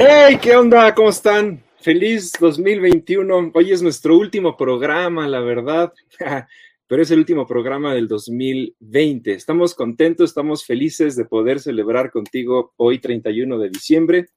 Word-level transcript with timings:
Hey, 0.00 0.38
¿qué 0.40 0.54
onda? 0.54 0.94
¿Cómo 0.94 1.08
están? 1.08 1.60
Feliz 1.80 2.30
2021. 2.38 3.50
Hoy 3.52 3.72
es 3.72 3.82
nuestro 3.82 4.16
último 4.16 4.56
programa, 4.56 5.26
la 5.26 5.40
verdad, 5.40 5.92
pero 6.86 7.02
es 7.02 7.10
el 7.10 7.18
último 7.18 7.48
programa 7.48 7.92
del 7.92 8.06
2020. 8.06 9.32
Estamos 9.32 9.74
contentos, 9.74 10.30
estamos 10.30 10.64
felices 10.64 11.16
de 11.16 11.24
poder 11.24 11.58
celebrar 11.58 12.12
contigo 12.12 12.74
hoy, 12.76 13.00
31 13.00 13.58
de 13.58 13.70
diciembre. 13.70 14.28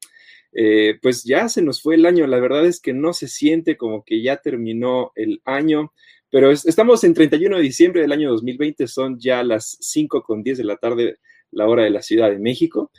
Eh, 0.51 0.97
pues 0.99 1.23
ya 1.25 1.47
se 1.47 1.61
nos 1.61 1.79
fue 1.79 1.93
el 1.93 2.07
año. 2.07 2.25
La 2.25 2.39
verdad 2.39 2.65
es 2.65 2.81
que 2.81 2.93
no 2.93 3.13
se 3.13 3.27
siente 3.27 3.77
como 3.77 4.03
que 4.03 4.23
ya 4.23 4.37
terminó 4.37 5.11
el 5.13 5.43
año, 5.45 5.93
pero 6.31 6.49
estamos 6.49 7.03
en 7.03 7.13
31 7.13 7.57
de 7.57 7.61
diciembre 7.61 8.01
del 8.01 8.13
año 8.13 8.31
2020, 8.31 8.87
son 8.87 9.19
ya 9.19 9.43
las 9.43 9.77
5 9.79 10.23
con 10.23 10.41
10 10.41 10.57
de 10.57 10.63
la 10.63 10.77
tarde, 10.77 11.19
la 11.51 11.67
hora 11.67 11.83
de 11.83 11.91
la 11.91 12.01
Ciudad 12.01 12.31
de 12.31 12.39
México 12.39 12.89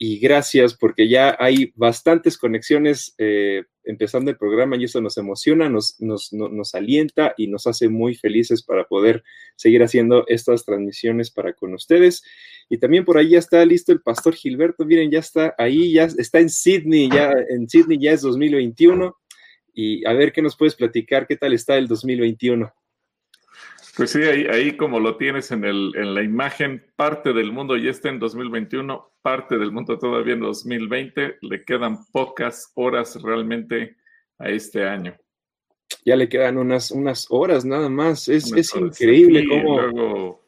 y 0.00 0.20
gracias 0.20 0.74
porque 0.74 1.08
ya 1.08 1.36
hay 1.40 1.72
bastantes 1.74 2.38
conexiones 2.38 3.14
eh, 3.18 3.64
empezando 3.82 4.30
el 4.30 4.36
programa 4.36 4.76
y 4.76 4.84
eso 4.84 5.00
nos 5.00 5.18
emociona, 5.18 5.68
nos, 5.68 6.00
nos, 6.00 6.32
nos, 6.32 6.74
alienta 6.76 7.34
y 7.36 7.48
nos 7.48 7.66
hace 7.66 7.88
muy 7.88 8.14
felices 8.14 8.62
para 8.62 8.84
poder 8.84 9.24
seguir 9.56 9.82
haciendo 9.82 10.24
estas 10.28 10.64
transmisiones 10.64 11.32
para 11.32 11.52
con 11.52 11.74
ustedes. 11.74 12.22
Y 12.68 12.78
también 12.78 13.04
por 13.04 13.18
ahí 13.18 13.30
ya 13.30 13.40
está 13.40 13.64
listo 13.64 13.90
el 13.90 14.00
pastor 14.00 14.34
Gilberto, 14.34 14.84
miren, 14.84 15.10
ya 15.10 15.18
está 15.18 15.54
ahí, 15.58 15.92
ya 15.92 16.04
está 16.04 16.38
en 16.38 16.50
Sydney, 16.50 17.08
ya 17.10 17.32
en 17.48 17.68
Sydney 17.68 17.98
ya 17.98 18.12
es 18.12 18.20
2021 18.20 19.16
y 19.74 20.06
a 20.06 20.12
ver 20.12 20.32
qué 20.32 20.42
nos 20.42 20.56
puedes 20.56 20.76
platicar, 20.76 21.26
qué 21.26 21.36
tal 21.36 21.54
está 21.54 21.76
el 21.76 21.88
2021. 21.88 22.72
Pues 23.98 24.12
sí, 24.12 24.22
ahí, 24.22 24.46
ahí 24.46 24.76
como 24.76 25.00
lo 25.00 25.16
tienes 25.16 25.50
en, 25.50 25.64
el, 25.64 25.92
en 25.96 26.14
la 26.14 26.22
imagen, 26.22 26.86
parte 26.94 27.32
del 27.32 27.50
mundo 27.50 27.76
ya 27.76 27.90
está 27.90 28.08
en 28.10 28.20
2021, 28.20 29.12
parte 29.22 29.58
del 29.58 29.72
mundo 29.72 29.98
todavía 29.98 30.34
en 30.34 30.40
2020, 30.40 31.38
le 31.40 31.64
quedan 31.64 32.06
pocas 32.12 32.70
horas 32.76 33.20
realmente 33.20 33.96
a 34.38 34.50
este 34.50 34.86
año. 34.86 35.16
Ya 36.04 36.14
le 36.14 36.28
quedan 36.28 36.58
unas, 36.58 36.92
unas 36.92 37.26
horas 37.28 37.64
nada 37.64 37.88
más, 37.88 38.28
es, 38.28 38.52
es 38.52 38.72
increíble 38.76 39.48
cómo 39.48 40.42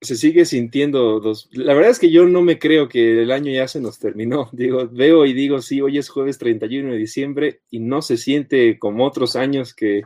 se 0.00 0.16
sigue 0.16 0.46
sintiendo 0.46 1.20
dos. 1.20 1.50
La 1.52 1.74
verdad 1.74 1.90
es 1.90 1.98
que 1.98 2.10
yo 2.10 2.24
no 2.24 2.40
me 2.40 2.58
creo 2.58 2.88
que 2.88 3.20
el 3.20 3.32
año 3.32 3.52
ya 3.52 3.68
se 3.68 3.82
nos 3.82 3.98
terminó. 3.98 4.48
Digo, 4.52 4.88
veo 4.90 5.26
y 5.26 5.34
digo, 5.34 5.60
sí, 5.60 5.82
hoy 5.82 5.98
es 5.98 6.08
jueves 6.08 6.38
31 6.38 6.90
de 6.92 6.96
diciembre 6.96 7.60
y 7.68 7.80
no 7.80 8.00
se 8.00 8.16
siente 8.16 8.78
como 8.78 9.04
otros 9.04 9.36
años 9.36 9.74
que, 9.74 10.04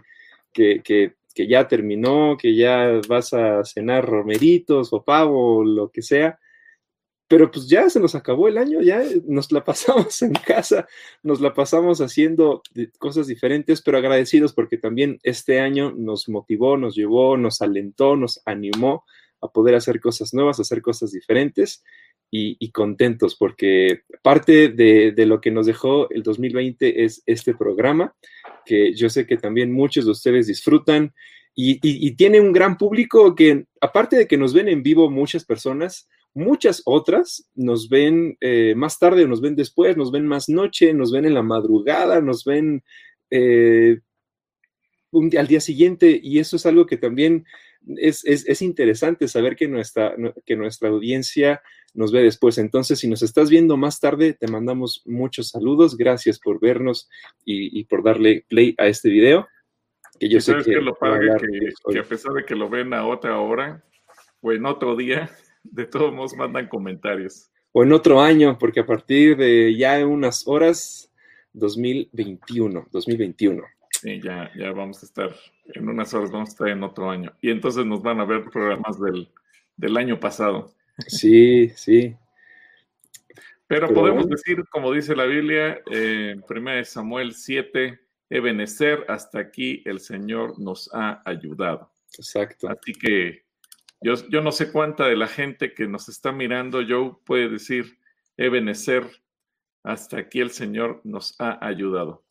que, 0.52 0.82
que 0.82 1.17
que 1.38 1.46
ya 1.46 1.68
terminó, 1.68 2.36
que 2.36 2.56
ya 2.56 3.00
vas 3.08 3.32
a 3.32 3.64
cenar 3.64 4.04
romeritos 4.04 4.92
o 4.92 5.04
pavo 5.04 5.58
o 5.58 5.64
lo 5.64 5.88
que 5.88 6.02
sea, 6.02 6.40
pero 7.28 7.48
pues 7.48 7.68
ya 7.68 7.88
se 7.88 8.00
nos 8.00 8.16
acabó 8.16 8.48
el 8.48 8.58
año, 8.58 8.80
ya 8.80 9.04
nos 9.24 9.52
la 9.52 9.62
pasamos 9.64 10.20
en 10.22 10.32
casa, 10.32 10.88
nos 11.22 11.40
la 11.40 11.54
pasamos 11.54 12.00
haciendo 12.00 12.60
cosas 12.98 13.28
diferentes, 13.28 13.82
pero 13.82 13.98
agradecidos 13.98 14.52
porque 14.52 14.78
también 14.78 15.20
este 15.22 15.60
año 15.60 15.92
nos 15.96 16.28
motivó, 16.28 16.76
nos 16.76 16.96
llevó, 16.96 17.36
nos 17.36 17.62
alentó, 17.62 18.16
nos 18.16 18.42
animó 18.44 19.04
a 19.40 19.46
poder 19.46 19.76
hacer 19.76 20.00
cosas 20.00 20.34
nuevas, 20.34 20.58
hacer 20.58 20.82
cosas 20.82 21.12
diferentes 21.12 21.84
y, 22.30 22.70
contentos 22.72 23.36
porque 23.36 24.02
parte 24.22 24.68
de, 24.68 25.12
de, 25.12 25.26
lo 25.26 25.40
que 25.40 25.50
nos 25.50 25.66
dejó 25.66 26.10
el 26.10 26.22
2020 26.22 27.04
es 27.04 27.22
este 27.24 27.54
programa 27.54 28.14
que 28.66 28.94
yo 28.94 29.08
sé 29.08 29.26
que 29.26 29.38
también 29.38 29.72
muchos 29.72 30.04
de 30.04 30.10
ustedes 30.10 30.46
disfrutan 30.46 31.14
y, 31.60 31.80
y, 31.82 32.12
tiene 32.12 32.40
un 32.40 32.52
gran 32.52 32.76
público 32.76 33.34
que, 33.34 33.64
aparte 33.80 34.16
de 34.16 34.28
que 34.28 34.36
nos 34.36 34.52
ven 34.54 34.68
en 34.68 34.84
vivo 34.84 35.10
muchas 35.10 35.44
personas, 35.44 36.08
muchas 36.32 36.82
otras 36.84 37.48
nos 37.56 37.88
ven 37.88 38.36
eh, 38.40 38.74
más 38.76 39.00
tarde 39.00 39.26
nos 39.26 39.40
ven 39.40 39.56
después, 39.56 39.96
nos 39.96 40.12
ven 40.12 40.24
más 40.24 40.48
noche, 40.48 40.94
nos 40.94 41.10
ven 41.10 41.24
en 41.24 41.34
la 41.34 41.42
madrugada, 41.42 42.20
nos 42.20 42.44
ven 42.44 42.84
eh, 43.30 43.98
al 45.36 45.46
día 45.48 45.60
siguiente 45.60 46.20
y 46.22 46.38
eso 46.38 46.54
es 46.54 46.64
algo 46.64 46.86
que 46.86 46.96
también 46.96 47.44
es, 47.96 48.24
es, 48.24 48.46
es, 48.46 48.62
interesante 48.62 49.28
saber 49.28 49.56
que 49.56 49.68
nuestra, 49.68 50.14
que 50.44 50.56
nuestra 50.56 50.88
audiencia 50.88 51.62
nos 51.94 52.12
ve 52.12 52.22
después. 52.22 52.58
Entonces, 52.58 52.98
si 52.98 53.08
nos 53.08 53.22
estás 53.22 53.50
viendo 53.50 53.76
más 53.76 54.00
tarde, 54.00 54.34
te 54.34 54.46
mandamos 54.46 55.02
muchos 55.06 55.48
saludos. 55.48 55.96
Gracias 55.96 56.38
por 56.38 56.60
vernos 56.60 57.08
y, 57.44 57.84
por 57.84 58.02
darle 58.02 58.44
play 58.48 58.74
a 58.78 58.86
este 58.86 59.08
video. 59.08 59.48
Que 60.18 60.28
yo 60.28 60.40
sé 60.40 60.56
que, 60.64 60.72
lo 60.72 60.94
padre 60.94 61.28
que, 61.90 61.98
a 61.98 62.02
pesar 62.02 62.32
de 62.32 62.44
que 62.44 62.56
lo 62.56 62.68
ven 62.68 62.92
a 62.92 63.06
otra 63.06 63.38
hora 63.38 63.84
o 64.40 64.52
en 64.52 64.66
otro 64.66 64.96
día, 64.96 65.30
de 65.62 65.86
todos 65.86 66.12
modos 66.12 66.34
mandan 66.34 66.68
comentarios. 66.68 67.50
O 67.72 67.82
en 67.82 67.92
otro 67.92 68.20
año, 68.20 68.58
porque 68.58 68.80
a 68.80 68.86
partir 68.86 69.36
de 69.36 69.76
ya 69.76 70.04
unas 70.06 70.46
horas, 70.48 71.12
2021, 71.52 72.88
2021. 72.90 73.62
Sí, 73.90 74.20
ya, 74.22 74.50
ya 74.56 74.72
vamos 74.72 75.02
a 75.02 75.06
estar 75.06 75.34
en 75.74 75.88
unas 75.88 76.12
horas, 76.14 76.30
vamos 76.30 76.50
a 76.50 76.52
estar 76.52 76.68
en 76.68 76.82
otro 76.82 77.10
año. 77.10 77.32
Y 77.40 77.50
entonces 77.50 77.84
nos 77.84 78.02
van 78.02 78.20
a 78.20 78.24
ver 78.24 78.44
programas 78.50 79.00
del, 79.00 79.28
del 79.76 79.96
año 79.96 80.18
pasado. 80.18 80.72
Sí, 81.06 81.70
sí. 81.70 82.16
Pero, 83.66 83.92
podemos 83.92 84.28
decir, 84.28 84.64
como 84.70 84.92
dice 84.92 85.14
la 85.14 85.26
Biblia, 85.26 85.80
en 85.86 86.42
1 86.48 86.84
Samuel 86.86 87.34
7, 87.34 88.00
Ebenezer, 88.30 89.04
hasta 89.08 89.40
aquí 89.40 89.82
el 89.84 90.00
Señor 90.00 90.58
nos 90.58 90.88
ha 90.94 91.22
ayudado. 91.24 91.90
Exacto. 92.16 92.68
Así 92.68 92.92
que 92.92 93.44
yo, 94.00 94.14
yo 94.30 94.40
no 94.40 94.52
sé 94.52 94.72
cuánta 94.72 95.06
de 95.06 95.16
la 95.16 95.26
gente 95.26 95.74
que 95.74 95.86
nos 95.86 96.08
está 96.08 96.32
mirando, 96.32 96.80
yo 96.80 97.20
puede 97.26 97.50
decir, 97.50 97.98
Ebenezer, 98.38 99.06
hasta 99.82 100.18
aquí 100.18 100.40
el 100.40 100.50
Señor 100.50 101.02
nos 101.04 101.38
ha 101.38 101.64
ayudado. 101.64 102.24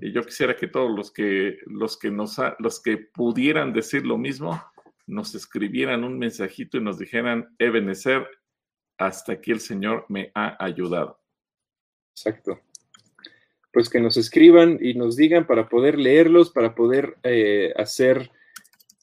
Yo 0.00 0.22
quisiera 0.22 0.56
que 0.56 0.68
todos 0.68 0.90
los 0.90 1.12
que, 1.12 1.58
los 1.66 1.98
que, 1.98 2.10
nos 2.10 2.36
los 2.58 2.80
que 2.80 2.96
pudieran 2.96 3.72
decir 3.72 4.06
lo 4.06 4.16
mismo, 4.16 4.62
nos 5.06 5.34
escribieran 5.34 6.04
un 6.04 6.18
mensajito 6.18 6.78
y 6.78 6.82
nos 6.82 6.98
dijeran, 6.98 7.54
Ebenezer, 7.58 8.26
hasta 8.98 9.32
aquí 9.32 9.50
el 9.50 9.60
Señor 9.60 10.06
me 10.08 10.30
ha 10.34 10.62
ayudado. 10.62 11.20
Exacto. 12.14 12.60
Pues 13.72 13.88
que 13.88 14.00
nos 14.00 14.16
escriban 14.16 14.78
y 14.80 14.94
nos 14.94 15.16
digan 15.16 15.46
para 15.46 15.68
poder 15.68 15.98
leerlos, 15.98 16.50
para 16.50 16.74
poder 16.74 17.16
eh, 17.22 17.72
hacer, 17.76 18.30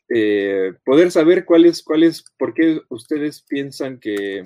eh, 0.09 0.73
poder 0.85 1.11
saber 1.11 1.45
cuáles, 1.45 1.83
cuáles, 1.83 2.23
por 2.37 2.53
qué 2.53 2.81
ustedes 2.89 3.41
piensan 3.41 3.99
que, 3.99 4.43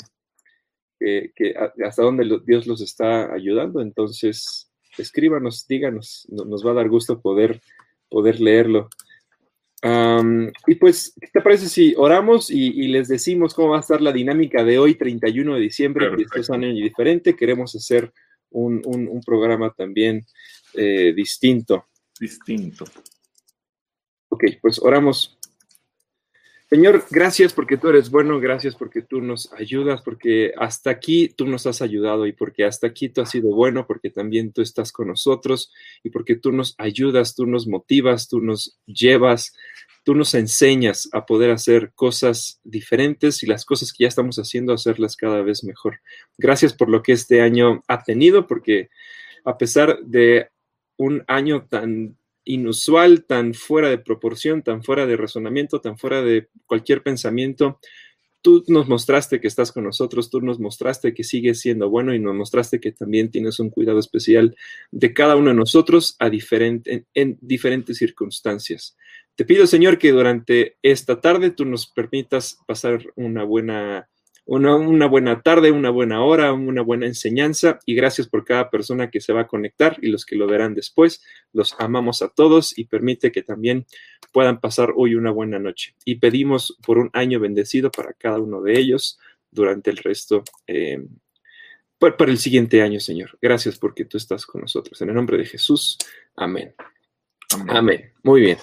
que, 0.99 1.55
hasta 1.83 2.03
dónde 2.03 2.39
Dios 2.45 2.67
los 2.67 2.81
está 2.81 3.33
ayudando. 3.33 3.81
Entonces, 3.81 4.70
escríbanos, 4.97 5.65
díganos, 5.67 6.27
nos 6.29 6.65
va 6.65 6.71
a 6.71 6.75
dar 6.75 6.89
gusto 6.89 7.21
poder, 7.21 7.61
poder 8.09 8.39
leerlo 8.39 8.89
y 10.67 10.75
pues, 10.75 11.13
¿qué 11.19 11.27
te 11.33 11.41
parece 11.41 11.67
si 11.67 11.95
oramos 11.97 12.51
y, 12.51 12.87
les 12.87 13.07
decimos 13.07 13.53
cómo 13.53 13.69
va 13.69 13.77
a 13.77 13.81
estar 13.81 13.99
la 13.99 14.11
dinámica 14.11 14.63
de 14.63 14.77
hoy, 14.77 14.95
31 14.95 15.55
de 15.55 15.59
diciembre, 15.59 16.15
que 16.15 16.23
este 16.23 16.41
es 16.41 16.49
un 16.49 16.63
año 16.63 16.83
diferente? 16.83 17.35
Queremos 17.35 17.75
hacer 17.75 18.13
un, 18.51 19.21
programa 19.25 19.73
también 19.75 20.23
eh, 20.75 21.13
distinto. 21.15 21.87
Distinto. 22.19 22.85
Ok, 24.29 24.43
pues 24.61 24.79
oramos. 24.79 25.37
Señor, 26.73 27.03
gracias 27.11 27.51
porque 27.51 27.75
tú 27.75 27.89
eres 27.89 28.09
bueno, 28.09 28.39
gracias 28.39 28.75
porque 28.75 29.01
tú 29.01 29.19
nos 29.19 29.51
ayudas, 29.51 30.01
porque 30.03 30.53
hasta 30.57 30.89
aquí 30.89 31.27
tú 31.27 31.45
nos 31.45 31.67
has 31.67 31.81
ayudado 31.81 32.25
y 32.27 32.31
porque 32.31 32.63
hasta 32.63 32.87
aquí 32.87 33.09
tú 33.09 33.19
has 33.19 33.29
sido 33.29 33.53
bueno, 33.53 33.85
porque 33.85 34.09
también 34.09 34.53
tú 34.53 34.61
estás 34.61 34.93
con 34.93 35.09
nosotros 35.09 35.69
y 36.01 36.11
porque 36.11 36.37
tú 36.37 36.53
nos 36.53 36.75
ayudas, 36.77 37.35
tú 37.35 37.45
nos 37.45 37.67
motivas, 37.67 38.29
tú 38.29 38.39
nos 38.39 38.79
llevas, 38.85 39.53
tú 40.05 40.15
nos 40.15 40.33
enseñas 40.33 41.09
a 41.11 41.25
poder 41.25 41.51
hacer 41.51 41.91
cosas 41.93 42.61
diferentes 42.63 43.43
y 43.43 43.47
las 43.47 43.65
cosas 43.65 43.91
que 43.91 44.05
ya 44.05 44.07
estamos 44.07 44.37
haciendo, 44.37 44.71
hacerlas 44.71 45.17
cada 45.17 45.41
vez 45.41 45.65
mejor. 45.65 45.99
Gracias 46.37 46.73
por 46.73 46.87
lo 46.87 47.03
que 47.03 47.11
este 47.11 47.41
año 47.41 47.83
ha 47.89 48.01
tenido, 48.01 48.47
porque 48.47 48.87
a 49.43 49.57
pesar 49.57 49.99
de 50.03 50.47
un 50.95 51.25
año 51.27 51.67
tan 51.69 52.15
inusual, 52.53 53.25
tan 53.25 53.53
fuera 53.53 53.89
de 53.89 53.97
proporción, 53.97 54.61
tan 54.61 54.83
fuera 54.83 55.05
de 55.05 55.17
razonamiento, 55.17 55.79
tan 55.81 55.97
fuera 55.97 56.21
de 56.21 56.47
cualquier 56.65 57.01
pensamiento. 57.03 57.79
Tú 58.41 58.63
nos 58.67 58.87
mostraste 58.87 59.39
que 59.39 59.47
estás 59.47 59.71
con 59.71 59.83
nosotros, 59.83 60.29
tú 60.29 60.41
nos 60.41 60.59
mostraste 60.59 61.13
que 61.13 61.23
sigues 61.23 61.59
siendo 61.59 61.89
bueno 61.89 62.13
y 62.13 62.19
nos 62.19 62.35
mostraste 62.35 62.79
que 62.79 62.91
también 62.91 63.29
tienes 63.29 63.59
un 63.59 63.69
cuidado 63.69 63.99
especial 63.99 64.55
de 64.91 65.13
cada 65.13 65.35
uno 65.35 65.49
de 65.49 65.55
nosotros 65.55 66.15
a 66.19 66.29
diferente, 66.29 67.05
en 67.13 67.37
diferentes 67.41 67.97
circunstancias. 67.97 68.97
Te 69.35 69.45
pido, 69.45 69.65
Señor, 69.67 69.97
que 69.97 70.11
durante 70.11 70.77
esta 70.81 71.21
tarde 71.21 71.51
tú 71.51 71.65
nos 71.65 71.87
permitas 71.87 72.57
pasar 72.67 73.01
una 73.15 73.43
buena 73.43 74.09
una, 74.45 75.07
buena 75.07 75.41
tarde, 75.41 75.71
una 75.71 75.89
buena 75.89 76.23
hora, 76.23 76.51
una 76.53 76.81
buena 76.81 77.05
enseñanza 77.05 77.79
y 77.85 77.95
gracias 77.95 78.27
por 78.27 78.43
cada 78.43 78.69
persona 78.69 79.09
que 79.09 79.21
se 79.21 79.33
va 79.33 79.41
a 79.41 79.47
conectar 79.47 79.97
y 80.01 80.07
los 80.07 80.25
que 80.25 80.35
lo 80.35 80.47
verán 80.47 80.73
después. 80.73 81.23
Los 81.53 81.75
amamos 81.79 82.21
a 82.21 82.29
todos 82.29 82.77
y 82.77 82.85
permite 82.85 83.31
que 83.31 83.43
también 83.43 83.85
puedan 84.33 84.59
pasar 84.59 84.93
hoy 84.95 85.15
una 85.15 85.31
buena 85.31 85.59
noche. 85.59 85.95
Y 86.05 86.15
pedimos 86.15 86.77
por 86.85 86.97
un 86.97 87.09
año 87.13 87.39
bendecido 87.39 87.91
para 87.91 88.13
cada 88.13 88.39
uno 88.39 88.61
de 88.61 88.79
ellos 88.79 89.19
durante 89.51 89.89
el 89.89 89.97
resto 89.97 90.43
eh, 90.67 91.05
para, 91.97 92.31
el 92.31 92.39
siguiente 92.39 92.81
año, 92.81 92.99
Señor. 92.99 93.37
Gracias 93.41 93.77
porque 93.77 94.05
tú 94.05 94.17
estás 94.17 94.45
con 94.45 94.61
nosotros. 94.61 94.99
En 95.01 95.09
el 95.09 95.15
nombre 95.15 95.37
de 95.37 95.45
Jesús. 95.45 95.97
Amén. 96.35 96.73
Amén. 97.67 98.11
Muy 98.23 98.41
bien. 98.41 98.57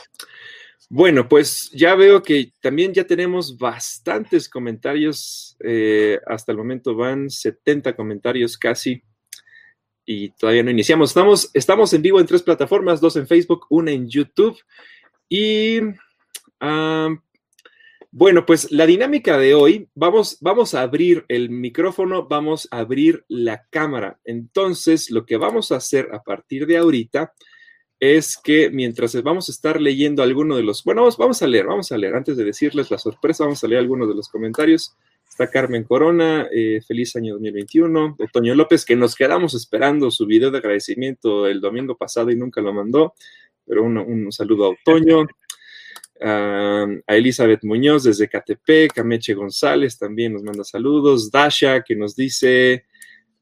Bueno, 0.91 1.29
pues 1.29 1.71
ya 1.73 1.95
veo 1.95 2.23
que 2.23 2.53
también 2.63 2.95
ya 2.95 3.05
tenemos 3.05 3.59
bastantes 3.59 4.49
comentarios. 4.49 5.55
Eh, 5.63 6.19
hasta 6.27 6.53
el 6.53 6.59
momento 6.59 6.95
van 6.95 7.29
70 7.29 7.95
comentarios 7.95 8.57
casi. 8.57 9.03
Y 10.07 10.31
todavía 10.31 10.63
no 10.63 10.71
iniciamos. 10.71 11.11
Estamos, 11.11 11.51
estamos 11.53 11.93
en 11.93 12.01
vivo 12.01 12.19
en 12.21 12.27
tres 12.27 12.43
plataformas, 12.43 13.03
dos 13.03 13.17
en 13.17 13.27
Facebook, 13.27 13.67
una 13.69 13.91
en 13.91 14.09
YouTube. 14.09 14.59
Y 15.29 15.81
bueno, 18.11 18.47
pues 18.47 18.73
la 18.73 18.87
dinámica 18.87 19.37
de 19.37 19.55
hoy, 19.55 19.91
vamos, 19.95 20.39
vamos 20.41 20.73
a 20.73 20.81
abrir 20.81 21.27
el 21.29 21.51
micrófono, 21.51 22.27
vamos 22.27 22.67
a 22.71 22.79
abrir 22.79 23.27
la 23.29 23.67
cámara. 23.69 24.19
Entonces, 24.25 25.11
lo 25.11 25.27
que 25.27 25.37
vamos 25.37 25.71
a 25.71 25.77
hacer 25.77 26.09
a 26.15 26.23
partir 26.23 26.67
de 26.67 26.79
ahorita 26.79 27.35
es 28.01 28.37
que 28.37 28.71
mientras 28.71 29.21
vamos 29.23 29.49
a 29.49 29.53
estar 29.53 29.81
leyendo 29.81 30.23
alguno 30.23 30.57
de 30.57 30.63
los, 30.63 30.85
bueno, 30.85 31.09
vamos, 31.19 31.43
a 31.43 31.47
leer, 31.47 31.67
vamos 31.67 31.91
a 31.91 31.99
leer, 31.99 32.15
antes 32.15 32.37
de 32.37 32.45
decirles 32.45 32.91
la 32.91 32.99
sorpresa, 32.99 33.45
vamos 33.45 33.63
a 33.65 33.69
leer 33.69 33.81
algunos 33.81 34.09
de 34.09 34.15
los 34.15 34.29
comentarios. 34.29 34.95
Está 35.29 35.51
Carmen 35.51 35.85
Corona, 35.85 36.49
eh, 36.53 36.81
feliz 36.87 37.15
año 37.17 37.35
2021. 37.35 38.17
Otoño 38.19 38.55
López, 38.55 38.85
que 38.85 38.97
nos 38.97 39.15
quedamos 39.15 39.55
esperando 39.55 40.11
su 40.11 40.27
video 40.27 40.51
de 40.51 40.59
agradecimiento 40.59 41.47
el 41.47 41.61
domingo 41.61 41.97
pasado 41.97 42.31
y 42.31 42.37
nunca 42.37 42.61
lo 42.61 42.73
mandó, 42.73 43.15
pero 43.67 43.85
un, 43.85 44.33
saludo 44.33 44.65
a 44.67 44.69
Otoño. 44.71 45.27
a 46.21 46.87
Elizabeth 47.07 47.63
Muñoz 47.63 48.03
desde 48.03 48.29
Catepec, 48.29 48.93
Cameche 48.93 49.35
González 49.35 49.97
también 49.97 50.33
nos 50.33 50.43
manda 50.43 50.65
saludos, 50.65 51.31
Dasha 51.31 51.83
que 51.83 51.95
nos 51.95 52.17
dice, 52.17 52.87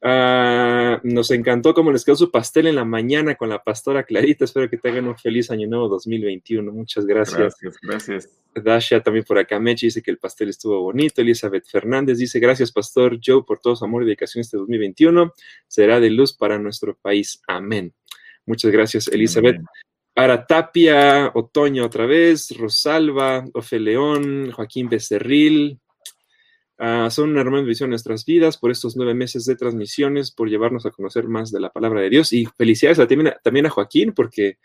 Ah, 0.02 1.00
nos 1.04 1.31
encantó 1.31 1.72
cómo 1.75 1.90
les 1.90 2.04
quedó 2.04 2.16
su 2.16 2.31
pastel 2.31 2.66
en 2.66 2.76
la 2.76 2.84
mañana 2.84 3.34
con 3.34 3.48
la 3.48 3.62
pastora 3.62 4.04
Clarita. 4.04 4.44
Espero 4.44 4.69
que 4.69 4.76
tengan 4.76 5.08
un 5.08 5.16
feliz 5.16 5.50
año 5.50 5.66
nuevo 5.69 5.88
2021. 5.88 6.70
Muchas 6.70 7.06
gracias. 7.06 7.56
Gracias, 7.60 7.78
gracias. 7.82 8.38
Dasha 8.54 9.02
también 9.02 9.25
por 9.25 9.38
acá. 9.38 9.58
Mechi 9.58 9.87
dice 9.87 10.02
que 10.02 10.10
el 10.10 10.19
pastel 10.19 10.50
estuvo 10.50 10.81
bonito. 10.81 11.20
Elizabeth 11.20 11.66
Fernández 11.66 12.19
dice: 12.19 12.38
Gracias, 12.38 12.72
Pastor 12.72 13.19
Joe, 13.25 13.43
por 13.43 13.58
todo 13.58 13.76
su 13.76 13.84
amor 13.84 14.02
y 14.02 14.06
dedicación 14.06 14.40
este 14.40 14.56
2021. 14.56 15.32
Será 15.66 16.00
de 16.00 16.10
luz 16.10 16.32
para 16.34 16.58
nuestro 16.58 16.96
país. 16.96 17.43
Amén. 17.46 17.93
Muchas 18.44 18.70
gracias, 18.70 19.08
Elizabeth. 19.08 19.60
Para 20.14 20.46
Tapia, 20.46 21.31
Otoño 21.34 21.84
otra 21.84 22.06
vez, 22.06 22.56
Rosalba, 22.56 23.44
Ofe 23.52 23.78
León, 23.78 24.50
Joaquín 24.50 24.88
Becerril, 24.88 25.78
Son 26.78 27.31
una 27.31 27.43
bendición 27.43 27.87
en 27.88 27.90
nuestras 27.90 28.25
vidas 28.25 28.58
por 28.58 28.70
estos 28.70 28.96
nueve 28.96 29.14
meses 29.14 29.46
de 29.46 29.56
transmisiones, 29.56 30.31
por 30.31 30.49
llevarnos 30.50 30.84
a 30.84 30.90
conocer 30.90 31.26
más 31.26 31.50
de 31.50 31.61
la 31.61 31.70
palabra 31.70 32.00
de 32.02 32.11
Dios. 32.11 32.32
Y 32.32 32.46
felicidades 32.46 32.99
también, 32.99 33.34
también 33.43 33.67
a 33.67 33.70
Joaquín, 33.70 34.12
porque 34.12 34.58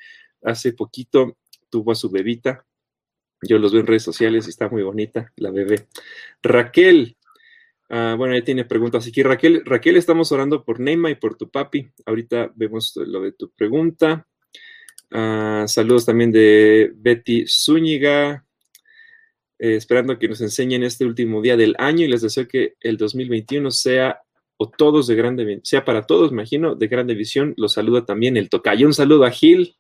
hace 0.44 0.74
poquito 0.74 1.38
tuvo 1.70 1.92
a 1.92 1.96
su 1.96 2.10
bebita. 2.10 2.66
Yo 3.42 3.58
los 3.58 3.72
veo 3.72 3.82
en 3.82 3.88
redes 3.88 4.04
sociales 4.04 4.46
y 4.46 4.50
está 4.50 4.70
muy 4.70 4.84
bonita 4.84 5.32
la 5.38 5.52
bebé. 5.52 5.88
Raquel, 6.44 7.18
ah, 7.90 8.16
bueno, 8.18 8.36
ahí 8.36 8.44
tiene 8.44 8.66
preguntas 8.66 9.08
aquí. 9.08 9.24
Raquel, 9.24 9.64
Raquel, 9.66 9.98
estamos 9.98 10.32
orando 10.32 10.64
por 10.64 10.80
Neima 10.80 11.10
y 11.10 11.16
por 11.16 11.36
tu 11.36 11.50
papi. 11.50 11.90
Ahorita 12.06 12.52
vemos 12.56 12.94
lo 12.98 13.22
de 13.22 13.32
tu 13.32 13.50
pregunta. 13.52 14.28
Ah, 15.10 15.66
saludos 15.68 16.06
también 16.06 16.32
de 16.32 16.92
Betty 16.96 17.46
Zúñiga. 17.48 18.46
Eh, 19.64 19.76
esperando 19.76 20.18
que 20.18 20.28
nos 20.28 20.42
enseñen 20.42 20.82
este 20.82 21.06
último 21.06 21.40
día 21.40 21.56
del 21.56 21.76
año 21.78 22.04
y 22.04 22.08
les 22.08 22.24
deseo 22.24 22.48
que 22.48 22.74
el 22.80 22.98
2021 22.98 23.70
sea 23.70 24.20
o 24.58 24.68
todos 24.68 25.06
de 25.06 25.14
grande, 25.14 25.62
sea 25.64 25.86
para 25.86 26.02
todos, 26.02 26.32
imagino, 26.32 26.74
de 26.74 26.88
grande 26.88 27.14
visión. 27.14 27.54
Los 27.58 27.74
saluda 27.74 28.04
también 28.04 28.38
el 28.38 28.50
tocayo. 28.50 28.88
Un 28.88 28.96
saludo 28.96 29.24
a 29.24 29.30
Gil. 29.30 29.76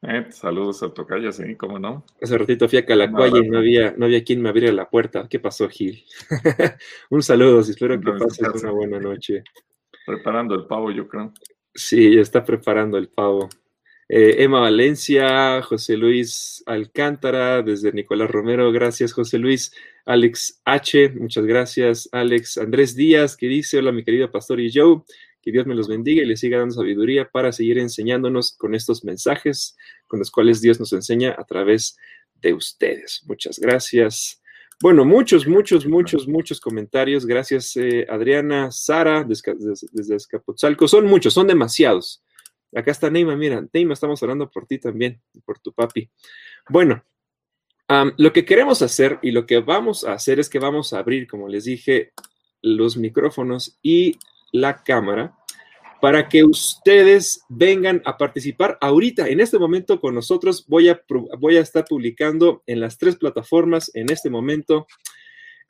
Eh, 0.00 0.24
saludos 0.30 0.82
al 0.82 0.94
tocayo, 0.94 1.30
sí, 1.32 1.54
cómo 1.54 1.78
no. 1.78 2.06
Hace 2.22 2.38
ratito 2.38 2.66
fui 2.66 2.78
a 2.78 2.86
Calacuaya 2.86 3.40
y 3.44 3.48
no 3.50 3.58
había, 3.58 3.94
no 3.94 4.06
había 4.06 4.24
quien 4.24 4.40
me 4.40 4.48
abriera 4.48 4.72
la 4.72 4.88
puerta. 4.88 5.28
¿Qué 5.28 5.38
pasó, 5.38 5.68
Gil? 5.68 6.06
Un 7.10 7.22
saludo, 7.22 7.60
espero 7.60 8.00
que 8.00 8.10
pases 8.12 8.62
una 8.62 8.72
buena 8.72 8.98
noche. 8.98 9.44
Preparando 10.06 10.54
el 10.54 10.64
pavo, 10.64 10.90
yo 10.90 11.06
creo. 11.06 11.30
Sí, 11.74 12.18
está 12.18 12.42
preparando 12.42 12.96
el 12.96 13.08
pavo. 13.08 13.50
Eh, 14.14 14.44
Emma 14.44 14.60
Valencia, 14.60 15.62
José 15.62 15.96
Luis 15.96 16.62
Alcántara, 16.66 17.62
desde 17.62 17.92
Nicolás 17.92 18.30
Romero, 18.30 18.70
gracias 18.70 19.14
José 19.14 19.38
Luis. 19.38 19.72
Alex 20.04 20.60
H, 20.66 21.14
muchas 21.18 21.46
gracias. 21.46 22.10
Alex 22.12 22.58
Andrés 22.58 22.94
Díaz, 22.94 23.38
que 23.38 23.46
dice, 23.46 23.78
hola 23.78 23.90
mi 23.90 24.04
querido 24.04 24.30
pastor 24.30 24.60
y 24.60 24.70
Joe, 24.70 25.00
que 25.40 25.50
Dios 25.50 25.64
me 25.66 25.74
los 25.74 25.88
bendiga 25.88 26.22
y 26.22 26.26
les 26.26 26.40
siga 26.40 26.58
dando 26.58 26.74
sabiduría 26.74 27.30
para 27.30 27.52
seguir 27.52 27.78
enseñándonos 27.78 28.52
con 28.52 28.74
estos 28.74 29.02
mensajes 29.02 29.78
con 30.06 30.18
los 30.18 30.30
cuales 30.30 30.60
Dios 30.60 30.78
nos 30.78 30.92
enseña 30.92 31.34
a 31.38 31.44
través 31.44 31.96
de 32.42 32.52
ustedes. 32.52 33.22
Muchas 33.26 33.58
gracias. 33.58 34.42
Bueno, 34.82 35.06
muchos, 35.06 35.46
muchos, 35.46 35.86
muchos, 35.86 36.28
muchos 36.28 36.60
comentarios. 36.60 37.24
Gracias, 37.24 37.74
eh, 37.78 38.04
Adriana, 38.10 38.72
Sara, 38.72 39.24
desde, 39.24 39.54
desde 39.90 40.16
Escapotzalco. 40.16 40.86
Son 40.86 41.06
muchos, 41.06 41.32
son 41.32 41.46
demasiados. 41.46 42.22
Acá 42.74 42.90
está 42.90 43.10
Neima, 43.10 43.36
mira, 43.36 43.64
Neima, 43.72 43.94
estamos 43.94 44.22
hablando 44.22 44.50
por 44.50 44.66
ti 44.66 44.78
también, 44.78 45.20
por 45.44 45.58
tu 45.58 45.72
papi. 45.72 46.10
Bueno, 46.68 47.04
lo 48.16 48.32
que 48.32 48.44
queremos 48.44 48.80
hacer 48.82 49.18
y 49.22 49.32
lo 49.32 49.46
que 49.46 49.58
vamos 49.58 50.04
a 50.04 50.14
hacer 50.14 50.40
es 50.40 50.48
que 50.48 50.58
vamos 50.58 50.92
a 50.92 50.98
abrir, 50.98 51.26
como 51.26 51.48
les 51.48 51.64
dije, 51.64 52.12
los 52.62 52.96
micrófonos 52.96 53.78
y 53.82 54.18
la 54.52 54.82
cámara 54.82 55.36
para 56.00 56.28
que 56.28 56.42
ustedes 56.42 57.44
vengan 57.48 58.02
a 58.04 58.16
participar 58.16 58.76
ahorita, 58.80 59.28
en 59.28 59.40
este 59.40 59.58
momento 59.58 60.00
con 60.00 60.14
nosotros. 60.14 60.66
Voy 60.66 60.88
a, 60.88 61.00
voy 61.38 61.56
a 61.56 61.60
estar 61.60 61.84
publicando 61.84 62.62
en 62.66 62.80
las 62.80 62.98
tres 62.98 63.16
plataformas 63.16 63.90
en 63.94 64.10
este 64.10 64.28
momento 64.28 64.86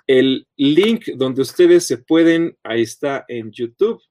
el 0.06 0.46
link 0.56 1.06
donde 1.16 1.42
ustedes 1.42 1.86
se 1.86 1.98
pueden, 1.98 2.56
ahí 2.62 2.82
está 2.82 3.24
en 3.28 3.52
YouTube, 3.52 4.02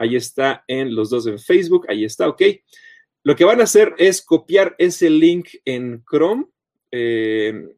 ahí 0.00 0.16
está 0.16 0.64
en 0.66 0.94
los 0.94 1.10
dos 1.10 1.26
en 1.26 1.38
Facebook, 1.38 1.86
ahí 1.88 2.04
está, 2.04 2.26
ok. 2.26 2.42
Lo 3.22 3.36
que 3.36 3.44
van 3.44 3.60
a 3.60 3.64
hacer 3.64 3.94
es 3.98 4.22
copiar 4.22 4.74
ese 4.78 5.10
link 5.10 5.48
en 5.66 6.02
Chrome 6.10 6.46
eh, 6.90 7.68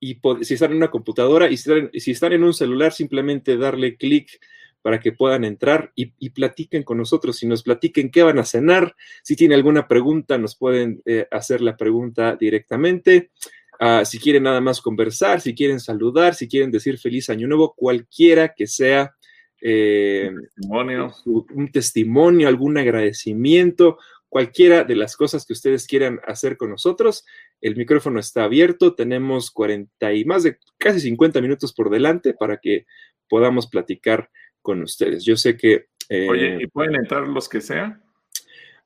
y 0.00 0.20
si 0.42 0.54
están 0.54 0.72
en 0.72 0.78
una 0.78 0.90
computadora 0.90 1.48
y 1.48 1.56
si 1.56 2.10
están, 2.10 2.32
en 2.32 2.42
un 2.42 2.54
celular, 2.54 2.92
simplemente 2.92 3.56
darle 3.56 3.96
clic 3.96 4.40
para 4.82 4.98
que 4.98 5.12
puedan 5.12 5.44
entrar 5.44 5.92
y, 5.94 6.30
platiquen 6.30 6.82
con 6.82 6.98
nosotros. 6.98 7.36
Si 7.36 7.46
nos 7.46 7.62
platiquen 7.62 8.10
qué 8.10 8.24
van 8.24 8.38
a 8.38 8.44
cenar, 8.44 8.96
si 9.22 9.36
tienen 9.36 9.56
alguna 9.56 9.86
pregunta, 9.86 10.38
nos 10.38 10.56
pueden 10.56 11.02
eh, 11.04 11.28
hacer 11.30 11.60
la 11.60 11.76
pregunta 11.76 12.34
directamente. 12.34 13.30
Ah, 13.78 14.04
si 14.04 14.18
quieren 14.18 14.42
nada 14.42 14.60
más 14.60 14.80
conversar, 14.80 15.40
si 15.40 15.54
quieren 15.54 15.78
saludar, 15.78 16.34
si 16.34 16.48
quieren 16.48 16.72
decir 16.72 16.98
feliz 16.98 17.30
año 17.30 17.46
nuevo, 17.46 17.74
cualquiera 17.74 18.54
que 18.54 18.66
sea 18.66 19.14
eh, 19.60 20.30
un, 20.68 21.72
testimonio. 21.72 22.48
algún 22.48 22.78
agradecimiento, 22.78 23.98
cualquiera 24.28 24.84
de 24.84 24.96
las 24.96 25.16
cosas 25.16 25.44
que 25.46 25.52
ustedes 25.52 25.86
quieran 25.86 26.20
hacer 26.26 26.56
con 26.56 26.70
nosotros. 26.70 27.24
El 27.60 27.76
micrófono 27.76 28.20
está 28.20 28.44
abierto, 28.44 28.94
tenemos 28.94 29.50
40 29.50 30.12
y 30.12 30.24
más 30.24 30.42
de 30.42 30.58
casi 30.78 31.00
50 31.00 31.40
minutos 31.40 31.72
por 31.72 31.90
delante 31.90 32.34
para 32.34 32.58
que 32.58 32.86
podamos 33.28 33.68
platicar 33.68 34.30
con 34.62 34.82
ustedes. 34.82 35.24
Yo 35.24 35.36
sé 35.36 35.56
que... 35.56 35.86
Oye, 36.10 36.58
¿y 36.60 36.66
pueden 36.66 36.96
entrar 36.96 37.28
los 37.28 37.48
que 37.48 37.60
sean? 37.60 38.02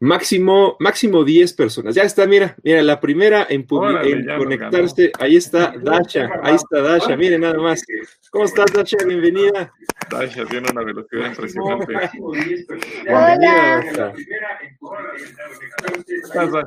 Máximo, 0.00 0.76
máximo 0.80 1.24
10 1.24 1.52
personas. 1.54 1.94
Ya 1.94 2.02
está, 2.02 2.26
mira, 2.26 2.56
mira, 2.62 2.82
la 2.82 3.00
primera 3.00 3.46
en, 3.48 3.64
conectarse. 3.64 5.12
Ahí 5.18 5.36
está 5.36 5.74
Dasha, 5.78 6.28
ahí 6.42 6.56
está 6.56 6.80
Dasha, 6.80 7.16
miren 7.16 7.42
nada 7.42 7.58
más. 7.58 7.82
¿Cómo 8.30 8.44
estás, 8.44 8.72
Dasha? 8.72 8.98
Bienvenida. 9.06 9.72
Dasha 10.10 10.44
tiene 10.46 10.68
una 10.70 10.84
velocidad 10.84 11.28
impresionante. 11.28 11.94
Hola. 13.08 14.12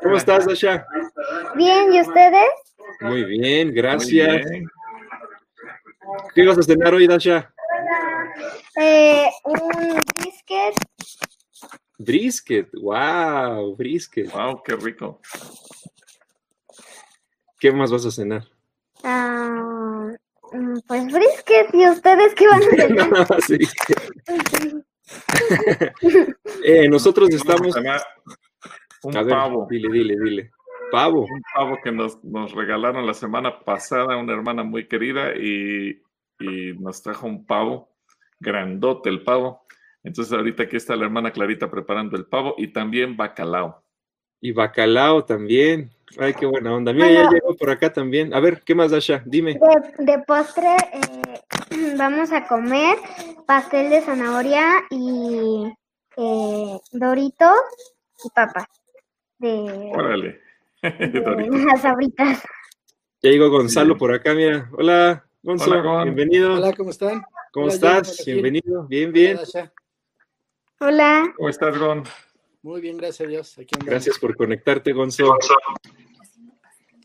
¿Cómo 0.02 0.16
estás, 0.16 0.46
Dasha? 0.46 0.86
Bien, 1.54 1.92
¿y 1.92 2.00
ustedes? 2.00 2.48
Muy 3.00 3.24
bien, 3.24 3.74
gracias. 3.74 4.46
¿Qué 6.34 6.46
vas 6.46 6.58
a 6.58 6.62
cenar 6.62 6.94
hoy, 6.94 7.06
Dasha? 7.06 7.52
Eh, 8.80 9.28
un 9.44 10.02
biscuit 10.14 10.74
Brisket, 11.98 12.70
wow, 12.74 13.74
brisket. 13.74 14.30
Wow, 14.30 14.62
qué 14.62 14.76
rico. 14.76 15.20
¿Qué 17.58 17.72
más 17.72 17.90
vas 17.90 18.06
a 18.06 18.12
cenar? 18.12 18.44
Ah, 19.02 20.12
mm, 20.52 20.78
pues 20.86 21.12
brisket, 21.12 21.74
¿y 21.74 21.88
ustedes 21.88 22.36
qué 22.36 22.46
van 22.46 22.62
a 22.62 22.66
cenar? 22.76 23.42
sí. 23.42 23.58
eh, 26.64 26.88
nosotros 26.88 27.30
estamos. 27.30 27.74
Un 29.02 29.12
pavo. 29.12 29.66
dile, 29.68 29.88
dile, 29.90 30.14
dile. 30.22 30.50
Pavo. 30.92 31.22
Un 31.22 31.42
pavo 31.52 31.78
que 31.82 31.90
nos, 31.90 32.22
nos, 32.22 32.52
regalaron 32.52 33.06
la 33.06 33.14
semana 33.14 33.58
pasada, 33.58 34.16
una 34.16 34.34
hermana 34.34 34.62
muy 34.62 34.86
querida, 34.86 35.34
y, 35.34 36.00
y 36.38 36.74
nos 36.78 37.02
trajo 37.02 37.26
un 37.26 37.44
pavo, 37.44 37.90
grandote 38.38 39.10
el 39.10 39.24
pavo 39.24 39.66
Entonces 40.02 40.32
ahorita 40.32 40.64
aquí 40.64 40.76
está 40.76 40.96
la 40.96 41.04
hermana 41.04 41.32
Clarita 41.32 41.70
preparando 41.70 42.16
el 42.16 42.26
pavo 42.26 42.54
y 42.56 42.68
también 42.68 43.16
bacalao. 43.16 43.82
Y 44.40 44.52
bacalao 44.52 45.24
también. 45.24 45.90
Ay, 46.18 46.32
qué 46.34 46.46
buena 46.46 46.74
onda. 46.74 46.92
Mira, 46.92 47.10
ya 47.10 47.30
llegó 47.30 47.54
por 47.56 47.70
acá 47.70 47.92
también. 47.92 48.32
A 48.32 48.40
ver, 48.40 48.62
¿qué 48.64 48.74
más, 48.74 48.90
Dasha? 48.90 49.22
Dime. 49.26 49.58
De, 49.98 50.18
postre 50.26 50.76
eh, 50.92 51.94
vamos 51.98 52.32
a 52.32 52.46
comer 52.46 52.96
pastel 53.46 53.90
de 53.90 54.00
zanahoria 54.00 54.64
y 54.90 55.70
eh, 56.16 56.78
doritos 56.92 57.58
y 58.24 58.30
papas. 58.30 58.66
De, 59.38 59.92
Órale. 59.94 60.40
de 60.82 61.64
las 61.66 61.84
abritas. 61.84 62.42
Ya 63.20 63.30
llegó 63.30 63.50
Gonzalo 63.50 63.98
por 63.98 64.14
acá, 64.14 64.32
mira. 64.32 64.70
Hola, 64.72 65.26
Gonzalo. 65.42 66.04
bienvenido. 66.04 66.54
Hola, 66.54 66.72
¿cómo 66.72 66.90
están? 66.90 67.22
¿Cómo 67.52 67.68
estás? 67.68 68.24
Bienvenido. 68.24 68.86
Bien, 68.86 69.12
bien. 69.12 69.38
Hola. 69.38 69.72
¿Cómo 70.78 71.48
estás, 71.48 71.76
Gon? 71.76 72.04
Muy 72.62 72.80
bien, 72.80 72.96
gracias 72.96 73.26
a 73.26 73.30
Dios. 73.30 73.56
gracias 73.84 74.18
por 74.18 74.36
conectarte, 74.36 74.92
Gonzalo. 74.92 75.36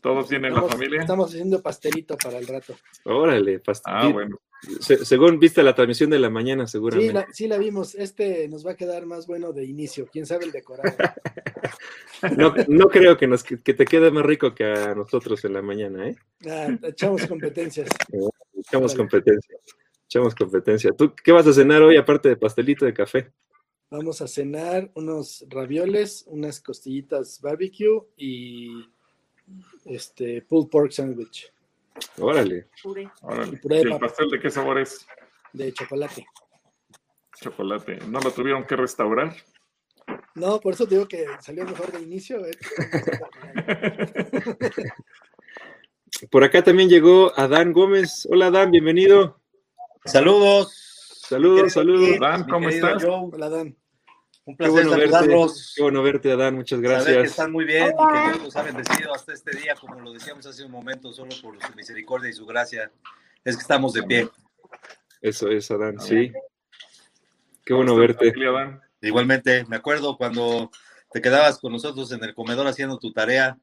¿Todos 0.00 0.28
tienen 0.28 0.54
la 0.54 0.62
familia? 0.62 1.00
Estamos 1.00 1.30
haciendo 1.30 1.60
pastelito 1.60 2.16
para 2.16 2.38
el 2.38 2.46
rato. 2.46 2.76
Órale, 3.04 3.58
pastelito. 3.58 4.06
Ah, 4.06 4.12
bueno. 4.12 4.38
según 4.78 5.40
viste 5.40 5.62
la 5.62 5.74
transmisión 5.74 6.10
de 6.10 6.18
la 6.18 6.30
mañana, 6.30 6.66
seguramente. 6.66 7.08
Sí 7.08 7.14
la, 7.14 7.26
sí, 7.32 7.48
la 7.48 7.58
vimos. 7.58 7.94
Este 7.94 8.46
nos 8.48 8.64
va 8.66 8.72
a 8.72 8.76
quedar 8.76 9.06
más 9.06 9.26
bueno 9.26 9.52
de 9.52 9.64
inicio. 9.64 10.06
¿Quién 10.12 10.26
sabe 10.26 10.44
el 10.44 10.52
decorado? 10.52 10.94
no, 12.36 12.54
no, 12.68 12.86
creo 12.88 13.16
que, 13.16 13.26
nos, 13.26 13.42
que 13.42 13.56
te 13.56 13.84
quede 13.86 14.10
más 14.10 14.24
rico 14.24 14.54
que 14.54 14.64
a 14.64 14.94
nosotros 14.94 15.44
en 15.46 15.54
la 15.54 15.62
mañana, 15.62 16.08
¿eh? 16.08 16.16
Ah, 16.48 16.68
echamos 16.82 17.26
competencias. 17.26 17.88
echamos 18.54 18.94
competencia. 18.94 19.56
Echamos 20.06 20.34
competencia. 20.34 20.92
¿Tú 20.92 21.14
qué 21.24 21.32
vas 21.32 21.46
a 21.46 21.52
cenar 21.52 21.82
hoy 21.82 21.96
aparte 21.96 22.28
de 22.28 22.36
pastelito 22.36 22.84
de 22.84 22.94
café? 22.94 23.32
Vamos 23.96 24.20
a 24.20 24.26
cenar 24.26 24.90
unos 24.94 25.46
ravioles, 25.48 26.24
unas 26.26 26.58
costillitas 26.58 27.40
barbecue 27.40 28.02
y 28.16 28.88
este 29.84 30.42
pulled 30.42 30.68
pork 30.68 30.90
sandwich. 30.90 31.52
Órale. 32.18 32.66
Órale. 33.22 33.60
¿Y 33.62 33.76
el 33.76 33.98
pastel 34.00 34.30
de 34.30 34.40
qué 34.40 34.50
sabor 34.50 34.80
es? 34.80 35.06
De 35.52 35.72
chocolate. 35.72 36.26
Chocolate. 37.40 37.98
¿No 38.08 38.18
lo 38.18 38.32
tuvieron 38.32 38.64
que 38.64 38.74
restaurar? 38.74 39.32
No, 40.34 40.58
por 40.58 40.72
eso 40.72 40.88
te 40.88 40.96
digo 40.96 41.06
que 41.06 41.26
salió 41.38 41.64
mejor 41.64 41.92
de 41.92 42.02
inicio. 42.02 42.44
¿eh? 42.44 42.50
por 46.32 46.42
acá 46.42 46.64
también 46.64 46.88
llegó 46.88 47.32
Adán 47.38 47.72
Gómez. 47.72 48.26
Hola 48.28 48.46
Adán, 48.46 48.72
bienvenido. 48.72 49.40
Saludos. 50.04 51.20
Saludos, 51.28 51.72
saludos. 51.72 52.20
Adán, 52.20 52.48
¿cómo 52.48 52.68
estás? 52.68 53.04
Hola 53.04 53.46
Adán. 53.46 53.76
Un 54.46 54.56
placer 54.56 54.74
qué 54.74 54.88
bueno 54.88 54.90
saludarlos. 54.90 55.52
Verte, 55.52 55.72
qué 55.74 55.82
bueno 55.82 56.02
verte, 56.02 56.32
Adán. 56.32 56.54
Muchas 56.54 56.80
gracias. 56.80 57.04
Saber 57.04 57.20
que 57.22 57.28
están 57.28 57.52
muy 57.52 57.64
bien 57.64 57.88
y 57.88 58.12
que 58.12 58.28
Dios 58.28 58.42
los 58.42 58.56
ha 58.56 58.62
bendecido 58.62 59.14
hasta 59.14 59.32
este 59.32 59.56
día, 59.56 59.74
como 59.74 60.00
lo 60.00 60.12
decíamos 60.12 60.44
hace 60.46 60.64
un 60.64 60.70
momento, 60.70 61.12
solo 61.12 61.34
por 61.42 61.60
su 61.60 61.74
misericordia 61.74 62.28
y 62.28 62.34
su 62.34 62.44
gracia, 62.44 62.90
es 63.42 63.56
que 63.56 63.62
estamos 63.62 63.94
de 63.94 64.02
pie. 64.02 64.28
Eso 65.22 65.48
es, 65.48 65.70
Adán, 65.70 65.98
sí. 65.98 66.30
Qué 67.64 67.72
bueno 67.72 67.96
verte. 67.96 68.34
Igualmente, 69.00 69.64
me 69.68 69.76
acuerdo 69.76 70.16
cuando 70.18 70.70
te 71.10 71.22
quedabas 71.22 71.58
con 71.58 71.72
nosotros 71.72 72.12
en 72.12 72.22
el 72.22 72.34
comedor 72.34 72.66
haciendo 72.66 72.98
tu 72.98 73.12
tarea. 73.12 73.56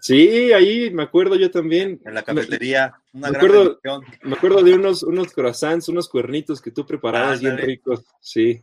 Sí, 0.00 0.52
ahí 0.52 0.90
me 0.90 1.04
acuerdo 1.04 1.36
yo 1.36 1.50
también. 1.50 2.00
En 2.04 2.12
la 2.12 2.22
cafetería. 2.22 2.92
Una 3.12 3.30
me, 3.30 3.36
acuerdo, 3.36 3.80
me 4.22 4.34
acuerdo 4.34 4.62
de 4.62 4.74
unos, 4.74 5.02
unos 5.04 5.32
croissants, 5.32 5.88
unos 5.88 6.08
cuernitos 6.08 6.60
que 6.60 6.70
tú 6.70 6.84
preparabas 6.84 7.40
bien 7.40 7.56
ricos. 7.56 8.04
Sí. 8.20 8.62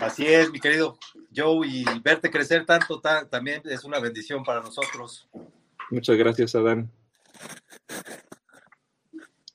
Así 0.00 0.26
es, 0.26 0.50
mi 0.50 0.60
querido 0.60 0.98
Joe, 1.34 1.66
y 1.66 1.84
verte 2.02 2.30
crecer 2.30 2.64
tanto 2.64 3.00
también 3.00 3.62
es 3.64 3.84
una 3.84 3.98
bendición 3.98 4.44
para 4.44 4.60
nosotros. 4.60 5.28
Muchas 5.90 6.16
gracias, 6.16 6.54
Adán. 6.54 6.90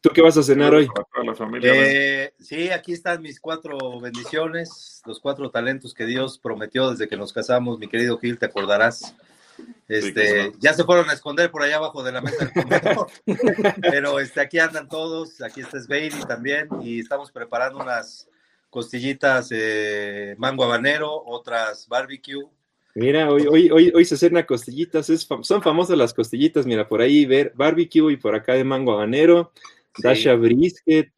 ¿Tú 0.03 0.09
qué 0.13 0.21
vas 0.21 0.35
a 0.35 0.43
cenar 0.43 0.73
hoy? 0.73 0.89
Eh, 1.61 2.33
sí, 2.37 2.69
aquí 2.71 2.91
están 2.91 3.21
mis 3.21 3.39
cuatro 3.39 3.77
bendiciones, 4.01 5.01
los 5.05 5.21
cuatro 5.21 5.49
talentos 5.49 5.93
que 5.93 6.05
Dios 6.05 6.37
prometió 6.39 6.91
desde 6.91 7.07
que 7.07 7.15
nos 7.15 7.31
casamos, 7.31 7.79
mi 7.79 7.87
querido 7.87 8.17
Gil, 8.19 8.37
te 8.37 8.45
acordarás. 8.45 9.15
Este, 9.87 10.51
ya 10.59 10.73
se 10.73 10.83
fueron 10.83 11.09
a 11.09 11.13
esconder 11.13 11.51
por 11.51 11.63
allá 11.63 11.77
abajo 11.77 12.03
de 12.03 12.11
la 12.11 12.21
mesa 12.21 12.45
del 12.45 12.51
comedor, 12.51 13.07
pero 13.81 14.19
este, 14.19 14.41
aquí 14.41 14.59
andan 14.59 14.89
todos, 14.89 15.41
aquí 15.41 15.61
está 15.61 15.79
Sveiri 15.79 16.19
también, 16.25 16.67
y 16.81 16.99
estamos 16.99 17.31
preparando 17.31 17.79
unas 17.79 18.27
costillitas 18.73 19.49
eh, 19.51 20.33
mango 20.39 20.63
habanero, 20.63 21.23
otras 21.27 21.87
barbecue. 21.87 22.43
Mira, 22.95 23.29
hoy, 23.29 23.45
hoy, 23.47 23.69
hoy, 23.69 23.91
hoy 23.93 24.03
se 24.03 24.17
cena 24.17 24.47
costillitas, 24.47 25.11
es 25.11 25.27
son 25.43 25.61
famosas 25.61 25.95
las 25.95 26.11
costillitas, 26.11 26.65
mira, 26.65 26.87
por 26.87 26.99
ahí 26.99 27.27
ver 27.27 27.53
barbecue 27.55 28.11
y 28.11 28.17
por 28.17 28.33
acá 28.33 28.53
de 28.53 28.63
mango 28.63 28.93
habanero, 28.93 29.51
Dasha 29.99 30.33
brisket, 30.33 31.11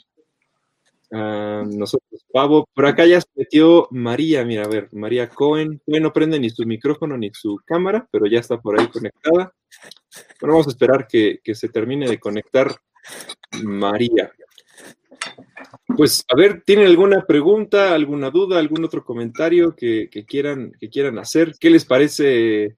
ah, 1.14 1.64
nosotros 1.66 2.26
pavo, 2.30 2.68
por 2.74 2.88
acá 2.88 3.06
ya 3.06 3.22
se 3.22 3.28
metió 3.36 3.88
María, 3.90 4.44
mira, 4.44 4.66
a 4.66 4.68
ver, 4.68 4.90
María 4.92 5.30
Cohen, 5.30 5.82
no 5.86 6.12
prende 6.12 6.38
ni 6.38 6.50
su 6.50 6.66
micrófono 6.66 7.18
ni 7.18 7.32
su 7.34 7.62
cámara, 7.66 8.06
pero 8.12 8.26
ya 8.28 8.40
está 8.40 8.60
por 8.60 8.78
ahí 8.78 8.88
conectada. 8.88 9.54
Bueno, 10.42 10.56
vamos 10.56 10.68
a 10.68 10.72
esperar 10.72 11.08
que, 11.08 11.40
que 11.42 11.56
se 11.56 11.70
termine 11.70 12.10
de 12.10 12.20
conectar 12.20 12.76
María. 13.64 14.30
Pues, 15.96 16.26
a 16.32 16.36
ver, 16.36 16.64
¿tienen 16.66 16.88
alguna 16.88 17.26
pregunta, 17.26 17.94
alguna 17.94 18.30
duda, 18.30 18.60
algún 18.60 18.84
otro 18.84 19.04
comentario 19.04 19.76
que, 19.76 20.10
quieran, 20.28 20.72
que 20.80 20.90
quieran 20.90 21.18
hacer? 21.20 21.54
¿Qué 21.60 21.70
les 21.70 21.86
parece 21.86 22.76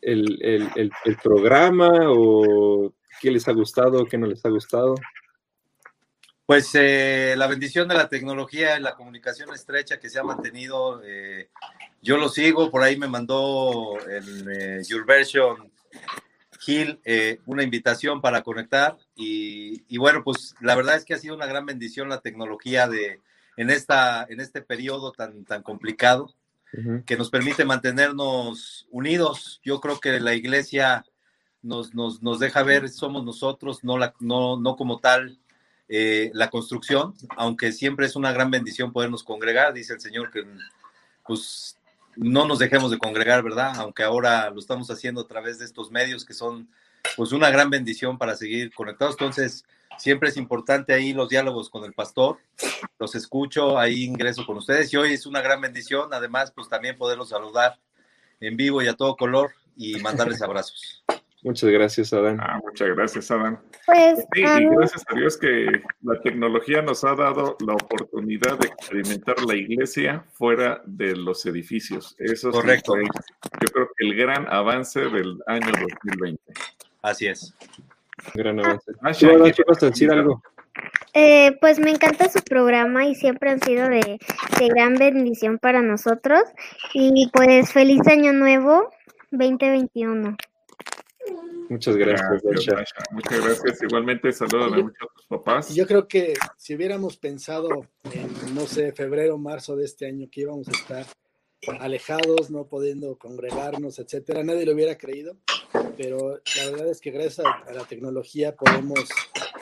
el, 0.00 0.90
programa 1.22 1.90
o 2.10 2.92
qué 3.20 3.30
les 3.30 3.46
ha 3.48 3.52
gustado, 3.52 4.06
qué 4.06 4.18
no 4.18 4.26
les 4.26 4.44
ha 4.44 4.48
gustado? 4.48 4.94
Pues 6.46 6.70
eh, 6.74 7.34
la 7.38 7.46
bendición 7.46 7.88
de 7.88 7.94
la 7.94 8.08
tecnología 8.08 8.78
y 8.78 8.82
la 8.82 8.94
comunicación 8.94 9.52
estrecha 9.54 9.98
que 9.98 10.10
se 10.10 10.18
ha 10.18 10.22
mantenido, 10.22 11.02
eh, 11.04 11.48
yo 12.02 12.18
lo 12.18 12.28
sigo, 12.28 12.70
por 12.70 12.82
ahí 12.82 12.98
me 12.98 13.08
mandó 13.08 13.98
el 14.06 14.50
eh, 14.50 14.82
Your 14.86 15.06
Version 15.06 15.73
Gil, 16.64 17.00
eh, 17.04 17.40
una 17.46 17.62
invitación 17.62 18.20
para 18.20 18.42
conectar 18.42 18.96
y, 19.14 19.98
bueno, 19.98 20.22
pues 20.24 20.54
la 20.60 20.74
verdad 20.74 20.96
es 20.96 21.04
que 21.04 21.14
ha 21.14 21.18
sido 21.18 21.34
una 21.34 21.46
gran 21.46 21.66
bendición 21.66 22.08
la 22.08 22.20
tecnología 22.20 22.88
de, 22.88 23.20
en, 23.56 23.70
esta, 23.70 24.24
en 24.28 24.40
este 24.40 24.62
periodo 24.62 25.12
tan, 25.12 25.44
tan 25.44 25.62
complicado 25.62 26.34
que 27.06 27.16
nos 27.16 27.30
permite 27.30 27.64
mantenernos 27.64 28.88
unidos. 28.90 29.60
Yo 29.62 29.80
creo 29.80 30.00
que 30.00 30.18
la 30.18 30.34
iglesia 30.34 31.04
nos, 31.62 31.94
nos, 31.94 32.20
nos 32.20 32.40
deja 32.40 32.64
ver, 32.64 32.88
somos 32.88 33.24
nosotros, 33.24 33.84
no, 33.84 33.96
la, 33.96 34.12
no, 34.18 34.58
no 34.58 34.74
como 34.74 34.98
tal 34.98 35.38
eh, 35.88 36.30
la 36.34 36.50
construcción, 36.50 37.14
aunque 37.36 37.70
siempre 37.70 38.06
es 38.06 38.16
una 38.16 38.32
gran 38.32 38.50
bendición 38.50 38.92
podernos 38.92 39.22
congregar, 39.22 39.72
dice 39.72 39.92
el 39.92 40.00
Señor 40.00 40.30
que 40.30 40.44
pues 41.26 41.78
no 42.16 42.46
nos 42.46 42.58
dejemos 42.58 42.90
de 42.90 42.98
congregar, 42.98 43.42
¿verdad? 43.42 43.72
Aunque 43.76 44.02
ahora 44.02 44.50
lo 44.50 44.58
estamos 44.58 44.90
haciendo 44.90 45.22
a 45.22 45.26
través 45.26 45.58
de 45.58 45.64
estos 45.64 45.90
medios 45.90 46.24
que 46.24 46.34
son 46.34 46.68
pues 47.16 47.32
una 47.32 47.50
gran 47.50 47.70
bendición 47.70 48.18
para 48.18 48.36
seguir 48.36 48.72
conectados. 48.74 49.14
Entonces, 49.14 49.64
siempre 49.98 50.28
es 50.28 50.36
importante 50.36 50.92
ahí 50.92 51.12
los 51.12 51.28
diálogos 51.28 51.70
con 51.70 51.84
el 51.84 51.92
pastor. 51.92 52.38
Los 52.98 53.14
escucho, 53.14 53.78
ahí 53.78 54.04
ingreso 54.04 54.46
con 54.46 54.56
ustedes 54.56 54.92
y 54.92 54.96
hoy 54.96 55.12
es 55.12 55.26
una 55.26 55.40
gran 55.40 55.60
bendición. 55.60 56.12
Además, 56.12 56.52
pues 56.52 56.68
también 56.68 56.96
poderlos 56.96 57.30
saludar 57.30 57.78
en 58.40 58.56
vivo 58.56 58.82
y 58.82 58.88
a 58.88 58.94
todo 58.94 59.16
color 59.16 59.52
y 59.76 59.96
mandarles 59.96 60.42
abrazos. 60.42 61.04
Muchas 61.44 61.68
gracias, 61.68 62.10
Adán. 62.14 62.38
Ah, 62.40 62.58
muchas 62.64 62.88
gracias, 62.96 63.30
Adán. 63.30 63.60
Pues, 63.84 64.20
sí, 64.32 64.40
y 64.40 64.66
gracias 64.66 65.04
a 65.06 65.14
Dios 65.14 65.36
que 65.36 65.66
la 66.02 66.18
tecnología 66.22 66.80
nos 66.80 67.04
ha 67.04 67.14
dado 67.14 67.58
la 67.66 67.74
oportunidad 67.74 68.58
de 68.58 68.68
experimentar 68.68 69.38
la 69.42 69.54
iglesia 69.54 70.24
fuera 70.32 70.80
de 70.86 71.14
los 71.14 71.44
edificios. 71.44 72.16
Eso 72.18 72.48
es 72.48 72.54
correcto. 72.54 72.94
yo 72.96 73.68
creo 73.74 73.88
que 73.94 74.06
el 74.06 74.16
gran 74.16 74.46
avance 74.50 75.00
del 75.00 75.38
año 75.46 75.70
2020. 76.06 76.40
Así 77.02 77.26
es. 77.26 77.54
Gran 78.32 78.60
avance. 78.60 78.92
Ah, 79.02 79.12
¿Qué 79.12 79.62
vas 79.68 79.82
a 79.82 79.86
decir 79.90 80.10
algo? 80.10 80.42
Eh, 81.12 81.58
pues 81.60 81.78
me 81.78 81.90
encanta 81.90 82.30
su 82.30 82.42
programa 82.42 83.04
y 83.04 83.14
siempre 83.14 83.50
han 83.50 83.60
sido 83.60 83.90
de, 83.90 84.18
de 84.58 84.68
gran 84.68 84.94
bendición 84.94 85.58
para 85.58 85.82
nosotros. 85.82 86.42
Y 86.94 87.28
pues 87.34 87.70
feliz 87.70 88.00
año 88.06 88.32
nuevo 88.32 88.90
2021. 89.30 90.38
Muchas 91.68 91.96
gracias, 91.96 92.44
Muchas 93.10 93.44
gracias. 93.44 93.82
Igualmente, 93.82 94.32
saludos 94.32 94.72
a 94.72 94.76
muchos 94.76 95.08
papás. 95.28 95.74
Yo 95.74 95.86
creo 95.86 96.06
que 96.06 96.34
si 96.56 96.74
hubiéramos 96.74 97.16
pensado 97.16 97.68
en, 98.12 98.54
no 98.54 98.66
sé, 98.66 98.92
febrero, 98.92 99.38
marzo 99.38 99.74
de 99.74 99.84
este 99.84 100.06
año 100.06 100.28
que 100.30 100.42
íbamos 100.42 100.68
a 100.68 100.72
estar 100.72 101.06
alejados, 101.80 102.50
no 102.50 102.66
pudiendo 102.66 103.16
congregarnos, 103.16 103.98
etcétera, 103.98 104.44
nadie 104.44 104.66
lo 104.66 104.72
hubiera 104.72 104.96
creído, 104.96 105.36
pero 105.96 106.40
la 106.56 106.70
verdad 106.70 106.88
es 106.90 107.00
que 107.00 107.10
gracias 107.10 107.46
a, 107.46 107.72
la 107.72 107.84
tecnología 107.84 108.54
podemos 108.54 109.08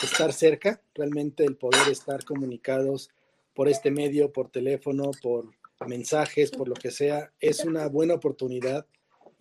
estar 0.02 0.32
cerca, 0.32 0.80
realmente 0.94 1.44
el 1.44 1.56
poder 1.56 1.88
estar 1.88 2.24
comunicados 2.24 3.10
por 3.54 3.68
este 3.68 3.90
medio, 3.90 4.32
por 4.32 4.50
teléfono, 4.50 5.10
por 5.22 5.46
mensajes, 5.86 6.50
por 6.50 6.68
lo 6.68 6.74
que 6.74 6.90
sea, 6.90 7.32
es 7.40 7.64
una 7.64 7.86
buena 7.88 8.14
oportunidad 8.14 8.86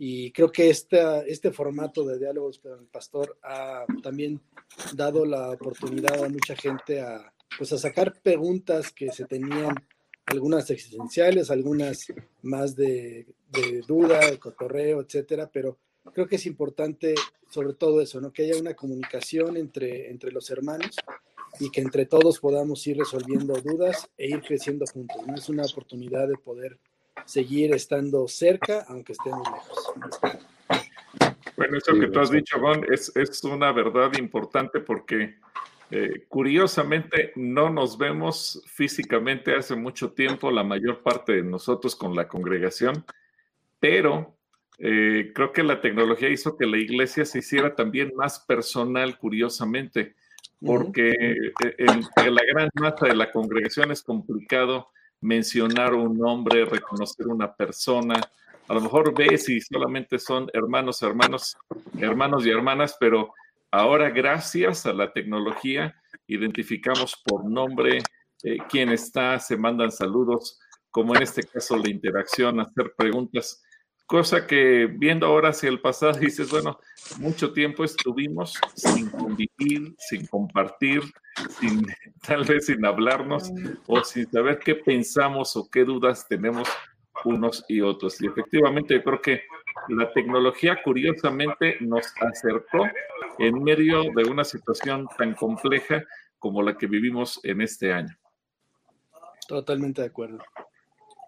y 0.03 0.31
creo 0.31 0.51
que 0.51 0.67
esta, 0.71 1.21
este 1.27 1.51
formato 1.51 2.03
de 2.03 2.17
diálogos 2.17 2.57
con 2.57 2.71
el 2.71 2.87
pastor 2.87 3.37
ha 3.43 3.85
también 4.01 4.41
dado 4.95 5.25
la 5.25 5.51
oportunidad 5.51 6.23
a 6.23 6.27
mucha 6.27 6.55
gente 6.55 6.99
a, 6.99 7.31
pues 7.55 7.71
a 7.71 7.77
sacar 7.77 8.19
preguntas 8.19 8.91
que 8.91 9.11
se 9.11 9.25
tenían, 9.25 9.75
algunas 10.25 10.71
existenciales, 10.71 11.51
algunas 11.51 12.07
más 12.41 12.75
de, 12.75 13.27
de 13.51 13.83
duda, 13.87 14.31
de 14.31 14.39
cotorreo, 14.39 15.01
etcétera, 15.01 15.47
pero 15.53 15.77
creo 16.11 16.25
que 16.25 16.37
es 16.37 16.47
importante 16.47 17.13
sobre 17.51 17.75
todo 17.75 18.01
eso, 18.01 18.19
¿no? 18.19 18.33
Que 18.33 18.45
haya 18.45 18.59
una 18.59 18.73
comunicación 18.73 19.55
entre, 19.55 20.09
entre 20.09 20.31
los 20.31 20.49
hermanos 20.49 20.95
y 21.59 21.69
que 21.69 21.81
entre 21.81 22.07
todos 22.07 22.39
podamos 22.39 22.87
ir 22.87 22.97
resolviendo 22.97 23.53
dudas 23.61 24.09
e 24.17 24.29
ir 24.29 24.41
creciendo 24.41 24.85
juntos. 24.91 25.17
¿no? 25.27 25.35
Es 25.35 25.47
una 25.47 25.63
oportunidad 25.63 26.27
de 26.27 26.37
poder 26.37 26.79
seguir 27.25 27.73
estando 27.73 28.27
cerca, 28.27 28.85
aunque 28.87 29.13
estemos 29.13 29.47
lejos. 29.47 29.93
Bueno, 31.57 31.77
eso 31.77 31.93
que 31.99 32.07
tú 32.07 32.19
has 32.19 32.31
dicho, 32.31 32.59
Gon, 32.59 32.85
es, 32.91 33.11
es 33.15 33.43
una 33.43 33.71
verdad 33.71 34.13
importante 34.17 34.79
porque 34.79 35.35
eh, 35.91 36.25
curiosamente 36.27 37.33
no 37.35 37.69
nos 37.69 37.97
vemos 37.97 38.63
físicamente 38.65 39.55
hace 39.55 39.75
mucho 39.75 40.11
tiempo, 40.13 40.49
la 40.49 40.63
mayor 40.63 41.03
parte 41.03 41.33
de 41.33 41.43
nosotros 41.43 41.95
con 41.95 42.15
la 42.15 42.27
congregación, 42.27 43.05
pero 43.79 44.37
eh, 44.79 45.31
creo 45.35 45.51
que 45.51 45.63
la 45.63 45.81
tecnología 45.81 46.29
hizo 46.29 46.57
que 46.57 46.65
la 46.65 46.77
iglesia 46.77 47.25
se 47.25 47.39
hiciera 47.39 47.75
también 47.75 48.13
más 48.15 48.39
personal, 48.39 49.17
curiosamente 49.17 50.15
porque 50.63 51.11
en, 51.77 52.35
la 52.35 52.41
gran 52.45 52.69
masa 52.75 53.07
de 53.07 53.15
la 53.15 53.31
congregación 53.31 53.91
es 53.91 54.03
complicado 54.03 54.89
mencionar 55.21 55.93
un 55.93 56.17
nombre, 56.17 56.65
reconocer 56.65 57.27
una 57.27 57.53
persona. 57.53 58.19
A 58.67 58.73
lo 58.73 58.81
mejor 58.81 59.13
ves 59.13 59.45
si 59.45 59.61
solamente 59.61 60.19
son 60.19 60.49
hermanos, 60.53 61.01
hermanos, 61.01 61.57
hermanos 61.99 62.45
y 62.45 62.49
hermanas, 62.49 62.97
pero 62.99 63.33
ahora 63.69 64.09
gracias 64.09 64.85
a 64.85 64.93
la 64.93 65.13
tecnología 65.13 65.95
identificamos 66.27 67.21
por 67.25 67.45
nombre 67.49 67.99
eh, 68.43 68.57
quién 68.69 68.89
está, 68.89 69.39
se 69.39 69.57
mandan 69.57 69.91
saludos, 69.91 70.59
como 70.89 71.15
en 71.15 71.23
este 71.23 71.43
caso 71.43 71.77
la 71.77 71.89
interacción, 71.89 72.59
hacer 72.59 72.93
preguntas 72.97 73.61
cosa 74.11 74.45
que 74.45 74.87
viendo 74.87 75.25
ahora 75.25 75.49
hacia 75.51 75.69
el 75.69 75.79
pasado 75.79 76.19
dices, 76.19 76.51
bueno, 76.51 76.77
mucho 77.17 77.53
tiempo 77.53 77.85
estuvimos 77.85 78.59
sin 78.75 79.09
convivir, 79.09 79.95
sin 79.97 80.27
compartir, 80.27 81.01
tal 82.27 82.43
vez 82.43 82.65
sin 82.65 82.85
hablarnos 82.85 83.49
o 83.87 84.03
sin 84.03 84.29
saber 84.29 84.59
qué 84.59 84.75
pensamos 84.75 85.55
o 85.55 85.69
qué 85.71 85.85
dudas 85.85 86.27
tenemos 86.27 86.67
unos 87.23 87.63
y 87.69 87.79
otros. 87.79 88.21
Y 88.21 88.27
efectivamente 88.27 88.95
yo 88.95 89.03
creo 89.03 89.21
que 89.21 89.43
la 89.87 90.11
tecnología 90.11 90.83
curiosamente 90.83 91.77
nos 91.79 92.13
acercó 92.19 92.89
en 93.39 93.63
medio 93.63 94.03
de 94.13 94.29
una 94.29 94.43
situación 94.43 95.07
tan 95.17 95.35
compleja 95.35 96.03
como 96.37 96.61
la 96.61 96.77
que 96.77 96.85
vivimos 96.85 97.39
en 97.43 97.61
este 97.61 97.93
año. 97.93 98.13
Totalmente 99.47 100.01
de 100.01 100.07
acuerdo. 100.07 100.39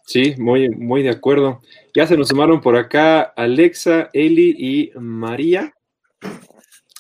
Sí, 0.06 0.36
muy, 0.38 0.70
muy 0.70 1.02
de 1.02 1.10
acuerdo. 1.10 1.62
Ya 1.94 2.06
se 2.08 2.18
nos 2.18 2.28
sumaron 2.28 2.62
por 2.62 2.76
acá 2.76 3.22
Alexa, 3.22 4.10
Eli 4.14 4.56
y 4.58 4.92
María. 5.00 5.74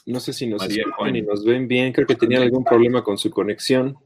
No 0.05 0.19
sé 0.19 0.33
si 0.33 0.47
nos 0.47 0.63
escuchan 0.63 1.15
y 1.15 1.21
nos 1.21 1.45
ven 1.45 1.67
bien. 1.67 1.93
Creo 1.93 2.07
que 2.07 2.15
tenían 2.15 2.43
algún 2.43 2.63
problema 2.63 3.03
con 3.03 3.17
su 3.17 3.29
conexión. 3.29 3.97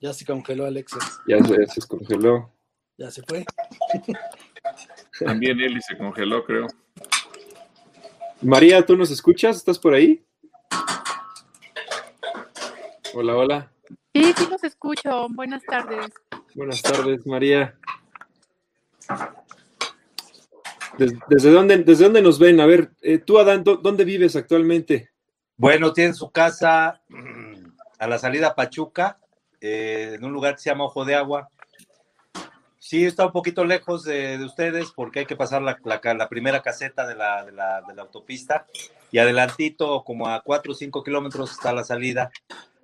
Ya 0.00 0.12
se 0.12 0.24
congeló 0.24 0.66
Alexa. 0.66 0.98
Ya 1.26 1.38
se, 1.42 1.66
se 1.66 1.86
congeló. 1.86 2.52
Ya 2.98 3.10
se 3.10 3.22
fue. 3.22 3.44
También 5.20 5.60
Eli 5.60 5.80
se 5.80 5.96
congeló, 5.96 6.44
creo. 6.44 6.66
María, 8.42 8.84
¿tú 8.84 8.96
nos 8.96 9.10
escuchas? 9.10 9.56
¿Estás 9.56 9.78
por 9.78 9.94
ahí? 9.94 10.24
Hola, 13.14 13.36
hola. 13.36 13.72
Sí, 14.14 14.32
sí 14.36 14.46
los 14.50 14.62
escucho. 14.64 15.28
Buenas 15.30 15.62
tardes. 15.62 16.12
Buenas 16.54 16.82
tardes, 16.82 17.26
María. 17.26 17.78
¿Desde, 21.28 21.50
dónde, 21.50 21.78
¿Desde 21.78 22.04
dónde 22.04 22.22
nos 22.22 22.38
ven? 22.38 22.60
A 22.60 22.66
ver, 22.66 22.90
eh, 23.02 23.18
tú, 23.18 23.38
Adán, 23.38 23.62
¿dónde 23.64 24.04
vives 24.04 24.34
actualmente? 24.34 25.10
Bueno, 25.56 25.92
tiene 25.92 26.14
su 26.14 26.30
casa 26.30 27.02
a 27.98 28.06
la 28.06 28.18
salida 28.18 28.54
Pachuca, 28.54 29.18
eh, 29.60 30.12
en 30.14 30.24
un 30.24 30.32
lugar 30.32 30.54
que 30.54 30.62
se 30.62 30.70
llama 30.70 30.84
Ojo 30.84 31.04
de 31.04 31.14
Agua. 31.14 31.48
Sí, 32.78 33.04
está 33.04 33.26
un 33.26 33.32
poquito 33.32 33.64
lejos 33.64 34.04
de, 34.04 34.42
ustedes 34.44 34.92
porque 34.94 35.20
hay 35.20 35.26
que 35.26 35.34
pasar 35.34 35.60
la, 35.60 36.28
primera 36.28 36.62
caseta 36.62 37.06
de 37.06 37.16
la, 37.16 37.44
de 37.44 37.52
la, 37.52 37.82
autopista 37.98 38.66
y 39.10 39.18
adelantito, 39.18 40.04
como 40.04 40.28
a 40.28 40.40
4 40.40 40.72
o 40.72 40.74
5 40.74 41.02
kilómetros, 41.02 41.50
está 41.50 41.72
la 41.72 41.84
salida 41.84 42.30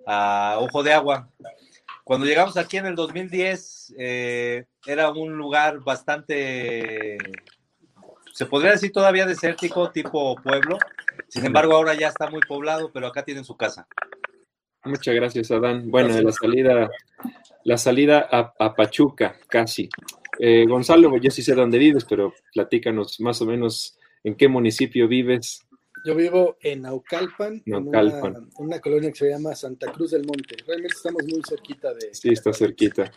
a 0.07 0.57
Ojo 0.59 0.83
de 0.83 0.93
Agua. 0.93 1.29
Cuando 2.05 2.27
llegamos 2.27 2.57
aquí 2.57 2.79
en 2.79 2.87
el 2.87 2.95
2010, 2.95 3.95
eh, 3.97 4.65
era 4.87 5.11
un 5.11 5.37
lugar 5.37 5.81
bastante, 5.81 7.17
se 8.33 8.47
podría 8.47 8.73
decir 8.73 8.93
todavía 8.93 9.25
desértico, 9.25 9.91
tipo 9.91 10.35
pueblo. 10.37 10.79
Sin 11.29 11.47
embargo, 11.47 11.75
ahora 11.75 11.95
ya 11.95 12.09
está 12.09 12.29
muy 12.29 12.41
poblado, 12.41 12.91
pero 12.93 13.07
acá 13.07 13.25
tienen 13.25 13.45
su 13.45 13.57
casa. 13.57 13.87
Muchas 14.85 15.15
gracias, 15.15 15.51
Adán. 15.53 15.91
Bueno, 15.91 16.21
la 16.21 16.33
salida, 16.33 16.91
la 17.63 17.79
salida 17.79 18.29
a, 18.31 18.75
Pachuca, 18.75 19.37
casi. 19.49 19.89
Eh, 20.41 20.67
Gonzalo, 20.67 21.17
yo 21.19 21.31
sí 21.31 21.43
sé 21.43 21.55
dónde 21.55 21.79
vives, 21.79 22.05
pero 22.05 22.35
platícanos 22.53 23.21
más 23.21 23.41
o 23.43 23.47
menos 23.47 23.97
en 24.25 24.35
qué 24.35 24.49
municipio 24.49 25.07
vives. 25.07 25.61
Yo 26.05 26.15
vivo 26.17 26.57
en 26.61 26.83
Naucalpan, 26.83 27.63
En 27.65 27.89
una, 28.57 28.81
colonia 28.81 29.11
que 29.11 29.19
se 29.19 29.31
llama 29.31 29.55
Santa 29.55 29.93
Cruz 29.93 30.11
del 30.11 30.27
Monte. 30.27 30.57
Realmente 30.67 30.97
estamos 30.97 31.23
muy 31.25 31.41
cerquita 31.49 31.95
de... 31.95 32.13
Sí, 32.13 32.31
está 32.31 32.53
cerquita. 32.53 33.11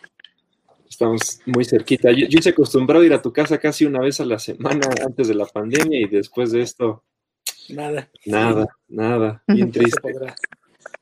Estamos 0.87 1.39
muy 1.47 1.65
cerquita. 1.65 2.11
Yo, 2.11 2.27
yo 2.27 2.39
hice 2.39 2.49
acostumbrado 2.49 3.03
a 3.03 3.05
ir 3.07 3.13
a 3.13 3.21
tu 3.21 3.33
casa 3.33 3.57
casi 3.57 3.85
una 3.85 4.01
vez 4.01 4.19
a 4.19 4.25
la 4.25 4.37
semana 4.37 4.87
antes 5.03 5.27
de 5.27 5.33
la 5.33 5.45
pandemia 5.45 5.99
y 5.99 6.07
después 6.07 6.51
de 6.51 6.61
esto... 6.61 7.03
Nada. 7.69 8.09
Nada, 8.25 8.67
nada. 8.87 9.43
Bien 9.47 9.71
triste. 9.71 9.99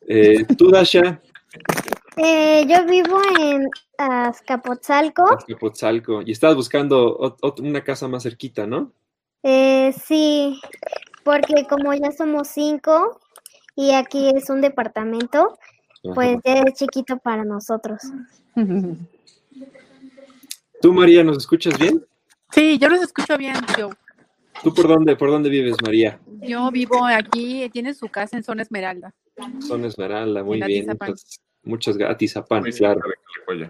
Eh, 0.07 0.45
¿Tú, 0.57 0.71
Dasha? 0.71 1.21
Eh, 2.15 2.65
yo 2.67 2.85
vivo 2.85 3.19
en 3.39 3.67
Azcapotzalco. 3.97 5.33
Azcapotzalco. 5.33 6.21
Y 6.21 6.31
estás 6.31 6.55
buscando 6.55 7.37
una 7.59 7.83
casa 7.83 8.07
más 8.07 8.23
cerquita, 8.23 8.65
¿no? 8.65 8.93
Eh, 9.43 9.93
sí, 10.01 10.61
porque 11.23 11.65
como 11.69 11.93
ya 11.93 12.11
somos 12.11 12.47
cinco 12.49 13.19
y 13.75 13.91
aquí 13.91 14.31
es 14.35 14.49
un 14.49 14.61
departamento, 14.61 15.57
pues 16.13 16.37
ya 16.43 16.61
es 16.61 16.73
chiquito 16.73 17.17
para 17.17 17.43
nosotros. 17.45 18.01
¿Tú, 20.81 20.93
María, 20.93 21.23
nos 21.23 21.37
escuchas 21.37 21.77
bien? 21.79 22.05
Sí, 22.51 22.77
yo 22.77 22.89
los 22.89 23.01
escucho 23.01 23.37
bien, 23.37 23.55
yo. 23.77 23.89
¿Tú 24.61 24.73
por 24.73 24.87
dónde, 24.87 25.15
por 25.15 25.29
dónde 25.29 25.49
vives, 25.49 25.75
María? 25.81 26.19
Yo 26.41 26.69
vivo 26.71 27.05
aquí, 27.05 27.69
tiene 27.71 27.93
su 27.93 28.07
casa 28.09 28.37
en 28.37 28.43
Zona 28.43 28.61
Esmeralda. 28.61 29.13
Zona 29.59 29.87
Esmeralda, 29.87 30.43
muy 30.43 30.61
bien. 30.61 30.85
Muchas, 30.87 31.39
muchas 31.63 31.99
Atizapán, 32.01 32.63
claro. 32.63 33.01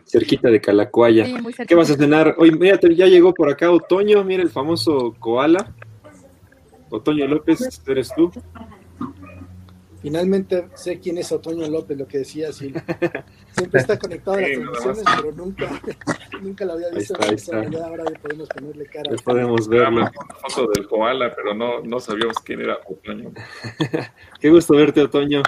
Cerquita 0.06 0.50
de 0.50 0.60
Calacuaya. 0.60 1.26
¿Qué 1.68 1.76
vas 1.76 1.90
a 1.92 1.96
cenar? 1.96 2.36
Hoy, 2.38 2.52
mira, 2.52 2.80
ya 2.82 3.08
llegó 3.08 3.34
por 3.34 3.50
acá 3.50 3.72
otoño, 3.72 4.24
mira 4.24 4.44
el 4.44 4.50
famoso 4.50 5.16
koala. 5.20 5.74
Otoño 6.94 7.26
López, 7.26 7.82
¿eres 7.88 8.12
tú? 8.16 8.32
Finalmente 10.00 10.70
sé 10.76 11.00
quién 11.00 11.18
es 11.18 11.32
Otoño 11.32 11.68
López, 11.68 11.98
lo 11.98 12.08
que 12.08 12.20
decía 12.20 12.54
sí. 12.54 12.72
Siempre 13.52 13.82
está 13.82 13.98
conectado 13.98 14.38
a 14.38 14.42
las 14.42 14.52
transmisiones, 14.52 15.04
pero 15.16 15.32
nunca, 15.32 15.82
nunca 16.42 16.66
lo 16.66 16.74
había 16.74 16.90
visto. 16.90 17.16
Ahí 17.20 17.34
está, 17.34 17.62
ahí 17.62 17.66
está. 17.66 17.88
Ahora 17.88 18.04
podemos 18.22 18.48
ponerle 18.50 18.86
cara. 18.86 19.10
Ya 19.10 19.24
podemos 19.24 19.68
verlo. 19.68 20.02
Una 20.02 20.12
foto 20.50 20.72
del 20.76 20.88
koala, 20.88 21.34
pero 21.36 21.56
no, 21.56 21.82
no 21.82 22.00
sabíamos 22.00 22.38
quién 22.40 22.62
era 22.62 22.78
Otoño. 22.86 23.32
Qué 24.40 24.50
gusto 24.52 24.76
verte, 24.76 25.02
Otoño. 25.02 25.42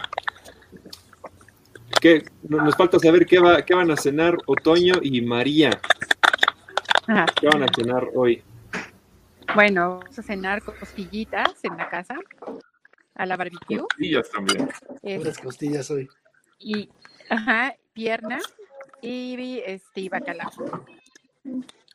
¿Qué? 2.01 2.23
Nos 2.49 2.75
falta 2.75 2.97
saber 2.97 3.27
qué, 3.27 3.37
va, 3.37 3.61
qué 3.63 3.75
van 3.75 3.91
a 3.91 3.97
cenar 3.97 4.35
Otoño 4.47 4.95
y 4.99 5.21
María. 5.21 5.69
¿Qué 7.39 7.47
van 7.47 7.61
a 7.61 7.67
cenar 7.75 8.09
hoy? 8.15 8.41
Bueno, 9.55 9.99
vamos 9.99 10.19
a 10.19 10.21
cenar 10.21 10.61
costillitas 10.61 11.63
en 11.63 11.77
la 11.77 11.89
casa, 11.89 12.15
a 13.15 13.25
la 13.25 13.37
barbecue. 13.37 13.79
Costillas 13.79 14.29
también. 14.29 14.69
Las 15.01 15.37
costillas 15.37 15.89
hoy. 15.89 16.09
Y, 16.59 16.89
ajá, 17.29 17.73
pierna 17.93 18.39
y, 19.01 19.61
este, 19.65 20.01
y 20.01 20.09
bacalao. 20.09 20.51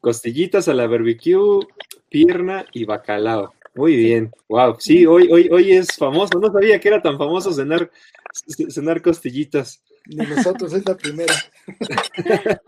Costillitas 0.01 0.68
a 0.68 0.75
la 0.75 0.87
barbecue, 0.87 1.66
pierna 2.09 2.64
y 2.73 2.87
bacalao. 2.87 3.53
Muy 3.75 3.94
bien. 3.94 4.33
Wow. 4.49 4.77
Sí, 4.79 5.05
hoy, 5.05 5.29
hoy, 5.31 5.51
hoy 5.53 5.73
es 5.73 5.94
famoso. 5.96 6.38
No 6.40 6.51
sabía 6.51 6.81
que 6.81 6.88
era 6.88 7.03
tan 7.03 7.18
famoso 7.18 7.53
cenar, 7.53 7.90
cenar 8.70 9.03
costillitas. 9.03 9.83
Ni 10.07 10.25
nosotros, 10.25 10.73
es 10.73 10.87
la 10.87 10.96
primera. 10.96 11.35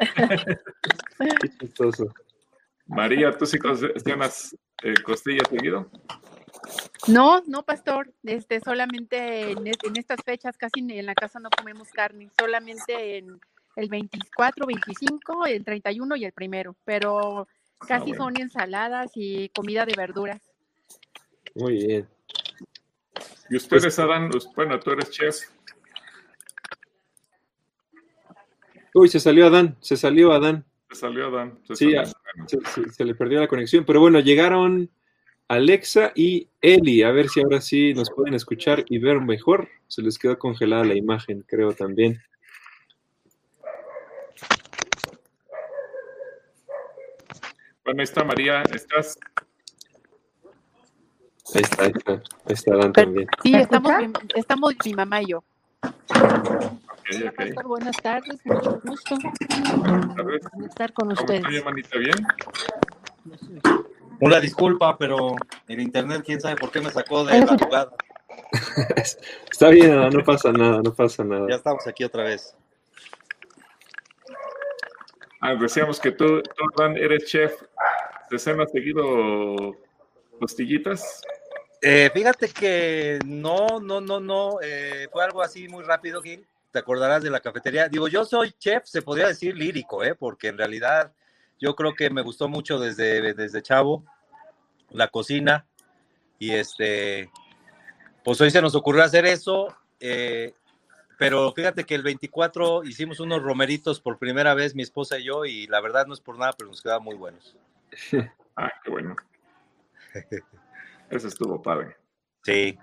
Qué 1.41 1.49
chistoso. 1.59 2.13
María, 2.93 3.37
¿tú 3.37 3.47
sí 3.47 3.59
cocinas 3.59 4.57
eh, 4.83 4.95
costillas 5.03 5.49
seguido? 5.49 5.91
No, 7.09 7.43
no, 7.47 7.63
pastor. 7.63 8.13
Este, 8.23 8.61
solamente 8.61 9.51
en, 9.51 9.67
en, 9.67 9.97
estas 9.97 10.21
fechas 10.25 10.57
casi 10.57 10.81
en 10.81 11.07
la 11.07 11.15
casa 11.15 11.41
no 11.41 11.49
comemos 11.51 11.89
carne, 11.91 12.31
solamente 12.39 13.19
en 13.19 13.41
el 13.77 13.89
24, 13.89 14.67
25, 14.67 15.47
el 15.47 15.65
31 15.65 16.17
y 16.17 16.25
el 16.27 16.33
primero, 16.33 16.77
pero 16.85 17.49
casi 17.79 18.13
son 18.15 18.39
ensaladas 18.39 19.11
y 19.15 19.49
comida 19.49 19.87
de 19.87 19.95
verduras. 19.97 20.43
Muy 21.55 21.85
bien. 21.85 22.09
¿Y 23.49 23.57
ustedes, 23.57 23.99
Adán? 23.99 24.31
Bueno, 24.55 24.79
tú 24.79 24.91
eres 24.93 25.11
chef. 25.11 25.37
Uy, 28.95 29.09
se 29.09 29.19
salió 29.19 29.47
Adán, 29.47 29.77
se 29.81 29.97
salió 29.97 30.33
Adán. 30.33 30.67
Se 30.93 31.01
salió 31.01 31.29
Adán. 31.29 31.59
Se 31.67 31.75
sí, 31.75 31.93
salió. 31.93 32.13
Se, 32.47 32.91
se, 32.91 33.05
le 33.05 33.15
perdió 33.15 33.41
la 33.41 33.49
conexión, 33.49 33.85
pero 33.85 34.01
bueno, 34.01 34.21
llegaron 34.21 34.91
Alexa 35.49 36.13
y 36.15 36.49
Eli, 36.61 37.03
a 37.03 37.11
ver 37.11 37.29
si 37.29 37.41
ahora 37.41 37.61
sí 37.61 37.95
nos 37.95 38.11
pueden 38.11 38.35
escuchar 38.35 38.85
y 38.89 38.99
ver 38.99 39.21
mejor. 39.21 39.69
Se 39.89 40.03
les 40.03 40.19
quedó 40.19 40.39
congelada 40.39 40.85
la 40.85 40.95
imagen, 40.95 41.45
creo 41.47 41.73
también. 41.73 42.23
Bueno, 47.85 48.01
ahí 48.01 48.05
está 48.05 48.23
María, 48.25 48.63
¿estás? 48.63 49.19
Ahí 51.55 51.63
está, 51.63 51.85
ahí 51.85 51.93
está, 51.97 52.13
ahí 52.13 52.21
está 52.49 52.77
Dan 52.77 52.93
también. 52.93 53.29
Sí, 53.43 53.55
estamos, 53.55 53.93
estamos 54.35 54.75
mi 54.85 54.95
mamá 54.95 55.23
y 55.23 55.27
yo. 55.29 55.45
Okay, 57.15 57.29
okay. 57.29 57.53
Buenas 57.65 57.97
tardes, 57.99 58.41
mucho 58.47 58.81
gusto 58.85 59.17
¿Cómo 60.51 60.67
estar 60.67 60.93
con 60.95 61.09
¿Cómo 61.09 61.21
ustedes. 61.21 61.41
estoy, 61.41 61.57
hermanita? 61.57 61.99
¿Bien? 61.99 62.15
Una 64.21 64.41
disculpa, 64.41 64.97
pero 64.97 65.35
el 65.69 65.81
internet, 65.81 66.23
quién 66.25 66.41
sabe 66.41 66.57
por 66.57 66.71
qué 66.71 66.81
me 66.81 66.91
sacó 66.91 67.25
de 67.25 67.41
la 67.41 67.59
jugada. 67.59 67.93
Está 69.51 69.69
bien, 69.69 70.09
no 70.09 70.25
pasa 70.25 70.53
nada, 70.53 70.81
no 70.83 70.95
pasa 70.95 71.23
nada. 71.23 71.47
Ya 71.51 71.57
estamos 71.57 71.87
aquí 71.87 72.03
otra 72.05 72.25
vez. 72.25 72.57
Ah, 75.41 75.55
decíamos 75.55 76.01
que 76.01 76.13
tú, 76.13 76.41
tú 76.43 76.65
Dan, 76.79 76.97
eres 76.97 77.27
chef. 77.27 77.53
¿Te 78.31 78.39
cenas 78.39 78.71
seguido 78.73 79.77
costillitas? 80.39 81.21
Eh, 81.83 82.11
fíjate 82.15 82.49
que 82.49 83.19
no, 83.27 83.81
no, 83.81 84.01
no, 84.01 84.21
no. 84.21 84.61
eh, 84.63 85.09
fue 85.13 85.25
algo 85.25 85.43
así 85.43 85.69
muy 85.69 85.85
rápido, 85.85 86.23
Gil. 86.23 86.47
Te 86.73 86.79
acordarás 86.79 87.23
de 87.23 87.31
la 87.31 87.41
cafetería. 87.41 87.89
Digo, 87.89 88.09
yo 88.09 88.25
soy 88.25 88.53
chef, 88.53 88.85
se 88.87 89.03
podría 89.03 89.29
decir 89.29 89.57
lírico, 89.57 90.03
¿eh? 90.03 90.15
porque 90.15 90.49
en 90.49 90.59
realidad 90.59 91.13
yo 91.61 91.77
creo 91.77 91.95
que 91.95 92.11
me 92.11 92.23
gustó 92.23 92.49
mucho 92.49 92.79
desde, 92.79 93.35
desde 93.35 93.63
chavo 93.63 94.05
la 94.91 95.09
cocina. 95.09 95.67
Y 96.39 96.51
este, 96.53 97.31
pues 98.25 98.41
hoy 98.41 98.51
se 98.51 98.63
nos 98.63 98.75
ocurrió 98.75 99.05
hacer 99.05 99.27
eso. 99.27 99.69
eh, 100.01 100.55
pero 101.23 101.53
fíjate 101.53 101.85
que 101.85 101.95
el 101.95 102.03
24 102.03 102.83
hicimos 102.83 103.21
unos 103.21 103.41
romeritos 103.43 104.01
por 104.01 104.19
primera 104.19 104.55
vez, 104.55 104.75
mi 104.75 104.83
esposa 104.83 105.21
y 105.21 105.25
yo, 105.25 105.45
y 105.45 105.69
la 105.69 105.81
verdad 105.81 106.05
no 106.05 106.15
es 106.15 106.21
por 106.21 106.37
nada, 106.37 106.53
pero 106.53 106.69
nos 106.69 106.83
quedaban 106.83 107.05
muy 107.05 107.15
buenos. 107.15 107.57
Ah, 108.55 108.71
qué 108.85 108.91
bueno. 108.91 109.17
Eso 111.11 111.29
estuvo 111.29 111.63
padre. 111.63 111.97
Sí. 112.43 112.79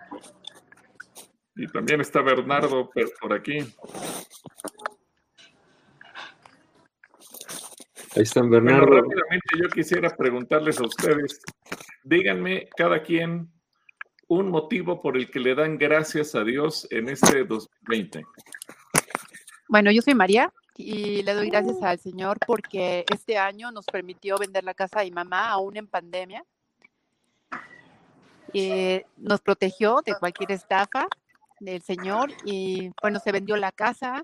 Y 1.61 1.67
también 1.67 1.99
está 1.99 2.21
Bernardo 2.21 2.89
per- 2.89 3.11
por 3.19 3.33
aquí. 3.33 3.57
Ahí 8.15 8.23
están 8.23 8.49
Bueno, 8.49 8.65
Bernardo. 8.65 8.93
rápidamente 9.01 9.49
yo 9.61 9.67
quisiera 9.67 10.09
preguntarles 10.15 10.79
a 10.79 10.83
ustedes, 10.85 11.41
díganme 12.03 12.69
cada 12.77 13.03
quien 13.03 13.51
un 14.29 14.49
motivo 14.49 15.01
por 15.01 15.17
el 15.17 15.29
que 15.29 15.39
le 15.41 15.53
dan 15.53 15.77
gracias 15.77 16.33
a 16.33 16.45
Dios 16.45 16.87
en 16.91 17.09
este 17.09 17.43
2020. 17.43 18.23
Bueno, 19.67 19.91
yo 19.91 20.01
soy 20.01 20.15
María 20.15 20.53
y 20.77 21.23
le 21.23 21.33
doy 21.33 21.49
gracias 21.49 21.83
al 21.83 21.99
Señor 21.99 22.37
porque 22.47 23.03
este 23.13 23.37
año 23.37 23.69
nos 23.71 23.85
permitió 23.85 24.37
vender 24.37 24.63
la 24.63 24.73
casa 24.73 24.99
de 24.99 25.05
mi 25.07 25.11
mamá 25.11 25.49
aún 25.49 25.75
en 25.75 25.87
pandemia. 25.87 26.43
Eh, 28.53 29.03
nos 29.17 29.41
protegió 29.41 30.01
de 30.05 30.15
cualquier 30.15 30.51
estafa 30.53 31.07
del 31.59 31.81
Señor 31.81 32.31
y 32.45 32.91
bueno, 33.01 33.19
se 33.19 33.31
vendió 33.31 33.55
la 33.57 33.71
casa, 33.71 34.23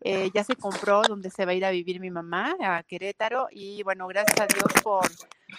eh, 0.00 0.30
ya 0.34 0.44
se 0.44 0.56
compró 0.56 1.02
donde 1.02 1.30
se 1.30 1.44
va 1.44 1.52
a 1.52 1.54
ir 1.54 1.64
a 1.64 1.70
vivir 1.70 2.00
mi 2.00 2.10
mamá, 2.10 2.54
a 2.62 2.82
Querétaro 2.82 3.48
y 3.50 3.82
bueno, 3.82 4.06
gracias 4.08 4.40
a 4.40 4.46
Dios 4.46 4.66
por, 4.82 5.06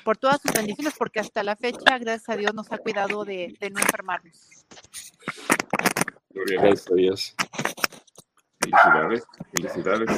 por 0.04 0.18
todas 0.18 0.42
sus 0.42 0.52
bendiciones 0.52 0.94
porque 0.98 1.20
hasta 1.20 1.44
la 1.44 1.56
fecha, 1.56 1.98
gracias 2.00 2.30
a 2.30 2.38
Dios, 2.38 2.54
nos 2.54 2.72
ha 2.72 2.78
cuidado 2.78 3.26
de, 3.26 3.56
de 3.60 3.70
no 3.70 3.80
enfermarnos. 3.80 4.66
Gloria 6.30 6.60
a 6.60 6.64
Dios. 6.64 6.80
Gracias 6.80 6.92
a 6.92 6.96
Dios. 6.96 7.36
Felicidades, 8.60 9.24
felicidades. 9.54 10.12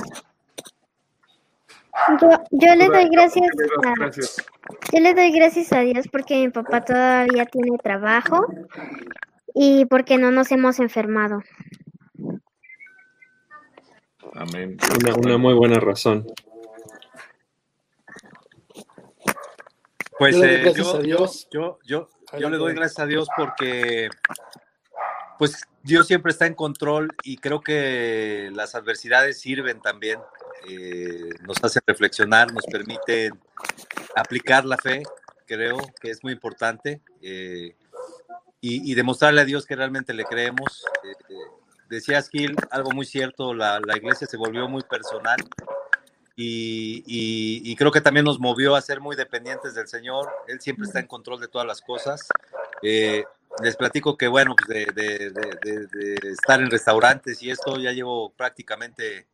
Yo, 2.22 2.30
yo 2.52 2.76
le 2.76 2.90
doy 2.90 3.10
¿Por 3.10 3.12
gracias 3.12 3.50
qué 3.52 3.58
le 3.58 3.68
das 3.68 3.86
a, 3.86 3.96
gracias? 3.96 4.38
yo 4.94 5.00
le 5.00 5.14
doy 5.14 5.32
gracias 5.32 5.74
a 5.74 5.80
Dios 5.82 6.08
porque 6.12 6.36
mi 6.46 6.50
papá 6.50 6.86
todavía 6.86 7.46
tiene 7.46 7.78
trabajo 7.80 8.46
y 9.60 9.86
porque 9.86 10.20
no 10.20 10.30
nos 10.32 10.52
hemos 10.52 10.80
enfermado. 10.80 11.42
Amén. 14.34 14.78
Una, 15.00 15.16
una 15.16 15.38
muy 15.40 15.56
buena 15.56 15.80
razón. 15.80 16.28
Pues 20.20 20.36
Yo 20.36 20.42
le 20.42 20.48
doy 20.48 20.56
eh, 20.56 20.62
gracias 20.64 20.88
yo, 20.88 20.96
a 20.96 21.02
Dios. 21.02 21.48
yo, 21.52 21.80
yo, 22.40 22.50
le 22.50 22.58
doy 22.58 22.76
gracias 22.76 23.00
a 23.00 23.06
Dios 23.08 23.28
porque 23.36 24.10
pues 25.40 25.64
Dios 25.82 26.06
siempre 26.06 26.32
está 26.32 26.46
en 26.46 26.54
control 26.54 27.10
y 27.24 27.38
creo 27.38 27.62
que 27.62 28.52
las 28.54 28.76
adversidades 28.76 29.40
sirven 29.40 29.80
también, 29.82 30.20
eh, 30.68 31.30
nos 31.48 31.64
hacen 31.64 31.82
reflexionar, 31.86 32.52
nos 32.54 32.66
permiten 32.66 33.40
aplicar 34.16 34.66
la 34.66 34.78
fe, 34.78 35.04
creo 35.46 35.78
que 36.02 36.10
es 36.12 36.24
muy 36.24 36.34
importante, 36.34 37.02
eh, 37.22 37.76
y, 38.68 38.92
y 38.92 38.96
demostrarle 38.96 39.42
a 39.42 39.46
Dios 39.46 39.66
que 39.66 39.76
realmente 39.76 40.14
le 40.14 40.26
creemos. 40.26 40.84
Eh, 41.04 41.12
eh, 41.30 41.36
decías, 41.90 42.30
Gil, 42.30 42.56
algo 42.70 42.92
muy 42.92 43.06
cierto, 43.06 43.54
la, 43.54 43.80
la 43.80 43.96
iglesia 43.98 44.28
se 44.28 44.36
volvió 44.38 44.68
muy 44.68 44.84
personal 44.84 45.38
y, 46.36 47.04
y- 47.08 47.72
y 47.72 47.76
creo 47.76 47.92
que 47.92 48.02
también 48.02 48.26
nos 48.26 48.40
movió 48.40 48.76
a 48.76 48.82
ser 48.82 49.00
muy 49.02 49.16
dependientes 49.16 49.74
del 49.74 49.88
Señor. 49.88 50.30
Él 50.48 50.60
siempre 50.62 50.86
está 50.86 51.00
en 51.00 51.08
control 51.08 51.40
de 51.40 51.48
todas 51.48 51.66
las 51.66 51.82
cosas. 51.82 52.28
Eh, 52.82 53.24
les 53.64 53.76
platico 53.76 54.16
que, 54.18 54.28
bueno, 54.28 54.56
pues 54.56 54.68
de, 54.68 54.92
de- 54.94 55.32
de- 55.32 55.88
de- 55.88 56.30
estar 56.32 56.62
en 56.62 56.70
restaurantes 56.70 57.42
y 57.42 57.50
esto, 57.50 57.80
ya 57.80 57.92
llevo 57.92 58.30
prácticamente 58.32 59.26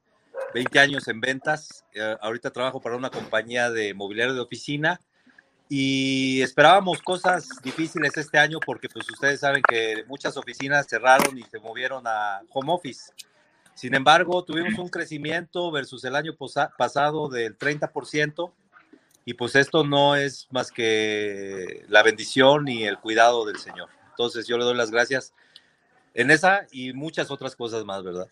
20 0.54 0.80
años 0.80 1.08
en 1.10 1.20
ventas. 1.20 1.84
Eh, 1.94 2.16
ahorita 2.22 2.52
trabajo 2.52 2.80
para 2.80 2.96
una 2.96 3.10
compañía 3.10 3.70
de 3.70 3.94
mobiliario 3.94 4.34
de 4.34 4.40
oficina 4.42 5.02
y 5.76 6.40
esperábamos 6.44 7.02
cosas 7.02 7.50
difíciles 7.64 8.16
este 8.16 8.38
año 8.38 8.60
porque 8.64 8.88
pues 8.90 9.10
ustedes 9.10 9.40
saben 9.40 9.64
que 9.68 10.04
muchas 10.08 10.38
oficinas 10.38 10.86
cerraron 10.88 11.36
y 11.36 11.42
se 11.42 11.58
movieron 11.58 12.04
a 12.06 12.44
home 12.50 12.72
office. 12.72 13.12
Sin 13.74 13.96
embargo, 13.96 14.44
tuvimos 14.44 14.78
un 14.78 14.90
crecimiento 14.90 15.72
versus 15.72 16.04
el 16.04 16.16
año 16.16 16.38
pasado 16.78 17.28
del 17.28 17.58
30% 17.58 18.54
y 19.26 19.34
pues 19.34 19.56
esto 19.56 19.84
no 19.84 20.16
es 20.16 20.48
más 20.52 20.72
que 20.72 21.84
la 21.88 22.04
bendición 22.04 22.68
y 22.68 22.84
el 22.84 23.00
cuidado 23.00 23.44
del 23.44 23.58
Señor. 23.58 23.90
Entonces 24.12 24.46
yo 24.46 24.60
le 24.60 24.66
doy 24.66 24.76
las 24.76 24.92
gracias 24.92 25.34
en 26.14 26.30
esa 26.30 26.68
y 26.72 26.94
muchas 26.94 27.32
otras 27.32 27.56
cosas 27.56 27.84
más, 27.84 28.04
¿verdad? 28.04 28.28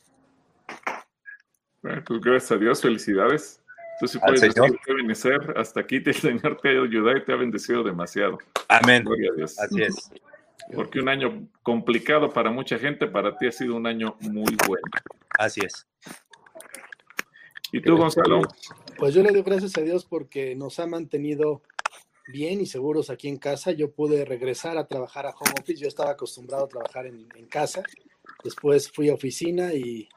Bueno, 1.82 2.04
pues 2.06 2.21
gracias 2.21 2.51
a 2.51 2.58
Dios, 2.58 2.82
felicidades. 2.84 3.60
Tú 4.01 4.07
sí 4.07 4.17
Al 4.21 4.33
puedes 4.33 4.41
Señor. 4.41 4.65
decir 4.71 4.79
que 4.85 4.93
benecer. 4.95 5.53
Hasta 5.55 5.79
aquí 5.79 6.01
te- 6.01 6.09
el 6.09 6.15
Señor 6.41 6.57
te 6.61 6.67
ha 6.69 6.71
ayudado 6.83 7.15
y 7.17 7.23
te 7.23 7.31
ha 7.31 7.35
bendecido 7.37 7.83
demasiado. 7.83 8.37
Amén. 8.67 9.03
Gloria 9.05 9.29
a 9.31 9.35
Dios. 9.37 9.57
Así 9.59 9.81
es. 9.81 10.11
Porque 10.73 10.99
un 10.99 11.07
año 11.09 11.47
complicado 11.63 12.29
para 12.29 12.51
mucha 12.51 12.77
gente, 12.77 13.07
para 13.07 13.37
ti 13.37 13.47
ha 13.47 13.51
sido 13.51 13.75
un 13.75 13.87
año 13.87 14.15
muy 14.21 14.55
bueno. 14.67 14.83
Así 15.37 15.61
es. 15.63 15.87
¿Y 17.71 17.81
tú, 17.81 17.95
Gonzalo? 17.97 18.41
Pues 18.97 19.13
yo 19.13 19.23
le 19.23 19.31
doy 19.31 19.43
gracias 19.43 19.77
a 19.77 19.81
Dios 19.81 20.05
porque 20.05 20.55
nos 20.55 20.79
ha 20.79 20.87
mantenido 20.87 21.61
bien 22.27 22.59
y 22.61 22.65
seguros 22.65 23.09
aquí 23.09 23.27
en 23.27 23.37
casa. 23.37 23.71
Yo 23.71 23.91
pude 23.91 24.25
regresar 24.25 24.77
a 24.77 24.87
trabajar 24.87 25.25
a 25.25 25.29
home 25.31 25.53
office. 25.61 25.81
Yo 25.81 25.87
estaba 25.87 26.11
acostumbrado 26.11 26.65
a 26.65 26.69
trabajar 26.69 27.05
en, 27.07 27.27
en 27.35 27.45
casa. 27.47 27.83
Después 28.43 28.91
fui 28.91 29.09
a 29.09 29.13
oficina 29.13 29.73
y 29.73 30.07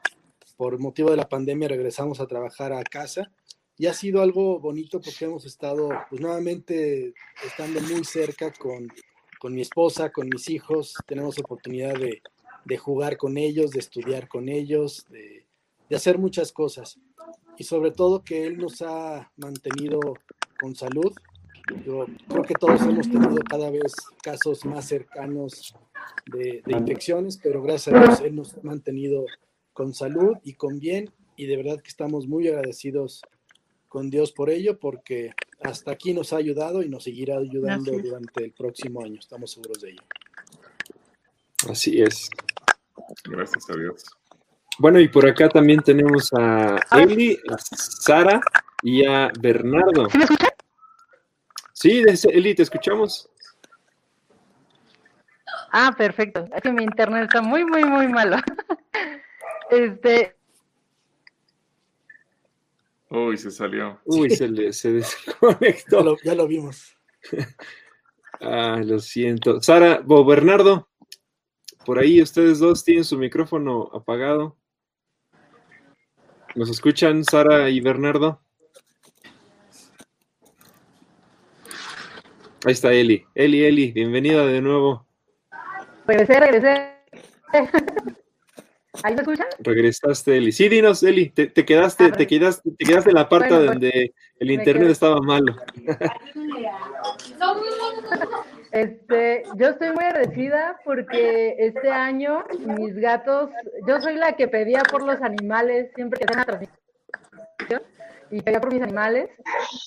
por 0.57 0.77
motivo 0.79 1.11
de 1.11 1.17
la 1.17 1.27
pandemia 1.29 1.67
regresamos 1.67 2.19
a 2.19 2.27
trabajar 2.27 2.73
a 2.73 2.83
casa. 2.83 3.31
Y 3.77 3.87
ha 3.87 3.93
sido 3.93 4.21
algo 4.21 4.59
bonito 4.59 5.01
porque 5.01 5.25
hemos 5.25 5.45
estado, 5.45 5.89
pues 6.09 6.21
nuevamente, 6.21 7.13
estando 7.45 7.81
muy 7.81 8.05
cerca 8.05 8.51
con, 8.53 8.87
con 9.39 9.53
mi 9.53 9.61
esposa, 9.61 10.11
con 10.11 10.29
mis 10.29 10.49
hijos. 10.49 10.95
Tenemos 11.05 11.37
oportunidad 11.39 11.93
de, 11.95 12.21
de 12.65 12.77
jugar 12.77 13.15
con 13.15 13.37
ellos, 13.37 13.71
de 13.71 13.79
estudiar 13.79 14.27
con 14.27 14.49
ellos, 14.49 15.05
de, 15.09 15.45
hacer 15.95 16.17
muchas 16.17 16.51
cosas 16.51 16.99
y 17.57 17.63
sobre 17.63 17.91
todo 17.91 18.23
que 18.23 18.45
Él 18.45 18.57
nos 18.57 18.81
ha 18.81 19.31
mantenido 19.37 19.99
con 20.59 20.75
salud. 20.75 21.13
Yo 21.85 22.05
creo 22.27 22.43
que 22.43 22.53
todos 22.55 22.81
hemos 22.81 23.09
tenido 23.09 23.37
cada 23.49 23.69
vez 23.69 23.93
casos 24.21 24.65
más 24.65 24.87
cercanos 24.87 25.73
de, 26.25 26.61
de 26.65 26.77
infecciones, 26.77 27.39
pero 27.41 27.61
gracias 27.61 27.95
a 27.95 27.99
Dios 27.99 28.21
Él 28.21 28.35
nos 28.35 28.55
ha 28.55 28.61
mantenido 28.63 29.25
con 29.73 29.93
salud 29.93 30.37
y 30.43 30.53
con 30.53 30.79
bien 30.79 31.11
y 31.37 31.45
de 31.45 31.57
verdad 31.57 31.81
que 31.81 31.89
estamos 31.89 32.27
muy 32.27 32.47
agradecidos 32.47 33.21
con 33.95 34.09
Dios 34.09 34.33
por 34.33 34.49
ello 34.49 34.77
porque 34.77 35.33
hasta 35.61 35.91
aquí 35.91 36.13
nos 36.13 36.33
ha 36.33 36.35
ayudado 36.35 36.83
y 36.83 36.89
nos 36.89 37.05
seguirá 37.05 37.37
ayudando 37.37 37.93
durante 37.93 38.43
el 38.43 38.51
próximo 38.51 39.01
año, 39.01 39.21
estamos 39.21 39.53
seguros 39.53 39.79
de 39.79 39.91
ello. 39.91 40.01
Así 41.69 42.01
es. 42.01 42.29
Gracias 43.23 43.69
a 43.69 43.73
Dios. 43.77 44.03
Bueno, 44.79 44.99
y 44.99 45.07
por 45.07 45.25
acá 45.25 45.47
también 45.47 45.79
tenemos 45.79 46.29
a 46.33 46.77
Eli, 46.91 47.39
a 47.49 47.55
Sara 47.57 48.41
y 48.83 49.05
a 49.05 49.31
Bernardo. 49.39 50.09
¿Sí 50.09 50.17
me 50.17 50.23
escuchan? 50.25 50.49
Sí, 51.71 52.03
Eli, 52.33 52.53
te 52.53 52.63
escuchamos. 52.63 53.29
Ah, 55.71 55.95
perfecto. 55.97 56.49
Es 56.53 56.61
que 56.61 56.71
mi 56.73 56.83
internet 56.83 57.29
está 57.29 57.41
muy, 57.41 57.63
muy, 57.63 57.85
muy 57.85 58.09
malo. 58.09 58.35
Este. 59.71 60.35
Uy, 63.15 63.37
se 63.37 63.49
salió. 63.49 63.97
Uy, 64.03 64.29
se, 64.29 64.49
le, 64.49 64.73
se 64.73 64.91
desconectó. 64.93 65.99
Ya 65.99 66.03
lo, 66.03 66.17
ya 66.21 66.35
lo 66.35 66.47
vimos. 66.47 66.97
ah, 68.41 68.81
lo 68.83 68.99
siento. 68.99 69.61
Sara, 69.61 70.03
o 70.05 70.25
Bernardo, 70.25 70.89
por 71.85 71.97
ahí 71.97 72.21
ustedes 72.21 72.59
dos 72.59 72.83
tienen 72.83 73.05
su 73.05 73.17
micrófono 73.17 73.89
apagado. 73.93 74.57
¿Nos 76.55 76.69
escuchan, 76.69 77.23
Sara 77.23 77.69
y 77.69 77.79
Bernardo? 77.79 78.41
Ahí 82.65 82.73
está 82.73 82.91
Eli. 82.91 83.25
Eli, 83.33 83.63
Eli, 83.63 83.91
bienvenida 83.91 84.45
de 84.45 84.61
nuevo. 84.61 85.05
Regresé, 86.05 86.39
regresé. 86.39 86.95
¿Ahí 89.03 89.15
me 89.15 89.21
escuchan? 89.21 89.47
Regresaste, 89.59 90.37
Eli. 90.37 90.51
Sí, 90.51 90.69
dinos, 90.69 91.03
Eli, 91.03 91.29
te, 91.29 91.47
te 91.47 91.65
quedaste, 91.65 92.11
te 92.11 92.27
quedaste, 92.27 92.71
te 92.71 92.85
quedaste 92.85 93.09
en 93.09 93.15
la 93.15 93.29
parte 93.29 93.49
Bueno, 93.49 93.65
pues, 93.65 93.73
donde 93.73 94.13
el 94.39 94.51
internet 94.51 94.89
estaba 94.89 95.19
malo. 95.21 95.55
Este, 98.71 99.43
yo 99.55 99.69
estoy 99.69 99.91
muy 99.91 100.03
agradecida 100.03 100.77
porque 100.83 101.55
este 101.59 101.89
año 101.89 102.43
mis 102.77 102.93
gatos, 102.95 103.49
yo 103.87 104.01
soy 104.01 104.15
la 104.15 104.33
que 104.33 104.49
pedía 104.49 104.83
por 104.83 105.01
los 105.01 105.21
animales 105.21 105.91
siempre 105.95 106.19
que 106.19 106.25
hacen 106.25 106.43
transmisión 106.43 107.81
y 108.31 108.41
pedía 108.41 108.59
por 108.59 108.73
mis 108.73 108.81
animales 108.81 109.29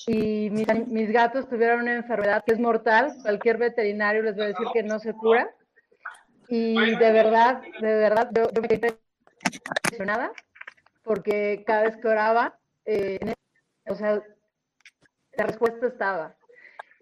y 0.06 0.48
mis, 0.48 0.66
mis 0.86 1.12
gatos 1.12 1.46
tuvieron 1.50 1.82
una 1.82 1.96
enfermedad 1.96 2.42
que 2.46 2.54
es 2.54 2.60
mortal, 2.60 3.14
cualquier 3.20 3.58
veterinario 3.58 4.22
les 4.22 4.38
va 4.38 4.44
a 4.44 4.48
decir 4.48 4.66
que 4.72 4.82
no 4.82 4.98
se 4.98 5.12
cura 5.12 5.50
y 6.48 6.96
de 6.96 7.12
verdad, 7.12 7.62
de 7.80 7.94
verdad, 7.94 8.30
yo, 8.34 8.48
me 8.60 8.68
quedé 8.68 8.98
impresionada 9.52 10.32
porque 11.02 11.64
cada 11.66 11.84
vez 11.84 11.96
que 11.96 12.08
oraba, 12.08 12.58
eh, 12.84 13.34
o 13.86 13.94
sea, 13.94 14.22
la 15.32 15.46
respuesta 15.46 15.86
estaba. 15.86 16.36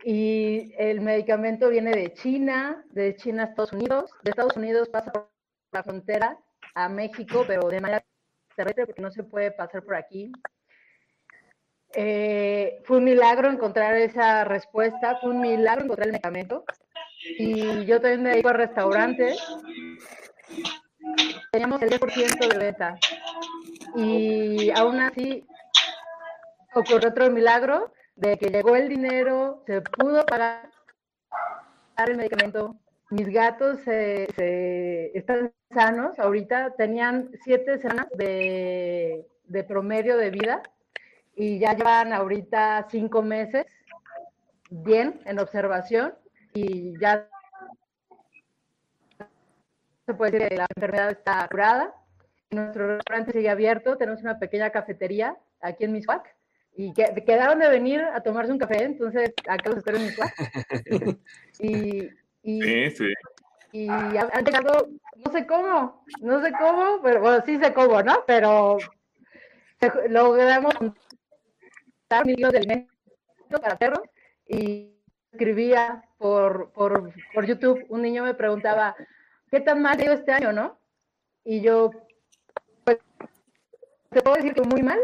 Y 0.04 0.74
el 0.78 1.00
medicamento 1.00 1.68
viene 1.68 1.90
de 1.90 2.12
China, 2.12 2.84
de 2.90 3.16
China 3.16 3.42
a 3.42 3.46
Estados 3.46 3.72
Unidos, 3.72 4.10
de 4.22 4.30
Estados 4.30 4.56
Unidos 4.56 4.88
pasa 4.88 5.10
por 5.10 5.30
la 5.72 5.82
frontera 5.82 6.38
a 6.74 6.88
México, 6.88 7.44
pero 7.46 7.68
de 7.68 7.80
manera 7.80 8.04
terrestre 8.54 8.86
porque 8.86 9.02
no 9.02 9.10
se 9.10 9.24
puede 9.24 9.50
pasar 9.50 9.82
por 9.82 9.96
aquí. 9.96 10.30
Eh, 11.94 12.80
fue 12.84 12.98
un 12.98 13.04
milagro 13.04 13.50
encontrar 13.50 13.96
esa 13.96 14.44
respuesta, 14.44 15.16
fue 15.20 15.30
un 15.30 15.40
milagro 15.40 15.84
encontrar 15.84 16.08
el 16.08 16.12
medicamento. 16.12 16.64
Y 17.22 17.84
yo 17.86 18.00
también 18.00 18.22
me 18.22 18.30
dedico 18.30 18.48
a 18.50 18.54
restaurantes. 18.54 19.38
Teníamos 21.50 21.82
el 21.82 21.90
10% 21.90 22.48
de 22.48 22.58
venta. 22.58 22.98
Y 23.96 24.70
aún 24.70 25.00
así 25.00 25.44
ocurrió 26.74 27.08
otro 27.08 27.30
milagro 27.30 27.92
de 28.16 28.36
que 28.38 28.48
llegó 28.48 28.76
el 28.76 28.88
dinero, 28.88 29.62
se 29.66 29.80
pudo 29.80 30.24
pagar 30.26 30.70
el 32.06 32.16
medicamento. 32.16 32.76
Mis 33.10 33.28
gatos 33.28 33.80
se, 33.80 35.16
están 35.16 35.52
sanos 35.72 36.18
ahorita, 36.18 36.74
tenían 36.76 37.30
siete 37.44 37.78
semanas 37.78 38.08
de 38.16 39.64
promedio 39.68 40.16
de 40.16 40.30
vida 40.30 40.62
y 41.36 41.58
ya 41.58 41.74
llevan 41.74 42.12
ahorita 42.12 42.88
cinco 42.90 43.22
meses 43.22 43.66
bien 44.70 45.20
en 45.26 45.38
observación 45.38 46.14
y 46.56 46.98
ya 46.98 47.28
se 50.06 50.14
puede 50.14 50.32
decir 50.32 50.48
que 50.48 50.56
la 50.56 50.66
enfermedad 50.74 51.10
está 51.10 51.46
curada. 51.48 51.94
Nuestro 52.50 52.96
restaurante 52.96 53.32
sigue 53.32 53.50
abierto, 53.50 53.96
tenemos 53.96 54.22
una 54.22 54.38
pequeña 54.38 54.70
cafetería 54.70 55.36
aquí 55.60 55.84
en 55.84 55.92
Miscuac 55.92 56.34
y 56.74 56.92
que, 56.94 57.12
quedaron 57.26 57.58
de 57.58 57.68
venir 57.68 58.00
a 58.00 58.22
tomarse 58.22 58.52
un 58.52 58.58
café, 58.58 58.84
entonces 58.84 59.34
acá 59.48 59.68
los 59.68 59.78
espero 59.78 59.98
en 59.98 60.04
Miscuac. 60.04 60.34
y, 61.60 62.08
y, 62.42 62.62
Sí, 62.62 62.90
sí. 62.90 63.12
y 63.72 63.88
han 63.88 64.44
llegado, 64.44 64.88
no 65.16 65.32
sé 65.32 65.46
cómo, 65.46 66.04
no 66.20 66.42
sé 66.42 66.52
cómo, 66.52 67.00
pero 67.02 67.20
bueno, 67.20 67.42
sí 67.44 67.58
sé 67.58 67.74
cómo, 67.74 68.02
¿no? 68.02 68.24
Pero 68.26 68.78
logramos 70.08 70.74
juntar 70.74 72.24
mil 72.24 72.36
kilos 72.36 72.52
de 72.52 72.58
alimento 72.58 73.60
para 73.60 73.76
perros 73.76 74.00
y 74.48 74.95
escribía 75.36 76.02
por, 76.16 76.72
por, 76.72 77.12
por 77.34 77.46
YouTube, 77.46 77.84
un 77.90 78.02
niño 78.02 78.24
me 78.24 78.34
preguntaba, 78.34 78.96
¿qué 79.50 79.60
tan 79.60 79.82
mal 79.82 80.02
ido 80.02 80.14
este 80.14 80.32
año, 80.32 80.52
no? 80.52 80.78
Y 81.44 81.60
yo, 81.60 81.90
pues, 82.84 82.98
te 84.10 84.22
puedo 84.22 84.36
decir 84.36 84.54
que 84.54 84.62
muy 84.62 84.82
mal, 84.82 84.98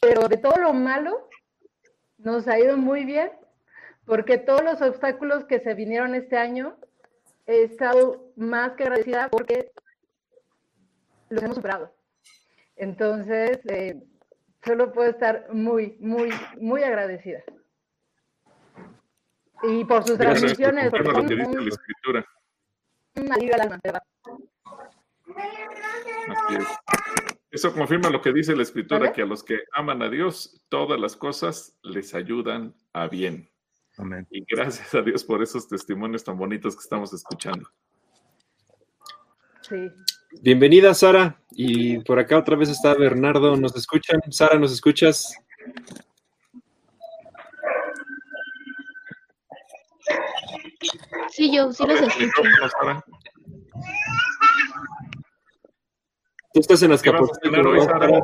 pero 0.00 0.26
de 0.28 0.38
todo 0.38 0.56
lo 0.56 0.72
malo 0.72 1.28
nos 2.16 2.48
ha 2.48 2.58
ido 2.58 2.78
muy 2.78 3.04
bien, 3.04 3.30
porque 4.06 4.38
todos 4.38 4.64
los 4.64 4.80
obstáculos 4.80 5.44
que 5.44 5.60
se 5.60 5.74
vinieron 5.74 6.14
este 6.14 6.38
año, 6.38 6.78
he 7.46 7.62
estado 7.62 8.32
más 8.36 8.72
que 8.72 8.84
agradecida 8.84 9.28
porque 9.28 9.70
los 11.28 11.42
hemos 11.42 11.56
superado. 11.56 11.92
Entonces, 12.76 13.60
eh, 13.68 14.02
solo 14.64 14.92
puedo 14.92 15.10
estar 15.10 15.52
muy, 15.52 15.96
muy, 16.00 16.30
muy 16.58 16.82
agradecida. 16.82 17.44
Y 19.62 19.84
por 19.84 20.06
sus 20.06 20.18
Gracias 20.18 20.52
por 20.52 20.56
transmisiones, 20.56 20.90
confirmar 20.90 21.16
lo 21.16 21.28
que 21.28 21.28
son 21.28 21.38
dice 21.38 21.58
un, 21.58 21.64
la 21.64 21.68
escritura. 21.70 22.26
un 23.16 23.32
alivio 23.32 23.54
al 23.54 23.60
alma, 23.62 23.80
de 23.82 23.92
verdad. 23.92 24.02
Así 26.28 26.54
es. 26.56 26.66
Eso 27.50 27.72
confirma 27.72 28.10
lo 28.10 28.20
que 28.20 28.32
dice 28.32 28.54
la 28.54 28.62
escritura, 28.62 29.00
¿Vale? 29.00 29.12
que 29.12 29.22
a 29.22 29.26
los 29.26 29.42
que 29.42 29.60
aman 29.72 30.02
a 30.02 30.08
Dios, 30.10 30.60
todas 30.68 31.00
las 31.00 31.16
cosas 31.16 31.78
les 31.82 32.14
ayudan 32.14 32.74
a 32.92 33.08
bien. 33.08 33.50
Amén. 33.96 34.26
Y 34.30 34.44
gracias 34.44 34.94
a 34.94 35.00
Dios 35.00 35.24
por 35.24 35.42
esos 35.42 35.66
testimonios 35.66 36.22
tan 36.22 36.36
bonitos 36.36 36.74
que 36.76 36.82
estamos 36.82 37.14
escuchando. 37.14 37.70
Sí. 39.62 39.88
Bienvenida, 40.42 40.92
Sara. 40.92 41.40
Y 41.52 41.98
por 42.00 42.18
acá 42.18 42.36
otra 42.38 42.56
vez 42.56 42.68
está 42.68 42.94
Bernardo. 42.94 43.56
¿Nos 43.56 43.74
escuchan? 43.74 44.20
Sara, 44.30 44.58
¿nos 44.58 44.72
escuchas? 44.72 45.34
Sí, 51.30 51.54
yo 51.54 51.72
sí 51.72 51.86
los 51.86 52.00
escucho. 52.00 52.42
Tú 56.52 56.60
estás 56.60 56.82
en 56.82 56.90
las 56.90 57.02
¿Qué 57.02 57.10
vas 57.10 57.22
a 57.22 57.84
Sara? 57.84 58.22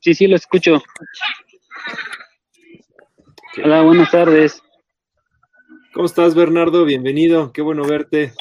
Sí, 0.00 0.14
sí, 0.14 0.26
lo 0.26 0.36
escucho. 0.36 0.82
Hola, 3.64 3.82
buenas 3.82 4.10
tardes. 4.10 4.62
¿Cómo 5.92 6.06
estás, 6.06 6.34
Bernardo? 6.34 6.84
Bienvenido. 6.84 7.52
Qué 7.52 7.62
bueno 7.62 7.84
verte. 7.84 8.32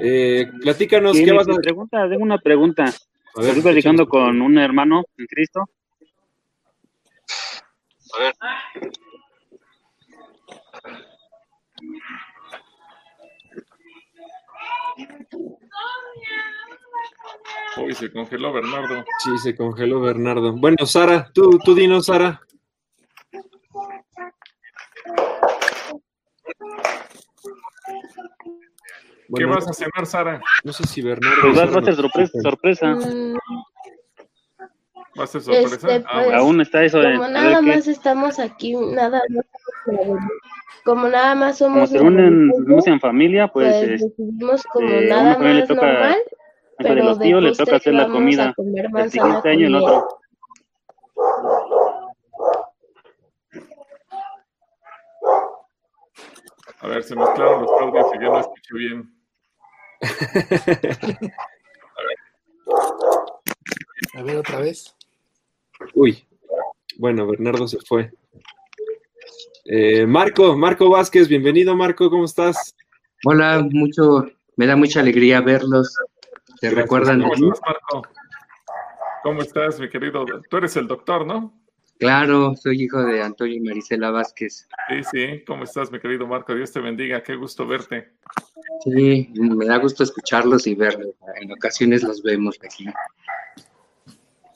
Eh, 0.00 0.50
platícanos, 0.60 1.16
¿qué 1.16 1.32
vas 1.32 1.48
a 1.48 1.54
pregunta, 1.54 2.08
tengo 2.08 2.22
una 2.22 2.38
pregunta. 2.38 2.84
A 2.84 3.40
ver, 3.40 3.48
Estoy 3.50 3.62
platicando 3.62 4.08
con 4.08 4.42
un 4.42 4.58
hermano 4.58 5.04
en 5.16 5.26
Cristo. 5.26 5.64
Uy, 17.78 17.94
se 17.94 18.12
congeló 18.12 18.52
Bernardo. 18.52 19.04
Sí, 19.18 19.38
se 19.38 19.56
congeló 19.56 20.00
Bernardo. 20.00 20.52
Bueno, 20.52 20.84
Sara, 20.86 21.30
tú, 21.32 21.58
tú 21.64 21.74
dinos, 21.74 22.06
Sara. 22.06 22.40
¿Qué 29.34 29.44
vas 29.46 29.66
a 29.68 29.72
cenar, 29.72 30.06
Sara? 30.06 30.40
No 30.64 30.72
sé 30.72 30.86
si 30.86 31.00
Bernardo. 31.00 31.40
Pues 31.42 31.58
va, 31.58 31.62
a 31.64 31.84
ser 31.84 31.94
sorpresa. 31.94 32.40
sorpresa. 32.42 32.86
Mm, 32.94 33.34
¿Va 35.18 35.24
a 35.24 35.26
ser 35.26 35.40
sorpresa? 35.40 35.74
Este, 35.74 36.04
Ah, 36.08 36.22
pues, 36.24 36.34
Aún 36.34 36.60
está 36.60 36.84
eso 36.84 36.98
de. 36.98 37.12
como 37.16 37.28
nada 37.28 37.60
qué- 37.60 37.66
más 37.66 37.88
estamos 37.88 38.38
aquí, 38.38 38.74
nada 38.74 39.20
más. 39.30 39.46
Como 40.84 41.08
nada 41.08 41.34
más 41.34 41.58
Como 41.58 41.86
somos 41.86 41.90
se 41.90 42.00
unen, 42.00 42.50
en 42.86 43.00
familia, 43.00 43.46
pues, 43.48 43.72
pues 43.72 43.90
este, 43.90 44.06
decidimos 44.22 44.62
como 44.64 44.88
a 44.88 45.00
nada 45.02 45.38
más 45.38 45.68
toca, 45.68 45.86
normal, 45.86 46.16
de 46.82 46.88
pero 46.88 47.04
los 47.04 47.18
tíos 47.18 47.42
le 47.42 47.52
toca 47.54 47.76
hacer 47.76 47.94
la 47.94 48.08
comida. 48.08 48.54
El 48.56 49.10
siguiente 49.10 49.48
año 49.48 49.66
el 49.66 49.74
otro. 49.76 50.08
A 56.80 56.88
ver, 56.88 57.02
se 57.04 57.14
mezclaron 57.14 57.62
los 57.62 57.70
audios 57.80 58.06
y 58.14 58.22
yo 58.22 58.32
no 58.32 58.40
escuché 58.40 58.74
bien. 58.74 59.14
A 64.14 64.22
ver, 64.22 64.36
otra 64.38 64.58
vez. 64.58 64.94
Uy, 65.94 66.26
bueno, 66.98 67.26
Bernardo 67.26 67.68
se 67.68 67.78
fue. 67.78 68.12
Eh, 69.64 70.06
Marco, 70.06 70.56
Marco 70.56 70.90
Vázquez, 70.90 71.28
bienvenido 71.28 71.76
Marco, 71.76 72.10
¿cómo 72.10 72.24
estás? 72.24 72.74
Hola, 73.24 73.64
mucho, 73.70 74.26
me 74.56 74.66
da 74.66 74.74
mucha 74.74 75.00
alegría 75.00 75.40
verlos. 75.40 75.96
¿Se 76.62 76.68
Gracias, 76.68 76.84
recuerdan 76.84 77.18
de 77.18 77.24
¿Cómo 77.24 77.36
mí? 77.40 77.48
estás, 77.48 77.60
Marco? 77.66 78.08
¿Cómo 79.24 79.42
estás, 79.42 79.80
mi 79.80 79.88
querido? 79.88 80.24
Tú 80.48 80.56
eres 80.58 80.76
el 80.76 80.86
doctor, 80.86 81.26
¿no? 81.26 81.52
Claro, 81.98 82.54
soy 82.54 82.84
hijo 82.84 83.02
de 83.02 83.20
Antonio 83.20 83.56
y 83.56 83.60
Marisela 83.60 84.12
Vázquez. 84.12 84.68
Sí, 84.88 85.02
sí. 85.10 85.44
¿Cómo 85.44 85.64
estás, 85.64 85.90
mi 85.90 85.98
querido 85.98 86.24
Marco? 86.24 86.54
Dios 86.54 86.70
te 86.70 86.78
bendiga. 86.78 87.20
Qué 87.20 87.34
gusto 87.34 87.66
verte. 87.66 88.12
Sí, 88.84 89.28
me 89.34 89.66
da 89.66 89.78
gusto 89.78 90.04
escucharlos 90.04 90.68
y 90.68 90.76
verlos. 90.76 91.16
En 91.40 91.50
ocasiones 91.50 92.04
los 92.04 92.22
vemos 92.22 92.56
aquí. 92.64 92.86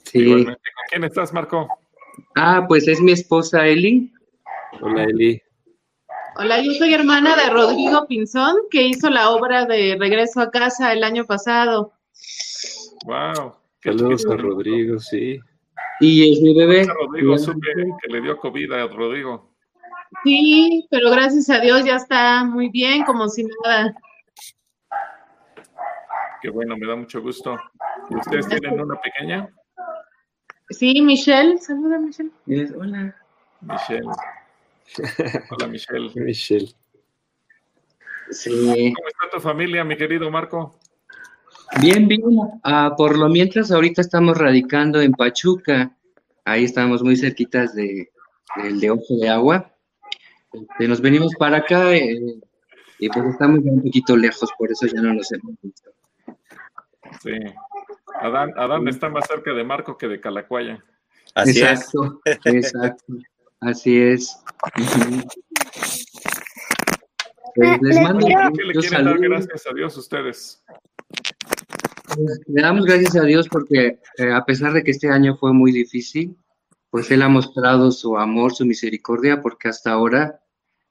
Sí. 0.05 0.21
Igualmente. 0.21 0.61
¿Con 0.77 0.85
quién 0.89 1.03
estás, 1.03 1.33
Marco? 1.33 1.69
Ah, 2.37 2.67
pues 2.69 2.87
es 2.87 3.01
mi 3.01 3.11
esposa 3.11 3.67
Eli. 3.67 4.13
Hola 4.81 5.03
Eli. 5.03 5.43
Hola, 6.37 6.63
yo 6.63 6.71
soy 6.75 6.95
hermana 6.95 7.35
de 7.35 7.51
Rodrigo 7.51 8.07
Pinzón, 8.07 8.55
que 8.71 8.83
hizo 8.83 9.11
la 9.11 9.31
obra 9.31 9.67
de 9.67 9.97
Regreso 9.99 10.39
a 10.41 10.53
casa 10.53 10.93
el 10.93 11.03
año 11.03 11.25
pasado. 11.25 11.96
Wow. 13.05 13.57
Qué 13.81 13.91
Saludos 13.91 14.23
chiquito. 14.23 14.33
a 14.33 14.37
Rodrigo, 14.37 14.99
sí. 14.99 15.41
Y 16.01 16.33
es 16.33 16.41
mi 16.41 16.55
bebé. 16.55 16.87
Rodrigo, 16.87 17.39
supe 17.39 17.69
que 18.03 18.13
le 18.13 18.21
dio 18.21 18.37
COVID 18.39 18.73
a 18.73 18.87
Rodrigo. 18.89 19.51
Sí, 20.25 20.87
pero 20.91 21.11
gracias 21.11 21.49
a 21.51 21.61
Dios 21.61 21.85
ya 21.85 21.97
está 21.97 22.45
muy 22.45 22.69
bien, 22.69 23.05
como 23.05 23.29
si 23.29 23.45
nada. 23.65 23.95
Qué 26.43 26.51
bueno, 26.51 26.77
me 26.77 26.87
da 26.87 26.97
mucho 26.97 27.21
gusto. 27.21 27.57
¿Y 28.11 28.17
ustedes 28.17 28.49
tienen 28.49 28.81
una 28.81 29.01
pequeña? 29.01 29.49
Sí, 30.71 31.01
Michelle, 31.01 31.59
saluda 31.59 31.99
Michelle. 31.99 32.31
Hola. 32.77 33.15
Michelle. 33.61 34.11
Hola, 35.51 35.67
Michelle. 35.69 36.13
Michelle. 36.15 36.75
Sí. 38.31 38.93
¿Cómo 38.97 39.09
está 39.09 39.31
tu 39.33 39.41
familia, 39.41 39.85
mi 39.85 39.97
querido 39.97 40.31
Marco? 40.31 40.79
Bien, 41.81 42.09
bien. 42.09 42.23
Ah, 42.63 42.95
por 42.97 43.19
lo 43.19 43.29
mientras, 43.29 43.71
ahorita 43.71 44.01
estamos 44.01 44.39
radicando 44.39 45.01
en 45.01 45.13
Pachuca. 45.13 45.97
Ahí 46.45 46.65
estamos 46.65 47.03
muy 47.03 47.17
cerquitas 47.17 47.75
de, 47.75 48.11
del 48.57 48.81
de 48.81 48.91
Ojo 48.91 49.17
de 49.21 49.29
Agua. 49.29 49.73
Este, 50.53 50.89
nos 50.89 51.01
venimos 51.01 51.35
para 51.39 51.59
acá 51.59 51.95
eh, 51.95 52.41
y 52.99 53.09
pues 53.09 53.27
estamos 53.27 53.63
ya 53.63 53.71
un 53.71 53.83
poquito 53.83 54.17
lejos, 54.17 54.49
por 54.59 54.71
eso 54.71 54.87
ya 54.87 55.01
no 55.03 55.15
nos 55.15 55.31
hemos 55.33 55.55
visto. 55.61 55.91
Sí. 57.23 57.33
Adán, 58.21 58.53
Adán 58.57 58.89
está 58.89 59.09
más 59.09 59.27
cerca 59.27 59.53
de 59.53 59.65
Marco 59.65 59.99
que 59.99 60.09
de 60.09 60.21
Calacuaya. 60.21 60.83
Así 61.35 61.61
es. 61.61 61.67
exacto, 61.67 62.21
exacto. 62.45 63.15
Así 63.61 63.99
es. 63.99 64.39
Pues 67.57 67.81
les 67.81 68.01
mando 68.03 68.27
¿qué 68.27 68.65
le 68.65 68.75
quieren 68.75 69.05
dar 69.07 69.19
gracias 69.19 69.67
a 69.67 69.73
Dios 69.73 69.97
ustedes? 69.97 70.63
Le 72.47 72.63
damos 72.63 72.85
gracias 72.85 73.17
a 73.17 73.23
Dios 73.25 73.49
porque 73.49 74.01
eh, 74.19 74.33
a 74.33 74.45
pesar 74.45 74.73
de 74.73 74.83
que 74.83 74.91
este 74.91 75.09
año 75.09 75.37
fue 75.37 75.53
muy 75.53 75.73
difícil, 75.73 76.37
pues 76.91 77.11
Él 77.11 77.23
ha 77.23 77.29
mostrado 77.29 77.91
su 77.91 78.17
amor, 78.17 78.55
su 78.55 78.65
misericordia, 78.65 79.43
porque 79.43 79.69
hasta 79.69 79.93
ahora, 79.93 80.41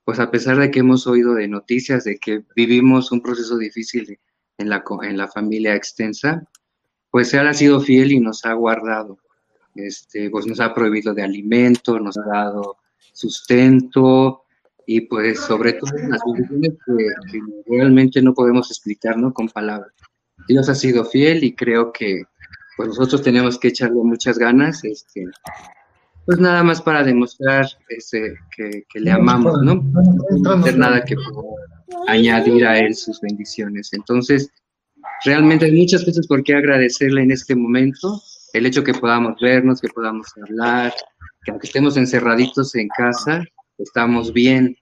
pues 0.04 0.20
a 0.20 0.30
pesar 0.30 0.58
de 0.58 0.72
que 0.72 0.80
hemos 0.80 1.08
oído 1.08 1.34
de 1.34 1.48
noticias 1.48 2.04
de 2.04 2.18
que 2.18 2.44
vivimos 2.56 3.12
un 3.12 3.22
proceso 3.22 3.58
difícil 3.58 4.20
en 4.58 4.70
la, 4.70 4.84
en 5.04 5.18
la 5.18 5.28
familia 5.28 5.76
extensa, 5.76 6.48
pues 7.10 7.34
Él 7.34 7.48
ha 7.48 7.54
sido 7.54 7.82
fiel 7.82 8.12
y 8.12 8.20
nos 8.20 8.46
ha 8.46 8.54
guardado. 8.54 9.18
Este, 9.76 10.30
pues 10.30 10.46
nos 10.46 10.60
ha 10.60 10.74
prohibido 10.74 11.14
de 11.14 11.24
alimento, 11.24 12.00
nos 12.00 12.18
ha 12.18 12.26
dado 12.26 12.78
sustento 13.12 14.44
y 14.86 15.02
pues 15.02 15.40
sobre 15.40 15.74
todo 15.74 15.92
las 16.08 16.22
bendiciones 16.26 16.72
que, 16.86 17.08
que 17.32 17.40
realmente 17.68 18.22
no 18.22 18.34
podemos 18.34 18.70
explicar, 18.72 19.18
¿no? 19.18 19.34
Con 19.34 19.50
palabras. 19.50 19.92
Dios 20.48 20.70
ha 20.70 20.76
sido 20.76 21.06
fiel 21.06 21.44
y 21.44 21.56
creo 21.56 21.92
que 21.92 22.24
pues 22.78 22.90
nosotros 22.90 23.22
tenemos 23.22 23.58
que 23.58 23.70
echarle 23.70 24.02
muchas 24.04 24.38
ganas, 24.38 24.84
este, 24.84 25.26
pues 26.26 26.40
nada 26.40 26.64
más 26.64 26.82
para 26.82 27.04
demostrar 27.04 27.68
ese, 27.90 28.36
que, 28.56 28.84
que 28.92 29.00
le 29.00 29.12
amamos, 29.12 29.62
¿no? 29.64 29.76
No 30.42 30.52
hacer 30.52 30.78
nada 30.78 31.04
que 31.04 31.16
añadir 32.08 32.66
a 32.66 32.78
él 32.80 32.96
sus 32.96 33.22
bendiciones. 33.22 33.94
Entonces, 33.94 34.52
realmente 35.24 35.66
hay 35.66 35.72
muchas 35.72 36.04
cosas 36.04 36.28
por 36.28 36.44
qué 36.44 36.56
agradecerle 36.56 37.24
en 37.24 37.32
este 37.32 37.56
momento, 37.56 38.22
el 38.54 38.66
hecho 38.66 38.84
que 38.84 38.94
podamos 38.94 39.40
vernos, 39.40 39.82
que 39.82 39.90
podamos 39.90 40.28
hablar, 40.42 40.94
que 41.44 41.52
aunque 41.52 41.68
estemos 41.68 41.96
encerraditos 41.98 42.76
en 42.76 42.88
casa, 42.90 43.44
estamos 43.78 44.34
bien 44.34 44.76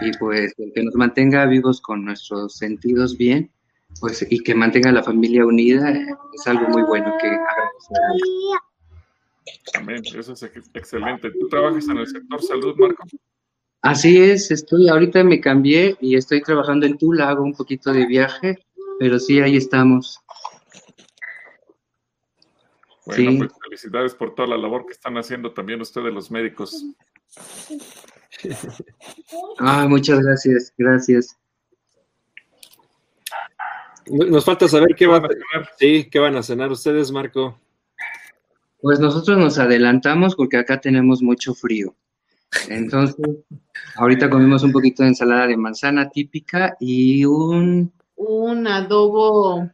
y 0.00 0.16
pues 0.18 0.54
el 0.58 0.72
que 0.72 0.84
nos 0.84 0.94
mantenga 0.94 1.44
vivos 1.46 1.80
con 1.80 2.04
nuestros 2.04 2.56
sentidos 2.56 3.16
bien, 3.16 3.50
pues 4.00 4.26
y 4.28 4.42
que 4.42 4.54
mantenga 4.54 4.90
a 4.90 4.92
la 4.92 5.02
familia 5.02 5.44
unida 5.44 5.90
eh, 5.90 6.06
es 6.34 6.46
algo 6.46 6.68
muy 6.68 6.82
bueno 6.82 7.14
que. 7.20 7.36
Amén. 9.74 10.02
Eso 10.14 10.32
es 10.32 10.42
ex- 10.42 10.70
excelente. 10.74 11.30
¿Tú 11.32 11.48
trabajas 11.48 11.88
en 11.88 11.98
el 11.98 12.06
sector 12.06 12.42
salud, 12.42 12.74
Marco? 12.76 13.04
Así 13.82 14.18
es, 14.20 14.50
estoy 14.50 14.88
ahorita 14.88 15.22
me 15.24 15.40
cambié 15.40 15.96
y 16.00 16.16
estoy 16.16 16.42
trabajando 16.42 16.84
en 16.86 16.98
Tula, 16.98 17.28
hago 17.28 17.44
un 17.44 17.54
poquito 17.54 17.92
de 17.92 18.06
viaje, 18.06 18.58
pero 18.98 19.18
sí 19.20 19.40
ahí 19.40 19.56
estamos. 19.56 20.20
Bueno, 23.06 23.30
Sí. 23.30 23.38
pues 23.38 23.50
felicidades 23.62 24.14
por 24.14 24.34
toda 24.34 24.48
la 24.48 24.58
labor 24.58 24.84
que 24.84 24.92
están 24.92 25.16
haciendo 25.16 25.52
también 25.52 25.80
ustedes 25.80 26.12
los 26.12 26.30
médicos. 26.30 26.84
Ah, 29.58 29.86
muchas 29.88 30.20
gracias, 30.20 30.74
gracias. 30.76 31.38
Nos 34.10 34.44
falta 34.44 34.68
saber 34.68 34.94
qué, 34.96 35.06
va, 35.06 35.22
sí, 35.78 36.08
qué 36.10 36.18
van 36.18 36.36
a 36.36 36.42
cenar 36.42 36.70
ustedes, 36.70 37.10
Marco. 37.12 37.58
Pues 38.80 39.00
nosotros 39.00 39.36
nos 39.38 39.58
adelantamos 39.58 40.34
porque 40.36 40.56
acá 40.56 40.80
tenemos 40.80 41.22
mucho 41.22 41.54
frío. 41.54 41.94
Entonces, 42.68 43.16
ahorita 43.96 44.30
comimos 44.30 44.62
un 44.62 44.72
poquito 44.72 45.02
de 45.02 45.10
ensalada 45.10 45.46
de 45.46 45.56
manzana 45.56 46.08
típica 46.08 46.76
y 46.80 47.24
un 47.24 47.92
Un 48.16 48.66
adobo. 48.66 49.68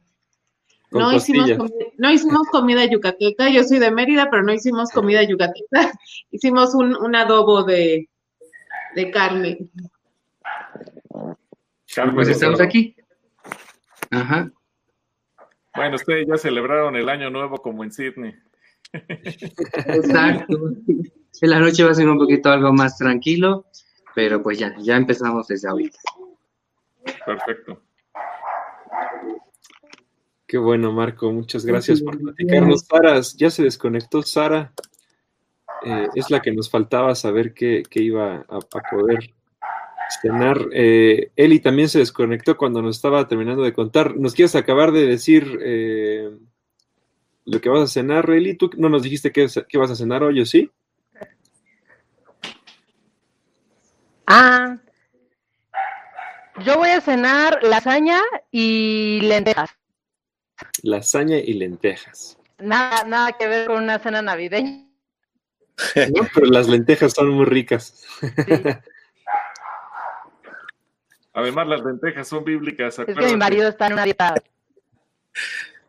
No 0.91 1.13
hicimos, 1.13 1.51
costilla. 1.51 1.59
comi- 1.59 1.93
no 1.99 2.11
hicimos 2.13 2.47
comida 2.51 2.85
yucateca, 2.85 3.49
yo 3.51 3.65
soy 3.65 3.79
de 3.81 3.91
Mérida, 3.91 4.29
pero 4.31 4.43
no 4.45 4.53
hicimos 4.53 4.91
comida 4.91 5.23
yucateca, 5.25 5.93
hicimos 6.31 6.75
un, 6.75 6.95
un 6.97 7.15
adobo 7.17 7.65
de, 7.65 8.09
de 8.95 9.11
carne. 9.11 9.59
pues 12.15 12.29
estamos 12.29 12.61
aquí. 12.61 12.97
Ajá. 14.15 14.51
Bueno, 15.75 15.97
ustedes 15.97 16.27
ya 16.29 16.37
celebraron 16.37 16.95
el 16.97 17.09
año 17.09 17.31
nuevo 17.31 17.59
como 17.59 17.83
en 17.83 17.93
Sydney. 17.93 18.35
Exacto. 18.93 20.71
En 21.41 21.51
la 21.51 21.59
noche 21.59 21.83
va 21.83 21.91
a 21.91 21.95
ser 21.95 22.09
un 22.09 22.19
poquito 22.19 22.51
algo 22.51 22.73
más 22.73 22.97
tranquilo, 22.97 23.67
pero 24.15 24.41
pues 24.43 24.59
ya, 24.59 24.75
ya 24.79 24.97
empezamos 24.97 25.49
desde 25.49 25.69
ahorita. 25.69 25.99
Perfecto. 27.27 27.83
Qué 30.47 30.59
bueno, 30.59 30.93
Marco. 30.93 31.33
Muchas 31.33 31.67
gracias 31.67 32.01
por 32.03 32.19
platicarnos. 32.19 32.83
Sara, 32.83 33.21
ya 33.37 33.51
se 33.51 33.65
desconectó 33.65 34.23
Sara. 34.23 34.73
Eh, 35.85 36.09
es 36.15 36.31
la 36.31 36.41
que 36.41 36.53
nos 36.53 36.71
faltaba 36.71 37.15
saber 37.17 37.53
qué, 37.53 37.83
qué 37.91 38.01
iba 38.01 38.37
a, 38.37 38.57
a 38.57 38.91
poder 38.91 39.35
cenar. 40.23 40.69
Eh, 40.73 41.31
Eli 41.37 41.61
también 41.61 41.89
se 41.89 41.99
desconectó 41.99 42.57
cuando 42.57 42.83
nos 42.83 42.97
estaba 42.97 43.27
terminando 43.29 43.63
de 43.63 43.73
contar. 43.73 44.17
¿Nos 44.17 44.35
quieres 44.35 44.55
acabar 44.55 44.93
de 44.93 45.07
decir 45.07 45.59
eh, 45.63 46.31
lo 47.45 47.61
que 47.61 47.69
vas 47.69 47.83
a 47.83 47.93
cenar, 47.93 48.29
Eli? 48.31 48.55
¿Tú 48.55 48.71
no 48.77 48.89
nos 48.89 49.03
dijiste 49.03 49.33
qué, 49.33 49.47
qué 49.69 49.79
vas 49.79 49.91
a 49.91 49.97
cenar 49.97 50.23
hoy 50.23 50.41
o 50.41 50.47
sí? 50.47 50.71
Ah, 54.27 54.79
Yo 56.65 56.79
voy 56.79 56.91
a 56.91 57.01
cenar 57.01 57.63
lasaña 57.63 58.21
y 58.51 59.21
lentejas. 59.23 59.71
Lasaña 60.83 61.39
y 61.39 61.55
lentejas. 61.55 62.39
Nada, 62.59 63.05
nada 63.05 63.33
que 63.33 63.47
ver 63.47 63.67
con 63.67 63.83
una 63.83 63.99
cena 63.99 64.23
navideña. 64.23 64.87
No, 66.15 66.29
pero 66.33 66.47
las 66.47 66.69
lentejas 66.69 67.13
son 67.15 67.31
muy 67.31 67.47
ricas. 67.47 68.07
Además, 71.35 71.67
las 71.67 71.85
lentejas 71.85 72.29
son 72.29 72.45
bíblicas. 72.45 72.97
Es 73.01 73.07
que 73.07 73.27
mi 73.27 73.37
marido 73.37 73.69
está 73.69 73.89
en 73.89 73.95
una 73.95 74.05
dieta. 74.05 74.35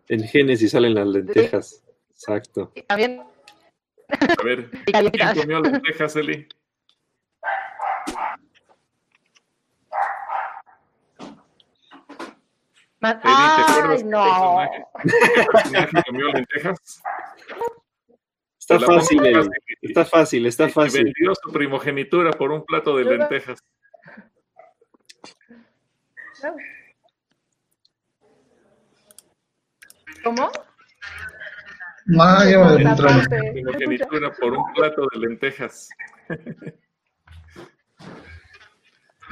En 0.07 0.23
Génesis 0.23 0.71
salen 0.71 0.95
las 0.95 1.07
lentejas. 1.07 1.83
Exacto. 2.09 2.71
También. 2.87 3.21
A 4.09 4.43
ver, 4.43 4.69
¿quién 4.85 5.11
comió 5.35 5.59
lentejas, 5.61 6.15
Eli? 6.15 6.47
Eli, 13.01 13.19
¿te 13.21 13.61
acuerdas 13.61 14.01
¡Ay, 14.01 14.03
no! 14.03 14.59
¿Qué 15.03 15.45
personaje 15.51 16.03
comió 16.07 16.27
lentejas? 16.29 17.03
Está 18.59 18.79
fácil, 18.79 19.25
Eli. 19.25 19.49
Está 19.81 20.05
fácil, 20.05 20.45
está 20.47 20.69
fácil. 20.69 21.03
vendió 21.03 21.33
su 21.35 21.51
primogenitura 21.51 22.31
por 22.31 22.51
un 22.51 22.65
plato 22.65 22.97
de 22.97 23.03
lentejas. 23.05 23.59
¿Cómo? 30.23 30.51
No, 32.07 32.49
yo 32.49 32.65
me 32.65 32.81
entro. 32.83 33.07
Primogenitura 33.53 34.31
por 34.33 34.53
un 34.53 34.73
plato 34.73 35.07
de 35.13 35.19
lentejas. 35.19 35.89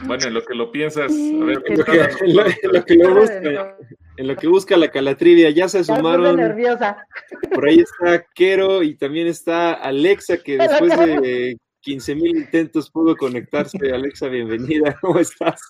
Bueno, 0.05 0.25
en 0.25 0.33
lo 0.33 0.43
que 0.43 0.55
lo 0.55 0.71
piensas, 0.71 1.11
a 1.11 1.45
ver, 1.45 1.61
En 1.67 1.77
lo 1.77 1.85
que, 1.85 1.91
en 1.93 2.35
lo- 2.35 2.45
en 2.47 2.73
lo 2.73 2.83
que 2.83 2.95
lo 2.95 3.13
busca, 3.15 3.77
en 4.17 4.27
lo 4.27 4.35
que 4.35 4.47
busca 4.47 4.75
la 4.75 4.89
calatrivia, 4.89 5.51
ya 5.51 5.69
se 5.69 5.77
Ya 5.83 5.95
sumaron. 5.95 6.35
nerviosa. 6.35 7.05
Por 7.53 7.67
ahí 7.69 7.79
está 7.79 8.25
Quero 8.33 8.81
y 8.81 8.95
también 8.95 9.27
está 9.27 9.73
Alexa, 9.73 10.39
que 10.39 10.57
después 10.89 10.97
de 10.97 11.57
15 11.83 12.15
mil 12.15 12.37
intentos 12.37 12.89
pudo 12.89 13.15
conectarse. 13.15 13.77
Alexa, 13.93 14.27
bienvenida. 14.27 14.97
¿Cómo 15.01 15.19
estás? 15.19 15.61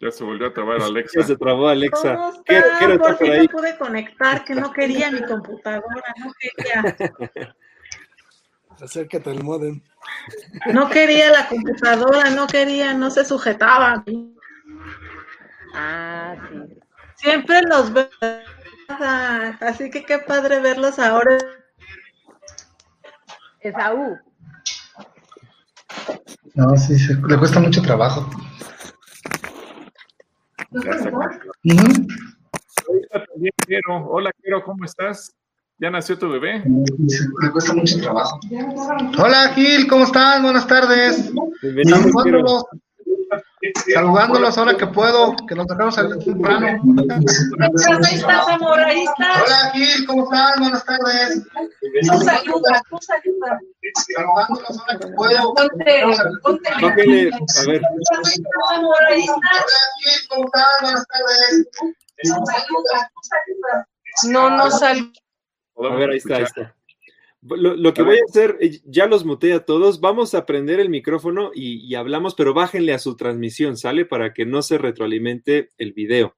ya 0.00 0.12
se 0.12 0.22
volvió 0.22 0.46
a 0.46 0.52
trabar 0.54 0.80
Alexa. 0.80 1.20
Ya 1.20 1.26
se 1.26 1.36
trabó 1.36 1.68
Alexa. 1.68 2.14
¿Cómo 2.14 2.30
está? 2.46 2.98
Por 2.98 3.18
fin 3.18 3.32
ahí. 3.32 3.40
me 3.40 3.48
pude 3.48 3.76
conectar, 3.76 4.44
que 4.44 4.54
no 4.54 4.72
quería 4.72 5.10
mi 5.10 5.20
computadora, 5.22 6.14
no 6.24 6.32
quería. 6.38 6.96
Acércate 8.80 9.30
al 9.30 9.42
modem. 9.42 9.82
No 10.72 10.88
quería 10.88 11.32
la 11.32 11.48
computadora, 11.48 12.30
no 12.30 12.46
quería, 12.46 12.94
no 12.94 13.10
se 13.10 13.24
sujetaba. 13.24 14.04
Ah, 15.74 16.36
sí. 16.48 16.78
Siempre 17.16 17.60
los 17.62 17.92
veo, 17.92 18.08
así 19.60 19.90
que 19.90 20.04
qué 20.04 20.18
padre 20.18 20.60
verlos 20.60 20.98
ahora. 20.98 21.36
Esaú. 23.60 24.18
No, 26.54 26.76
sí, 26.76 26.98
se- 26.98 27.14
le 27.14 27.38
cuesta 27.38 27.60
mucho 27.60 27.82
trabajo. 27.82 28.28
También 33.12 33.52
Quero. 33.66 34.06
Hola, 34.08 34.30
Quero, 34.42 34.62
¿cómo 34.64 34.84
estás? 34.84 35.34
¿Ya 35.80 35.90
nació 35.90 36.18
tu 36.18 36.28
bebé? 36.28 36.64
Le 36.64 37.50
cuesta 37.52 37.72
mucho 37.74 38.00
trabajo. 38.00 38.40
Hola 39.18 39.52
Gil, 39.54 39.86
¿cómo 39.88 40.04
están? 40.04 40.42
Buenas 40.42 40.66
tardes. 40.66 41.30
Bienvenido, 41.62 41.98
Saludándolos, 43.94 44.58
ahora 44.58 44.76
que 44.76 44.86
puedo, 44.86 45.34
que 45.46 45.54
nos 45.54 45.66
dejamos 45.66 45.94
salir 45.94 46.18
temprano. 46.24 46.66
Ahí 46.66 48.14
estás, 48.14 48.48
amor, 48.48 48.78
ahí 48.80 49.04
estás. 49.04 49.42
Hola 49.44 49.70
Gil, 49.72 50.06
¿cómo 50.06 50.24
están? 50.24 50.60
Buenas 50.60 50.84
tardes. 50.84 51.42
Tú 52.08 52.18
saluda, 52.20 52.82
tú 52.88 52.98
saluda. 53.00 53.60
Saludándolos 54.16 54.78
ahora 54.78 54.98
que 54.98 55.06
puedo. 55.08 55.54
Ponte, 55.54 56.02
ponte. 56.42 56.70
Bájale, 56.80 57.30
a 57.30 57.66
ver. 57.66 57.82
Amor, 58.74 58.96
ahí 59.08 59.20
estás. 59.20 59.36
Hola 59.42 59.80
Gil, 59.98 60.28
¿cómo 60.28 60.44
están? 60.46 60.64
Buenas 60.82 61.06
tardes. 61.08 61.68
Tú 62.22 62.28
saluda, 62.28 63.10
tú 63.14 63.20
saluda. 63.22 63.88
No, 64.24 64.50
no 64.50 64.70
sal. 64.70 65.12
A 65.76 65.94
ver, 65.94 66.10
ahí 66.10 66.18
está, 66.18 66.36
ahí 66.36 66.42
está. 66.42 66.74
Lo, 67.56 67.76
lo 67.76 67.94
que 67.94 68.02
voy 68.02 68.16
a 68.18 68.24
hacer, 68.28 68.56
eh, 68.60 68.80
ya 68.84 69.06
los 69.06 69.24
muteé 69.24 69.52
a 69.54 69.64
todos, 69.64 70.00
vamos 70.00 70.34
a 70.34 70.44
prender 70.46 70.80
el 70.80 70.88
micrófono 70.90 71.50
y, 71.54 71.76
y 71.86 71.94
hablamos, 71.94 72.34
pero 72.34 72.54
bájenle 72.54 72.92
a 72.92 72.98
su 72.98 73.16
transmisión, 73.16 73.76
¿sale? 73.76 74.04
Para 74.04 74.32
que 74.34 74.44
no 74.46 74.62
se 74.62 74.78
retroalimente 74.78 75.70
el 75.78 75.92
video 75.92 76.36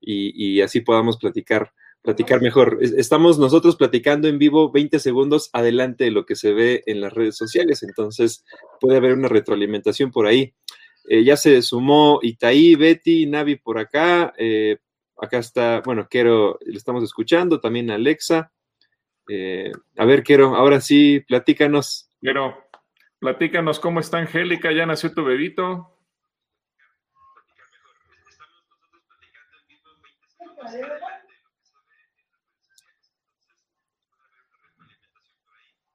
y, 0.00 0.32
y 0.56 0.60
así 0.62 0.80
podamos 0.80 1.16
platicar, 1.18 1.72
platicar 2.02 2.40
mejor. 2.40 2.78
Es- 2.80 2.92
Estamos 2.92 3.38
nosotros 3.38 3.76
platicando 3.76 4.28
en 4.28 4.38
vivo 4.38 4.70
20 4.72 4.98
segundos 4.98 5.50
adelante 5.52 6.04
de 6.04 6.10
lo 6.10 6.24
que 6.26 6.36
se 6.36 6.52
ve 6.52 6.82
en 6.86 7.00
las 7.00 7.12
redes 7.12 7.36
sociales, 7.36 7.82
entonces 7.82 8.44
puede 8.80 8.96
haber 8.98 9.12
una 9.14 9.28
retroalimentación 9.28 10.10
por 10.10 10.26
ahí. 10.26 10.54
Eh, 11.08 11.24
ya 11.24 11.36
se 11.36 11.62
sumó 11.62 12.18
Itaí, 12.22 12.74
Betty, 12.74 13.26
Navi 13.26 13.56
por 13.56 13.78
acá. 13.78 14.34
eh, 14.38 14.76
acá 15.20 15.38
está, 15.38 15.80
bueno, 15.84 16.06
quiero, 16.08 16.58
le 16.64 16.76
estamos 16.76 17.02
escuchando, 17.02 17.60
también 17.60 17.90
Alexa. 17.90 18.52
Eh, 19.28 19.70
a 19.96 20.04
ver, 20.04 20.22
quiero, 20.22 20.56
ahora 20.56 20.80
sí, 20.80 21.20
platícanos. 21.20 22.10
Quero, 22.20 22.56
platícanos 23.18 23.78
cómo 23.78 24.00
está 24.00 24.18
Angélica, 24.18 24.72
¿ya 24.72 24.86
nació 24.86 25.12
tu 25.12 25.24
bebito? 25.24 25.94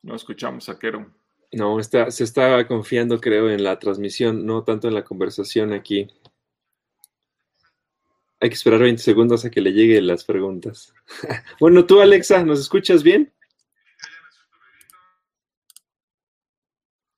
No 0.01 0.15
escuchamos 0.15 0.67
a 0.69 0.77
Quero. 0.77 1.11
No, 1.53 1.79
está, 1.79 2.09
se 2.11 2.23
está 2.23 2.65
confiando, 2.67 3.21
creo, 3.21 3.49
en 3.49 3.63
la 3.63 3.77
transmisión, 3.77 4.45
no 4.45 4.63
tanto 4.63 4.87
en 4.87 4.95
la 4.95 5.03
conversación 5.03 5.71
aquí. 5.71 6.07
Hay 8.43 8.49
que 8.49 8.55
esperar 8.55 8.81
20 8.81 9.01
segundos 9.01 9.45
a 9.45 9.49
que 9.49 9.61
le 9.61 9.71
lleguen 9.71 10.05
las 10.05 10.25
preguntas. 10.25 10.93
bueno, 11.61 11.85
tú, 11.85 12.01
Alexa, 12.01 12.43
¿nos 12.43 12.59
escuchas 12.59 13.01
bien? 13.01 13.31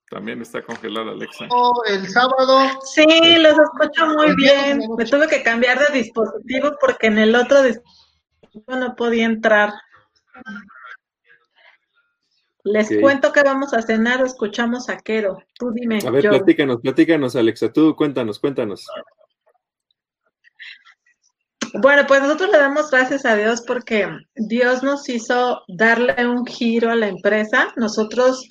También 0.08 0.40
está 0.44 0.62
congelada 0.62 1.14
Alexa. 1.14 1.48
El 1.88 2.08
sábado. 2.10 2.80
Sí, 2.84 3.08
los 3.40 3.58
escucho 3.58 4.06
muy 4.06 4.36
bien. 4.36 4.82
Me 4.96 5.06
tuve 5.06 5.28
que 5.28 5.42
cambiar 5.42 5.80
de 5.80 5.98
dispositivo 5.98 6.74
porque 6.80 7.08
en 7.08 7.18
el 7.18 7.34
otro 7.34 7.64
dispositivo 7.64 8.76
no 8.76 8.96
podía 8.96 9.26
entrar. 9.26 9.74
Les 12.64 13.00
cuento 13.02 13.34
que 13.34 13.42
vamos 13.42 13.74
a 13.74 13.82
cenar 13.82 14.22
o 14.22 14.28
escuchamos 14.28 14.90
a 14.90 14.98
Quero. 14.98 15.40
Tú 15.58 15.72
dime. 15.72 15.98
A 16.06 16.12
ver, 16.12 16.26
yo. 16.26 16.30
platícanos, 16.30 16.82
platícanos, 16.82 17.36
Alexa. 17.36 17.74
Tú, 17.74 17.96
cuéntanos, 17.96 18.38
cuéntanos. 18.38 18.86
Bueno, 21.74 22.04
pues 22.08 22.22
nosotros 22.22 22.52
le 22.52 22.58
damos 22.58 22.90
gracias 22.92 23.26
a 23.26 23.36
Dios 23.36 23.64
porque 23.66 24.08
Dios 24.36 24.84
nos 24.84 25.08
hizo 25.10 25.64
darle 25.68 26.28
un 26.28 26.46
giro 26.46 26.92
a 26.92 26.96
la 26.96 27.08
empresa. 27.08 27.74
Nosotros, 27.76 28.48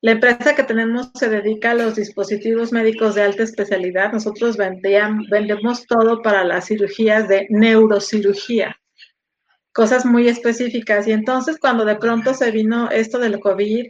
la 0.00 0.12
empresa 0.12 0.54
que 0.54 0.62
tenemos 0.62 1.10
se 1.14 1.28
dedica 1.28 1.70
a 1.72 1.74
los 1.74 1.96
dispositivos 1.96 2.72
médicos 2.72 3.14
de 3.14 3.22
alta 3.22 3.42
especialidad. 3.42 4.12
Nosotros 4.12 4.56
vendían- 4.56 5.24
vendemos 5.30 5.86
todo 5.86 6.22
para 6.22 6.44
las 6.44 6.66
cirugías 6.66 7.28
de 7.28 7.46
neurocirugía, 7.50 8.76
cosas 9.72 10.04
muy 10.04 10.28
específicas. 10.28 11.06
Y 11.06 11.12
entonces 11.12 11.58
cuando 11.58 11.84
de 11.84 11.96
pronto 11.96 12.34
se 12.34 12.50
vino 12.50 12.90
esto 12.90 13.18
del 13.18 13.40
COVID, 13.40 13.86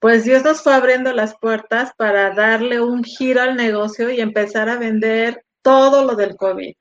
pues 0.00 0.24
Dios 0.24 0.44
nos 0.44 0.62
fue 0.62 0.74
abriendo 0.74 1.12
las 1.12 1.36
puertas 1.38 1.92
para 1.96 2.34
darle 2.34 2.80
un 2.80 3.02
giro 3.02 3.40
al 3.42 3.56
negocio 3.56 4.10
y 4.10 4.20
empezar 4.20 4.68
a 4.68 4.78
vender 4.78 5.42
todo 5.62 6.04
lo 6.04 6.14
del 6.14 6.36
COVID 6.36 6.74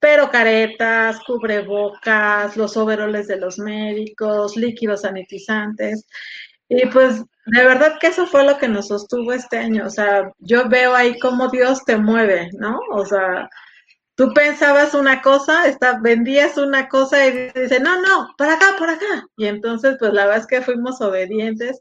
pero 0.00 0.30
caretas, 0.30 1.20
cubrebocas, 1.26 2.56
los 2.56 2.76
overoles 2.76 3.28
de 3.28 3.36
los 3.36 3.58
médicos, 3.58 4.56
líquidos 4.56 5.02
sanitizantes. 5.02 6.06
Y 6.68 6.86
pues 6.86 7.22
de 7.46 7.64
verdad 7.64 7.98
que 8.00 8.08
eso 8.08 8.26
fue 8.26 8.44
lo 8.44 8.58
que 8.58 8.68
nos 8.68 8.88
sostuvo 8.88 9.32
este 9.32 9.58
año. 9.58 9.86
O 9.86 9.90
sea, 9.90 10.32
yo 10.38 10.68
veo 10.68 10.94
ahí 10.94 11.18
cómo 11.18 11.48
Dios 11.48 11.84
te 11.84 11.96
mueve, 11.96 12.50
¿no? 12.54 12.80
O 12.92 13.04
sea, 13.04 13.48
tú 14.14 14.32
pensabas 14.34 14.94
una 14.94 15.22
cosa, 15.22 15.66
está, 15.66 15.98
vendías 16.00 16.56
una 16.58 16.88
cosa 16.88 17.26
y 17.26 17.50
dice, 17.54 17.80
no, 17.80 18.00
no, 18.02 18.28
para 18.38 18.54
acá, 18.54 18.66
por 18.78 18.90
acá. 18.90 19.26
Y 19.36 19.46
entonces, 19.46 19.96
pues 19.98 20.12
la 20.12 20.24
verdad 20.24 20.40
es 20.40 20.46
que 20.46 20.62
fuimos 20.62 21.00
obedientes, 21.00 21.80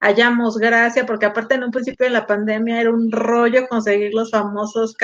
hallamos 0.00 0.58
gracia, 0.58 1.06
porque 1.06 1.26
aparte 1.26 1.54
en 1.56 1.64
un 1.64 1.70
principio 1.70 2.06
de 2.06 2.12
la 2.12 2.26
pandemia 2.26 2.80
era 2.80 2.90
un 2.90 3.10
rollo 3.10 3.68
conseguir 3.68 4.14
los 4.14 4.30
famosos 4.30 4.94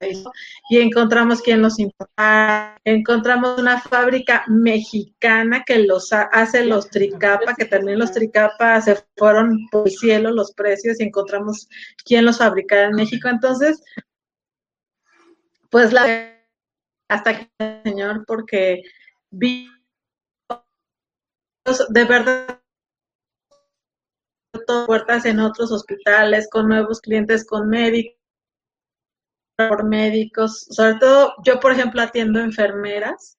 KN90 0.00 0.30
y 0.70 0.78
encontramos 0.78 1.42
quien 1.42 1.62
los 1.62 1.78
importa, 1.78 2.78
encontramos 2.84 3.58
una 3.58 3.80
fábrica 3.80 4.44
mexicana 4.48 5.64
que 5.64 5.78
los 5.78 6.12
hace 6.12 6.64
los 6.64 6.90
tricapa, 6.90 7.54
que 7.54 7.64
también 7.64 7.98
los 7.98 8.12
tricapa 8.12 8.80
se 8.80 9.02
fueron 9.16 9.66
por 9.70 9.86
el 9.86 9.92
cielo 9.92 10.30
los 10.30 10.52
precios 10.52 11.00
y 11.00 11.04
encontramos 11.04 11.68
quien 12.04 12.24
los 12.24 12.38
fabricara 12.38 12.88
en 12.88 12.96
México. 12.96 13.28
Entonces, 13.28 13.82
pues 15.70 15.92
la 15.92 16.32
hasta 17.08 17.30
aquí, 17.30 17.48
señor, 17.84 18.24
porque 18.26 18.82
vi 19.30 19.68
de 21.88 22.04
verdad 22.04 22.60
puertas 24.86 25.26
en 25.26 25.40
otros 25.40 25.70
hospitales, 25.70 26.48
con 26.50 26.68
nuevos 26.68 27.00
clientes, 27.00 27.46
con 27.46 27.68
médicos, 27.68 28.16
por 29.56 29.84
médicos, 29.84 30.66
sobre 30.70 30.94
todo 30.94 31.34
yo, 31.44 31.58
por 31.60 31.72
ejemplo, 31.72 32.02
atiendo 32.02 32.40
enfermeras 32.40 33.38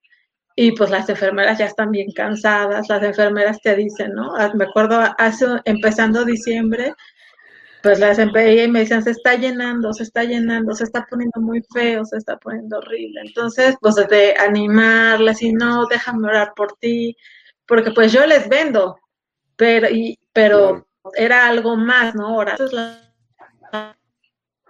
y 0.55 0.71
pues 0.71 0.89
las 0.89 1.07
enfermeras 1.09 1.59
ya 1.59 1.65
están 1.65 1.91
bien 1.91 2.11
cansadas, 2.11 2.89
las 2.89 3.03
enfermeras 3.03 3.61
te 3.61 3.75
dicen, 3.75 4.13
¿no? 4.13 4.35
Ah, 4.35 4.51
me 4.55 4.65
acuerdo 4.65 4.99
hace, 5.17 5.45
empezando 5.65 6.25
diciembre, 6.25 6.93
pues 7.83 7.99
las 7.99 8.17
enfermeras 8.17 8.67
y 8.67 8.71
me 8.71 8.79
decían, 8.79 9.03
se 9.03 9.11
está 9.11 9.35
llenando, 9.35 9.93
se 9.93 10.03
está 10.03 10.23
llenando, 10.23 10.73
se 10.73 10.85
está 10.85 11.05
poniendo 11.07 11.39
muy 11.39 11.61
feo, 11.71 12.03
se 12.05 12.17
está 12.17 12.37
poniendo 12.37 12.79
horrible. 12.79 13.21
Entonces, 13.23 13.75
pues 13.79 13.95
de 13.95 14.35
animarles 14.39 15.43
y 15.43 15.53
no, 15.53 15.85
déjame 15.85 16.27
orar 16.27 16.53
por 16.55 16.73
ti, 16.79 17.15
porque 17.67 17.91
pues 17.91 18.11
yo 18.11 18.25
les 18.25 18.49
vendo, 18.49 18.97
pero, 19.55 19.89
y, 19.89 20.17
pero 20.33 20.87
era 21.15 21.47
algo 21.47 21.75
más, 21.75 22.15
¿no? 22.15 22.27
Ahora, 22.29 22.57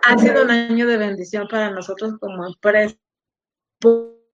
ha 0.04 0.18
sido 0.18 0.44
un 0.44 0.52
año 0.52 0.88
de 0.88 0.98
bendición 0.98 1.48
para 1.48 1.72
nosotros 1.72 2.14
como 2.20 2.46
empresa. 2.46 2.96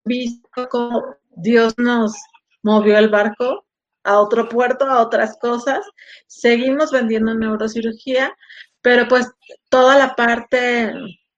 Visto 0.05 0.67
cómo 0.69 1.15
Dios 1.31 1.73
nos 1.77 2.13
movió 2.61 2.97
el 2.97 3.09
barco 3.09 3.65
a 4.03 4.19
otro 4.19 4.49
puerto, 4.49 4.85
a 4.85 5.01
otras 5.01 5.37
cosas. 5.39 5.85
Seguimos 6.27 6.91
vendiendo 6.91 7.33
neurocirugía, 7.33 8.35
pero 8.81 9.07
pues 9.07 9.31
toda 9.69 9.97
la 9.97 10.15
parte 10.15 10.93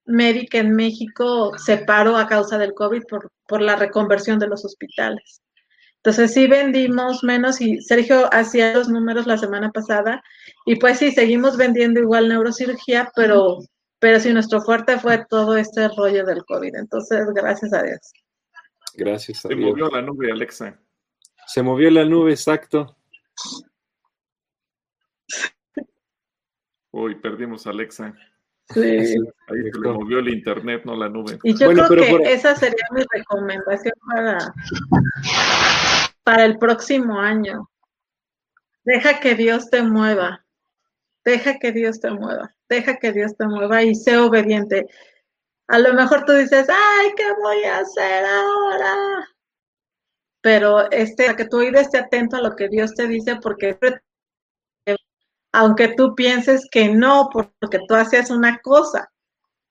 médica 0.05 0.59
en 0.59 0.76
México 0.76 1.57
se 1.57 1.78
paró 1.78 2.17
a 2.17 2.28
causa 2.28 2.57
del 2.57 2.73
COVID 2.73 3.03
por, 3.09 3.32
por 3.47 3.61
la 3.61 3.76
reconversión 3.76 4.39
de 4.39 4.47
los 4.47 4.65
hospitales. 4.65 5.41
Entonces 5.97 6.36
sí 6.36 6.45
vendimos 6.45 7.23
menos 7.23 7.59
y 7.61 7.82
Sergio 7.82 8.32
hacía 8.32 8.76
los 8.76 8.89
números 8.89 9.26
la 9.26 9.39
semana 9.39 9.71
pasada 9.71 10.21
y 10.63 10.76
pues 10.76 10.99
sí, 10.99 11.11
seguimos 11.11 11.57
vendiendo 11.57 11.99
igual 11.99 12.30
neurocirugía, 12.30 13.11
pero, 13.15 13.57
pero 13.99 14.19
sí, 14.19 14.33
nuestro 14.33 14.61
fuerte 14.61 14.99
fue 14.99 15.25
todo 15.29 15.57
este 15.57 15.87
rollo 15.89 16.25
del 16.25 16.43
COVID. 16.45 16.75
Entonces, 16.75 17.25
gracias 17.33 17.73
a 17.73 17.83
Dios. 17.83 18.13
Gracias 18.93 19.45
a 19.45 19.49
Se 19.49 19.55
movió 19.55 19.89
la 19.89 20.01
nube, 20.01 20.31
Alexa. 20.31 20.79
Se 21.47 21.61
movió 21.61 21.89
la 21.91 22.05
nube, 22.05 22.31
exacto. 22.31 22.97
Uy, 26.91 27.15
perdimos 27.15 27.67
a 27.67 27.71
Alexa. 27.71 28.13
Sí. 28.69 28.81
Ahí 28.81 29.05
se 29.05 29.79
le 29.79 29.89
movió 29.89 30.19
el 30.19 30.29
internet, 30.29 30.83
no 30.85 30.95
la 30.95 31.09
nube. 31.09 31.37
Y 31.43 31.53
yo 31.57 31.71
creo 31.71 32.17
que 32.19 32.33
esa 32.33 32.55
sería 32.55 32.85
mi 32.91 33.03
recomendación 33.11 33.93
para, 34.07 34.53
para 36.23 36.45
el 36.45 36.57
próximo 36.57 37.19
año. 37.19 37.69
Deja 38.83 39.19
que 39.19 39.35
Dios 39.35 39.69
te 39.69 39.83
mueva. 39.83 40.45
Deja 41.23 41.59
que 41.59 41.71
Dios 41.71 41.99
te 41.99 42.11
mueva. 42.11 42.54
Deja 42.70 42.97
que 42.97 43.11
Dios 43.11 43.36
te 43.38 43.45
mueva 43.45 43.84
y 43.84 43.95
sé 43.95 44.18
obediente. 44.18 44.88
A 45.68 45.80
lo 45.80 45.93
mejor 45.93 46.26
tú 46.26 46.34
dices, 46.34 46.68
ay, 46.70 47.13
¿qué 47.16 47.34
voy 47.41 47.63
a 47.63 47.80
hacer 47.80 48.26
ahora? 48.26 49.28
Pero 50.41 50.91
este, 50.91 51.36
que 51.36 51.45
tu 51.45 51.57
oído 51.57 51.80
esté 51.80 51.97
atento 51.97 52.38
a 52.38 52.41
lo 52.41 52.55
que 52.55 52.70
Dios 52.70 52.93
te 52.93 53.07
dice, 53.07 53.38
porque 53.38 53.78
aunque 55.51 55.95
tú 55.95 56.13
pienses 56.16 56.68
que 56.70 56.89
no, 56.89 57.30
porque 57.32 57.80
tú 57.88 57.95
haces 57.95 58.30
una 58.30 58.59
cosa, 58.59 59.11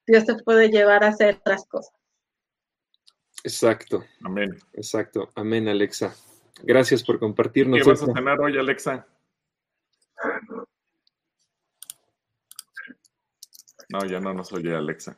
Dios 0.07 0.25
te 0.25 0.35
puede 0.43 0.71
llevar 0.71 1.05
a 1.05 1.09
hacer 1.09 1.37
otras 1.37 1.67
cosas. 1.67 1.95
Exacto. 3.45 4.05
Amén. 4.25 4.59
Exacto. 4.73 5.29
Amén, 5.35 5.69
Alexa. 5.69 6.15
Gracias 6.63 7.03
por 7.03 7.19
compartirnos. 7.19 7.81
¿Qué 7.83 7.89
vas 7.89 8.03
a 8.03 8.07
cenar 8.07 8.41
hoy, 8.41 8.59
Alexa? 8.59 9.07
No, 13.95 14.05
ya 14.07 14.19
no 14.19 14.35
nos 14.35 14.53
oye 14.53 14.75
Alexa. 14.75 15.17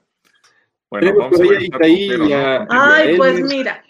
Bueno, 0.91 1.15
vamos 1.17 1.41
a 1.41 1.83
ahí, 1.83 2.11
Ay, 2.69 3.17
pues 3.17 3.41
mira, 3.41 3.83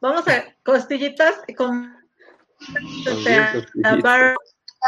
vamos 0.00 0.26
a 0.28 0.44
costillitas 0.62 1.42
con 1.54 1.94
este, 3.04 3.66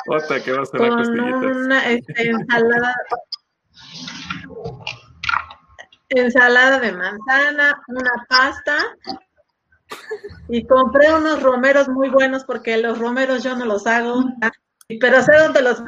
Otra 0.09 0.43
que 0.43 0.53
va 0.53 0.63
a 0.63 0.65
ser 0.65 0.81
con 0.81 1.47
una 1.47 1.91
este, 1.91 2.31
ensalada 2.31 2.97
ensalada 6.09 6.81
de 6.81 6.93
manzana, 6.93 7.79
una 7.89 8.27
pasta 8.27 8.97
y 10.49 10.67
compré 10.67 11.13
unos 11.13 11.43
romeros 11.43 11.91
muy 11.91 12.09
buenos 12.09 12.45
porque 12.45 12.79
los 12.79 12.99
romeros 12.99 13.43
yo 13.43 13.55
no 13.55 13.67
los 13.67 13.87
hago, 13.87 14.25
pero 14.99 15.23
sé 15.23 15.33
dónde 15.37 15.61
los 15.61 15.83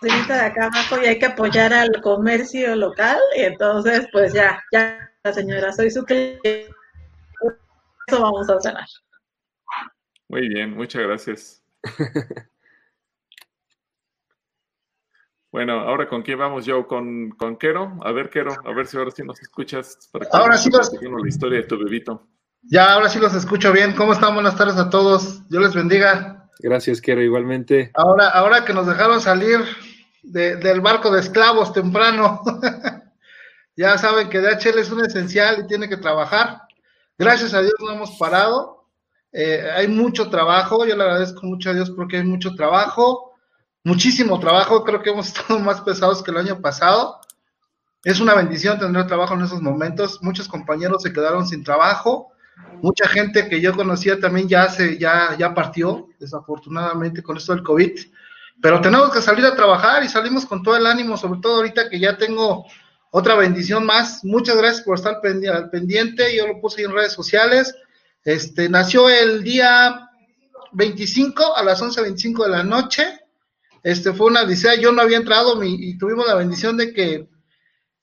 de 0.00 0.34
acá 0.34 0.66
abajo 0.66 1.02
y 1.02 1.06
hay 1.06 1.18
que 1.18 1.26
apoyar 1.26 1.72
al 1.72 2.00
comercio 2.00 2.74
local 2.76 3.18
y 3.36 3.42
entonces 3.42 4.06
pues 4.12 4.32
ya, 4.32 4.62
ya 4.72 5.10
señora, 5.32 5.72
soy 5.72 5.90
su 5.90 6.04
cliente. 6.04 6.70
Eso 8.06 8.22
vamos 8.22 8.48
a 8.48 8.60
cenar. 8.60 8.86
Muy 10.28 10.48
bien, 10.48 10.74
muchas 10.74 11.02
gracias. 11.02 11.62
Bueno, 15.50 15.80
ahora 15.80 16.06
con 16.06 16.22
quién 16.22 16.38
vamos, 16.38 16.66
yo 16.66 16.86
con, 16.86 17.30
con 17.30 17.56
Quero. 17.56 17.98
A 18.02 18.12
ver, 18.12 18.28
Quero, 18.28 18.52
a 18.64 18.72
ver 18.74 18.86
si 18.86 18.98
ahora 18.98 19.10
sí 19.10 19.22
nos 19.22 19.40
escuchas. 19.40 20.10
Para 20.12 20.26
ahora 20.32 20.58
sí 20.58 20.70
los... 20.70 20.92
la 20.92 21.28
historia 21.28 21.60
de 21.60 21.66
tu 21.66 21.78
bebito. 21.78 22.28
Ya, 22.62 22.92
ahora 22.92 23.08
sí 23.08 23.18
los 23.18 23.34
escucho 23.34 23.72
bien. 23.72 23.94
¿Cómo 23.94 24.12
están? 24.12 24.34
Buenas 24.34 24.56
tardes 24.56 24.76
a 24.76 24.90
todos. 24.90 25.48
Dios 25.48 25.62
les 25.62 25.74
bendiga. 25.74 26.37
Gracias, 26.60 27.00
Quero, 27.00 27.22
igualmente. 27.22 27.90
Ahora, 27.94 28.28
ahora 28.28 28.64
que 28.64 28.74
nos 28.74 28.86
dejaron 28.86 29.20
salir 29.20 29.60
del 30.22 30.80
barco 30.80 31.10
de 31.10 31.20
esclavos 31.20 31.72
temprano, 31.72 32.42
ya 33.76 33.96
saben 33.96 34.28
que 34.28 34.40
DHL 34.40 34.78
es 34.78 34.90
un 34.90 35.04
esencial 35.04 35.60
y 35.60 35.66
tiene 35.66 35.88
que 35.88 35.96
trabajar. 35.96 36.62
Gracias 37.16 37.54
a 37.54 37.60
Dios 37.60 37.74
no 37.80 37.92
hemos 37.92 38.16
parado. 38.18 38.86
Eh, 39.32 39.68
hay 39.74 39.88
mucho 39.88 40.30
trabajo. 40.30 40.84
Yo 40.86 40.96
le 40.96 41.04
agradezco 41.04 41.46
mucho 41.46 41.70
a 41.70 41.74
Dios 41.74 41.90
porque 41.90 42.18
hay 42.18 42.24
mucho 42.24 42.54
trabajo 42.54 43.28
muchísimo 43.88 44.38
trabajo, 44.38 44.84
creo 44.84 45.02
que 45.02 45.10
hemos 45.10 45.28
estado 45.34 45.58
más 45.60 45.80
pesados 45.80 46.22
que 46.22 46.30
el 46.30 46.36
año 46.38 46.60
pasado. 46.60 47.20
Es 48.04 48.20
una 48.20 48.34
bendición 48.34 48.78
tener 48.78 49.06
trabajo 49.06 49.34
en 49.34 49.42
esos 49.42 49.60
momentos. 49.60 50.22
Muchos 50.22 50.46
compañeros 50.46 51.02
se 51.02 51.12
quedaron 51.12 51.46
sin 51.46 51.64
trabajo. 51.64 52.30
Mucha 52.82 53.08
gente 53.08 53.48
que 53.48 53.60
yo 53.60 53.74
conocía 53.74 54.20
también 54.20 54.48
ya 54.48 54.68
se 54.68 54.98
ya 54.98 55.36
ya 55.36 55.54
partió, 55.54 56.08
desafortunadamente 56.18 57.22
con 57.22 57.36
esto 57.36 57.54
del 57.54 57.64
COVID. 57.64 57.98
Pero 58.60 58.80
tenemos 58.80 59.12
que 59.12 59.22
salir 59.22 59.44
a 59.46 59.54
trabajar 59.54 60.02
y 60.04 60.08
salimos 60.08 60.46
con 60.46 60.62
todo 60.62 60.76
el 60.76 60.86
ánimo, 60.86 61.16
sobre 61.16 61.40
todo 61.40 61.56
ahorita 61.56 61.88
que 61.88 61.98
ya 61.98 62.16
tengo 62.16 62.66
otra 63.10 63.34
bendición 63.34 63.84
más. 63.84 64.24
Muchas 64.24 64.56
gracias 64.56 64.82
por 64.82 64.96
estar 64.96 65.20
al 65.24 65.70
pendiente. 65.70 66.36
Yo 66.36 66.46
lo 66.46 66.60
puse 66.60 66.82
en 66.82 66.92
redes 66.92 67.12
sociales. 67.12 67.74
Este 68.24 68.68
nació 68.68 69.08
el 69.08 69.42
día 69.42 70.08
25 70.72 71.56
a 71.56 71.62
las 71.62 71.80
11:25 71.80 72.44
de 72.44 72.50
la 72.50 72.62
noche 72.62 73.20
este 73.82 74.12
fue 74.12 74.26
una 74.26 74.42
odisea, 74.42 74.74
yo 74.74 74.92
no 74.92 75.02
había 75.02 75.18
entrado 75.18 75.62
y 75.62 75.96
tuvimos 75.98 76.26
la 76.26 76.34
bendición 76.34 76.76
de 76.76 76.92
que 76.92 77.28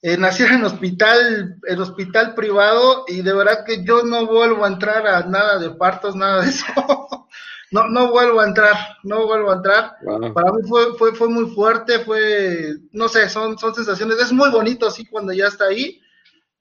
eh, 0.08 0.18
naciera 0.18 0.54
en 0.54 0.64
hospital, 0.64 1.58
en 1.68 1.82
hospital 1.82 2.36
privado 2.36 3.06
y 3.08 3.24
de 3.24 3.34
verdad 3.34 3.66
que 3.66 3.84
yo 3.84 4.04
no 4.04 4.28
vuelvo 4.28 4.64
a 4.64 4.68
entrar 4.68 5.08
a 5.08 5.24
nada 5.24 5.58
de 5.58 5.72
partos, 5.72 6.16
nada 6.16 6.44
de 6.44 6.50
eso. 6.50 6.64
no, 7.72 7.88
no 7.88 8.12
vuelvo 8.12 8.40
a 8.40 8.46
entrar, 8.46 8.78
no 9.02 9.26
vuelvo 9.26 9.50
a 9.50 9.56
entrar. 9.56 9.98
Para 10.36 10.52
mí 10.52 10.62
fue, 10.70 10.96
fue, 11.00 11.16
fue 11.16 11.28
muy 11.28 11.48
fuerte, 11.56 11.98
fue, 12.02 12.76
no 12.92 13.10
sé, 13.10 13.28
son, 13.30 13.58
son 13.58 13.74
sensaciones, 13.74 14.20
es 14.20 14.32
muy 14.32 14.52
bonito 14.52 14.86
así 14.86 15.08
cuando 15.08 15.34
ya 15.34 15.48
está 15.48 15.66
ahí, 15.66 16.00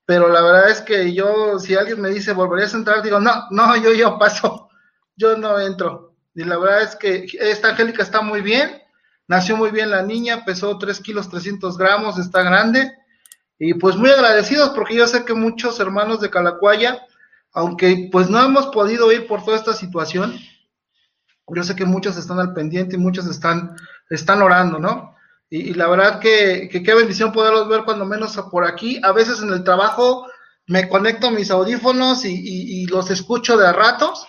pero 0.06 0.30
la 0.30 0.40
verdad 0.40 0.70
es 0.70 0.80
que 0.80 1.12
yo, 1.12 1.58
si 1.58 1.74
alguien 1.74 2.00
me 2.00 2.08
dice, 2.08 2.32
¿volverías 2.32 2.72
a 2.72 2.78
entrar? 2.78 3.02
Digo, 3.02 3.20
no, 3.20 3.44
no, 3.50 3.76
yo, 3.76 3.92
yo 3.92 4.18
paso, 4.18 4.70
yo 5.16 5.36
no 5.36 5.60
entro. 5.60 6.14
Y 6.34 6.44
la 6.44 6.56
verdad 6.56 6.82
es 6.84 6.96
que 6.96 7.26
esta 7.38 7.68
Angélica 7.68 8.02
está 8.02 8.22
muy 8.22 8.40
bien, 8.40 8.80
Nació 9.26 9.56
muy 9.56 9.70
bien 9.70 9.90
la 9.90 10.02
niña, 10.02 10.44
pesó 10.44 10.76
3 10.76 11.00
kilos 11.00 11.30
300 11.30 11.78
gramos, 11.78 12.18
está 12.18 12.42
grande. 12.42 12.92
Y 13.58 13.74
pues 13.74 13.96
muy 13.96 14.10
agradecidos 14.10 14.70
porque 14.70 14.96
yo 14.96 15.06
sé 15.06 15.24
que 15.24 15.34
muchos 15.34 15.78
hermanos 15.80 16.20
de 16.20 16.30
Calacuaya, 16.30 17.02
aunque 17.52 18.08
pues 18.10 18.28
no 18.28 18.42
hemos 18.42 18.66
podido 18.66 19.10
ir 19.12 19.26
por 19.26 19.44
toda 19.44 19.56
esta 19.56 19.74
situación, 19.74 20.38
yo 21.46 21.62
sé 21.62 21.76
que 21.76 21.84
muchos 21.84 22.16
están 22.16 22.38
al 22.38 22.54
pendiente 22.54 22.96
y 22.96 22.98
muchos 22.98 23.26
están, 23.26 23.76
están 24.10 24.42
orando, 24.42 24.78
¿no? 24.78 25.14
y, 25.50 25.74
la 25.74 25.88
verdad 25.88 26.20
que, 26.20 26.68
qué 26.68 26.94
bendición 26.94 27.32
poderlos 27.32 27.68
ver 27.68 27.84
cuando 27.84 28.04
menos 28.04 28.36
por 28.50 28.64
aquí. 28.64 29.00
A 29.02 29.12
veces 29.12 29.40
en 29.40 29.50
el 29.50 29.62
trabajo 29.62 30.26
me 30.66 30.88
conecto 30.88 31.30
mis 31.30 31.50
audífonos 31.50 32.24
y, 32.24 32.86
los 32.86 33.10
escucho 33.10 33.56
de 33.56 33.66
a 33.66 33.72
ratos. 33.72 34.26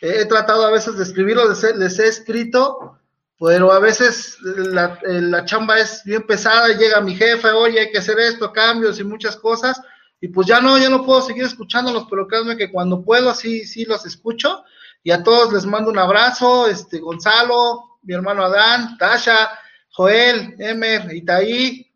he 0.00 0.24
tratado 0.26 0.64
a 0.64 0.70
veces 0.70 0.96
de 0.96 1.02
escribirlos, 1.02 1.62
les 1.76 1.98
he, 1.98 2.06
escrito, 2.06 2.97
pero 3.38 3.70
a 3.70 3.78
veces 3.78 4.36
la, 4.42 4.98
la, 5.02 5.44
chamba 5.44 5.78
es 5.78 6.02
bien 6.04 6.26
pesada 6.26 6.76
llega 6.76 7.00
mi 7.00 7.14
jefe, 7.14 7.48
oye, 7.50 7.80
hay 7.80 7.90
que 7.90 7.98
hacer 7.98 8.18
esto, 8.18 8.52
cambios 8.52 8.98
y 8.98 9.04
muchas 9.04 9.36
cosas. 9.36 9.80
Y 10.20 10.28
pues 10.28 10.48
ya 10.48 10.60
no, 10.60 10.76
ya 10.78 10.88
no 10.88 11.04
puedo 11.04 11.22
seguir 11.22 11.44
escuchándolos, 11.44 12.06
pero 12.10 12.26
créanme 12.26 12.56
que 12.56 12.72
cuando 12.72 13.04
puedo, 13.04 13.32
sí, 13.34 13.64
sí 13.64 13.84
los 13.84 14.04
escucho. 14.04 14.64
Y 15.04 15.12
a 15.12 15.22
todos 15.22 15.52
les 15.52 15.64
mando 15.64 15.90
un 15.90 15.98
abrazo, 15.98 16.66
este, 16.66 16.98
Gonzalo, 16.98 17.98
mi 18.02 18.14
hermano 18.14 18.42
Adán, 18.42 18.98
Tasha, 18.98 19.50
Joel, 19.92 20.56
Emer, 20.58 21.14
Itaí, 21.14 21.88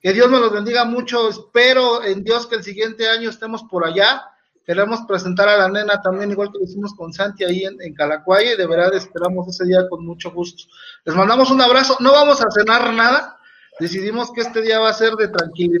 que 0.00 0.12
Dios 0.14 0.30
me 0.30 0.38
los 0.38 0.50
bendiga 0.50 0.86
mucho. 0.86 1.28
Espero 1.28 2.02
en 2.02 2.24
Dios 2.24 2.46
que 2.46 2.56
el 2.56 2.64
siguiente 2.64 3.06
año 3.06 3.28
estemos 3.28 3.62
por 3.64 3.84
allá. 3.84 4.29
Queremos 4.66 5.00
presentar 5.08 5.48
a 5.48 5.56
la 5.56 5.68
nena 5.68 6.00
también, 6.00 6.30
igual 6.30 6.50
que 6.52 6.58
lo 6.58 6.64
hicimos 6.64 6.94
con 6.94 7.12
Santi 7.12 7.44
ahí 7.44 7.64
en, 7.64 7.80
en 7.80 7.94
Calacuaya, 7.94 8.56
de 8.56 8.66
verdad 8.66 8.94
esperamos 8.94 9.48
ese 9.48 9.64
día 9.64 9.88
con 9.88 10.04
mucho 10.04 10.30
gusto. 10.30 10.64
Les 11.04 11.14
mandamos 11.14 11.50
un 11.50 11.60
abrazo. 11.60 11.96
No 12.00 12.12
vamos 12.12 12.40
a 12.40 12.50
cenar 12.50 12.92
nada. 12.92 13.38
Decidimos 13.80 14.30
que 14.32 14.42
este 14.42 14.60
día 14.60 14.78
va 14.78 14.90
a 14.90 14.94
ser 14.94 15.14
de 15.14 15.28
tranquilidad. 15.28 15.80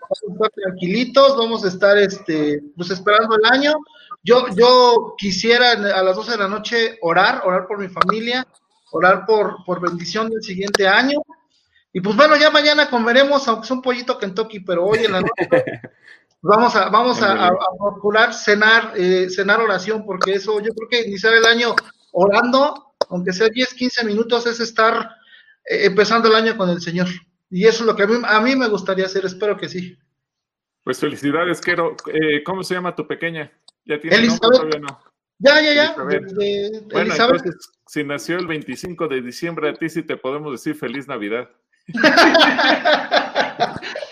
Vamos 0.00 0.22
a 0.22 0.32
estar 0.32 0.50
tranquilitos, 0.50 1.36
vamos 1.36 1.64
a 1.64 1.68
estar 1.68 1.98
este, 1.98 2.62
pues 2.74 2.90
esperando 2.90 3.36
el 3.36 3.44
año. 3.44 3.74
Yo, 4.22 4.46
yo 4.56 5.14
quisiera 5.18 5.72
a 5.72 6.02
las 6.02 6.16
12 6.16 6.32
de 6.32 6.38
la 6.38 6.48
noche 6.48 6.98
orar, 7.02 7.42
orar 7.44 7.66
por 7.66 7.78
mi 7.78 7.88
familia, 7.88 8.46
orar 8.90 9.26
por, 9.26 9.64
por 9.64 9.80
bendición 9.80 10.30
del 10.30 10.42
siguiente 10.42 10.88
año. 10.88 11.20
Y 11.92 12.00
pues 12.00 12.16
bueno, 12.16 12.36
ya 12.36 12.50
mañana 12.50 12.88
comeremos, 12.88 13.46
aunque 13.48 13.64
es 13.64 13.70
un 13.70 13.82
pollito 13.82 14.18
Kentucky, 14.18 14.60
pero 14.60 14.84
hoy 14.84 15.04
en 15.04 15.12
la 15.12 15.20
noche 15.20 15.48
vamos 16.42 16.76
a, 16.76 16.88
vamos 16.88 17.22
a, 17.22 17.50
procurar 17.78 18.34
cenar, 18.34 18.92
eh, 18.96 19.28
cenar 19.30 19.60
oración, 19.60 20.04
porque 20.04 20.32
eso 20.32 20.60
yo 20.60 20.72
creo 20.74 20.88
que 20.88 21.08
iniciar 21.08 21.34
el 21.34 21.44
año 21.44 21.74
orando, 22.12 22.94
aunque 23.08 23.32
sea 23.32 23.48
10, 23.48 23.74
15 23.74 24.04
minutos, 24.04 24.46
es 24.46 24.60
estar 24.60 25.10
eh, 25.64 25.86
empezando 25.86 26.28
el 26.28 26.34
año 26.34 26.56
con 26.56 26.68
el 26.70 26.80
Señor. 26.80 27.08
Y 27.50 27.66
eso 27.66 27.82
es 27.82 27.86
lo 27.86 27.96
que 27.96 28.02
a 28.02 28.06
mí, 28.06 28.14
a 28.24 28.40
mí 28.40 28.56
me 28.56 28.68
gustaría 28.68 29.06
hacer, 29.06 29.24
espero 29.24 29.56
que 29.56 29.68
sí. 29.68 29.96
Pues 30.84 31.00
felicidades, 31.00 31.60
Quero. 31.60 31.96
Eh, 32.06 32.42
¿Cómo 32.44 32.62
se 32.62 32.74
llama 32.74 32.94
tu 32.94 33.06
pequeña? 33.06 33.52
¿Ya 33.84 34.00
tiene 34.00 34.16
Elizabeth. 34.16 34.80
no? 34.80 35.00
Ya, 35.38 35.60
ya, 35.60 35.72
ya. 35.72 35.94
bueno, 35.94 37.14
entonces, 37.14 37.70
si 37.86 38.02
nació 38.02 38.38
el 38.38 38.46
25 38.46 39.06
de 39.06 39.22
diciembre, 39.22 39.70
a 39.70 39.74
ti 39.74 39.88
sí 39.88 40.02
te 40.02 40.16
podemos 40.16 40.50
decir 40.50 40.74
feliz 40.74 41.06
Navidad. 41.06 41.48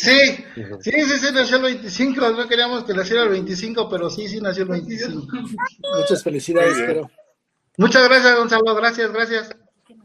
sí, 0.00 0.44
sí, 0.80 0.92
sí, 0.92 1.18
sí, 1.18 1.26
nació 1.32 1.56
el 1.56 1.62
25. 1.62 2.30
No 2.30 2.48
queríamos 2.48 2.84
que 2.84 2.94
naciera 2.94 3.24
el 3.24 3.30
25, 3.30 3.88
pero 3.88 4.10
sí, 4.10 4.28
sí, 4.28 4.40
nació 4.40 4.64
el 4.64 4.70
25. 4.70 5.26
Muchas 5.98 6.22
felicidades, 6.22 6.76
Quero. 6.76 7.10
Muchas 7.76 8.08
gracias, 8.08 8.36
Gonzalo. 8.36 8.74
Gracias, 8.74 9.12
gracias. 9.12 9.50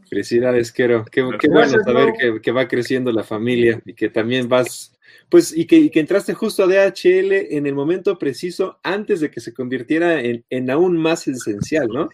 Felicidades, 0.08 0.72
Quero. 0.72 1.04
Qué, 1.04 1.22
bueno 1.22 1.82
saber 1.84 2.12
que, 2.18 2.40
que, 2.40 2.52
va 2.52 2.68
creciendo 2.68 3.10
la 3.12 3.24
familia 3.24 3.80
y 3.84 3.94
que 3.94 4.08
también 4.08 4.48
vas 4.48 4.94
pues, 5.28 5.56
y 5.56 5.66
que, 5.66 5.90
entraste 5.94 6.34
justo 6.34 6.62
a 6.62 6.66
DHL 6.66 7.32
en 7.56 7.66
el 7.66 7.74
momento 7.74 8.18
preciso 8.18 8.78
antes 8.82 9.20
de 9.20 9.30
que 9.30 9.40
se 9.40 9.52
convirtiera 9.52 10.20
en, 10.20 10.70
aún 10.70 10.96
más 10.96 11.26
esencial, 11.26 11.88
¿no? 11.88 12.08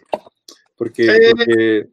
Porque, 0.76 1.86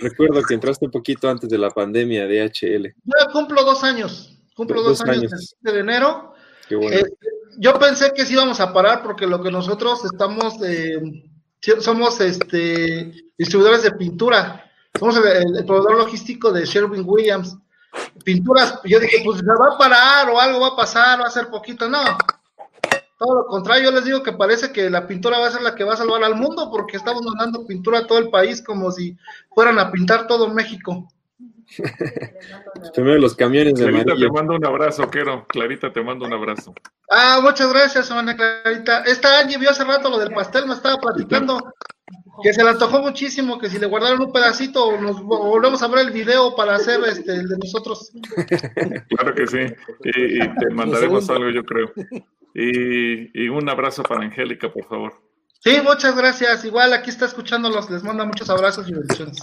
recuerdo 0.00 0.42
que 0.42 0.54
entraste 0.54 0.86
un 0.86 0.90
poquito 0.90 1.28
antes 1.28 1.50
de 1.50 1.58
la 1.58 1.70
pandemia 1.70 2.26
de 2.26 2.48
DHL. 2.48 2.94
Yo 3.04 3.32
cumplo 3.32 3.62
dos 3.64 3.84
años, 3.84 4.37
cumplo 4.58 4.82
dos, 4.82 5.00
años, 5.02 5.54
de 5.60 5.78
enero. 5.78 6.34
Eh, 6.68 7.04
yo 7.58 7.78
pensé 7.78 8.12
que 8.12 8.26
sí 8.26 8.32
íbamos 8.32 8.58
a 8.58 8.72
parar 8.72 9.04
porque 9.04 9.24
lo 9.24 9.40
que 9.40 9.52
nosotros 9.52 10.04
estamos, 10.04 10.54
eh, 10.64 11.00
somos 11.78 12.20
este, 12.20 13.14
distribuidores 13.38 13.84
de 13.84 13.92
pintura, 13.92 14.68
somos 14.98 15.16
el 15.16 15.64
proveedor 15.64 15.96
logístico 15.96 16.50
de 16.50 16.64
Sherwin 16.64 17.04
Williams 17.06 17.56
pinturas, 18.24 18.80
yo 18.84 18.98
dije, 18.98 19.22
pues 19.24 19.38
se 19.38 19.46
va 19.46 19.74
a 19.74 19.78
parar 19.78 20.28
o 20.28 20.40
algo 20.40 20.60
va 20.60 20.68
a 20.68 20.76
pasar, 20.76 21.20
va 21.20 21.26
a 21.26 21.30
ser 21.30 21.48
poquito, 21.48 21.88
no. 21.88 22.02
Todo 23.16 23.34
lo 23.34 23.46
contrario, 23.46 23.90
yo 23.90 23.96
les 23.96 24.04
digo 24.04 24.22
que 24.24 24.32
parece 24.32 24.72
que 24.72 24.90
la 24.90 25.06
pintura 25.06 25.38
va 25.38 25.46
a 25.46 25.52
ser 25.52 25.62
la 25.62 25.76
que 25.76 25.84
va 25.84 25.94
a 25.94 25.96
salvar 25.96 26.24
al 26.24 26.34
mundo 26.34 26.68
porque 26.70 26.96
estamos 26.96 27.22
mandando 27.22 27.64
pintura 27.64 28.00
a 28.00 28.06
todo 28.06 28.18
el 28.18 28.28
país 28.28 28.60
como 28.62 28.90
si 28.90 29.16
fueran 29.54 29.78
a 29.78 29.90
pintar 29.90 30.26
todo 30.26 30.48
México. 30.48 31.08
Primero 32.94 33.18
los 33.18 33.34
camiones 33.34 33.74
de 33.74 33.86
Clarita 33.86 34.14
te 34.14 34.30
mando 34.30 34.54
un 34.54 34.64
abrazo, 34.64 35.10
Quero. 35.10 35.46
Clarita 35.46 35.92
te 35.92 36.02
mando 36.02 36.26
un 36.26 36.32
abrazo. 36.32 36.74
Ah, 37.10 37.40
muchas 37.42 37.70
gracias, 37.70 38.08
hermana 38.10 38.36
Clarita. 38.36 39.02
Esta 39.04 39.40
Angie 39.40 39.58
vio 39.58 39.70
hace 39.70 39.84
rato 39.84 40.08
lo 40.08 40.18
del 40.18 40.32
pastel, 40.32 40.66
me 40.66 40.74
estaba 40.74 40.98
platicando 40.98 41.60
que 42.42 42.52
se 42.52 42.62
le 42.62 42.70
antojó 42.70 43.00
muchísimo, 43.00 43.58
que 43.58 43.68
si 43.68 43.78
le 43.78 43.86
guardaron 43.86 44.20
un 44.20 44.32
pedacito, 44.32 45.00
nos 45.00 45.22
volvemos 45.22 45.82
a 45.82 45.88
ver 45.88 46.06
el 46.06 46.12
video 46.12 46.54
para 46.54 46.76
hacer 46.76 47.00
este, 47.04 47.32
el 47.32 47.48
de 47.48 47.58
nosotros. 47.58 48.12
Claro 49.08 49.34
que 49.34 49.46
sí, 49.46 49.58
y, 50.04 50.38
te 50.38 50.70
mandaremos 50.70 51.28
algo, 51.30 51.50
yo 51.50 51.64
creo. 51.64 51.92
Y, 52.54 53.48
un 53.48 53.68
abrazo 53.68 54.02
para 54.02 54.24
Angélica, 54.24 54.72
por 54.72 54.84
favor. 54.86 55.12
Sí, 55.60 55.78
muchas 55.82 56.16
gracias. 56.16 56.64
Igual 56.64 56.92
aquí 56.92 57.10
está 57.10 57.26
escuchándolos, 57.26 57.90
les 57.90 58.02
manda 58.04 58.24
muchos 58.24 58.48
abrazos 58.48 58.88
y 58.88 58.92
bendiciones. 58.92 59.42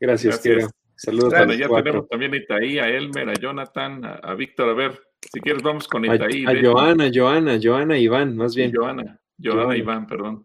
Gracias, 0.00 0.42
gracias. 0.42 0.72
Saludos 0.98 1.32
a 1.32 1.46
ya 1.54 1.68
tenemos 1.68 2.08
también 2.08 2.34
a 2.34 2.36
Itaí, 2.38 2.80
a 2.80 2.88
Elmer, 2.88 3.28
a 3.28 3.34
Jonathan, 3.34 4.00
a, 4.20 4.34
Víctor. 4.34 4.70
A 4.70 4.74
ver, 4.74 5.00
si 5.32 5.40
quieres, 5.40 5.62
vamos 5.62 5.86
con 5.86 6.04
Itaí. 6.04 6.44
A, 6.44 6.50
a 6.50 6.54
Joana, 6.60 7.08
Joana, 7.14 7.56
Joana 7.62 7.96
Iván, 7.96 8.36
más 8.36 8.56
bien. 8.56 8.72
Joana, 8.74 9.20
Joana 9.40 9.76
Iván, 9.76 10.08
perdón. 10.08 10.44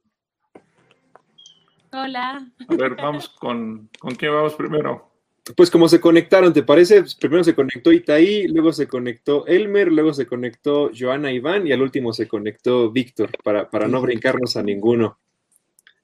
Hola. 1.92 2.48
A 2.68 2.76
ver, 2.76 2.96
vamos 2.96 3.30
con, 3.30 3.90
¿con 3.98 4.14
quién 4.14 4.32
vamos 4.32 4.54
primero? 4.54 5.12
Pues 5.58 5.72
como 5.72 5.90
se 5.90 6.00
conectaron, 6.00 6.54
¿te 6.54 6.62
parece? 6.62 7.00
Pues 7.02 7.16
primero 7.16 7.44
se 7.44 7.56
conectó 7.56 7.92
Itaí, 7.92 8.48
luego 8.48 8.72
se 8.74 8.88
conectó 8.88 9.48
Elmer, 9.48 9.92
luego 9.92 10.14
se 10.14 10.28
conectó 10.28 10.92
Joana 10.96 11.32
Iván 11.32 11.66
y 11.66 11.72
al 11.72 11.82
último 11.82 12.14
se 12.14 12.28
conectó 12.28 12.92
Víctor, 12.92 13.32
para, 13.44 13.72
para 13.72 13.88
no 13.88 14.02
brincarnos 14.02 14.56
a 14.56 14.62
ninguno. 14.62 15.18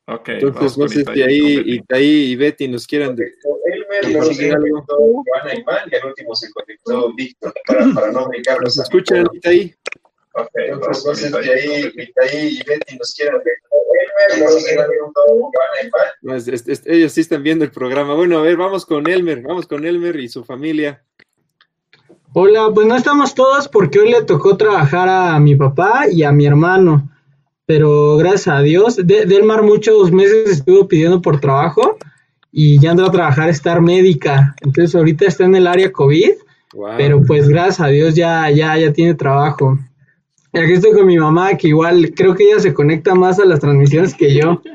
Ok. 0.09 0.29
Entonces, 0.29 0.77
no 0.77 0.87
sé 0.87 1.03
si 1.03 1.21
ahí 1.21 1.61
Itaí 1.65 2.31
y 2.31 2.35
Betty 2.35 2.67
nos 2.67 2.87
quieran 2.87 3.15
de... 3.15 3.25
Elmer, 3.25 4.11
luego 4.11 4.33
se 4.33 4.49
conectó 4.49 4.97
Joana 4.97 5.55
Iván 5.55 5.89
y 5.91 5.95
al 5.95 6.05
último 6.05 6.35
se 6.35 6.51
conectó 6.51 7.13
Víctor, 7.13 7.53
para, 7.67 7.93
para 7.93 8.11
no 8.11 8.27
brincarnos. 8.27 8.77
¿Nos 8.77 8.85
escuchan 8.85 9.27
Itaí? 9.33 9.75
Ok, 10.33 10.49
entonces 10.55 11.05
no 11.05 11.13
sé 11.15 11.29
si 11.29 11.49
ahí 11.49 11.93
Itaí 11.95 12.59
y 12.59 12.63
Betty 12.63 12.97
nos 12.97 13.13
quieran 13.13 13.39
de 13.43 13.51
ellos 16.85 17.13
sí 17.13 17.21
están 17.21 17.43
viendo 17.43 17.65
el 17.65 17.71
programa. 17.71 18.13
Bueno, 18.15 18.37
a 18.39 18.41
ver, 18.41 18.57
vamos 18.57 18.85
con 18.85 19.07
Elmer, 19.07 19.41
vamos 19.41 19.67
con 19.67 19.85
Elmer 19.85 20.15
y 20.17 20.27
su 20.27 20.43
familia. 20.43 21.03
Hola, 22.33 22.69
pues 22.73 22.85
no 22.85 22.95
estamos 22.95 23.33
todos 23.33 23.67
porque 23.67 23.99
hoy 23.99 24.11
le 24.11 24.23
tocó 24.23 24.55
trabajar 24.55 25.09
a 25.09 25.39
mi 25.39 25.55
papá 25.55 26.05
y 26.11 26.23
a 26.23 26.31
mi 26.31 26.45
hermano. 26.45 27.09
Pero 27.69 28.17
gracias 28.17 28.47
a 28.47 28.61
Dios, 28.61 28.97
Delmar 29.05 29.61
muchos 29.61 30.11
meses 30.11 30.49
estuvo 30.49 30.87
pidiendo 30.87 31.21
por 31.21 31.39
trabajo 31.39 31.99
y 32.51 32.79
ya 32.79 32.89
entró 32.89 33.05
a 33.05 33.11
trabajar 33.11 33.47
estar 33.47 33.79
médica. 33.79 34.55
Entonces 34.61 34.95
ahorita 34.95 35.27
está 35.27 35.45
en 35.45 35.53
el 35.53 35.67
área 35.67 35.91
COVID, 35.91 36.31
pero 36.97 37.21
pues 37.21 37.47
gracias 37.47 37.79
a 37.79 37.89
Dios 37.89 38.15
ya, 38.15 38.49
ya, 38.49 38.75
ya 38.75 38.91
tiene 38.91 39.13
trabajo. 39.13 39.77
Y 40.51 40.57
aquí 40.57 40.73
estoy 40.73 40.93
con 40.93 41.05
mi 41.05 41.19
mamá, 41.19 41.57
que 41.57 41.67
igual 41.67 42.11
creo 42.15 42.33
que 42.33 42.45
ella 42.45 42.59
se 42.59 42.73
conecta 42.73 43.13
más 43.13 43.39
a 43.39 43.45
las 43.45 43.59
transmisiones 43.59 44.15
que 44.15 44.33
yo. 44.33 44.63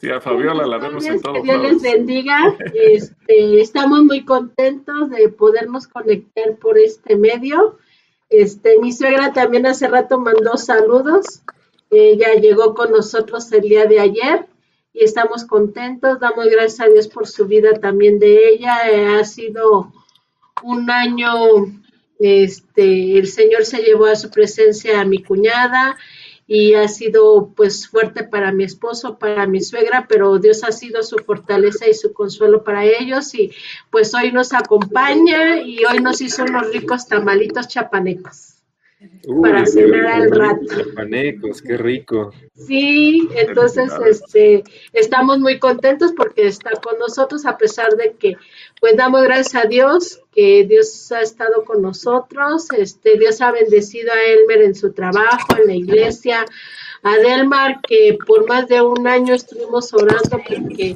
Sí, 0.00 0.10
a 0.10 0.20
Fabiola 0.20 0.66
la 0.66 0.76
vemos 0.76 1.06
en 1.06 1.18
todos 1.18 1.38
Que 1.38 1.44
Dios 1.44 1.62
les 1.62 1.82
bendiga. 1.82 2.54
Este, 2.74 3.60
estamos 3.60 4.04
muy 4.04 4.24
contentos 4.24 5.08
de 5.08 5.30
podernos 5.30 5.86
conectar 5.88 6.56
por 6.60 6.76
este 6.76 7.16
medio. 7.16 7.78
Este, 8.36 8.78
mi 8.78 8.92
suegra 8.92 9.32
también 9.32 9.66
hace 9.66 9.86
rato 9.88 10.18
mandó 10.18 10.56
saludos. 10.56 11.42
Ella 11.90 12.34
llegó 12.34 12.74
con 12.74 12.90
nosotros 12.90 13.50
el 13.52 13.62
día 13.62 13.86
de 13.86 14.00
ayer 14.00 14.46
y 14.92 15.04
estamos 15.04 15.44
contentos. 15.44 16.18
Damos 16.18 16.46
gracias 16.46 16.80
a 16.80 16.90
Dios 16.90 17.08
por 17.08 17.28
su 17.28 17.46
vida 17.46 17.74
también 17.74 18.18
de 18.18 18.48
ella. 18.48 18.90
Eh, 18.90 19.06
ha 19.18 19.24
sido 19.24 19.92
un 20.62 20.90
año 20.90 21.30
este, 22.18 23.18
el 23.18 23.26
Señor 23.26 23.64
se 23.64 23.82
llevó 23.82 24.06
a 24.06 24.16
su 24.16 24.30
presencia 24.30 25.00
a 25.00 25.04
mi 25.04 25.22
cuñada 25.22 25.96
y 26.46 26.74
ha 26.74 26.88
sido 26.88 27.52
pues 27.56 27.88
fuerte 27.88 28.24
para 28.24 28.52
mi 28.52 28.64
esposo, 28.64 29.18
para 29.18 29.46
mi 29.46 29.60
suegra, 29.60 30.06
pero 30.08 30.38
Dios 30.38 30.62
ha 30.64 30.72
sido 30.72 31.02
su 31.02 31.16
fortaleza 31.18 31.88
y 31.88 31.94
su 31.94 32.12
consuelo 32.12 32.62
para 32.64 32.84
ellos 32.84 33.34
y 33.34 33.50
pues 33.90 34.14
hoy 34.14 34.32
nos 34.32 34.52
acompaña 34.52 35.60
y 35.62 35.84
hoy 35.84 36.00
nos 36.00 36.20
hizo 36.20 36.42
unos 36.44 36.70
ricos 36.72 37.06
tamalitos 37.06 37.68
chapanecos. 37.68 38.53
Para 39.42 39.66
cenar 39.66 40.06
al 40.06 40.30
rato. 40.30 40.94
Panecos, 40.94 41.62
qué 41.62 41.76
rico. 41.76 42.32
Sí, 42.54 43.28
entonces 43.36 43.92
este, 44.06 44.64
estamos 44.92 45.38
muy 45.38 45.58
contentos 45.58 46.12
porque 46.16 46.46
está 46.46 46.70
con 46.82 46.98
nosotros 46.98 47.46
a 47.46 47.58
pesar 47.58 47.96
de 47.96 48.14
que 48.18 48.36
pues 48.80 48.96
damos 48.96 49.22
gracias 49.22 49.64
a 49.64 49.68
Dios 49.68 50.20
que 50.32 50.64
Dios 50.64 51.12
ha 51.12 51.20
estado 51.20 51.64
con 51.64 51.82
nosotros, 51.82 52.68
este 52.76 53.18
Dios 53.18 53.40
ha 53.40 53.52
bendecido 53.52 54.12
a 54.12 54.32
Elmer 54.32 54.62
en 54.62 54.74
su 54.74 54.92
trabajo, 54.92 55.56
en 55.58 55.66
la 55.68 55.74
iglesia, 55.74 56.44
a 57.02 57.16
Delmar 57.18 57.80
que 57.86 58.16
por 58.26 58.48
más 58.48 58.66
de 58.68 58.82
un 58.82 59.06
año 59.06 59.34
estuvimos 59.34 59.92
orando 59.92 60.40
porque 60.46 60.94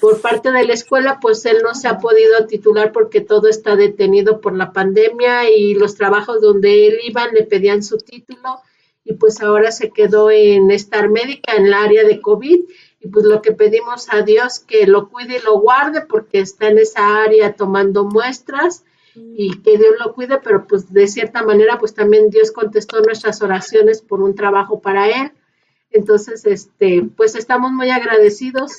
por 0.00 0.20
parte 0.20 0.52
de 0.52 0.64
la 0.64 0.74
escuela, 0.74 1.18
pues 1.20 1.44
él 1.46 1.58
no 1.62 1.74
se 1.74 1.88
ha 1.88 1.98
podido 1.98 2.46
titular 2.46 2.92
porque 2.92 3.20
todo 3.20 3.48
está 3.48 3.76
detenido 3.76 4.40
por 4.40 4.54
la 4.54 4.72
pandemia 4.72 5.50
y 5.50 5.74
los 5.74 5.94
trabajos 5.94 6.42
donde 6.42 6.86
él 6.86 6.98
iba 7.04 7.26
le 7.28 7.44
pedían 7.44 7.82
su 7.82 7.96
título 7.98 8.60
y 9.04 9.14
pues 9.14 9.40
ahora 9.40 9.70
se 9.72 9.90
quedó 9.90 10.30
en 10.30 10.70
estar 10.70 11.08
médica 11.08 11.54
en 11.54 11.66
el 11.66 11.74
área 11.74 12.04
de 12.04 12.20
COVID 12.20 12.60
y 13.00 13.08
pues 13.08 13.24
lo 13.24 13.40
que 13.40 13.52
pedimos 13.52 14.08
a 14.12 14.22
Dios 14.22 14.60
que 14.60 14.86
lo 14.86 15.08
cuide 15.08 15.38
y 15.38 15.42
lo 15.42 15.60
guarde 15.60 16.02
porque 16.02 16.40
está 16.40 16.68
en 16.68 16.78
esa 16.78 17.22
área 17.22 17.54
tomando 17.54 18.04
muestras 18.04 18.84
y 19.14 19.62
que 19.62 19.78
Dios 19.78 19.94
lo 19.98 20.12
cuide, 20.12 20.38
pero 20.44 20.66
pues 20.66 20.92
de 20.92 21.06
cierta 21.08 21.42
manera 21.42 21.78
pues 21.78 21.94
también 21.94 22.28
Dios 22.28 22.50
contestó 22.50 23.00
nuestras 23.00 23.40
oraciones 23.40 24.02
por 24.02 24.20
un 24.20 24.34
trabajo 24.34 24.80
para 24.80 25.08
él. 25.08 25.32
Entonces, 25.90 26.44
este, 26.44 27.08
pues 27.16 27.34
estamos 27.34 27.72
muy 27.72 27.88
agradecidos 27.88 28.72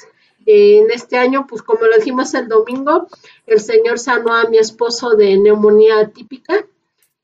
en 0.48 0.90
este 0.92 1.18
año, 1.18 1.46
pues 1.46 1.62
como 1.62 1.86
lo 1.86 1.98
dijimos 1.98 2.34
el 2.34 2.48
domingo, 2.48 3.08
el 3.46 3.60
Señor 3.60 4.00
sanó 4.00 4.34
a 4.34 4.50
mi 4.50 4.58
esposo 4.58 5.16
de 5.16 5.38
neumonía 5.38 6.10
típica. 6.10 6.66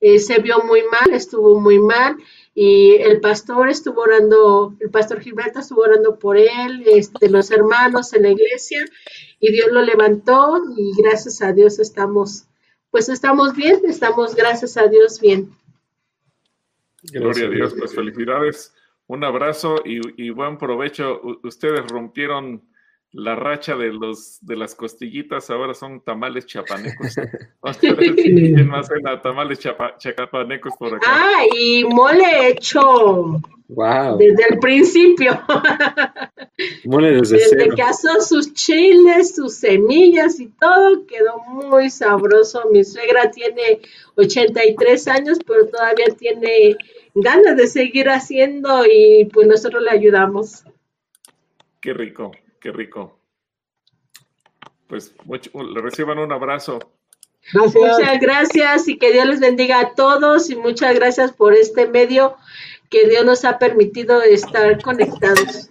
Eh, 0.00 0.18
se 0.18 0.40
vio 0.40 0.62
muy 0.64 0.82
mal, 0.82 1.14
estuvo 1.14 1.58
muy 1.58 1.78
mal 1.78 2.18
y 2.54 2.96
el 2.96 3.22
pastor 3.22 3.70
estuvo 3.70 4.02
orando, 4.02 4.74
el 4.78 4.90
pastor 4.90 5.20
Gilberto 5.20 5.60
estuvo 5.60 5.80
orando 5.80 6.18
por 6.18 6.36
él, 6.36 6.84
este, 6.84 7.30
los 7.30 7.50
hermanos 7.50 8.12
en 8.12 8.24
la 8.24 8.30
iglesia 8.30 8.84
y 9.40 9.50
Dios 9.50 9.72
lo 9.72 9.80
levantó 9.80 10.60
y 10.76 10.92
gracias 11.02 11.40
a 11.40 11.54
Dios 11.54 11.78
estamos, 11.78 12.44
pues 12.90 13.08
estamos 13.08 13.56
bien, 13.56 13.80
estamos 13.88 14.36
gracias 14.36 14.76
a 14.76 14.86
Dios 14.88 15.18
bien. 15.18 15.56
Gloria 17.04 17.46
a 17.46 17.50
Dios, 17.50 17.74
pues 17.78 17.94
felicidades, 17.94 18.74
un 19.06 19.24
abrazo 19.24 19.76
y, 19.82 20.22
y 20.22 20.28
buen 20.28 20.58
provecho. 20.58 21.22
ustedes 21.42 21.86
rompieron 21.88 22.62
la 23.14 23.36
racha 23.36 23.76
de 23.76 23.92
los 23.92 24.44
de 24.44 24.56
las 24.56 24.74
costillitas 24.74 25.48
ahora 25.48 25.72
son 25.72 26.00
tamales 26.00 26.46
chapanecos. 26.46 27.14
¿Quién 27.80 28.68
más 28.68 28.88
tamales 29.22 29.60
chapanecos 29.98 30.74
por 30.78 30.96
acá? 30.96 31.06
Ah, 31.08 31.44
y 31.56 31.84
mole 31.84 32.48
hecho. 32.48 33.40
Wow. 33.68 34.18
Desde 34.18 34.44
el 34.50 34.58
principio. 34.58 35.40
Mole 36.84 37.12
desde, 37.12 37.38
desde 37.38 37.70
que 37.70 37.82
asó 37.82 38.20
sus 38.20 38.52
chiles, 38.52 39.34
sus 39.34 39.54
semillas 39.54 40.38
y 40.38 40.48
todo, 40.48 41.06
quedó 41.06 41.38
muy 41.46 41.88
sabroso. 41.88 42.68
Mi 42.70 42.84
suegra 42.84 43.30
tiene 43.30 43.80
83 44.16 45.08
años, 45.08 45.38
pero 45.46 45.66
todavía 45.66 46.06
tiene 46.16 46.76
ganas 47.14 47.56
de 47.56 47.66
seguir 47.66 48.10
haciendo 48.10 48.84
y 48.84 49.24
pues 49.32 49.48
nosotros 49.48 49.82
le 49.82 49.90
ayudamos. 49.90 50.64
Qué 51.80 51.94
rico. 51.94 52.32
Qué 52.64 52.72
rico. 52.72 53.20
Pues 54.86 55.14
le 55.28 55.82
reciban 55.82 56.18
un 56.18 56.32
abrazo. 56.32 56.78
Muchas 57.52 58.18
gracias 58.22 58.88
y 58.88 58.96
que 58.96 59.12
Dios 59.12 59.26
les 59.26 59.40
bendiga 59.40 59.80
a 59.80 59.94
todos 59.94 60.48
y 60.48 60.56
muchas 60.56 60.94
gracias 60.94 61.32
por 61.32 61.52
este 61.52 61.86
medio 61.86 62.38
que 62.88 63.06
Dios 63.06 63.22
nos 63.26 63.44
ha 63.44 63.58
permitido 63.58 64.22
estar 64.22 64.80
conectados. 64.80 65.68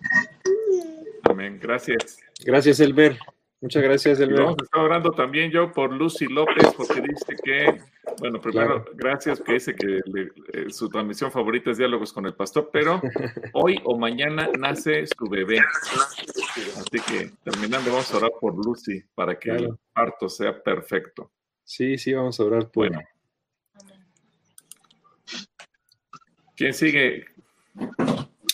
Amén, 1.23 1.59
gracias. 1.59 2.19
Gracias, 2.45 2.79
Elber. 2.79 3.17
Muchas 3.59 3.81
gracias, 3.81 4.19
Elber. 4.19 4.41
Vamos 4.41 4.57
a 4.61 4.63
estar 4.65 4.81
orando 4.81 5.13
también 5.13 5.49
yo 5.49 5.71
por 5.71 5.91
Lucy 5.91 6.27
López, 6.27 6.75
porque 6.77 7.01
dice 7.01 7.35
que 7.43 7.81
bueno, 8.19 8.39
primero, 8.41 8.85
gracias, 8.93 9.39
que 9.41 9.53
dice 9.53 9.75
que 9.75 9.97
eh, 9.97 10.69
su 10.69 10.89
transmisión 10.89 11.31
favorita 11.31 11.71
es 11.71 11.77
Diálogos 11.77 12.11
con 12.11 12.25
el 12.25 12.33
Pastor, 12.33 12.69
pero 12.71 13.01
hoy 13.53 13.79
o 13.83 13.97
mañana 13.97 14.49
nace 14.57 15.05
su 15.07 15.29
bebé. 15.29 15.59
Así 15.59 16.99
que 17.07 17.31
terminando, 17.43 17.91
vamos 17.91 18.13
a 18.13 18.17
orar 18.17 18.31
por 18.39 18.53
Lucy 18.65 19.03
para 19.15 19.39
que 19.39 19.51
el 19.51 19.77
parto 19.93 20.29
sea 20.29 20.61
perfecto. 20.61 21.31
Sí, 21.63 21.97
sí, 21.97 22.13
vamos 22.13 22.39
a 22.39 22.43
orar 22.43 22.69
por. 22.69 22.89
Bueno. 22.89 23.01
¿Quién 26.55 26.73
sigue? 26.73 27.25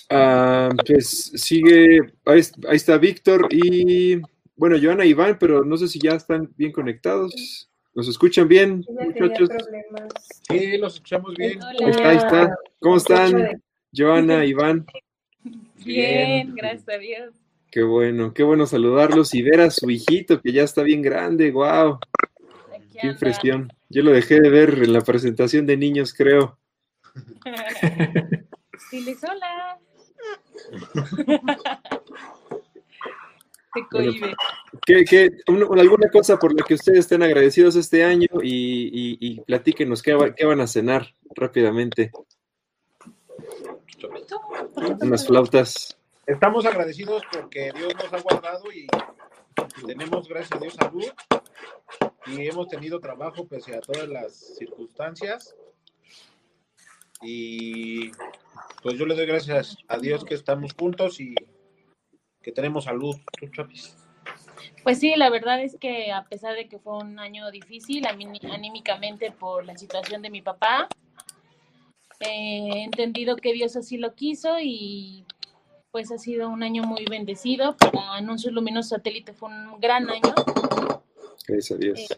Ah, 0.09 0.69
pues 0.87 1.31
sigue, 1.35 1.99
ahí, 2.25 2.41
está 2.71 2.97
Víctor 2.97 3.47
y, 3.51 4.19
bueno, 4.55 4.77
Joana 4.81 5.05
y 5.05 5.09
Iván, 5.09 5.37
pero 5.39 5.63
no 5.63 5.77
sé 5.77 5.87
si 5.87 5.99
ya 5.99 6.11
están 6.11 6.51
bien 6.57 6.71
conectados. 6.71 7.69
¿Nos 7.99 8.07
escuchan 8.07 8.47
bien, 8.47 8.85
muchachos? 8.87 9.49
Sí, 10.47 10.77
los 10.77 10.93
escuchamos 10.93 11.35
bien. 11.35 11.59
Ahí 12.01 12.15
está, 12.15 12.57
¿Cómo 12.79 12.95
están, 12.95 13.61
Joana, 13.93 14.45
Iván? 14.45 14.85
Bien, 15.83 16.55
gracias 16.55 16.87
a 16.87 16.97
Dios. 16.97 17.35
Qué 17.69 17.83
bueno, 17.83 18.33
qué 18.33 18.43
bueno 18.43 18.65
saludarlos 18.67 19.33
y 19.33 19.41
ver 19.41 19.59
a 19.59 19.69
su 19.69 19.89
hijito 19.89 20.39
que 20.41 20.53
ya 20.53 20.63
está 20.63 20.81
bien 20.81 21.01
grande, 21.01 21.51
wow. 21.51 21.99
Qué 23.01 23.07
impresión. 23.07 23.69
Yo 23.89 24.01
lo 24.01 24.11
dejé 24.11 24.39
de 24.39 24.49
ver 24.49 24.81
en 24.81 24.93
la 24.93 25.01
presentación 25.01 25.65
de 25.65 25.75
niños, 25.75 26.13
creo. 26.13 26.57
Sola. 33.91 34.35
¿qué, 34.85 35.31
alguna 35.47 36.09
cosa 36.11 36.37
por 36.37 36.59
la 36.59 36.65
que 36.65 36.73
ustedes 36.73 36.99
estén 36.99 37.21
agradecidos 37.23 37.75
este 37.75 38.03
año 38.03 38.27
y, 38.41 39.17
y, 39.19 39.41
platíquenos 39.41 40.01
qué, 40.01 40.13
van 40.13 40.61
a 40.61 40.67
cenar 40.67 41.13
rápidamente. 41.35 42.11
Unas 45.01 45.27
flautas. 45.27 45.97
Estamos 46.25 46.65
agradecidos 46.65 47.23
porque 47.31 47.71
Dios 47.75 47.93
nos 47.95 48.13
ha 48.13 48.21
guardado 48.21 48.71
y 48.71 48.87
tenemos, 49.85 50.27
gracias 50.27 50.51
a 50.53 50.59
Dios, 50.59 50.73
salud 50.75 51.11
y 52.27 52.47
hemos 52.47 52.67
tenido 52.67 52.99
trabajo 52.99 53.47
pese 53.47 53.75
a 53.75 53.81
todas 53.81 54.07
las 54.07 54.33
circunstancias. 54.57 55.55
Y 57.21 58.11
pues 58.81 58.97
yo 58.97 59.05
le 59.05 59.15
doy 59.15 59.25
gracias 59.25 59.77
a 59.87 59.97
Dios 59.97 60.23
que 60.23 60.35
estamos 60.35 60.73
juntos 60.73 61.19
y 61.19 61.35
que 62.41 62.51
tenemos 62.51 62.85
salud. 62.85 63.15
Pues 64.83 64.99
sí, 64.99 65.13
la 65.15 65.29
verdad 65.29 65.61
es 65.61 65.77
que 65.79 66.11
a 66.11 66.25
pesar 66.25 66.55
de 66.55 66.67
que 66.67 66.79
fue 66.79 66.97
un 66.97 67.19
año 67.19 67.51
difícil 67.51 68.05
anímicamente 68.07 69.31
por 69.31 69.65
la 69.65 69.77
situación 69.77 70.21
de 70.21 70.29
mi 70.29 70.41
papá, 70.41 70.87
he 72.19 72.83
entendido 72.83 73.35
que 73.35 73.53
Dios 73.53 73.75
así 73.75 73.97
lo 73.97 74.15
quiso 74.15 74.57
y 74.61 75.25
pues 75.91 76.11
ha 76.11 76.17
sido 76.17 76.49
un 76.49 76.63
año 76.63 76.83
muy 76.83 77.05
bendecido. 77.05 77.75
Para 77.77 78.15
Anuncios 78.15 78.53
Luminosos 78.53 78.89
Satélite 78.89 79.33
fue 79.33 79.49
un 79.49 79.79
gran 79.79 80.09
año. 80.09 80.33
Gracias 81.47 81.71
a 81.71 81.79
Dios. 81.79 81.99
Eh, 81.99 82.17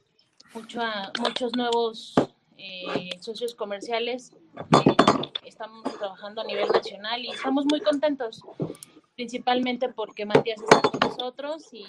muchos 1.19 1.55
nuevos 1.55 2.13
eh, 2.57 3.09
socios 3.19 3.55
comerciales. 3.55 4.35
estamos 5.45 5.83
trabajando 5.97 6.41
a 6.41 6.43
nivel 6.45 6.67
nacional 6.69 7.23
y 7.23 7.29
estamos 7.29 7.65
muy 7.65 7.81
contentos 7.81 8.43
principalmente 9.15 9.89
porque 9.89 10.25
Matías 10.25 10.61
está 10.61 10.81
con 10.81 10.99
nosotros 10.99 11.67
y 11.71 11.85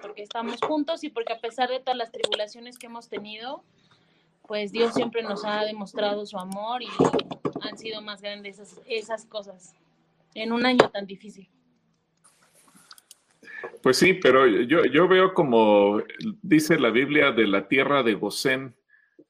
porque 0.00 0.22
estamos 0.22 0.60
juntos 0.60 1.04
y 1.04 1.10
porque 1.10 1.32
a 1.32 1.40
pesar 1.40 1.68
de 1.68 1.80
todas 1.80 1.96
las 1.96 2.10
tribulaciones 2.10 2.78
que 2.78 2.86
hemos 2.86 3.08
tenido, 3.08 3.62
pues 4.46 4.72
Dios 4.72 4.94
siempre 4.94 5.22
nos 5.22 5.44
ha 5.44 5.64
demostrado 5.64 6.26
su 6.26 6.38
amor 6.38 6.82
y 6.82 6.88
han 7.62 7.78
sido 7.78 8.02
más 8.02 8.20
grandes 8.20 8.60
esas, 8.86 9.26
cosas 9.26 9.74
en 10.34 10.52
un 10.52 10.66
año 10.66 10.90
tan 10.90 11.06
difícil. 11.06 11.48
Pues 13.82 13.96
sí, 13.96 14.14
pero 14.14 14.46
yo, 14.46 14.84
yo 14.84 15.06
veo 15.06 15.34
como 15.34 16.02
dice 16.42 16.78
la 16.78 16.90
Biblia 16.90 17.30
de 17.30 17.46
la 17.46 17.68
tierra 17.68 18.02
de 18.02 18.14
Gosén, 18.14 18.74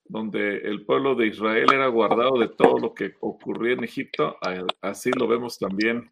donde 0.05 0.59
el 0.59 0.85
pueblo 0.85 1.15
de 1.15 1.27
Israel 1.29 1.69
era 1.73 1.87
guardado 1.89 2.39
de 2.39 2.49
todo 2.49 2.79
lo 2.79 2.95
que 2.95 3.15
ocurría 3.21 3.75
en 3.75 3.85
Egipto, 3.85 4.37
así 4.81 5.11
lo 5.13 5.27
vemos 5.27 5.59
también 5.59 6.11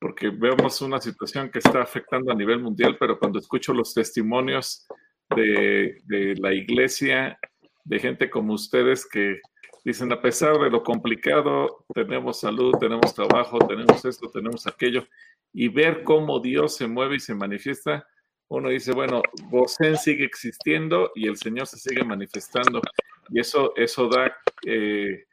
porque 0.00 0.30
vemos 0.30 0.80
una 0.80 1.00
situación 1.00 1.50
que 1.50 1.58
está 1.58 1.82
afectando 1.82 2.30
a 2.30 2.34
nivel 2.34 2.60
mundial, 2.60 2.96
pero 2.98 3.18
cuando 3.18 3.38
escucho 3.38 3.72
los 3.72 3.94
testimonios 3.94 4.86
de, 5.34 6.34
la 6.38 6.52
iglesia, 6.54 7.38
de 7.84 7.98
gente 7.98 8.30
como 8.30 8.54
ustedes 8.54 9.06
que 9.06 9.40
dicen, 9.84 10.12
a 10.12 10.20
pesar 10.20 10.58
de 10.58 10.70
lo 10.70 10.82
complicado, 10.82 11.84
tenemos 11.94 12.40
salud, 12.40 12.74
tenemos 12.78 13.14
trabajo, 13.14 13.58
tenemos 13.66 14.04
esto, 14.04 14.30
tenemos 14.30 14.66
aquello, 14.66 15.06
y 15.52 15.68
ver 15.68 16.04
cómo 16.04 16.40
Dios 16.40 16.76
se 16.76 16.86
mueve 16.86 17.16
y 17.16 17.20
se 17.20 17.34
manifiesta, 17.34 18.06
uno 18.48 18.70
dice, 18.70 18.92
bueno, 18.92 19.22
Gosén 19.50 19.96
sigue 19.96 20.24
existiendo 20.24 21.10
y 21.14 21.28
el 21.28 21.36
Señor 21.36 21.66
se 21.66 21.76
sigue 21.76 22.02
manifestando. 22.02 22.80
Y 23.28 23.40
eso, 23.40 23.74
eso 23.76 24.08
da 24.08 24.34
eh, 24.64 25.26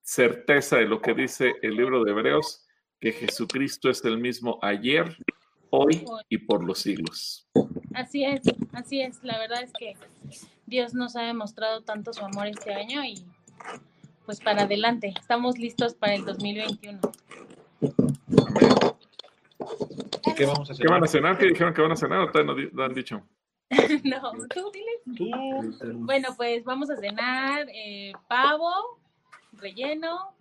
certeza 0.00 0.76
de 0.76 0.86
lo 0.86 1.00
que 1.00 1.14
dice 1.14 1.54
el 1.62 1.76
libro 1.76 2.04
de 2.04 2.12
Hebreos, 2.12 2.68
que 3.00 3.12
Jesucristo 3.12 3.88
es 3.88 4.04
el 4.04 4.18
mismo 4.18 4.58
ayer, 4.62 5.16
hoy 5.70 6.04
y 6.28 6.38
por 6.38 6.64
los 6.64 6.80
siglos. 6.80 7.48
Así 7.94 8.24
es, 8.24 8.42
así 8.72 9.00
es. 9.00 9.22
La 9.22 9.38
verdad 9.38 9.62
es 9.62 9.72
que 9.72 9.94
Dios 10.66 10.94
nos 10.94 11.16
ha 11.16 11.22
demostrado 11.22 11.82
tanto 11.82 12.12
su 12.12 12.24
amor 12.24 12.46
este 12.46 12.74
año 12.74 13.02
y 13.04 13.24
pues 14.26 14.40
para 14.40 14.62
adelante. 14.62 15.14
Estamos 15.18 15.58
listos 15.58 15.94
para 15.94 16.14
el 16.14 16.24
2021. 16.24 17.00
¿Qué 20.36 20.46
vamos 20.46 20.70
a 20.70 20.74
cenar? 20.74 20.86
¿Qué 20.86 20.92
van 20.92 21.04
a 21.04 21.06
cenar? 21.06 21.38
¿Qué 21.38 21.46
dijeron 21.46 21.74
que 21.74 21.82
van 21.82 21.92
a 21.92 21.96
cenar 21.96 22.20
o 22.20 22.30
todavía 22.30 22.68
no 22.72 22.84
han 22.84 22.94
dicho? 22.94 23.22
no, 24.04 24.32
tú 24.54 24.70
dile. 24.72 25.94
Bueno, 25.94 26.28
pues 26.36 26.64
vamos 26.64 26.90
a 26.90 26.96
cenar 26.96 27.66
eh, 27.72 28.12
pavo 28.28 29.00
relleno, 29.52 30.34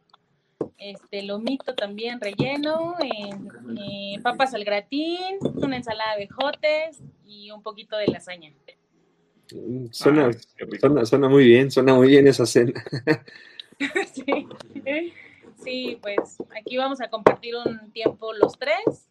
este 0.77 1.23
lomito 1.23 1.75
también 1.75 2.19
relleno, 2.21 2.95
eh, 3.01 3.29
eh, 3.77 4.19
papas 4.21 4.53
al 4.53 4.63
gratín, 4.63 5.37
una 5.55 5.77
ensalada 5.77 6.15
de 6.15 6.27
jotes 6.27 7.01
y 7.25 7.51
un 7.51 7.61
poquito 7.61 7.97
de 7.97 8.07
lasaña. 8.07 8.51
Mm, 9.51 9.87
suena, 9.91 10.27
ah, 10.27 10.65
suena, 10.79 11.05
suena, 11.05 11.29
muy 11.29 11.45
bien, 11.45 11.71
suena 11.71 11.93
muy 11.93 12.07
bien 12.09 12.27
esa 12.27 12.45
cena. 12.45 12.73
sí. 14.13 14.47
sí, 15.63 15.99
pues 16.01 16.37
aquí 16.59 16.77
vamos 16.77 17.01
a 17.01 17.09
compartir 17.09 17.55
un 17.55 17.91
tiempo 17.91 18.33
los 18.33 18.57
tres 18.57 19.09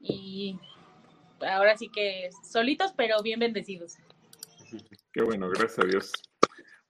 y 0.00 0.58
ahora 1.40 1.76
sí 1.76 1.88
que 1.88 2.30
solitos, 2.42 2.92
pero 2.96 3.22
bien 3.22 3.40
bendecidos. 3.40 3.96
Qué 5.12 5.22
bueno, 5.22 5.48
gracias 5.48 5.78
a 5.78 5.86
Dios. 5.86 6.12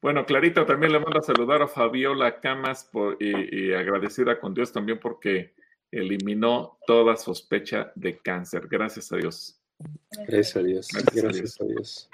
Bueno, 0.01 0.25
Clarita 0.25 0.65
también 0.65 0.93
le 0.93 1.01
manda 1.01 1.19
a 1.19 1.23
saludar 1.23 1.63
a 1.63 1.67
Fabiola 1.67 2.41
Camas 2.41 2.85
por, 2.85 3.17
y, 3.21 3.73
agradecida 3.73 4.39
con 4.39 4.55
Dios 4.55 4.73
también 4.73 5.01
porque 5.01 5.55
eliminó 5.91 6.79
toda 6.87 7.17
sospecha 7.17 7.91
de 7.97 8.19
cáncer. 8.19 8.69
Gracias 8.69 9.13
a 9.13 9.17
Dios. 9.17 9.61
Gracias 10.27 10.57
a 10.57 10.63
Dios. 10.63 10.89
Gracias, 11.15 11.61
a 11.61 11.65
Dios. 11.65 12.09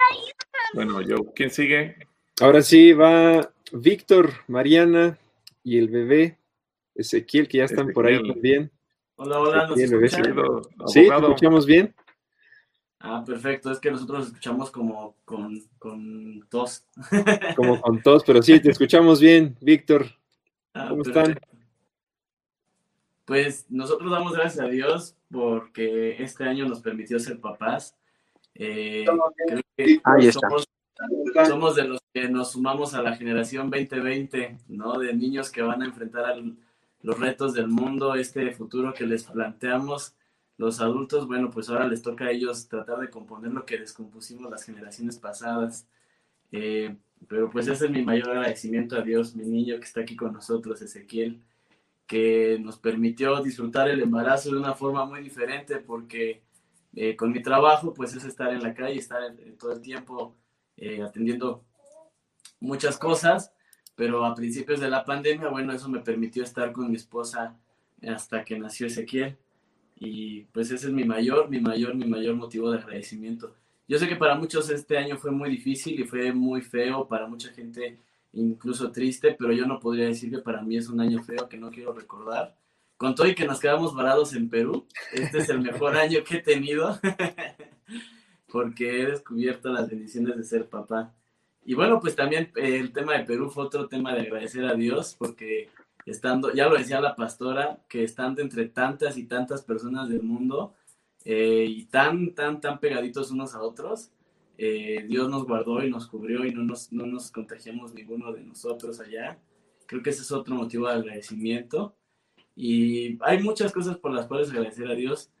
Bueno, 0.73 1.01
yo, 1.01 1.17
¿quién 1.35 1.51
sigue? 1.51 1.95
Ahora 2.41 2.61
sí 2.61 2.93
va 2.93 3.51
Víctor, 3.71 4.31
Mariana 4.47 5.19
y 5.63 5.77
el 5.77 5.89
bebé 5.89 6.37
Ezequiel, 6.95 7.47
que 7.47 7.59
ya 7.59 7.65
están 7.65 7.91
por 7.93 8.07
ahí 8.07 8.27
también. 8.27 8.71
Hola, 9.15 9.39
hola, 9.39 9.67
¿nos 9.67 9.79
escuchan? 9.79 10.35
Sí, 10.87 11.07
¿te 11.07 11.15
escuchamos 11.15 11.65
bien? 11.65 11.93
Ah, 13.07 13.23
perfecto. 13.23 13.71
Es 13.71 13.79
que 13.79 13.91
nosotros 13.91 14.27
escuchamos 14.27 14.71
como 14.71 15.15
con, 15.25 15.61
con 15.77 16.43
tos. 16.49 16.87
Como 17.55 17.79
con 17.79 18.01
tos, 18.01 18.23
pero 18.25 18.41
sí, 18.41 18.59
te 18.59 18.71
escuchamos 18.71 19.21
bien, 19.21 19.55
Víctor. 19.61 20.07
Ah, 20.73 20.87
¿Cómo 20.89 21.03
están? 21.03 21.39
Pues 23.25 23.67
nosotros 23.69 24.11
damos 24.11 24.33
gracias 24.33 24.65
a 24.65 24.69
Dios 24.69 25.15
porque 25.31 26.15
este 26.23 26.45
año 26.45 26.65
nos 26.67 26.79
permitió 26.81 27.19
ser 27.19 27.39
papás. 27.39 27.95
Eh, 28.55 29.05
creo 29.05 29.63
que 29.77 30.01
Ahí 30.03 30.27
está. 30.27 30.49
Somos, 30.49 30.67
somos, 31.47 31.75
de 31.75 31.87
los 31.87 32.01
que 32.11 32.27
nos 32.27 32.53
sumamos 32.53 32.95
a 32.95 33.03
la 33.03 33.15
generación 33.15 33.69
2020, 33.69 34.57
¿no? 34.69 34.97
De 34.97 35.13
niños 35.13 35.51
que 35.51 35.61
van 35.61 35.83
a 35.83 35.85
enfrentar 35.85 36.41
los 37.03 37.19
retos 37.19 37.53
del 37.53 37.67
mundo, 37.67 38.15
este 38.15 38.51
futuro 38.51 38.95
que 38.95 39.05
les 39.05 39.25
planteamos 39.25 40.15
los 40.57 40.79
adultos, 40.79 41.27
bueno, 41.27 41.49
pues 41.49 41.69
ahora 41.69 41.87
les 41.87 42.01
toca 42.01 42.25
a 42.25 42.31
ellos 42.31 42.67
tratar 42.67 42.99
de 42.99 43.09
componer 43.09 43.51
lo 43.51 43.65
que 43.65 43.77
descompusimos 43.77 44.49
las 44.49 44.63
generaciones 44.63 45.17
pasadas. 45.17 45.87
Eh, 46.51 46.95
pero 47.27 47.49
pues 47.49 47.67
ese 47.67 47.85
es 47.85 47.91
mi 47.91 48.03
mayor 48.03 48.29
agradecimiento 48.29 48.97
a 48.97 49.01
Dios, 49.01 49.35
mi 49.35 49.45
niño 49.45 49.77
que 49.77 49.85
está 49.85 50.01
aquí 50.01 50.15
con 50.15 50.33
nosotros, 50.33 50.81
Ezequiel, 50.81 51.41
que 52.07 52.57
nos 52.59 52.77
permitió 52.77 53.41
disfrutar 53.41 53.89
el 53.89 54.01
embarazo 54.01 54.51
de 54.51 54.57
una 54.57 54.75
forma 54.75 55.05
muy 55.05 55.21
diferente 55.21 55.77
porque 55.77 56.43
eh, 56.95 57.15
con 57.15 57.31
mi 57.31 57.41
trabajo 57.41 57.93
pues 57.93 58.13
es 58.15 58.23
estar 58.25 58.53
en 58.53 58.63
la 58.63 58.73
calle, 58.73 58.99
estar 58.99 59.21
todo 59.59 59.73
el 59.73 59.81
tiempo 59.81 60.35
eh, 60.77 61.01
atendiendo 61.01 61.63
muchas 62.59 62.97
cosas, 62.97 63.53
pero 63.95 64.25
a 64.25 64.35
principios 64.35 64.79
de 64.79 64.89
la 64.89 65.03
pandemia, 65.03 65.49
bueno, 65.49 65.73
eso 65.73 65.89
me 65.89 65.99
permitió 65.99 66.43
estar 66.43 66.71
con 66.71 66.89
mi 66.89 66.95
esposa 66.95 67.57
hasta 68.07 68.43
que 68.43 68.59
nació 68.59 68.87
Ezequiel. 68.87 69.37
Y 69.95 70.41
pues 70.51 70.71
ese 70.71 70.87
es 70.87 70.93
mi 70.93 71.05
mayor, 71.05 71.49
mi 71.49 71.59
mayor, 71.59 71.95
mi 71.95 72.05
mayor 72.05 72.35
motivo 72.35 72.71
de 72.71 72.79
agradecimiento. 72.79 73.55
Yo 73.87 73.99
sé 73.99 74.07
que 74.07 74.15
para 74.15 74.35
muchos 74.35 74.69
este 74.69 74.97
año 74.97 75.17
fue 75.17 75.31
muy 75.31 75.49
difícil 75.49 75.99
y 75.99 76.03
fue 76.03 76.33
muy 76.33 76.61
feo, 76.61 77.07
para 77.07 77.27
mucha 77.27 77.49
gente 77.51 77.99
incluso 78.33 78.91
triste, 78.91 79.35
pero 79.37 79.53
yo 79.53 79.65
no 79.65 79.79
podría 79.79 80.05
decir 80.05 80.29
que 80.29 80.39
para 80.39 80.61
mí 80.61 80.77
es 80.77 80.89
un 80.89 80.99
año 80.99 81.23
feo 81.23 81.47
que 81.47 81.57
no 81.57 81.71
quiero 81.71 81.93
recordar. 81.93 82.55
Con 82.97 83.15
todo 83.15 83.27
y 83.27 83.35
que 83.35 83.45
nos 83.45 83.59
quedamos 83.59 83.93
varados 83.93 84.33
en 84.33 84.49
Perú, 84.49 84.85
este 85.13 85.39
es 85.39 85.49
el 85.49 85.61
mejor 85.61 85.97
año 85.97 86.23
que 86.23 86.37
he 86.37 86.41
tenido, 86.41 86.99
porque 88.51 89.01
he 89.01 89.05
descubierto 89.05 89.69
las 89.69 89.89
bendiciones 89.89 90.35
de 90.35 90.43
ser 90.43 90.67
papá. 90.67 91.13
Y 91.63 91.73
bueno, 91.73 91.99
pues 91.99 92.15
también 92.15 92.51
el 92.55 92.91
tema 92.91 93.17
de 93.17 93.25
Perú 93.25 93.49
fue 93.49 93.63
otro 93.65 93.87
tema 93.87 94.13
de 94.13 94.21
agradecer 94.21 94.65
a 94.65 94.75
Dios, 94.75 95.15
porque 95.17 95.69
estando, 96.05 96.53
ya 96.53 96.67
lo 96.67 96.77
decía 96.77 97.01
la 97.01 97.15
pastora, 97.15 97.83
que 97.89 98.03
estando 98.03 98.41
entre 98.41 98.67
tantas 98.67 99.17
y 99.17 99.25
tantas 99.25 99.63
personas 99.63 100.07
del 100.07 100.21
mundo 100.23 100.75
eh, 101.25 101.65
y 101.67 101.85
tan, 101.85 102.35
tan, 102.35 102.61
tan 102.61 102.79
pegaditos 102.79 103.31
unos 103.31 103.55
a 103.55 103.61
otros, 103.61 104.11
eh, 104.57 105.03
Dios 105.07 105.29
nos 105.29 105.45
guardó 105.45 105.83
y 105.83 105.89
nos 105.89 106.07
cubrió 106.07 106.45
y 106.45 106.53
no 106.53 106.63
nos, 106.63 106.93
no 106.93 107.05
nos 107.07 107.31
contagiamos 107.31 107.93
ninguno 107.93 108.31
de 108.31 108.43
nosotros 108.43 108.99
allá. 108.99 109.39
Creo 109.87 110.01
que 110.03 110.11
ese 110.11 110.21
es 110.21 110.31
otro 110.31 110.55
motivo 110.55 110.87
de 110.87 110.93
agradecimiento. 110.93 111.95
Y 112.55 113.17
hay 113.21 113.43
muchas 113.43 113.73
cosas 113.73 113.97
por 113.97 114.13
las 114.13 114.27
cuales 114.27 114.49
agradecer 114.49 114.87
a 114.87 114.95
Dios, 114.95 115.31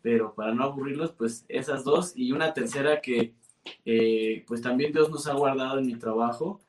pero 0.00 0.34
para 0.34 0.54
no 0.54 0.64
aburrirlos, 0.64 1.12
pues 1.12 1.44
esas 1.48 1.84
dos 1.84 2.12
y 2.16 2.32
una 2.32 2.54
tercera 2.54 3.00
que 3.00 3.34
eh, 3.84 4.44
pues 4.46 4.62
también 4.62 4.92
Dios 4.92 5.10
nos 5.10 5.26
ha 5.26 5.34
guardado 5.34 5.78
en 5.78 5.86
mi 5.86 5.96
trabajo. 5.96 6.60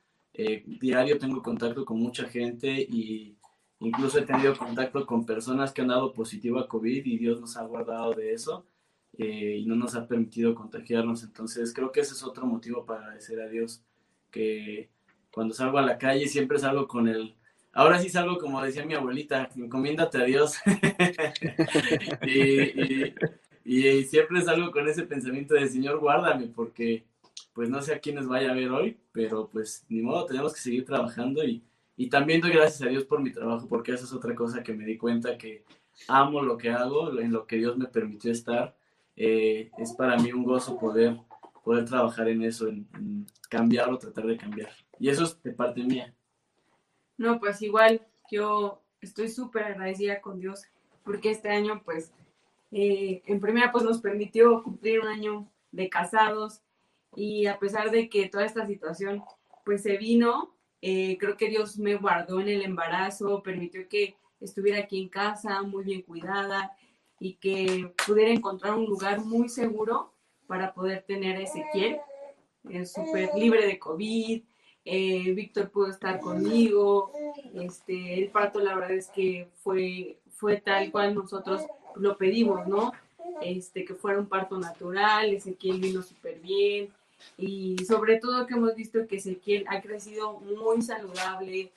diario 0.82 1.20
tengo 1.20 1.41
contacto 1.43 1.86
con 1.86 1.99
mucha 1.99 2.26
gente 2.26 2.70
y 2.70 3.38
Incluso 3.84 4.18
he 4.18 4.22
tenido 4.22 4.56
contacto 4.58 5.06
con 5.06 5.26
personas 5.26 5.74
que 5.74 5.82
han 5.82 5.90
dado 5.90 6.14
positivo 6.14 6.58
a 6.58 6.68
COVID 6.70 7.06
y 7.06 7.18
Dios 7.18 7.42
nos 7.42 7.58
ha 7.58 7.64
guardado 7.64 8.14
de 8.14 8.32
eso 8.32 8.66
eh, 9.18 9.58
y 9.60 9.66
no 9.66 9.76
nos 9.76 9.94
ha 9.96 10.08
permitido 10.08 10.56
contagiarnos. 10.56 11.24
Entonces 11.24 11.74
creo 11.74 11.92
que 11.92 12.00
ese 12.00 12.14
es 12.14 12.24
otro 12.24 12.46
motivo 12.46 12.86
para 12.86 13.02
agradecer 13.02 13.42
a 13.42 13.50
Dios, 13.50 13.84
que 14.32 14.90
cuando 15.32 15.54
salgo 15.54 15.78
a 15.80 15.82
la 15.82 15.98
calle 15.98 16.28
siempre 16.28 16.60
salgo 16.60 16.88
con 16.88 17.10
el... 17.10 17.36
Ahora 17.74 18.00
sí 18.00 18.08
salgo 18.08 18.38
como 18.38 18.62
decía 18.62 18.86
mi 18.86 18.94
abuelita, 18.94 19.50
encomiéndate 19.56 20.18
a 20.18 20.24
Dios. 20.24 20.56
y, 22.26 23.14
y 23.66 24.04
siempre 24.04 24.42
salgo 24.44 24.72
con 24.72 24.88
ese 24.88 25.04
pensamiento 25.04 25.56
de 25.56 25.68
Señor, 25.68 26.00
guárdame, 26.00 26.48
porque 26.48 27.04
pues 27.54 27.70
no 27.70 27.82
sé 27.82 27.94
a 27.94 28.00
quiénes 28.00 28.28
vaya 28.28 28.52
a 28.52 28.56
ver 28.56 28.70
hoy, 28.70 28.98
pero 29.12 29.50
pues 29.50 29.86
ni 29.90 30.02
modo, 30.02 30.26
tenemos 30.26 30.54
que 30.54 30.62
seguir 30.62 30.86
trabajando 30.86 31.44
y 31.44 31.64
y 31.96 32.10
también 32.10 32.41
doy 32.41 32.52
gracias 32.52 32.82
a 32.82 32.89
Dios 32.89 33.06
por 33.06 33.22
mi 33.22 33.32
trabajo, 33.32 33.68
porque 33.68 33.94
esa 33.94 34.06
es 34.06 34.14
otra 34.14 34.34
cosa 34.34 34.64
que 34.64 34.74
me 34.74 34.86
di 34.86 34.98
cuenta 34.98 35.38
que 35.38 35.64
amo 36.08 36.41
lo 36.41 36.58
que 36.58 36.70
hago, 36.70 37.20
en 37.20 37.32
lo 37.32 37.46
que 37.46 37.58
Dios 37.58 37.78
me 37.78 37.86
permitió 37.86 38.32
estar. 38.32 38.76
Eh, 39.16 39.70
es 39.78 39.94
para 39.94 40.18
mí 40.18 40.32
un 40.32 40.44
gozo 40.44 40.80
poder, 40.80 41.18
poder 41.64 41.86
trabajar 41.86 42.28
en 42.30 42.41
eso, 42.44 42.68
en, 42.68 43.28
cambiar 43.50 43.89
o 43.91 44.00
tratar 44.00 44.26
de 44.26 44.38
cambiar. 44.38 44.72
Y 45.00 45.10
eso 45.10 45.24
es 45.24 45.41
de 45.44 45.52
parte 45.52 45.84
mía. 45.84 46.14
No, 47.18 47.39
pues 47.39 47.62
igual 47.62 48.02
yo 48.32 48.82
estoy 49.02 49.30
súper 49.30 49.64
agradecida 49.64 50.22
con 50.22 50.39
Dios 50.39 50.64
porque 51.04 51.30
este 51.30 51.50
año 51.50 51.84
pues 51.84 52.12
eh, 52.72 53.22
en 53.26 53.39
primera 53.39 53.72
pues 53.72 53.84
nos 53.84 54.02
permitió 54.02 54.64
cumplir 54.64 55.02
un 55.02 55.08
año 55.08 55.48
de 55.72 55.89
casados 55.89 56.62
y 57.16 57.46
a 57.46 57.60
pesar 57.60 57.91
de 57.91 58.10
que 58.10 58.30
toda 58.30 58.46
esta 58.46 58.66
situación 58.66 59.24
pues 59.66 59.84
se 59.84 59.98
vino, 59.98 60.53
eh, 60.86 61.18
creo 61.18 61.38
que 61.38 61.48
Dios 61.48 61.80
me 61.80 61.96
guardó 61.96 62.42
en 62.42 62.50
el 62.50 62.62
embarazo, 62.62 63.42
permitió 63.42 63.88
que 63.88 64.18
estuviera 64.42 64.80
aquí 64.80 65.02
en 65.02 65.08
casa, 65.08 65.62
muy 65.62 65.86
bien 65.86 66.02
cuidada 66.02 66.76
y 67.22 67.36
que 67.36 67.94
pudiera 68.06 68.32
encontrar 68.32 68.74
un 68.74 68.88
lugar 68.88 69.24
muy 69.24 69.48
seguro 69.48 70.12
para 70.46 70.74
poder 70.74 71.04
tener 71.04 71.38
a 71.38 71.44
Ezequiel, 71.44 72.00
eh, 72.70 72.86
súper 72.86 73.30
libre 73.34 73.66
de 73.66 73.80
COVID. 73.80 74.44
Eh, 74.84 75.32
Víctor 75.32 75.72
pudo 75.72 75.88
estar 75.88 76.20
conmigo. 76.20 77.14
Este, 77.54 78.22
el 78.22 78.30
parto, 78.30 78.60
la 78.60 78.76
verdad 78.76 78.92
es 78.92 79.08
que 79.08 79.48
fue, 79.64 80.20
fue 80.32 80.58
tal 80.58 80.92
cual 80.92 81.16
nosotros 81.16 81.62
lo 81.96 82.18
pedimos, 82.18 82.68
¿no? 82.68 82.92
Este, 83.42 83.86
que 83.86 83.94
fuera 83.94 84.20
un 84.20 84.28
parto 84.28 84.60
natural. 84.60 85.34
Ezequiel 85.34 85.80
vino 85.80 86.02
súper 86.02 86.42
bien 86.42 86.92
y 87.38 87.78
sobre 87.86 88.19
todo 88.19 88.47
que 88.47 88.53
hemos 88.53 88.76
visto 88.76 89.07
que 89.07 89.17
Ezequiel 89.17 89.65
ha 89.67 89.82
crecido 89.82 90.39
muy 90.39 90.82
saludable, 90.82 91.71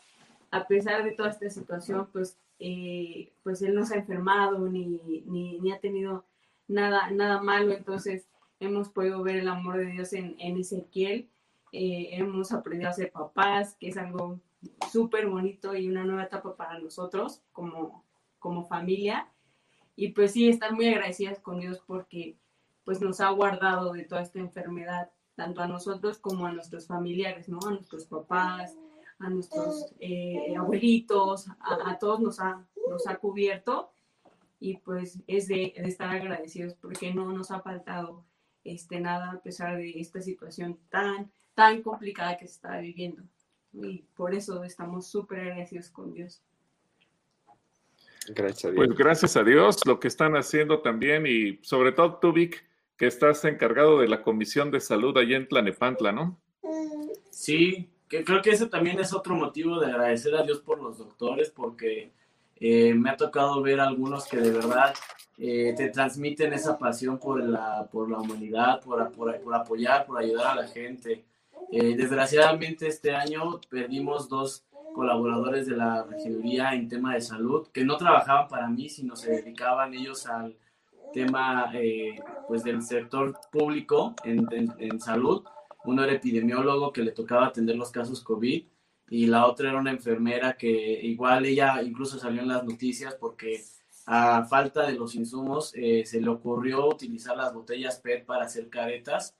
a 0.51 0.67
pesar 0.67 1.05
de 1.05 1.13
toda 1.13 1.31
esta 1.31 1.51
situación, 1.51 2.09
pues, 2.13 2.37
eh, 2.59 3.33
pues 3.43 3.63
él 3.63 3.75
no 3.75 3.85
se 3.85 3.95
ha 3.95 3.99
enfermado 3.99 4.69
ni, 4.69 5.01
ni, 5.27 5.73
ha 5.73 5.79
tenido 5.81 6.25
nada, 6.69 7.11
nada 7.11 7.43
malo, 7.43 7.73
entonces 7.73 8.27
hemos 8.61 8.89
podido 8.89 9.23
ver 9.23 9.37
el 9.37 9.49
amor 9.49 9.79
de 9.79 9.87
Dios 9.87 10.13
en, 10.13 10.37
en 10.39 10.59
Ezequiel, 10.59 11.29
eh, 11.73 12.11
hemos 12.13 12.53
aprendido 12.53 12.91
a 12.91 12.95
ser 12.95 13.13
papás, 13.13 13.77
que 13.79 13.89
es 13.89 13.97
algo 13.97 14.41
súper 14.91 15.29
bonito 15.29 15.75
y 15.75 15.89
una 15.89 16.05
nueva 16.05 16.25
etapa 16.25 16.57
para 16.57 16.79
nosotros 16.79 17.43
como, 17.53 18.05
como 18.39 18.65
familia. 18.65 19.29
Y 19.95 20.09
pues 20.09 20.33
sí, 20.33 20.49
estar 20.49 20.73
muy 20.73 20.89
agradecidas 20.89 21.41
con 21.41 21.61
Dios 21.61 21.83
porque 21.87 22.37
pues 22.85 23.01
nos 23.01 23.21
ha 23.21 23.31
guardado 23.31 23.93
de 23.93 24.05
toda 24.05 24.23
esta 24.23 24.39
enfermedad, 24.39 25.11
tanto 25.37 25.61
a 25.61 25.69
nosotros 25.69 26.19
como 26.19 26.47
a 26.47 26.53
nuestros 26.53 26.87
familiares, 26.87 27.49
¿no? 27.49 27.59
A 27.67 27.71
nuestros 27.71 28.07
papás, 28.07 28.77
a 29.19 29.31
nuestros 29.31 29.95
eh, 30.01 30.55
abuelitos, 30.59 31.47
a, 31.61 31.99
todos 31.99 32.21
nos 32.21 32.41
ha, 32.41 32.67
nos 32.89 33.07
ha 33.07 33.17
cubierto 33.17 33.93
y 34.59 34.79
pues 34.79 35.21
es 35.27 35.47
de, 35.49 35.75
de, 35.77 35.89
estar 35.89 36.09
agradecidos 36.09 36.75
porque 36.75 37.15
no 37.15 37.33
nos 37.33 37.51
ha 37.51 37.61
faltado 37.61 38.25
este, 38.65 39.01
nada 39.01 39.33
a 39.33 39.41
pesar 39.41 39.77
de 39.77 40.01
esta 40.01 40.21
situación 40.21 40.79
tan, 40.89 41.31
tan 41.55 41.83
complicada 41.83 42.37
que 42.37 42.47
se 42.47 42.55
está 42.55 42.79
viviendo. 42.79 43.23
Y 43.73 44.05
por 44.15 44.35
eso 44.35 44.65
estamos 44.65 45.07
súper 45.07 45.41
agradecidos 45.41 45.91
con 45.91 46.13
Dios. 46.13 46.43
Gracias 48.29 48.65
a 48.65 48.71
Dios. 48.71 48.87
Pues 48.87 48.99
gracias 48.99 49.37
a 49.37 49.45
Dios 49.45 49.77
lo 49.87 50.01
que 50.01 50.09
están 50.09 50.35
haciendo 50.35 50.81
también 50.81 51.27
y 51.27 51.59
sobre 51.63 51.93
todo 51.93 52.19
tú, 52.19 52.33
Vic, 52.33 52.66
que 52.97 53.07
estás 53.07 53.45
encargado 53.45 54.01
de 54.01 54.09
la 54.09 54.23
Comisión 54.23 54.71
de 54.71 54.81
Salud 54.81 55.17
allá 55.17 55.37
en 55.37 55.49
Tlanepantla, 55.49 56.13
¿no? 56.13 56.39
Sí, 57.31 57.91
que 58.09 58.25
creo 58.25 58.41
que 58.41 58.51
ese 58.51 58.67
también 58.67 58.99
es 58.99 59.13
otro 59.13 59.35
motivo 59.35 59.79
de 59.81 59.87
agradecer 59.87 60.35
a 60.35 60.43
Dios 60.43 60.61
por 60.61 60.83
los 60.83 60.99
doctores, 60.99 61.51
porque 61.51 62.13
eh, 62.59 62.95
me 62.95 63.11
ha 63.11 63.17
tocado 63.17 63.61
ver 63.61 63.81
algunos 63.81 64.27
que 64.27 64.39
de 64.39 64.51
verdad 64.51 64.95
eh, 65.39 65.75
te 65.77 65.91
transmiten 65.91 66.53
esa 66.55 66.79
pasión 66.79 67.19
por 67.19 67.43
la, 67.43 67.87
por 67.93 68.11
la 68.11 68.19
humanidad, 68.19 68.81
por, 68.81 69.03
apoyar, 69.03 70.07
por 70.07 70.19
ayudar 70.19 70.47
a 70.47 70.63
la 70.63 70.69
gente. 70.69 71.25
Eh, 71.71 71.97
desgraciadamente 71.97 72.87
este 72.87 73.15
año 73.15 73.61
perdimos 73.69 74.29
dos 74.29 74.65
colaboradores 74.95 75.67
de 75.67 75.77
la 75.77 76.05
regiduría 76.05 76.73
en 76.73 76.89
tema 76.89 77.15
de 77.15 77.21
salud 77.21 77.69
que 77.69 77.85
no 77.85 77.99
trabajaban 77.99 78.49
para 78.49 78.69
mí, 78.69 78.89
sino 78.89 79.15
se 79.15 79.31
dedicaban 79.31 79.93
ellos 79.93 80.27
al 80.27 80.57
tema 81.17 81.73
pues 82.47 82.63
del 82.63 82.83
sector 82.83 83.39
público 83.51 84.15
en, 84.23 84.47
en, 84.51 84.75
en 84.79 85.01
salud. 85.01 85.43
Uno 85.87 86.05
era 86.05 86.13
epidemiólogo 86.13 86.93
que 86.93 87.03
le 87.03 87.13
tocaba 87.13 87.47
atender 87.47 87.77
los 87.77 87.91
casos 87.91 88.23
COVID 88.23 88.65
y 89.09 89.27
la 89.27 89.47
otra 89.47 89.71
era 89.71 89.79
una 89.79 89.93
enfermera 89.93 90.59
que 90.59 90.69
igual 91.03 91.47
ella 91.47 91.81
incluso 91.83 92.19
salió 92.19 92.43
en 92.43 92.49
las 92.49 92.65
noticias 92.65 93.15
porque 93.19 93.63
a 94.05 94.45
falta 94.45 94.87
de 94.87 94.93
los 94.93 95.15
insumos 95.15 95.73
eh, 95.75 96.05
se 96.05 96.21
le 96.21 96.29
ocurrió 96.29 96.87
utilizar 96.87 97.35
las 97.35 97.55
botellas 97.55 97.99
PET 98.01 98.27
para 98.27 98.45
hacer 98.45 98.69
caretas 98.69 99.35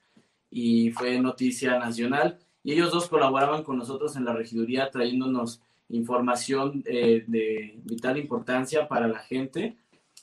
y 0.49 0.89
fue 0.91 1.19
noticia 1.19 1.77
nacional 1.77 2.39
y 2.63 2.73
ellos 2.73 2.91
dos 2.91 3.07
colaboraban 3.07 3.63
con 3.63 3.77
nosotros 3.77 4.15
en 4.15 4.25
la 4.25 4.33
regiduría 4.33 4.89
trayéndonos 4.89 5.61
información 5.89 6.81
eh, 6.85 7.23
de 7.27 7.79
vital 7.83 8.17
importancia 8.17 8.87
para 8.87 9.07
la 9.07 9.19
gente 9.19 9.77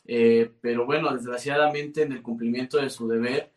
eh, 0.07 0.51
pero 0.61 0.87
bueno 0.87 1.13
desgraciadamente 1.13 2.03
en 2.03 2.13
el 2.13 2.23
cumplimiento 2.23 2.79
de 2.79 2.91
su 2.91 3.09
deber 3.09 3.51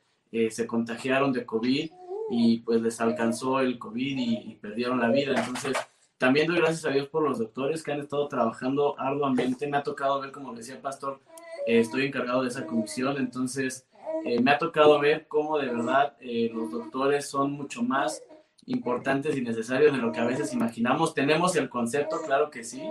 se 0.50 0.68
contagiaron 0.68 1.32
de 1.32 1.46
COVID 1.46 1.90
y 2.30 2.60
pues 2.60 2.82
les 2.82 3.00
alcanzó 3.00 3.60
el 3.60 3.80
COVID 3.80 4.18
y, 4.18 4.56
perdieron 4.56 5.00
la 5.00 5.10
vida. 5.10 5.34
Entonces, 5.38 5.74
también 6.18 6.48
doy 6.48 6.58
gracias 6.58 6.86
a 6.86 6.90
Dios 6.90 7.08
por 7.08 7.24
los 7.24 7.40
doctores 7.40 7.84
que 7.84 7.92
han 7.92 8.00
estado 8.00 8.28
trabajando 8.28 9.00
arduamente. 9.00 9.68
Me 9.68 9.78
ha 9.78 9.84
tocado 9.84 10.20
ver, 10.20 10.32
como 10.32 10.54
decía 10.54 10.82
Pastor, 10.82 11.20
eh, 11.66 11.80
estoy 11.80 12.06
encargado 12.06 12.42
de 12.42 12.50
esa 12.50 12.66
comisión, 12.66 13.18
entonces 13.18 13.88
eh, 14.26 14.42
me 14.42 14.52
ha 14.52 14.58
tocado 14.58 15.00
ver 15.00 15.28
cómo 15.28 15.58
de 15.58 15.68
verdad 15.68 16.16
eh, 16.20 16.50
los 16.54 16.72
doctores 16.72 17.30
son 17.30 17.52
mucho 17.52 17.84
más 17.84 18.24
importantes 18.66 19.38
y 19.38 19.42
necesarios 19.42 19.94
de 19.94 20.00
lo 20.00 20.12
que 20.12 20.20
a 20.20 20.26
veces 20.26 20.54
imaginamos. 20.54 21.14
Tenemos 21.14 21.56
el 21.56 21.70
concepto, 21.70 22.22
claro 22.26 22.50
que 22.50 22.64
sí, 22.64 22.82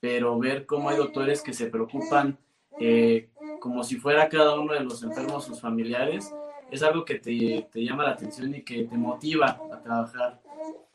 pero 0.00 0.38
ver 0.38 0.64
cómo 0.64 0.88
hay 0.88 0.96
doctores 0.96 1.42
que 1.42 1.52
se 1.52 1.66
preocupan 1.66 2.38
como 3.60 3.84
si 3.84 3.96
fuera 3.96 4.28
cada 4.28 4.58
uno 4.58 4.72
de 4.72 4.80
los 4.80 5.02
enfermos 5.02 5.44
sus 5.44 5.60
familiares 5.60 6.32
es 6.70 6.82
algo 6.82 7.04
que 7.04 7.16
te, 7.16 7.68
te, 7.70 7.84
llama 7.84 8.04
la 8.04 8.10
atención 8.10 8.54
y 8.54 8.62
que 8.62 8.84
te 8.84 8.96
motiva 8.96 9.60
a 9.72 9.80
trabajar. 9.80 10.40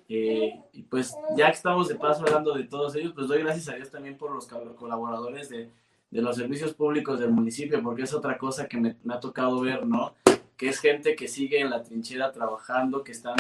Eh, 0.07 0.61
y 0.71 0.83
pues 0.83 1.15
ya 1.35 1.47
que 1.47 1.57
estamos 1.57 1.87
de 1.87 1.95
paso 1.95 2.23
hablando 2.23 2.53
de 2.53 2.63
todos 2.63 2.95
ellos, 2.95 3.13
pues 3.13 3.27
doy 3.27 3.41
gracias 3.41 3.69
a 3.69 3.75
Dios 3.75 3.89
también 3.89 4.17
por 4.17 4.31
los 4.31 4.47
colaboradores 4.47 5.49
de, 5.49 5.69
de 6.11 6.21
los 6.21 6.35
servicios 6.35 6.73
públicos 6.73 7.19
del 7.19 7.31
municipio, 7.31 7.81
porque 7.81 8.03
es 8.03 8.13
otra 8.13 8.37
cosa 8.37 8.67
que 8.67 8.77
me, 8.77 8.95
me, 9.03 9.15
ha 9.15 9.19
tocado 9.19 9.59
ver, 9.61 9.85
¿no? 9.85 10.13
Que 10.55 10.69
es 10.69 10.79
gente 10.79 11.15
que 11.15 11.27
sigue 11.27 11.59
en 11.59 11.69
la 11.69 11.83
trinchera 11.83 12.31
trabajando, 12.31 13.03
que 13.03 13.11
están 13.11 13.35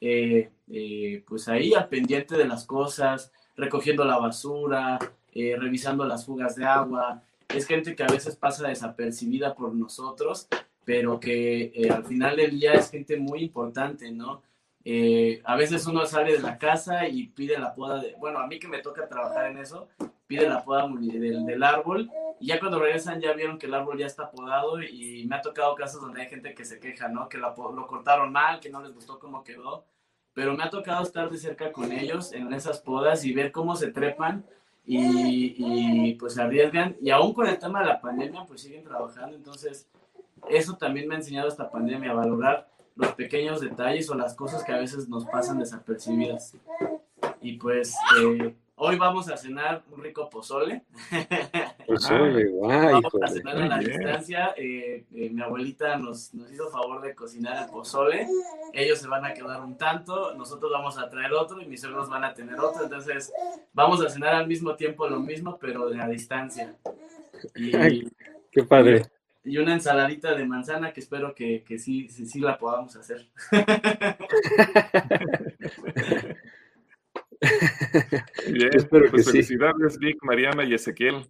eh, 0.00 0.50
eh, 0.70 1.24
pues 1.26 1.48
ahí 1.48 1.74
al 1.74 1.88
pendiente 1.88 2.36
de 2.36 2.46
las 2.46 2.64
cosas, 2.64 3.32
recogiendo 3.56 4.04
la 4.04 4.18
basura, 4.18 4.98
revisando 5.34 6.04
las 6.04 6.24
fugas 6.24 6.54
de 6.54 6.64
agua. 6.64 7.22
Es 7.48 7.66
gente 7.66 7.94
que 7.94 8.02
a 8.02 8.08
veces 8.08 8.36
pasa 8.36 8.68
desapercibida 8.68 9.54
por 9.54 9.74
nosotros 9.74 10.48
pero 10.84 11.18
que 11.18 11.72
eh, 11.74 11.90
al 11.90 12.04
final 12.04 12.36
del 12.36 12.58
día 12.58 12.74
es 12.74 12.90
gente 12.90 13.16
muy 13.16 13.40
importante, 13.42 14.10
¿no? 14.10 14.42
Eh, 14.84 15.40
a 15.44 15.56
veces 15.56 15.86
uno 15.86 16.04
sale 16.04 16.34
de 16.34 16.40
la 16.40 16.58
casa 16.58 17.08
y 17.08 17.28
pide 17.28 17.58
la 17.58 17.74
poda 17.74 18.02
de, 18.02 18.14
bueno, 18.18 18.38
a 18.38 18.46
mí 18.46 18.58
que 18.58 18.68
me 18.68 18.80
toca 18.80 19.08
trabajar 19.08 19.50
en 19.50 19.58
eso, 19.58 19.88
pide 20.26 20.46
la 20.46 20.62
poda 20.62 20.86
del, 20.88 21.62
árbol 21.62 22.10
y 22.38 22.48
ya 22.48 22.60
cuando 22.60 22.78
regresan 22.78 23.20
ya 23.20 23.32
vieron 23.32 23.58
que 23.58 23.66
el 23.66 23.74
árbol 23.74 23.98
ya 23.98 24.06
está 24.06 24.30
podado 24.30 24.82
y 24.82 25.24
me 25.26 25.36
ha 25.36 25.40
tocado 25.40 25.74
casos 25.74 26.02
donde 26.02 26.20
hay 26.20 26.28
gente 26.28 26.54
que 26.54 26.66
se 26.66 26.80
queja, 26.80 27.08
¿no? 27.08 27.30
Que 27.30 27.38
lo 27.38 27.54
cortaron 27.86 28.30
mal, 28.30 28.60
que 28.60 28.68
no 28.68 28.82
les 28.82 28.92
gustó 28.92 29.18
cómo 29.18 29.42
quedó, 29.42 29.86
pero 30.34 30.54
me 30.54 30.64
ha 30.64 30.70
tocado 30.70 31.02
estar 31.02 31.30
de 31.30 31.38
cerca 31.38 31.72
con 31.72 31.90
ellos 31.90 32.32
en 32.32 32.52
esas 32.52 32.80
podas 32.80 33.24
y 33.24 33.32
ver 33.32 33.52
cómo 33.52 33.76
se 33.76 33.90
trepan 33.90 34.44
y, 34.86 36.14
pues 36.14 36.38
arriesgan 36.38 36.96
y 37.00 37.10
aún 37.10 37.32
con 37.32 37.46
el 37.46 37.58
tema 37.58 37.80
de 37.80 37.86
la 37.86 38.00
pandemia 38.00 38.44
pues 38.46 38.60
siguen 38.60 38.84
trabajando, 38.84 39.34
entonces 39.34 39.88
eso 40.48 40.76
también 40.76 41.08
me 41.08 41.14
ha 41.14 41.18
enseñado 41.18 41.48
esta 41.48 41.70
pandemia 41.70 42.10
a 42.10 42.14
valorar 42.14 42.68
los 42.96 43.12
pequeños 43.12 43.60
detalles 43.60 44.08
o 44.10 44.14
las 44.14 44.34
cosas 44.34 44.62
que 44.62 44.72
a 44.72 44.78
veces 44.78 45.08
nos 45.08 45.24
pasan 45.24 45.58
desapercibidas. 45.58 46.54
Y 47.40 47.56
pues 47.56 47.96
eh, 48.20 48.54
hoy 48.76 48.96
vamos 48.96 49.28
a 49.28 49.36
cenar 49.36 49.82
un 49.90 50.02
rico 50.02 50.28
pozole. 50.28 50.82
Pozole, 51.86 52.46
guay. 52.46 52.92
Vamos 52.92 53.14
a 53.22 53.28
cenar 53.28 53.56
a 53.56 53.66
la 53.66 53.78
distancia. 53.78 54.54
Eh, 54.56 55.04
eh, 55.14 55.30
mi 55.30 55.42
abuelita 55.42 55.96
nos, 55.96 56.34
nos 56.34 56.50
hizo 56.50 56.70
favor 56.70 57.02
de 57.02 57.14
cocinar 57.14 57.64
el 57.64 57.70
pozole. 57.70 58.26
Ellos 58.72 58.98
se 58.98 59.08
van 59.08 59.24
a 59.24 59.34
quedar 59.34 59.60
un 59.60 59.76
tanto, 59.76 60.34
nosotros 60.34 60.70
vamos 60.72 60.98
a 60.98 61.08
traer 61.10 61.32
otro 61.32 61.60
y 61.60 61.66
mis 61.66 61.82
hermanos 61.84 62.08
van 62.08 62.24
a 62.24 62.34
tener 62.34 62.58
otro. 62.58 62.84
Entonces 62.84 63.32
vamos 63.72 64.04
a 64.04 64.08
cenar 64.08 64.34
al 64.34 64.46
mismo 64.46 64.74
tiempo 64.74 65.08
lo 65.08 65.20
mismo, 65.20 65.58
pero 65.58 65.88
de 65.88 66.00
a 66.00 66.08
distancia. 66.08 66.74
Y, 67.54 67.72
Qué 68.50 68.62
padre 68.62 69.02
y 69.44 69.58
una 69.58 69.74
ensaladita 69.74 70.34
de 70.34 70.46
manzana 70.46 70.94
que 70.94 71.00
espero 71.00 71.34
que, 71.34 71.64
que 71.64 71.78
sí, 71.78 72.08
sí, 72.08 72.24
sí, 72.24 72.40
la 72.40 72.56
podamos 72.56 72.96
hacer. 72.96 73.28
Bien, 78.50 78.70
espero 78.74 79.10
pues 79.10 79.26
que 79.26 79.32
felicidades, 79.32 79.98
Vic, 79.98 80.18
Mariana 80.22 80.64
y 80.64 80.74
Ezequiel. 80.74 81.26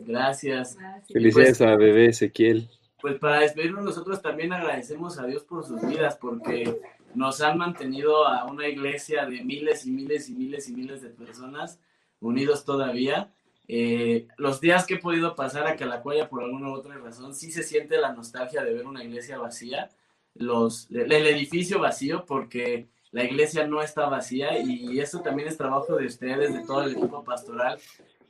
Gracias. 0.00 0.76
Felicidades 1.12 1.60
a 1.60 1.76
bebé 1.76 2.06
Ezequiel. 2.06 2.68
Pues 3.00 3.18
para 3.18 3.40
despedirnos 3.40 3.84
nosotros 3.84 4.22
también 4.22 4.52
agradecemos 4.52 5.18
a 5.18 5.26
Dios 5.26 5.44
por 5.44 5.64
sus 5.64 5.86
vidas, 5.86 6.16
porque 6.16 6.80
nos 7.14 7.40
han 7.40 7.58
mantenido 7.58 8.26
a 8.26 8.44
una 8.44 8.68
iglesia 8.68 9.26
de 9.26 9.42
miles 9.42 9.86
y 9.86 9.90
miles 9.90 10.28
y 10.28 10.34
miles 10.34 10.68
y 10.68 10.72
miles 10.72 11.02
de 11.02 11.10
personas 11.10 11.80
unidos 12.20 12.64
todavía 12.64 13.32
eh, 13.68 14.28
los 14.36 14.60
días 14.60 14.86
que 14.86 14.94
he 14.94 14.98
podido 14.98 15.34
pasar 15.34 15.66
a 15.66 15.76
Calacuaya 15.76 16.28
por 16.28 16.42
alguna 16.42 16.68
u 16.68 16.74
otra 16.74 16.98
razón, 16.98 17.34
sí 17.34 17.50
se 17.50 17.62
siente 17.62 17.98
la 17.98 18.12
nostalgia 18.12 18.62
de 18.62 18.74
ver 18.74 18.86
una 18.86 19.04
iglesia 19.04 19.38
vacía, 19.38 19.88
los, 20.34 20.90
el 20.90 21.10
edificio 21.10 21.78
vacío, 21.78 22.24
porque 22.26 22.88
la 23.12 23.24
iglesia 23.24 23.66
no 23.66 23.82
está 23.82 24.08
vacía 24.08 24.58
y 24.58 24.98
eso 24.98 25.20
también 25.20 25.48
es 25.48 25.56
trabajo 25.56 25.96
de 25.96 26.06
ustedes, 26.06 26.52
de 26.52 26.64
todo 26.64 26.82
el 26.82 26.92
equipo 26.92 27.22
pastoral, 27.22 27.78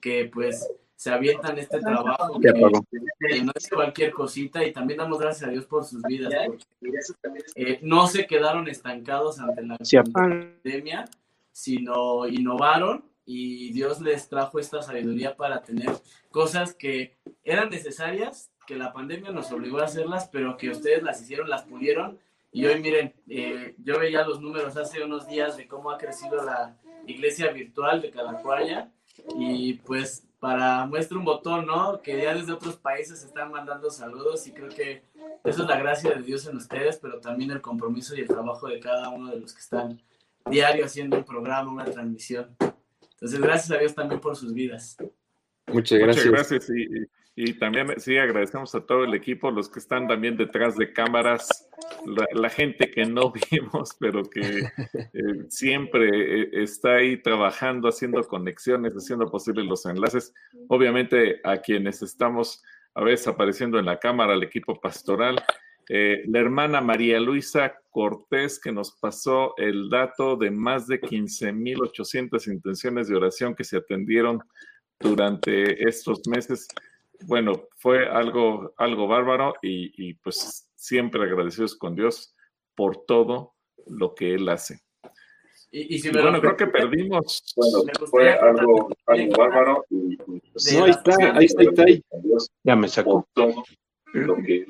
que 0.00 0.28
pues 0.32 0.68
se 1.02 1.10
avientan 1.10 1.58
este 1.58 1.80
trabajo, 1.80 2.38
que, 2.40 3.42
no 3.42 3.52
es 3.54 3.68
cualquier 3.68 4.12
cosita 4.12 4.64
y 4.64 4.72
también 4.72 4.98
damos 4.98 5.18
gracias 5.18 5.48
a 5.48 5.52
Dios 5.52 5.64
por 5.66 5.84
sus 5.84 6.02
vidas, 6.02 6.32
eh, 7.56 7.80
no 7.82 8.06
se 8.06 8.26
quedaron 8.26 8.68
estancados 8.68 9.40
ante 9.40 9.62
la 9.62 9.78
pandemia, 10.12 11.06
sino 11.50 12.28
innovaron 12.28 13.04
y 13.24 13.72
Dios 13.72 14.00
les 14.00 14.28
trajo 14.28 14.58
esta 14.58 14.82
sabiduría 14.82 15.36
para 15.36 15.62
tener 15.62 15.90
cosas 16.30 16.74
que 16.74 17.16
eran 17.42 17.70
necesarias, 17.70 18.52
que 18.66 18.76
la 18.76 18.92
pandemia 18.92 19.32
nos 19.32 19.50
obligó 19.50 19.78
a 19.78 19.86
hacerlas, 19.86 20.28
pero 20.30 20.56
que 20.56 20.70
ustedes 20.70 21.02
las 21.02 21.20
hicieron, 21.20 21.50
las 21.50 21.62
pudieron. 21.62 22.18
Y 22.52 22.66
hoy 22.66 22.80
miren, 22.80 23.14
eh, 23.28 23.74
yo 23.78 23.98
veía 23.98 24.26
los 24.26 24.40
números 24.40 24.76
hace 24.76 25.02
unos 25.02 25.26
días 25.26 25.56
de 25.56 25.66
cómo 25.66 25.90
ha 25.90 25.96
crecido 25.96 26.44
la 26.44 26.76
iglesia 27.06 27.50
virtual 27.50 28.02
de 28.02 28.10
Calacuaya 28.10 28.92
y 29.38 29.74
pues 29.74 30.28
para 30.38 30.84
muestra 30.86 31.16
un 31.16 31.24
botón, 31.24 31.66
¿no? 31.66 32.02
Que 32.02 32.20
ya 32.20 32.34
desde 32.34 32.52
otros 32.52 32.76
países 32.76 33.24
están 33.24 33.50
mandando 33.50 33.90
saludos 33.90 34.46
y 34.46 34.52
creo 34.52 34.68
que 34.68 35.02
eso 35.44 35.62
es 35.62 35.68
la 35.68 35.78
gracia 35.78 36.10
de 36.10 36.22
Dios 36.22 36.46
en 36.46 36.56
ustedes, 36.56 36.98
pero 37.00 37.20
también 37.20 37.52
el 37.52 37.62
compromiso 37.62 38.14
y 38.14 38.20
el 38.20 38.28
trabajo 38.28 38.68
de 38.68 38.80
cada 38.80 39.08
uno 39.08 39.30
de 39.30 39.40
los 39.40 39.54
que 39.54 39.60
están 39.60 40.02
diario 40.50 40.84
haciendo 40.84 41.16
un 41.16 41.24
programa, 41.24 41.72
una 41.72 41.84
transmisión. 41.84 42.54
Entonces, 43.12 43.40
gracias 43.40 43.70
a 43.70 43.78
Dios 43.78 43.94
también 43.94 44.20
por 44.20 44.36
sus 44.36 44.52
vidas. 44.52 44.96
Muchas 45.68 45.98
gracias. 45.98 46.26
Muchas 46.26 46.50
gracias. 46.50 46.70
Y, 46.76 47.06
y 47.34 47.54
también 47.54 47.88
sí 47.98 48.18
agradecemos 48.18 48.74
a 48.74 48.84
todo 48.84 49.04
el 49.04 49.14
equipo, 49.14 49.50
los 49.50 49.68
que 49.68 49.78
están 49.78 50.08
también 50.08 50.36
detrás 50.36 50.76
de 50.76 50.92
cámaras, 50.92 51.70
la, 52.06 52.26
la 52.32 52.50
gente 52.50 52.90
que 52.90 53.04
no 53.04 53.32
vimos, 53.50 53.96
pero 53.98 54.22
que 54.24 54.60
eh, 54.94 55.46
siempre 55.48 56.08
eh, 56.08 56.48
está 56.52 56.96
ahí 56.96 57.20
trabajando, 57.20 57.88
haciendo 57.88 58.22
conexiones, 58.24 58.94
haciendo 58.94 59.30
posibles 59.30 59.66
los 59.66 59.86
enlaces. 59.86 60.34
Obviamente 60.68 61.40
a 61.44 61.58
quienes 61.58 62.02
estamos 62.02 62.62
a 62.94 63.02
veces 63.02 63.28
apareciendo 63.28 63.78
en 63.78 63.86
la 63.86 63.98
cámara, 63.98 64.34
al 64.34 64.42
equipo 64.42 64.78
pastoral. 64.80 65.42
Eh, 65.88 66.22
la 66.26 66.38
hermana 66.38 66.80
María 66.80 67.18
Luisa 67.18 67.74
Cortés, 67.90 68.60
que 68.60 68.70
nos 68.70 68.92
pasó 68.92 69.54
el 69.56 69.90
dato 69.90 70.36
de 70.36 70.50
más 70.50 70.86
de 70.86 71.00
15.800 71.00 72.46
intenciones 72.52 73.08
de 73.08 73.16
oración 73.16 73.54
que 73.54 73.64
se 73.64 73.78
atendieron 73.78 74.40
durante 75.00 75.88
estos 75.88 76.26
meses 76.28 76.68
bueno, 77.26 77.68
fue 77.76 78.08
algo, 78.08 78.74
algo 78.76 79.06
bárbaro 79.06 79.54
y, 79.62 79.92
y, 79.96 80.14
pues 80.14 80.68
siempre 80.82 81.22
agradecidos 81.22 81.76
con 81.76 81.94
Dios 81.94 82.34
por 82.74 83.04
todo 83.06 83.54
lo 83.86 84.14
que 84.14 84.34
Él 84.34 84.48
hace. 84.48 84.80
Y, 85.70 85.94
y 85.94 85.98
si 86.00 86.08
me 86.08 86.20
bueno, 86.20 86.32
lo 86.32 86.40
creo 86.40 86.56
que 86.56 86.66
perdimos. 86.66 87.54
fue 88.10 88.32
algo, 88.32 88.90
bárbaro. 89.38 89.84
Y, 89.90 90.16
de 90.16 90.78
no, 90.78 90.84
ahí 90.84 90.90
está, 90.90 91.36
ahí 91.38 91.44
está 91.46 91.62
Itai. 91.62 92.04
Ya 92.64 92.74
me 92.76 92.88
sacó. 92.88 93.26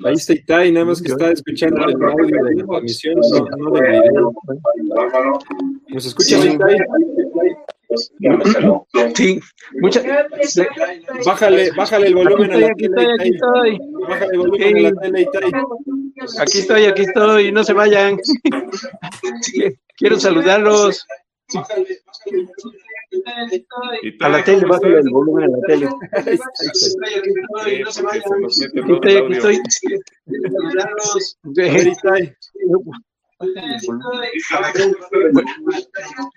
Ahí 0.04 0.14
está 0.14 0.34
Itai, 0.34 0.70
nada 0.70 0.86
más 0.86 1.00
que 1.02 1.08
está 1.08 1.32
escuchando 1.32 1.82
el 1.88 1.94
audio 2.04 2.44
de 2.44 2.54
la 2.56 2.66
transmisión, 2.66 3.14
no, 3.16 3.56
no 3.56 3.70
del 3.72 4.02
video. 4.02 4.32
¿Nos 5.88 6.06
escucha 6.06 6.38
Sí. 6.40 6.48
Itai? 6.50 6.76
Sí, 9.14 9.40
muchas. 9.80 10.04
Bájale, 11.26 11.70
bájale 11.72 12.06
el 12.06 12.14
volumen 12.14 12.52
a 12.52 12.58
la 12.58 12.66
Aquí 12.68 12.88
tele, 12.88 13.02
estoy, 13.02 13.14
aquí 13.18 13.28
Itai. 13.28 13.74
estoy. 13.74 13.80
Bájale 14.08 14.32
el 14.32 14.38
volumen 14.38 14.76
a 14.76 14.80
la 14.80 14.92
tele, 15.00 15.20
Itai. 15.22 15.52
Aquí 16.38 16.58
estoy, 16.58 16.84
aquí 16.86 17.02
estoy, 17.02 17.52
no 17.52 17.64
se 17.64 17.72
vayan. 17.72 18.18
Quiero 19.96 20.18
saludarlos. 20.18 21.06
A 24.20 24.28
la 24.28 24.44
tele, 24.44 24.66
bájale 24.66 24.98
el 24.98 25.10
volumen 25.10 25.44
a 25.44 25.48
la 25.48 25.60
tele. 25.66 25.88
Estoy, 28.86 29.16
aquí 29.16 29.32
estoy. 29.32 29.60
Ver, 31.42 31.86
Itai. 31.86 32.36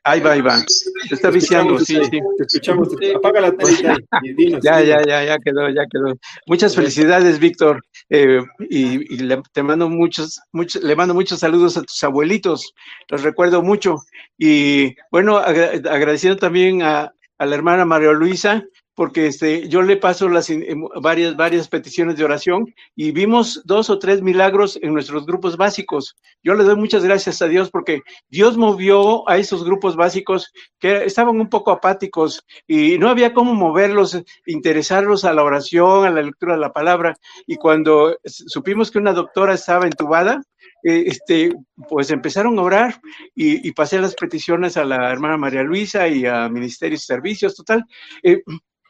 Ahí 0.03 0.19
va, 0.21 0.31
ahí 0.33 0.41
va. 0.41 0.57
Se 0.59 1.15
está 1.15 1.29
viciando, 1.29 1.79
sí, 1.79 1.95
sí. 2.05 2.19
Te 2.37 2.43
escuchamos. 2.45 2.89
Apaga 3.15 3.41
la 3.41 3.51
tele, 3.51 3.95
Ya, 4.63 4.81
ya, 4.81 5.01
ya, 5.05 5.23
ya 5.23 5.37
quedó, 5.39 5.69
ya 5.69 5.85
quedó. 5.91 6.15
Muchas 6.47 6.75
felicidades, 6.75 7.39
Víctor. 7.39 7.83
Eh, 8.09 8.39
y 8.69 9.13
y 9.15 9.17
le, 9.19 9.41
te 9.51 9.63
mando 9.63 9.89
muchos, 9.89 10.39
muchos, 10.51 10.83
le 10.83 10.95
mando 10.95 11.13
muchos 11.13 11.39
saludos 11.39 11.77
a 11.77 11.81
tus 11.83 12.03
abuelitos. 12.03 12.73
Los 13.09 13.23
recuerdo 13.23 13.61
mucho. 13.61 13.97
Y 14.37 14.95
bueno, 15.11 15.37
agra- 15.37 15.71
agradeciendo 15.91 16.37
también 16.37 16.81
a, 16.83 17.11
a 17.37 17.45
la 17.45 17.55
hermana 17.55 17.85
María 17.85 18.11
Luisa, 18.11 18.63
porque 18.95 19.27
este, 19.27 19.67
yo 19.67 19.81
le 19.81 19.97
paso 19.97 20.29
las 20.29 20.49
em, 20.49 20.63
varias, 21.01 21.35
varias 21.35 21.67
peticiones 21.67 22.15
de 22.15 22.23
oración 22.23 22.73
y 22.95 23.11
vimos 23.11 23.61
dos 23.65 23.89
o 23.89 23.99
tres 23.99 24.21
milagros 24.21 24.79
en 24.81 24.93
nuestros 24.93 25.25
grupos 25.25 25.57
básicos. 25.57 26.15
Yo 26.41 26.55
le 26.55 26.63
doy 26.63 26.77
muchas 26.77 27.03
gracias 27.03 27.41
a 27.41 27.47
Dios 27.47 27.69
porque 27.69 28.01
Dios 28.29 28.57
movió 28.57 29.27
a 29.29 29.37
esos 29.37 29.63
grupos 29.65 29.95
básicos 29.95 30.51
que 30.79 31.03
estaban 31.03 31.39
un 31.39 31.49
poco 31.49 31.71
apáticos 31.71 32.45
y 32.67 32.97
no 32.97 33.09
había 33.09 33.33
cómo 33.33 33.53
moverlos, 33.53 34.21
interesarlos 34.45 35.25
a 35.25 35.33
la 35.33 35.43
oración, 35.43 36.05
a 36.05 36.11
la 36.11 36.21
lectura 36.21 36.53
de 36.53 36.61
la 36.61 36.71
palabra. 36.73 37.17
Y 37.45 37.57
cuando 37.57 38.17
supimos 38.23 38.91
que 38.91 38.99
una 38.99 39.13
doctora 39.13 39.53
estaba 39.53 39.85
entubada, 39.85 40.41
eh, 40.83 41.03
este, 41.07 41.51
pues 41.89 42.11
empezaron 42.11 42.57
a 42.59 42.61
orar 42.61 43.01
y, 43.33 43.67
y 43.67 43.71
pasé 43.73 43.99
las 43.99 44.15
peticiones 44.15 44.77
a 44.77 44.85
la 44.85 45.11
hermana 45.11 45.35
María 45.35 45.63
Luisa 45.63 46.07
y 46.07 46.25
a 46.25 46.47
Ministerios 46.47 47.03
y 47.03 47.05
Servicios, 47.07 47.55
total. 47.55 47.83
eh, 48.23 48.41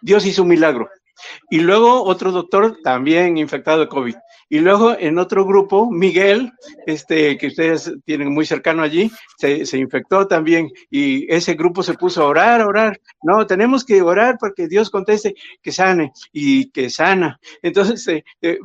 Dios 0.06 0.24
hizo 0.28 0.44
un 0.44 0.50
milagro. 0.50 0.88
Y 1.50 1.62
luego 1.62 2.04
otro 2.04 2.32
doctor 2.32 2.78
también 2.84 3.38
infectado 3.38 3.80
de 3.80 3.88
COVID. 3.88 4.16
Y 4.48 4.60
luego 4.60 4.96
en 4.98 5.18
otro 5.18 5.46
grupo, 5.46 5.90
Miguel, 5.90 6.52
este, 6.86 7.38
que 7.38 7.48
ustedes 7.48 7.92
tienen 8.06 8.32
muy 8.32 8.46
cercano 8.46 8.84
allí, 8.84 9.12
se, 9.38 9.78
infectó 9.78 10.28
también. 10.28 10.70
Y 10.90 11.32
ese 11.34 11.56
grupo 11.56 11.82
se 11.84 11.96
puso 11.96 12.22
a 12.24 12.28
orar, 12.28 12.62
a 12.62 12.68
orar. 12.68 13.02
No, 13.24 13.46
tenemos 13.48 13.84
que 13.84 14.02
orar 14.02 14.38
porque 14.40 14.68
Dios 14.68 14.90
conteste 14.90 15.36
que 15.62 15.72
sane 15.72 16.12
y 16.32 16.70
que 16.72 16.90
sana. 16.90 17.40
Entonces, 17.62 18.08
eh, 18.08 18.24
eh, 18.42 18.60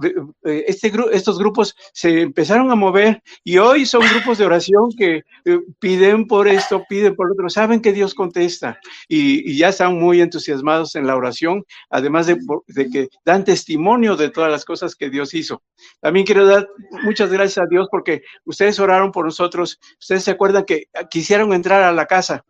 eh, 0.44 0.64
este 0.68 0.92
gru- 0.92 1.08
estos 1.12 1.38
grupos 1.38 1.74
se 1.92 2.20
empezaron 2.20 2.70
a 2.70 2.74
mover 2.74 3.22
y 3.42 3.58
hoy 3.58 3.86
son 3.86 4.02
grupos 4.12 4.38
de 4.38 4.44
oración 4.44 4.90
que 4.96 5.22
eh, 5.44 5.58
piden 5.78 6.26
por 6.26 6.46
esto, 6.46 6.84
piden 6.88 7.14
por 7.16 7.32
otro, 7.32 7.48
saben 7.48 7.80
que 7.80 7.92
Dios 7.92 8.14
contesta 8.14 8.78
y, 9.08 9.50
y 9.50 9.56
ya 9.58 9.70
están 9.70 9.98
muy 9.98 10.20
entusiasmados 10.20 10.94
en 10.94 11.06
la 11.06 11.16
oración, 11.16 11.64
además 11.88 12.26
de, 12.26 12.36
de 12.68 12.90
que 12.90 13.08
dan 13.24 13.44
testimonio 13.44 14.16
de 14.16 14.30
todas 14.30 14.50
las 14.50 14.64
cosas 14.64 14.94
que 14.94 15.10
Dios 15.10 15.34
hizo. 15.34 15.62
También 16.00 16.26
quiero 16.26 16.46
dar 16.46 16.68
muchas 17.02 17.30
gracias 17.30 17.64
a 17.64 17.68
Dios 17.68 17.88
porque 17.90 18.22
ustedes 18.44 18.78
oraron 18.80 19.12
por 19.12 19.24
nosotros, 19.24 19.78
ustedes 19.98 20.24
se 20.24 20.30
acuerdan 20.30 20.64
que 20.64 20.88
quisieron 21.10 21.52
entrar 21.52 21.82
a 21.82 21.92
la 21.92 22.06
casa, 22.06 22.44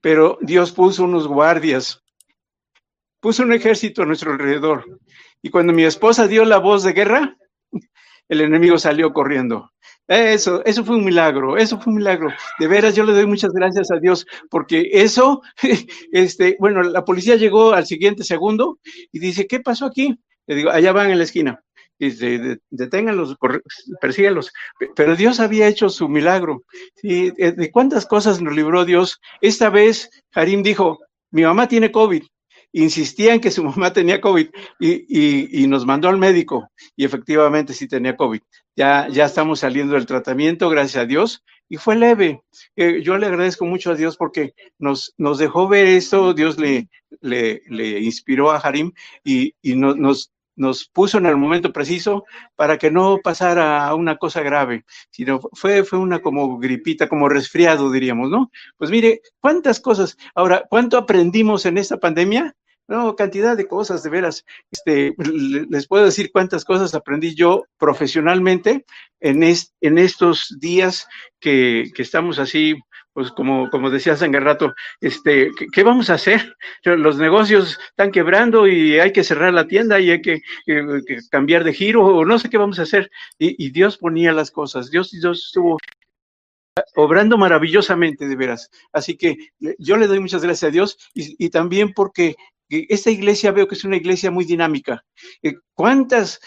pero 0.00 0.38
Dios 0.40 0.72
puso 0.72 1.04
unos 1.04 1.26
guardias, 1.26 2.02
puso 3.20 3.42
un 3.42 3.52
ejército 3.52 4.02
a 4.02 4.06
nuestro 4.06 4.32
alrededor. 4.32 4.84
Y 5.42 5.50
cuando 5.50 5.72
mi 5.72 5.84
esposa 5.84 6.26
dio 6.26 6.44
la 6.44 6.58
voz 6.58 6.82
de 6.82 6.92
guerra, 6.92 7.36
el 8.28 8.40
enemigo 8.40 8.78
salió 8.78 9.12
corriendo. 9.12 9.70
Eso, 10.06 10.64
eso 10.64 10.84
fue 10.84 10.96
un 10.96 11.04
milagro, 11.04 11.56
eso 11.56 11.80
fue 11.80 11.92
un 11.92 11.98
milagro. 11.98 12.32
De 12.58 12.66
veras, 12.66 12.96
yo 12.96 13.04
le 13.04 13.12
doy 13.12 13.26
muchas 13.26 13.52
gracias 13.52 13.92
a 13.92 13.98
Dios, 13.98 14.26
porque 14.50 14.88
eso, 14.92 15.42
este, 16.12 16.56
bueno, 16.58 16.82
la 16.82 17.04
policía 17.04 17.36
llegó 17.36 17.72
al 17.72 17.86
siguiente 17.86 18.24
segundo 18.24 18.80
y 19.12 19.20
dice, 19.20 19.46
¿qué 19.46 19.60
pasó 19.60 19.86
aquí? 19.86 20.18
Le 20.46 20.56
digo, 20.56 20.70
allá 20.70 20.92
van 20.92 21.10
en 21.10 21.18
la 21.18 21.24
esquina. 21.24 21.62
Dice, 22.00 22.38
"De- 22.38 22.58
deténganlos, 22.70 23.36
persíganlos. 24.00 24.50
Pe- 24.78 24.90
Pero 24.96 25.14
Dios 25.16 25.38
había 25.40 25.68
hecho 25.68 25.88
su 25.88 26.08
milagro. 26.08 26.64
¿sí? 26.96 27.32
Eh, 27.38 27.52
¿De 27.52 27.70
cuántas 27.70 28.06
cosas 28.06 28.40
nos 28.40 28.54
libró 28.56 28.84
Dios? 28.84 29.20
Esta 29.40 29.70
vez, 29.70 30.10
Harim 30.34 30.62
dijo, 30.62 30.98
mi 31.30 31.42
mamá 31.42 31.68
tiene 31.68 31.92
COVID. 31.92 32.22
Insistía 32.72 33.34
en 33.34 33.40
que 33.40 33.50
su 33.50 33.62
mamá 33.64 33.92
tenía 33.92 34.20
COVID 34.20 34.48
y, 34.78 34.90
y- 35.08 35.62
y 35.62 35.66
nos 35.66 35.84
mandó 35.86 36.08
al 36.08 36.18
médico 36.18 36.70
y 36.96 37.04
efectivamente 37.04 37.72
sí 37.74 37.86
tenía 37.88 38.16
COVID. 38.16 38.40
Ya, 38.76 39.08
ya 39.10 39.26
estamos 39.26 39.60
saliendo 39.60 39.94
del 39.94 40.06
tratamiento, 40.06 40.68
gracias 40.70 41.02
a 41.02 41.06
Dios, 41.06 41.42
y 41.68 41.76
fue 41.76 41.96
leve. 41.96 42.40
Eh, 42.76 43.02
yo 43.02 43.18
le 43.18 43.26
agradezco 43.26 43.64
mucho 43.66 43.90
a 43.90 43.94
Dios 43.96 44.16
porque 44.16 44.54
nos, 44.78 45.12
nos 45.18 45.38
dejó 45.38 45.68
ver 45.68 45.86
esto, 45.86 46.32
Dios 46.32 46.58
le, 46.58 46.88
le, 47.20 47.62
le 47.68 48.00
inspiró 48.00 48.50
a 48.52 48.58
Harim 48.58 48.92
y, 49.24 49.52
y 49.62 49.74
no- 49.76 49.94
nos, 49.94 50.30
nos 50.60 50.88
puso 50.88 51.18
en 51.18 51.26
el 51.26 51.36
momento 51.36 51.72
preciso 51.72 52.24
para 52.54 52.76
que 52.76 52.90
no 52.90 53.18
pasara 53.24 53.92
una 53.94 54.16
cosa 54.16 54.42
grave, 54.42 54.84
sino 55.10 55.40
fue, 55.54 55.84
fue 55.84 55.98
una 55.98 56.20
como 56.20 56.58
gripita, 56.58 57.08
como 57.08 57.28
resfriado, 57.28 57.90
diríamos, 57.90 58.30
¿no? 58.30 58.50
Pues 58.76 58.90
mire, 58.90 59.22
cuántas 59.40 59.80
cosas. 59.80 60.16
Ahora, 60.34 60.64
¿cuánto 60.68 60.98
aprendimos 60.98 61.64
en 61.64 61.78
esta 61.78 61.96
pandemia? 61.96 62.54
No, 62.90 63.14
cantidad 63.14 63.56
de 63.56 63.68
cosas, 63.68 64.02
de 64.02 64.10
veras. 64.10 64.44
Este, 64.68 65.14
le- 65.18 65.64
les 65.70 65.86
puedo 65.86 66.04
decir 66.04 66.32
cuántas 66.32 66.64
cosas 66.64 66.92
aprendí 66.92 67.36
yo 67.36 67.62
profesionalmente 67.78 68.84
en, 69.20 69.44
es- 69.44 69.72
en 69.80 69.96
estos 69.96 70.56
días 70.58 71.06
que, 71.38 71.84
que 71.94 72.02
estamos 72.02 72.40
así, 72.40 72.74
pues 73.12 73.30
como, 73.30 73.70
como 73.70 73.90
decías 73.90 74.16
hace 74.16 74.26
un 74.28 74.34
rato, 74.44 74.74
este, 75.00 75.52
¿qué, 75.72 75.84
vamos 75.84 76.10
a 76.10 76.14
hacer? 76.14 76.56
Los 76.82 77.16
negocios 77.18 77.78
están 77.90 78.10
quebrando 78.10 78.66
y 78.66 78.98
hay 78.98 79.12
que 79.12 79.22
cerrar 79.22 79.54
la 79.54 79.68
tienda 79.68 80.00
y 80.00 80.10
hay 80.10 80.20
que, 80.20 80.40
eh, 80.66 81.00
cambiar 81.30 81.62
de 81.62 81.72
giro 81.74 82.04
o 82.04 82.24
no 82.24 82.40
sé 82.40 82.50
qué 82.50 82.58
vamos 82.58 82.80
a 82.80 82.82
hacer. 82.82 83.08
Y, 83.38 83.70
Dios 83.70 83.98
ponía 83.98 84.32
las 84.32 84.50
cosas, 84.50 84.90
Dios, 84.90 85.12
Dios 85.12 85.44
estuvo 85.46 85.78
obrando 86.96 87.36
maravillosamente, 87.38 88.26
de 88.26 88.36
veras. 88.36 88.70
Así 88.92 89.16
que 89.16 89.36
yo 89.78 89.96
le 89.96 90.06
doy 90.08 90.20
muchas 90.20 90.42
gracias 90.42 90.68
a 90.68 90.72
Dios 90.72 90.98
y, 91.14 91.44
y 91.44 91.50
también 91.50 91.92
porque 91.92 92.34
esta 92.70 93.10
iglesia 93.10 93.50
veo 93.52 93.66
que 93.66 93.74
es 93.74 93.84
una 93.84 93.96
iglesia 93.96 94.30
muy 94.30 94.44
dinámica. 94.44 95.04
Eh, 95.42 95.54
¿Cuántas, 95.74 96.40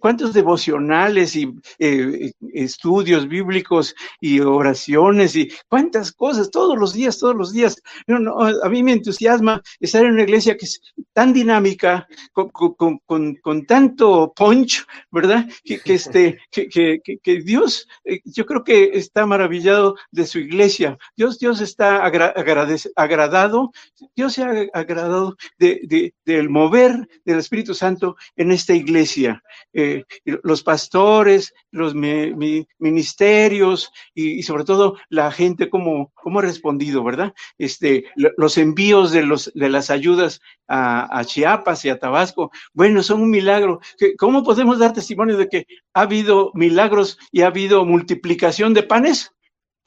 ¿Cuántos 0.00 0.32
devocionales 0.32 1.34
y 1.34 1.52
eh, 1.80 2.30
estudios 2.54 3.26
bíblicos 3.26 3.92
y 4.20 4.38
oraciones 4.38 5.34
y 5.34 5.50
cuántas 5.68 6.12
cosas 6.12 6.48
todos 6.48 6.78
los 6.78 6.92
días, 6.92 7.18
todos 7.18 7.34
los 7.34 7.52
días? 7.52 7.82
No, 8.06 8.20
no, 8.20 8.38
a 8.40 8.68
mí 8.68 8.84
me 8.84 8.92
entusiasma 8.92 9.60
estar 9.80 10.04
en 10.04 10.12
una 10.12 10.22
iglesia 10.22 10.56
que 10.56 10.66
es 10.66 10.80
tan 11.12 11.32
dinámica, 11.32 12.06
con, 12.32 12.50
con, 12.50 13.36
con, 13.36 13.66
tanto 13.66 14.32
punch, 14.36 14.86
¿verdad? 15.10 15.48
Que, 15.64 15.80
que 15.80 15.94
este, 15.94 16.38
que, 16.52 16.68
que, 16.68 17.00
que, 17.20 17.42
Dios, 17.42 17.88
eh, 18.04 18.20
yo 18.24 18.46
creo 18.46 18.62
que 18.62 18.90
está 18.94 19.26
maravillado 19.26 19.96
de 20.12 20.24
su 20.24 20.38
iglesia. 20.38 20.96
Dios, 21.16 21.40
Dios 21.40 21.60
está 21.60 22.04
agradado, 22.04 23.72
Dios 24.14 24.34
se 24.34 24.44
ha 24.44 24.66
agradado 24.72 25.36
de, 25.58 25.80
de, 25.84 26.14
del 26.24 26.48
mover 26.48 27.08
del 27.24 27.38
Espíritu 27.38 27.74
Santo 27.74 28.16
en 28.36 28.52
esta 28.52 28.74
iglesia. 28.74 29.42
Eh, 29.72 30.04
los 30.24 30.62
pastores, 30.62 31.52
los 31.70 31.94
ministerios 31.94 33.92
y, 34.14 34.42
sobre 34.42 34.64
todo 34.64 34.96
la 35.08 35.30
gente 35.30 35.68
como, 35.68 36.10
como 36.14 36.38
ha 36.38 36.42
respondido, 36.42 37.04
¿verdad? 37.04 37.34
Este, 37.58 38.04
los 38.14 38.58
envíos 38.58 39.12
de, 39.12 39.22
los, 39.22 39.52
de 39.54 39.68
las 39.68 39.90
ayudas 39.90 40.40
a, 40.66 41.18
a 41.18 41.24
Chiapas 41.24 41.84
y 41.84 41.88
a 41.88 41.98
Tabasco, 41.98 42.50
bueno, 42.72 43.02
son 43.02 43.22
un 43.22 43.30
milagro. 43.30 43.80
¿Cómo 44.18 44.42
podemos 44.42 44.78
dar 44.78 44.92
testimonio 44.92 45.36
de 45.36 45.48
que 45.48 45.66
ha 45.94 46.02
habido 46.02 46.50
milagros 46.54 47.18
y 47.32 47.42
ha 47.42 47.48
habido 47.48 47.84
multiplicación 47.84 48.74
de 48.74 48.82
panes? 48.82 49.32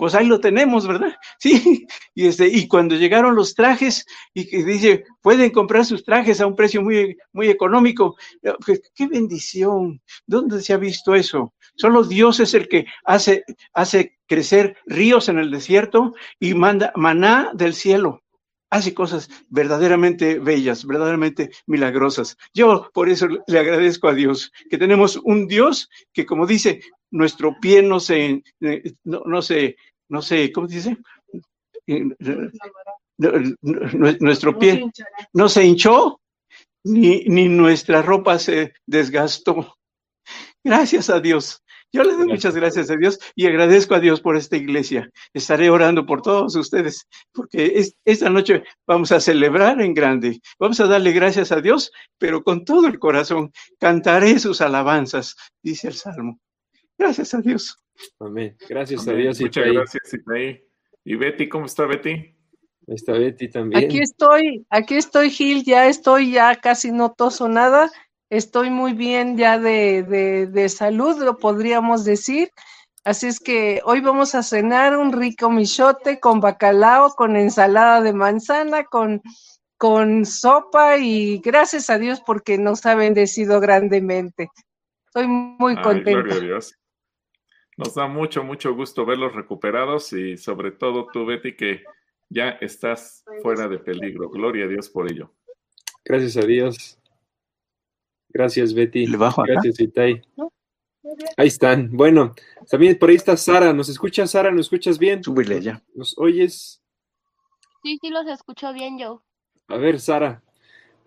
Pues 0.01 0.15
ahí 0.15 0.25
lo 0.25 0.39
tenemos, 0.39 0.87
¿verdad? 0.87 1.13
Sí, 1.39 1.85
y, 2.15 2.25
este, 2.25 2.47
y 2.47 2.67
cuando 2.67 2.95
llegaron 2.95 3.35
los 3.35 3.53
trajes, 3.53 4.03
y 4.33 4.47
que 4.47 4.63
dice, 4.63 5.03
pueden 5.21 5.51
comprar 5.51 5.85
sus 5.85 6.03
trajes 6.03 6.41
a 6.41 6.47
un 6.47 6.55
precio 6.55 6.81
muy, 6.81 7.15
muy 7.33 7.49
económico, 7.49 8.15
pues, 8.65 8.81
qué 8.95 9.05
bendición, 9.05 10.01
¿dónde 10.25 10.59
se 10.63 10.73
ha 10.73 10.77
visto 10.77 11.13
eso? 11.13 11.53
Solo 11.75 12.03
Dios 12.03 12.39
es 12.39 12.55
el 12.55 12.67
que 12.67 12.87
hace, 13.05 13.43
hace 13.73 14.17
crecer 14.25 14.75
ríos 14.87 15.29
en 15.29 15.37
el 15.37 15.51
desierto 15.51 16.15
y 16.39 16.55
manda 16.55 16.91
maná 16.95 17.51
del 17.53 17.75
cielo. 17.75 18.23
Hace 18.71 18.95
cosas 18.95 19.29
verdaderamente 19.49 20.39
bellas, 20.39 20.83
verdaderamente 20.83 21.51
milagrosas. 21.67 22.37
Yo 22.55 22.89
por 22.91 23.07
eso 23.07 23.27
le 23.45 23.59
agradezco 23.59 24.07
a 24.07 24.15
Dios 24.15 24.51
que 24.67 24.79
tenemos 24.79 25.17
un 25.17 25.45
Dios 25.45 25.89
que, 26.11 26.25
como 26.25 26.47
dice, 26.47 26.81
nuestro 27.11 27.59
pie 27.59 27.83
no 27.83 27.99
se, 27.99 28.41
eh, 28.61 28.93
no, 29.03 29.21
no 29.25 29.41
se 29.41 29.75
no 30.11 30.21
sé, 30.21 30.51
¿cómo 30.51 30.67
dice? 30.67 30.97
Nuestro 34.19 34.59
pie 34.59 34.91
no 35.33 35.47
se 35.47 35.65
hinchó, 35.65 36.19
ni, 36.83 37.23
ni 37.25 37.47
nuestra 37.47 38.01
ropa 38.01 38.37
se 38.37 38.73
desgastó. 38.85 39.77
Gracias 40.63 41.09
a 41.09 41.21
Dios. 41.21 41.63
Yo 41.93 42.03
le 42.03 42.13
doy 42.13 42.27
muchas 42.27 42.55
gracias 42.55 42.89
a 42.89 42.95
Dios 42.95 43.19
y 43.35 43.47
agradezco 43.47 43.95
a 43.95 43.99
Dios 44.01 44.19
por 44.19 44.35
esta 44.35 44.57
iglesia. 44.57 45.09
Estaré 45.33 45.69
orando 45.69 46.05
por 46.05 46.21
todos 46.21 46.55
ustedes, 46.55 47.07
porque 47.31 47.85
esta 48.03 48.29
noche 48.29 48.63
vamos 48.85 49.13
a 49.13 49.21
celebrar 49.21 49.81
en 49.81 49.93
grande. 49.93 50.41
Vamos 50.59 50.79
a 50.81 50.87
darle 50.87 51.13
gracias 51.13 51.53
a 51.53 51.61
Dios, 51.61 51.91
pero 52.17 52.43
con 52.43 52.65
todo 52.65 52.87
el 52.87 52.99
corazón. 52.99 53.51
Cantaré 53.79 54.39
sus 54.39 54.59
alabanzas, 54.59 55.35
dice 55.63 55.87
el 55.87 55.95
Salmo. 55.95 56.39
Gracias 57.01 57.33
a 57.33 57.41
Dios. 57.41 57.79
Amén. 58.19 58.55
Gracias 58.69 59.07
a 59.07 59.13
Dios. 59.13 59.41
Muchas 59.41 59.65
gracias, 59.73 60.15
¿Y 61.03 61.15
Betty, 61.15 61.49
cómo 61.49 61.65
está 61.65 61.87
Betty? 61.87 62.11
Ahí 62.11 62.35
está 62.95 63.13
Betty 63.13 63.49
también. 63.49 63.83
Aquí 63.83 63.99
estoy, 63.99 64.67
aquí 64.69 64.97
estoy, 64.97 65.31
Gil, 65.31 65.63
ya 65.63 65.87
estoy, 65.87 66.33
ya 66.33 66.55
casi 66.57 66.91
no 66.91 67.11
toso 67.11 67.49
nada. 67.49 67.89
Estoy 68.29 68.69
muy 68.69 68.93
bien 68.93 69.35
ya 69.35 69.57
de, 69.57 70.03
de, 70.03 70.45
de 70.45 70.69
salud, 70.69 71.17
lo 71.23 71.37
podríamos 71.37 72.05
decir. 72.05 72.51
Así 73.03 73.25
es 73.25 73.39
que 73.39 73.81
hoy 73.83 73.99
vamos 74.01 74.35
a 74.35 74.43
cenar 74.43 74.95
un 74.95 75.11
rico 75.11 75.49
michote 75.49 76.19
con 76.19 76.39
bacalao, 76.39 77.15
con 77.15 77.35
ensalada 77.35 78.01
de 78.01 78.13
manzana, 78.13 78.83
con, 78.83 79.23
con 79.77 80.23
sopa 80.23 80.97
y 80.97 81.39
gracias 81.39 81.89
a 81.89 81.97
Dios 81.97 82.21
porque 82.23 82.59
nos 82.59 82.85
ha 82.85 82.93
bendecido 82.93 83.59
grandemente. 83.59 84.51
Estoy 85.07 85.25
muy 85.27 85.75
contenta. 85.81 86.35
Nos 87.83 87.95
da 87.95 88.05
mucho, 88.05 88.43
mucho 88.43 88.75
gusto 88.75 89.07
verlos 89.07 89.33
recuperados 89.33 90.13
y 90.13 90.37
sobre 90.37 90.69
todo 90.69 91.07
tú, 91.11 91.25
Betty, 91.25 91.55
que 91.55 91.83
ya 92.29 92.49
estás 92.61 93.25
fuera 93.41 93.67
de 93.67 93.79
peligro. 93.79 94.29
Gloria 94.29 94.65
a 94.65 94.67
Dios 94.67 94.87
por 94.87 95.11
ello. 95.11 95.33
Gracias 96.05 96.37
a 96.37 96.45
Dios. 96.45 96.99
Gracias, 98.29 98.75
Betty. 98.75 99.07
Gracias, 99.07 99.79
Itay. 99.79 100.21
Ahí 101.35 101.47
están. 101.47 101.89
Bueno, 101.91 102.35
también 102.69 102.99
por 102.99 103.09
ahí 103.09 103.15
está 103.15 103.35
Sara. 103.35 103.73
¿Nos 103.73 103.89
escuchas, 103.89 104.29
Sara? 104.29 104.51
¿Nos 104.51 104.67
escuchas 104.67 104.99
bien? 104.99 105.23
Súbele 105.23 105.59
ya. 105.59 105.81
¿Nos 105.95 106.15
oyes? 106.19 106.83
Sí, 107.81 107.97
sí, 107.99 108.09
los 108.11 108.27
escucho 108.27 108.71
bien, 108.73 108.99
yo. 108.99 109.23
A 109.67 109.77
ver, 109.77 109.99
Sara. 109.99 110.43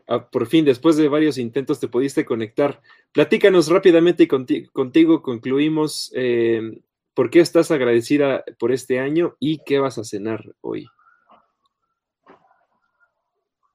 Ah, 0.06 0.28
por 0.28 0.46
fin, 0.46 0.64
después 0.64 0.96
de 0.96 1.08
varios 1.08 1.38
intentos, 1.38 1.80
te 1.80 1.88
pudiste 1.88 2.24
conectar. 2.24 2.82
Platícanos 3.12 3.68
rápidamente 3.68 4.24
y 4.24 4.28
contigo, 4.68 5.22
concluimos 5.22 6.12
eh, 6.14 6.82
por 7.14 7.30
qué 7.30 7.40
estás 7.40 7.70
agradecida 7.70 8.44
por 8.58 8.72
este 8.72 9.00
año 9.00 9.36
y 9.38 9.58
qué 9.64 9.78
vas 9.78 9.96
a 9.96 10.04
cenar 10.04 10.44
hoy. 10.60 10.86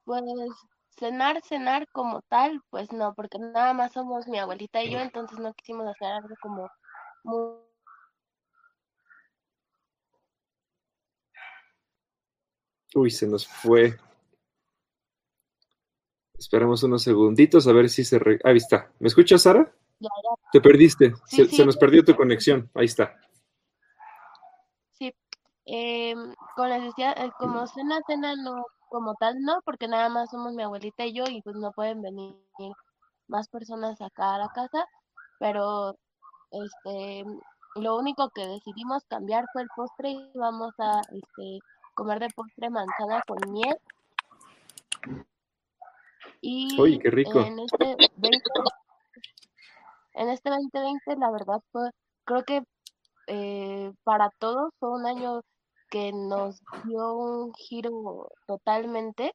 Pues 0.04 0.22
cenar, 0.98 1.40
cenar 1.42 1.88
como 1.90 2.22
tal, 2.22 2.62
pues 2.70 2.92
no, 2.92 3.14
porque 3.14 3.38
nada 3.38 3.72
más 3.72 3.92
somos 3.92 4.28
mi 4.28 4.38
abuelita 4.38 4.82
y 4.82 4.90
yo, 4.90 4.98
entonces 5.00 5.38
no 5.38 5.52
quisimos 5.54 5.88
hacer 5.88 6.12
algo 6.12 6.34
como 6.40 6.70
muy... 7.24 7.54
Uy, 12.94 13.10
se 13.10 13.26
nos 13.26 13.46
fue. 13.46 13.96
Esperamos 16.40 16.82
unos 16.82 17.02
segunditos 17.02 17.66
a 17.66 17.72
ver 17.72 17.90
si 17.90 18.02
se... 18.02 18.18
Ahí 18.44 18.56
está. 18.56 18.90
¿Me 18.98 19.08
escuchas, 19.08 19.42
Sara? 19.42 19.70
Ya, 19.98 20.08
ya. 20.08 20.50
Te 20.50 20.62
perdiste. 20.62 21.12
se, 21.26 21.66
nos 21.66 21.76
perdió 21.76 22.02
tu 22.02 22.16
conexión. 22.16 22.70
Ahí 22.74 22.86
está. 22.86 23.14
Sí. 24.92 25.14
Eh, 25.66 26.14
con 26.56 26.72
eh, 26.72 27.30
como 27.38 27.66
cena, 27.66 28.00
cena 28.06 28.36
no, 28.36 28.64
como 28.88 29.16
tal, 29.16 29.42
no, 29.42 29.60
porque 29.66 29.86
nada 29.86 30.08
más 30.08 30.30
somos 30.30 30.54
mi 30.54 30.62
abuelita 30.62 31.04
y 31.04 31.12
yo 31.12 31.24
y 31.28 31.42
pues 31.42 31.56
no 31.56 31.72
pueden 31.72 32.00
venir 32.00 32.34
más 33.28 33.48
personas 33.48 34.00
acá 34.00 34.36
a 34.36 34.38
la 34.38 34.48
casa, 34.48 34.86
pero 35.38 35.94
este, 36.52 37.22
lo 37.74 37.98
único 37.98 38.30
que 38.30 38.46
decidimos 38.46 39.04
cambiar 39.04 39.44
fue 39.52 39.60
el 39.60 39.68
postre 39.76 40.12
y 40.12 40.30
vamos 40.34 40.72
a 40.78 41.02
este, 41.12 41.58
comer 41.92 42.18
de 42.18 42.30
postre 42.30 42.70
manzana 42.70 43.22
con 43.26 43.38
miel 43.52 43.76
y 46.40 46.98
qué 46.98 47.10
rico. 47.10 47.40
En 47.40 47.58
este, 47.58 47.96
20, 48.16 48.38
en 50.14 50.28
este 50.28 50.50
2020, 50.50 51.16
la 51.16 51.30
verdad, 51.30 51.62
fue, 51.72 51.90
creo 52.24 52.44
que 52.44 52.62
eh, 53.26 53.92
para 54.04 54.30
todos 54.38 54.72
fue 54.78 54.90
un 54.90 55.06
año 55.06 55.42
que 55.90 56.12
nos 56.12 56.60
dio 56.84 57.14
un 57.14 57.54
giro 57.54 58.30
totalmente. 58.46 59.34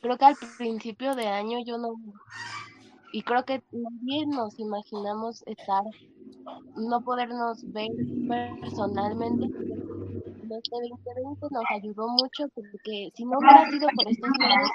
Creo 0.00 0.16
que 0.16 0.24
al 0.26 0.36
principio 0.58 1.14
de 1.14 1.28
año 1.28 1.58
yo 1.64 1.78
no, 1.78 1.94
y 3.12 3.22
creo 3.22 3.44
que 3.44 3.62
nadie 3.72 4.26
nos 4.26 4.58
imaginamos 4.58 5.42
estar, 5.46 5.82
no 6.76 7.00
podernos 7.02 7.70
ver 7.72 7.90
personalmente 8.60 9.48
este 10.56 10.76
2020 10.90 11.46
nos 11.50 11.64
ayudó 11.70 12.08
mucho 12.08 12.48
porque 12.54 13.10
si 13.14 13.24
no 13.24 13.38
hubiera 13.38 13.70
sido 13.70 13.88
por 13.94 14.08
estos 14.08 14.30
medios, 14.38 14.70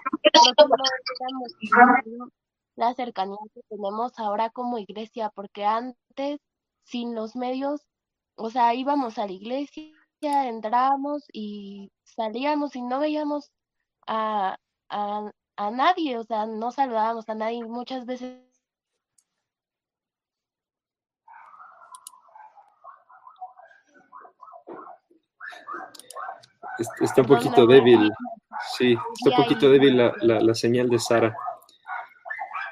no 2.18 2.28
la 2.76 2.94
cercanía 2.94 3.38
que 3.54 3.62
tenemos 3.70 4.18
ahora 4.18 4.50
como 4.50 4.78
iglesia, 4.78 5.30
porque 5.36 5.66
antes, 5.66 6.40
sin 6.84 7.16
los 7.16 7.36
medios, 7.36 7.82
o 8.36 8.50
sea, 8.50 8.74
íbamos 8.74 9.18
a 9.18 9.28
la 9.28 9.32
iglesia, 9.32 9.92
entrábamos 10.22 11.24
y 11.32 11.92
salíamos 12.04 12.76
y 12.76 12.82
no 12.82 13.00
veíamos 13.00 13.52
a, 14.08 14.58
a, 14.90 15.32
a 15.58 15.72
nadie, 15.72 16.18
o 16.18 16.24
sea, 16.24 16.46
no 16.46 16.72
saludábamos 16.72 17.30
a 17.30 17.36
nadie. 17.36 17.64
Muchas 17.66 18.06
veces 18.06 18.40
está 26.78 27.22
un 27.22 27.28
poquito 27.28 27.66
débil. 27.66 28.12
Sí, 28.78 28.98
está 29.16 29.38
un 29.38 29.44
poquito 29.44 29.70
débil 29.70 29.98
la, 29.98 30.14
la, 30.22 30.56
señal 30.56 30.90
de 30.90 31.00
Sara. 31.00 31.36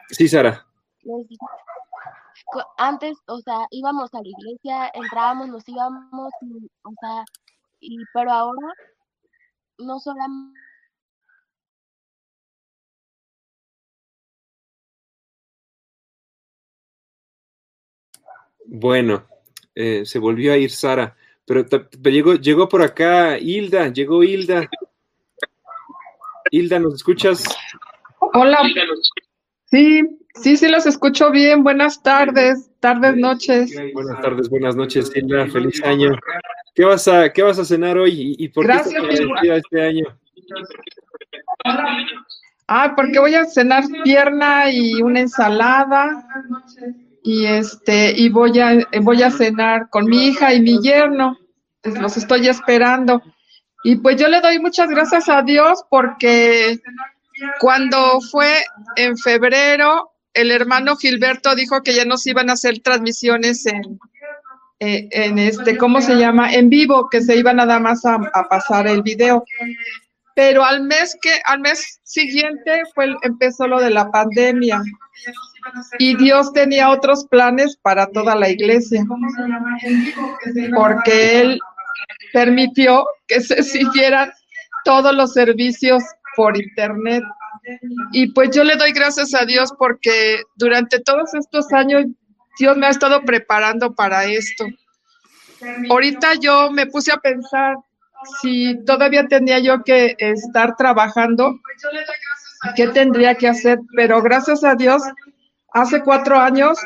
Sí, 0.09 0.27
Sara. 0.27 0.65
Antes, 2.77 3.17
o 3.27 3.39
sea, 3.39 3.65
íbamos 3.71 4.13
a 4.13 4.17
la 4.17 4.27
iglesia, 4.27 4.91
entrábamos, 4.93 5.47
nos 5.47 5.67
íbamos, 5.67 6.33
y, 6.41 6.69
o 6.83 6.91
sea, 6.99 7.23
y, 7.79 7.97
pero 8.13 8.31
ahora 8.31 8.73
no 9.77 9.99
solamente 9.99 10.59
Bueno, 18.73 19.27
eh, 19.75 20.05
se 20.05 20.17
volvió 20.17 20.53
a 20.53 20.57
ir 20.57 20.71
Sara 20.71 21.17
pero 21.51 21.65
llegó, 22.09 22.35
llegó 22.35 22.69
por 22.69 22.81
acá 22.81 23.37
Hilda, 23.37 23.89
llegó 23.89 24.23
Hilda. 24.23 24.69
Hilda, 26.49 26.79
¿nos 26.79 26.93
escuchas? 26.93 27.43
Hola. 28.19 28.59
Sí, 29.65 30.01
sí, 30.35 30.55
sí, 30.55 30.69
los 30.69 30.85
escucho 30.85 31.29
bien. 31.29 31.61
Buenas 31.61 32.01
tardes, 32.01 32.71
tardes, 32.79 33.17
noches. 33.17 33.73
Buenas 33.93 34.21
tardes, 34.21 34.49
buenas 34.49 34.77
noches, 34.77 35.11
Hilda. 35.13 35.47
Feliz 35.47 35.83
año. 35.83 36.17
¿Qué 36.73 36.85
vas 36.85 37.05
a, 37.09 37.33
qué 37.33 37.43
vas 37.43 37.59
a 37.59 37.65
cenar 37.65 37.97
hoy 37.97 38.33
y, 38.37 38.47
por 38.47 38.63
Gracias, 38.63 39.03
qué 39.41 39.53
este 39.53 39.81
año? 39.81 40.05
Ah, 42.69 42.93
porque 42.95 43.19
voy 43.19 43.35
a 43.35 43.43
cenar 43.43 43.83
pierna 44.05 44.71
y 44.71 45.01
una 45.01 45.19
ensalada 45.19 46.25
y 47.23 47.45
este 47.45 48.13
y 48.17 48.29
voy 48.29 48.59
a 48.59 48.87
voy 49.01 49.21
a 49.21 49.29
cenar 49.31 49.89
con 49.89 50.05
mi 50.05 50.27
hija 50.27 50.53
y 50.53 50.61
mi 50.61 50.79
yerno. 50.81 51.37
Pues 51.81 51.99
los 51.99 52.17
estoy 52.17 52.47
esperando. 52.47 53.21
Y 53.83 53.95
pues 53.95 54.17
yo 54.17 54.27
le 54.27 54.41
doy 54.41 54.59
muchas 54.59 54.89
gracias 54.89 55.27
a 55.29 55.41
Dios 55.41 55.83
porque 55.89 56.79
cuando 57.59 58.21
fue 58.21 58.63
en 58.95 59.17
febrero, 59.17 60.11
el 60.33 60.51
hermano 60.51 60.95
Gilberto 60.95 61.55
dijo 61.55 61.81
que 61.81 61.93
ya 61.93 62.05
nos 62.05 62.25
iban 62.27 62.49
a 62.49 62.53
hacer 62.53 62.79
transmisiones 62.79 63.65
en, 63.65 63.99
eh, 64.79 65.09
en 65.11 65.39
este, 65.39 65.77
¿cómo 65.77 66.01
se 66.01 66.15
llama? 66.15 66.53
En 66.53 66.69
vivo, 66.69 67.09
que 67.09 67.21
se 67.21 67.35
iban 67.35 67.57
nada 67.57 67.79
más 67.79 68.05
a, 68.05 68.19
a 68.33 68.47
pasar 68.47 68.87
el 68.87 69.01
video. 69.01 69.43
Pero 70.35 70.63
al 70.63 70.83
mes 70.83 71.17
que, 71.21 71.41
al 71.45 71.59
mes 71.59 71.99
siguiente 72.03 72.83
fue, 72.93 73.13
empezó 73.23 73.67
lo 73.67 73.79
de 73.79 73.89
la 73.89 74.09
pandemia 74.11 74.81
y 75.99 76.15
Dios 76.15 76.53
tenía 76.53 76.89
otros 76.89 77.25
planes 77.25 77.77
para 77.77 78.07
toda 78.07 78.35
la 78.35 78.49
iglesia, 78.49 79.05
porque 80.73 81.41
Él 81.41 81.59
permitió 82.33 83.05
que 83.27 83.41
se 83.41 83.63
siguieran 83.63 84.31
todos 84.83 85.13
los 85.13 85.33
servicios 85.33 86.03
por 86.35 86.57
internet. 86.57 87.23
Y 88.11 88.31
pues 88.33 88.49
yo 88.55 88.63
le 88.63 88.75
doy 88.75 88.91
gracias 88.91 89.33
a 89.33 89.45
Dios 89.45 89.71
porque 89.77 90.41
durante 90.55 90.99
todos 90.99 91.33
estos 91.33 91.71
años 91.73 92.05
Dios 92.57 92.77
me 92.77 92.87
ha 92.87 92.89
estado 92.89 93.21
preparando 93.21 93.93
para 93.93 94.25
esto. 94.25 94.65
Ahorita 95.89 96.33
yo 96.39 96.71
me 96.71 96.87
puse 96.87 97.11
a 97.11 97.17
pensar 97.17 97.75
si 98.41 98.77
todavía 98.85 99.27
tenía 99.27 99.59
yo 99.59 99.83
que 99.83 100.15
estar 100.17 100.75
trabajando, 100.75 101.59
¿qué 102.75 102.87
tendría 102.87 103.35
que 103.35 103.47
hacer? 103.47 103.79
Pero 103.95 104.21
gracias 104.21 104.63
a 104.63 104.75
Dios, 104.75 105.01
hace 105.71 106.01
cuatro 106.01 106.39
años, 106.39 106.77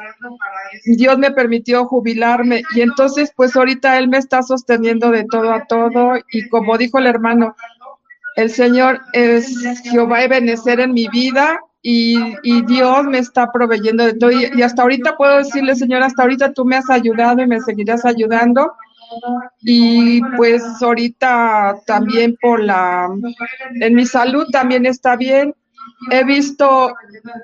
Dios 0.86 1.18
me 1.18 1.32
permitió 1.32 1.86
jubilarme 1.86 2.64
y 2.76 2.82
entonces 2.82 3.32
pues 3.36 3.56
ahorita 3.56 3.98
Él 3.98 4.08
me 4.08 4.18
está 4.18 4.44
sosteniendo 4.44 5.12
de 5.12 5.26
todo 5.26 5.52
a 5.52 5.66
todo 5.66 6.14
y 6.32 6.48
como 6.50 6.78
dijo 6.78 7.00
el 7.00 7.08
hermano, 7.08 7.56
el 8.36 8.50
Señor 8.50 9.02
es 9.14 9.82
Jehová 9.84 10.24
Ebenecer 10.24 10.80
en 10.80 10.94
mi 10.94 11.08
vida 11.08 11.60
y, 11.82 12.64
Dios 12.64 13.06
me 13.06 13.20
está 13.20 13.52
proveyendo 13.52 14.04
de 14.04 14.16
todo. 14.16 14.32
Y, 14.32 14.50
y, 14.56 14.64
hasta 14.64 14.82
ahorita 14.82 15.16
puedo 15.16 15.38
decirle, 15.38 15.76
Señor, 15.76 16.02
hasta 16.02 16.24
ahorita 16.24 16.52
tú 16.52 16.66
me 16.66 16.78
has 16.78 16.90
ayudado 16.90 17.44
y 17.44 17.48
me 17.48 17.62
seguirás 17.62 18.06
ayudando. 18.06 18.74
Y 19.62 20.22
pues 20.36 20.64
ahorita 20.82 21.78
también 21.86 22.36
por 22.42 22.60
la, 22.60 23.08
en 23.80 23.94
mi 23.94 24.06
salud 24.06 24.48
también 24.52 24.86
está 24.86 25.16
bien. 25.16 25.54
He 26.12 26.24
visto, 26.24 26.94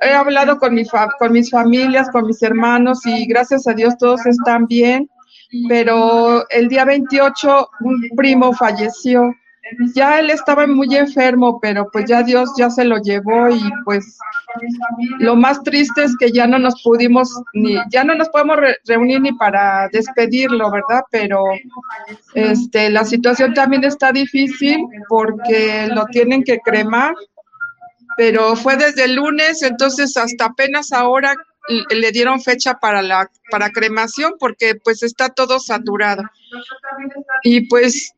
he 0.01 0.13
hablado 0.13 0.57
con, 0.57 0.73
mi 0.73 0.83
con 1.19 1.31
mis 1.31 1.49
familias, 1.49 2.09
con 2.11 2.25
mis 2.27 2.41
hermanos 2.43 3.05
y 3.05 3.25
gracias 3.25 3.67
a 3.67 3.73
Dios 3.73 3.97
todos 3.97 4.25
están 4.25 4.67
bien. 4.67 5.09
Pero 5.67 6.47
el 6.49 6.69
día 6.69 6.85
28 6.85 7.69
un 7.81 8.09
primo 8.15 8.53
falleció 8.53 9.33
ya 9.95 10.19
él 10.19 10.29
estaba 10.29 10.67
muy 10.67 10.95
enfermo, 10.95 11.59
pero 11.61 11.89
pues 11.91 12.05
ya 12.05 12.23
Dios 12.23 12.51
ya 12.57 12.69
se 12.69 12.83
lo 12.83 12.97
llevó 12.97 13.49
y 13.49 13.61
pues 13.85 14.17
lo 15.19 15.35
más 15.35 15.61
triste 15.63 16.03
es 16.03 16.15
que 16.17 16.31
ya 16.31 16.45
no 16.45 16.59
nos 16.59 16.81
pudimos 16.83 17.41
ni 17.53 17.75
ya 17.89 18.03
no 18.03 18.15
nos 18.15 18.29
podemos 18.29 18.57
reunir 18.85 19.21
ni 19.21 19.31
para 19.33 19.87
despedirlo, 19.91 20.71
¿verdad? 20.71 21.03
Pero 21.09 21.43
este 22.33 22.89
la 22.89 23.05
situación 23.05 23.53
también 23.53 23.83
está 23.83 24.11
difícil 24.11 24.85
porque 25.07 25.87
lo 25.93 26.05
tienen 26.07 26.43
que 26.43 26.59
cremar, 26.59 27.13
pero 28.17 28.55
fue 28.55 28.77
desde 28.77 29.05
el 29.05 29.15
lunes, 29.15 29.61
entonces 29.61 30.15
hasta 30.17 30.45
apenas 30.45 30.91
ahora 30.91 31.35
le 31.89 32.11
dieron 32.11 32.41
fecha 32.41 32.73
para 32.75 33.01
la 33.01 33.29
para 33.49 33.69
cremación 33.69 34.33
porque 34.39 34.75
pues 34.75 35.03
está 35.03 35.29
todo 35.29 35.59
saturado. 35.59 36.23
Y 37.43 37.67
pues 37.67 38.13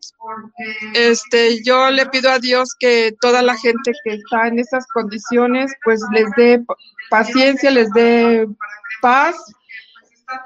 este 0.93 1.61
yo 1.63 1.91
le 1.91 2.05
pido 2.07 2.31
a 2.31 2.39
Dios 2.39 2.69
que 2.79 3.13
toda 3.19 3.41
la 3.41 3.57
gente 3.57 3.91
que 4.03 4.15
está 4.15 4.47
en 4.47 4.59
esas 4.59 4.85
condiciones 4.87 5.71
pues 5.83 6.01
les 6.13 6.29
dé 6.37 6.63
paciencia, 7.09 7.69
les 7.69 7.91
dé 7.91 8.47
paz 9.01 9.35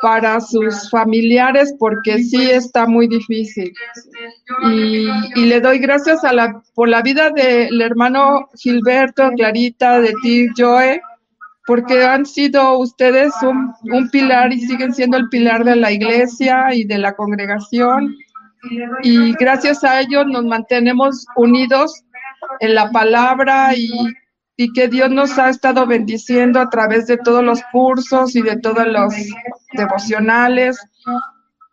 para 0.01 0.39
sus 0.39 0.89
familiares 0.89 1.73
porque 1.79 2.19
sí 2.19 2.49
está 2.49 2.85
muy 2.85 3.07
difícil. 3.07 3.73
Y, 4.69 5.45
le 5.45 5.61
doy 5.61 5.79
gracias 5.79 6.23
a 6.23 6.33
la, 6.33 6.61
por 6.73 6.89
la 6.89 7.01
vida 7.01 7.29
del 7.31 7.81
hermano 7.81 8.47
Gilberto, 8.55 9.31
Clarita, 9.31 9.99
de 9.99 10.13
ti, 10.21 10.47
Joe, 10.57 11.01
porque 11.65 12.03
han 12.03 12.25
sido 12.25 12.77
ustedes 12.79 13.33
un, 13.41 14.09
pilar 14.09 14.53
y 14.53 14.61
siguen 14.61 14.93
siendo 14.93 15.17
el 15.17 15.29
pilar 15.29 15.63
de 15.63 15.75
la 15.75 15.91
iglesia 15.91 16.73
y 16.73 16.85
de 16.85 16.97
la 16.97 17.13
congregación. 17.13 18.15
Y 19.03 19.33
gracias 19.33 19.83
a 19.83 20.01
ellos 20.01 20.25
nos 20.27 20.45
mantenemos 20.45 21.25
unidos 21.35 22.03
en 22.59 22.75
la 22.75 22.89
palabra 22.91 23.75
y, 23.75 23.89
y 24.57 24.73
que 24.73 24.87
Dios 24.87 25.11
nos 25.11 25.37
ha 25.37 25.49
estado 25.49 25.85
bendiciendo 25.85 26.59
a 26.59 26.69
través 26.69 27.05
de 27.05 27.17
todos 27.17 27.43
los 27.43 27.61
cursos 27.71 28.35
y 28.35 28.41
de 28.41 28.57
todos 28.57 28.87
los 28.87 29.13
devocionales. 29.73 30.79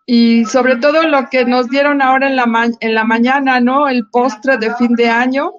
Y 0.07 0.45
sobre 0.45 0.77
todo 0.77 1.03
lo 1.05 1.31
que 1.31 1.47
nos 1.47 1.71
dieron 1.71 2.03
ahora 2.03 2.29
en 2.29 2.37
la, 2.37 2.71
en 2.81 2.95
la 2.95 3.05
mañana, 3.05 3.59
¿no? 3.59 3.89
El 3.89 4.07
postre 4.09 4.59
de 4.59 4.75
fin 4.77 4.95
de 4.95 5.09
año 5.09 5.51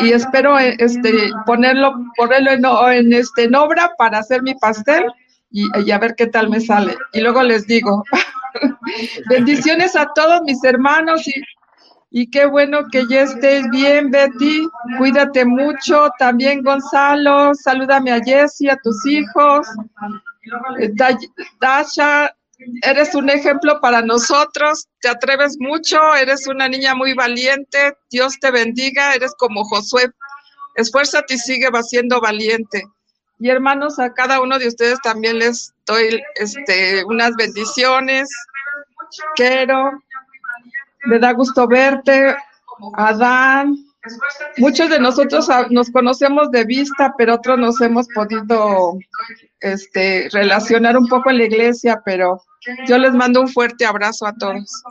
y, 0.00 0.12
espero 0.12 0.58
este 0.58 1.30
ponerlo 1.44 1.92
ponerlo 2.16 2.52
en, 2.52 3.06
en, 3.06 3.12
este 3.12 3.44
en 3.44 3.54
obra 3.56 3.90
para 3.98 4.18
hacer 4.18 4.42
mi 4.42 4.54
pastel 4.54 5.04
y, 5.50 5.66
y, 5.84 5.90
a 5.90 5.98
ver 5.98 6.14
qué 6.14 6.26
tal 6.28 6.48
me 6.50 6.60
sale 6.60 6.96
y 7.12 7.20
luego 7.20 7.42
les 7.42 7.66
digo 7.66 8.04
bendiciones 9.28 9.96
a 9.96 10.06
todos 10.14 10.42
mis 10.42 10.62
hermanos 10.62 11.26
y, 11.26 11.32
y 12.10 12.30
qué 12.30 12.46
bueno 12.46 12.88
que 12.90 13.06
ya 13.08 13.22
estés 13.22 13.68
bien 13.70 14.10
Betty. 14.10 14.66
Cuídate 14.96 15.44
mucho. 15.44 16.08
También 16.18 16.62
Gonzalo 16.62 17.54
salúdame 17.54 18.12
a 18.12 18.20
Jessie 18.22 18.70
a 18.70 18.76
tus 18.82 19.04
hijos. 19.06 19.66
Dasha 21.60 22.34
eres 22.82 23.14
un 23.14 23.30
ejemplo 23.30 23.80
para 23.80 24.02
nosotros, 24.02 24.88
te 25.00 25.08
atreves 25.08 25.56
mucho, 25.58 26.14
eres 26.16 26.46
una 26.48 26.68
niña 26.68 26.94
muy 26.94 27.14
valiente, 27.14 27.96
Dios 28.10 28.38
te 28.40 28.50
bendiga, 28.50 29.14
eres 29.14 29.32
como 29.38 29.64
Josué, 29.64 30.10
esfuérzate 30.74 31.34
y 31.34 31.38
sigue 31.38 31.68
siendo 31.88 32.20
valiente. 32.20 32.82
Y 33.40 33.50
hermanos, 33.50 34.00
a 34.00 34.12
cada 34.12 34.40
uno 34.40 34.58
de 34.58 34.66
ustedes 34.66 34.98
también 35.02 35.38
les 35.38 35.72
doy 35.86 36.20
este, 36.34 37.04
unas 37.04 37.36
bendiciones. 37.36 38.28
Quiero, 39.36 39.92
me 41.06 41.18
da 41.18 41.32
gusto 41.32 41.66
verte, 41.66 42.36
Adán. 42.94 43.76
Muchos 44.56 44.88
de 44.88 44.98
nosotros 44.98 45.48
nos 45.70 45.90
conocemos 45.90 46.50
de 46.50 46.64
vista, 46.64 47.14
pero 47.18 47.34
otros 47.34 47.58
nos 47.58 47.80
hemos 47.80 48.06
podido 48.14 48.98
este, 49.60 50.28
relacionar 50.32 50.96
un 50.96 51.08
poco 51.08 51.30
en 51.30 51.38
la 51.38 51.44
iglesia, 51.44 52.00
pero 52.04 52.40
yo 52.86 52.98
les 52.98 53.12
mando 53.12 53.40
un 53.40 53.48
fuerte 53.48 53.84
abrazo 53.84 54.26
a 54.26 54.34
todos. 54.34 54.82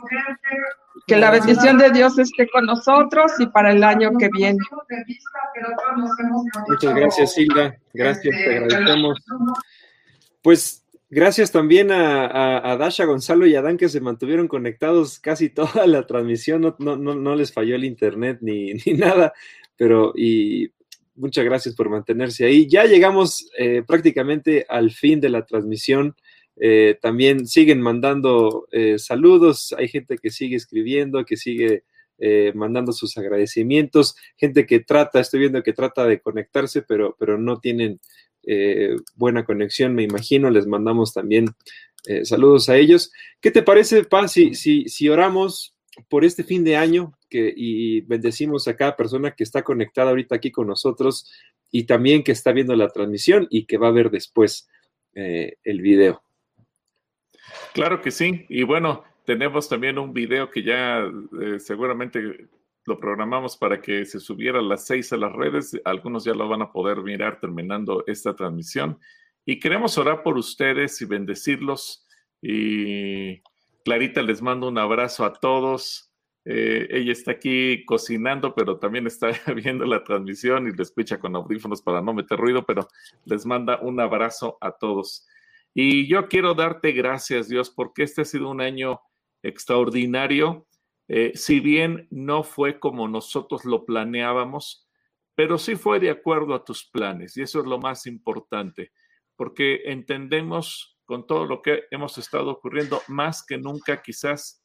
Que 1.06 1.16
la 1.16 1.30
bendición 1.30 1.78
de 1.78 1.90
Dios 1.90 2.18
esté 2.18 2.48
con 2.50 2.66
nosotros 2.66 3.32
y 3.38 3.46
para 3.46 3.72
el 3.72 3.82
año 3.82 4.10
que 4.18 4.28
viene. 4.28 4.58
Muchas 6.68 6.94
gracias, 6.94 7.32
Silva. 7.32 7.74
Gracias, 7.94 8.36
te 8.36 8.58
agradecemos. 8.58 9.18
Pues 10.42 10.84
gracias 11.10 11.52
también 11.52 11.90
a, 11.90 12.76
Dasha, 12.78 13.04
Gonzalo 13.04 13.46
y 13.46 13.54
Adán 13.54 13.76
que 13.76 13.88
se 13.88 14.00
mantuvieron 14.00 14.48
conectados 14.48 15.18
casi 15.18 15.48
toda 15.54 15.86
la 15.86 16.06
transmisión. 16.06 16.62
No, 16.78 16.96
no, 16.96 17.14
no, 17.14 17.34
les 17.34 17.52
falló 17.52 17.74
el 17.76 17.84
internet 17.84 18.38
ni, 18.40 18.74
ni 18.86 18.92
nada, 18.94 19.32
pero 19.76 20.12
y 20.16 20.72
muchas 21.14 21.44
gracias 21.44 21.74
por 21.74 21.88
mantenerse 21.90 22.44
ahí. 22.44 22.68
Ya 22.68 22.84
llegamos 22.84 23.50
eh, 23.58 23.82
prácticamente 23.86 24.66
al 24.68 24.90
fin 24.90 25.20
de 25.20 25.28
la 25.28 25.44
transmisión. 25.44 26.16
Eh, 26.60 26.98
también 27.00 27.46
siguen 27.46 27.80
mandando 27.80 28.66
eh, 28.72 28.98
saludos, 28.98 29.72
hay 29.78 29.86
gente 29.86 30.18
que 30.18 30.30
sigue 30.30 30.56
escribiendo, 30.56 31.24
que 31.24 31.36
sigue 31.36 31.84
eh, 32.18 32.52
mandando 32.52 32.92
sus 32.92 33.16
agradecimientos, 33.16 34.16
gente 34.36 34.66
que 34.66 34.80
trata, 34.80 35.20
estoy 35.20 35.38
viendo 35.38 35.62
que 35.62 35.72
trata 35.72 36.04
de 36.04 36.20
conectarse, 36.20 36.82
pero, 36.82 37.14
pero 37.16 37.38
no 37.38 37.60
tienen 37.60 38.00
buena 39.14 39.44
conexión, 39.44 39.94
me 39.94 40.02
imagino, 40.02 40.50
les 40.50 40.66
mandamos 40.66 41.12
también 41.12 41.54
Eh, 42.06 42.24
saludos 42.24 42.68
a 42.68 42.76
ellos. 42.76 43.10
¿Qué 43.40 43.50
te 43.50 43.62
parece, 43.62 44.04
Paz, 44.04 44.32
si, 44.32 44.54
si, 44.54 44.88
si 44.88 45.08
oramos 45.08 45.74
por 46.08 46.24
este 46.24 46.44
fin 46.44 46.64
de 46.64 46.76
año 46.76 47.12
que, 47.28 47.52
y 47.54 48.00
bendecimos 48.02 48.66
a 48.66 48.76
cada 48.76 48.94
persona 48.96 49.32
que 49.32 49.44
está 49.44 49.62
conectada 49.62 50.10
ahorita 50.10 50.36
aquí 50.36 50.50
con 50.50 50.68
nosotros 50.68 51.30
y 51.70 51.84
también 51.84 52.22
que 52.22 52.32
está 52.32 52.52
viendo 52.52 52.74
la 52.76 52.88
transmisión 52.88 53.46
y 53.50 53.66
que 53.66 53.78
va 53.78 53.88
a 53.88 53.92
ver 53.92 54.10
después 54.10 54.68
eh, 55.14 55.56
el 55.64 55.80
video? 55.82 56.22
Claro 57.74 58.00
que 58.00 58.10
sí. 58.10 58.46
Y 58.48 58.62
bueno, 58.62 59.04
tenemos 59.26 59.68
también 59.68 59.98
un 59.98 60.12
video 60.12 60.48
que 60.48 60.62
ya 60.62 61.00
eh, 61.42 61.58
seguramente 61.58 62.46
lo 62.88 62.98
programamos 62.98 63.56
para 63.56 63.80
que 63.80 64.04
se 64.04 64.18
subiera 64.18 64.58
a 64.58 64.62
las 64.62 64.86
seis 64.86 65.12
a 65.12 65.16
las 65.16 65.32
redes. 65.32 65.80
Algunos 65.84 66.24
ya 66.24 66.34
lo 66.34 66.48
van 66.48 66.62
a 66.62 66.72
poder 66.72 67.02
mirar 67.02 67.38
terminando 67.38 68.02
esta 68.06 68.34
transmisión. 68.34 68.98
Y 69.44 69.60
queremos 69.60 69.96
orar 69.98 70.22
por 70.22 70.36
ustedes 70.36 71.00
y 71.02 71.04
bendecirlos. 71.04 72.06
Y 72.40 73.42
Clarita 73.84 74.22
les 74.22 74.42
mando 74.42 74.68
un 74.68 74.78
abrazo 74.78 75.24
a 75.24 75.34
todos. 75.34 76.10
Eh, 76.44 76.88
ella 76.90 77.12
está 77.12 77.32
aquí 77.32 77.84
cocinando, 77.84 78.54
pero 78.54 78.78
también 78.78 79.06
está 79.06 79.28
viendo 79.54 79.84
la 79.84 80.02
transmisión 80.02 80.66
y 80.66 80.72
le 80.72 80.82
escucha 80.82 81.18
con 81.18 81.36
audífonos 81.36 81.82
para 81.82 82.00
no 82.00 82.14
meter 82.14 82.38
ruido, 82.38 82.64
pero 82.64 82.88
les 83.26 83.44
manda 83.44 83.80
un 83.82 84.00
abrazo 84.00 84.56
a 84.62 84.72
todos. 84.72 85.26
Y 85.74 86.08
yo 86.08 86.28
quiero 86.28 86.54
darte 86.54 86.92
gracias, 86.92 87.48
Dios, 87.48 87.68
porque 87.68 88.02
este 88.02 88.22
ha 88.22 88.24
sido 88.24 88.50
un 88.50 88.62
año 88.62 89.00
extraordinario. 89.42 90.66
Eh, 91.08 91.32
si 91.34 91.60
bien 91.60 92.06
no 92.10 92.42
fue 92.42 92.78
como 92.78 93.08
nosotros 93.08 93.64
lo 93.64 93.84
planeábamos, 93.84 94.86
pero 95.34 95.58
sí 95.58 95.76
fue 95.76 96.00
de 96.00 96.10
acuerdo 96.10 96.54
a 96.54 96.64
tus 96.64 96.84
planes. 96.84 97.36
Y 97.36 97.42
eso 97.42 97.60
es 97.60 97.66
lo 97.66 97.78
más 97.78 98.06
importante, 98.06 98.92
porque 99.36 99.82
entendemos 99.86 100.98
con 101.04 101.26
todo 101.26 101.46
lo 101.46 101.62
que 101.62 101.84
hemos 101.90 102.18
estado 102.18 102.50
ocurriendo, 102.50 103.00
más 103.08 103.44
que 103.44 103.56
nunca 103.56 104.02
quizás 104.02 104.62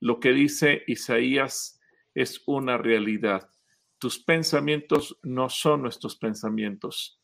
lo 0.00 0.18
que 0.18 0.32
dice 0.32 0.82
Isaías 0.88 1.80
es 2.14 2.42
una 2.46 2.76
realidad. 2.76 3.48
Tus 3.98 4.18
pensamientos 4.18 5.18
no 5.22 5.48
son 5.48 5.82
nuestros 5.82 6.16
pensamientos. 6.16 7.22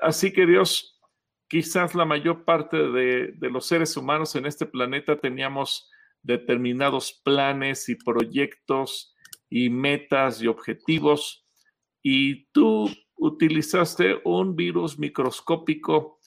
Así 0.00 0.32
que 0.32 0.46
Dios, 0.46 1.00
quizás 1.48 1.94
la 1.94 2.04
mayor 2.04 2.44
parte 2.44 2.76
de, 2.76 3.34
los 3.40 3.66
seres 3.66 3.96
humanos 3.96 4.34
en 4.36 4.46
este 4.46 4.66
planeta 4.66 5.18
teníamos 5.18 5.90
determinados 6.26 7.12
planes 7.24 7.88
y 7.88 7.94
proyectos 7.94 9.14
y 9.48 9.70
metas 9.70 10.42
y 10.42 10.48
objetivos 10.48 11.46
y 12.02 12.46
tú 12.46 12.90
utilizaste 13.16 14.20
un 14.24 14.56
virus 14.56 14.98
microscópico 14.98 16.18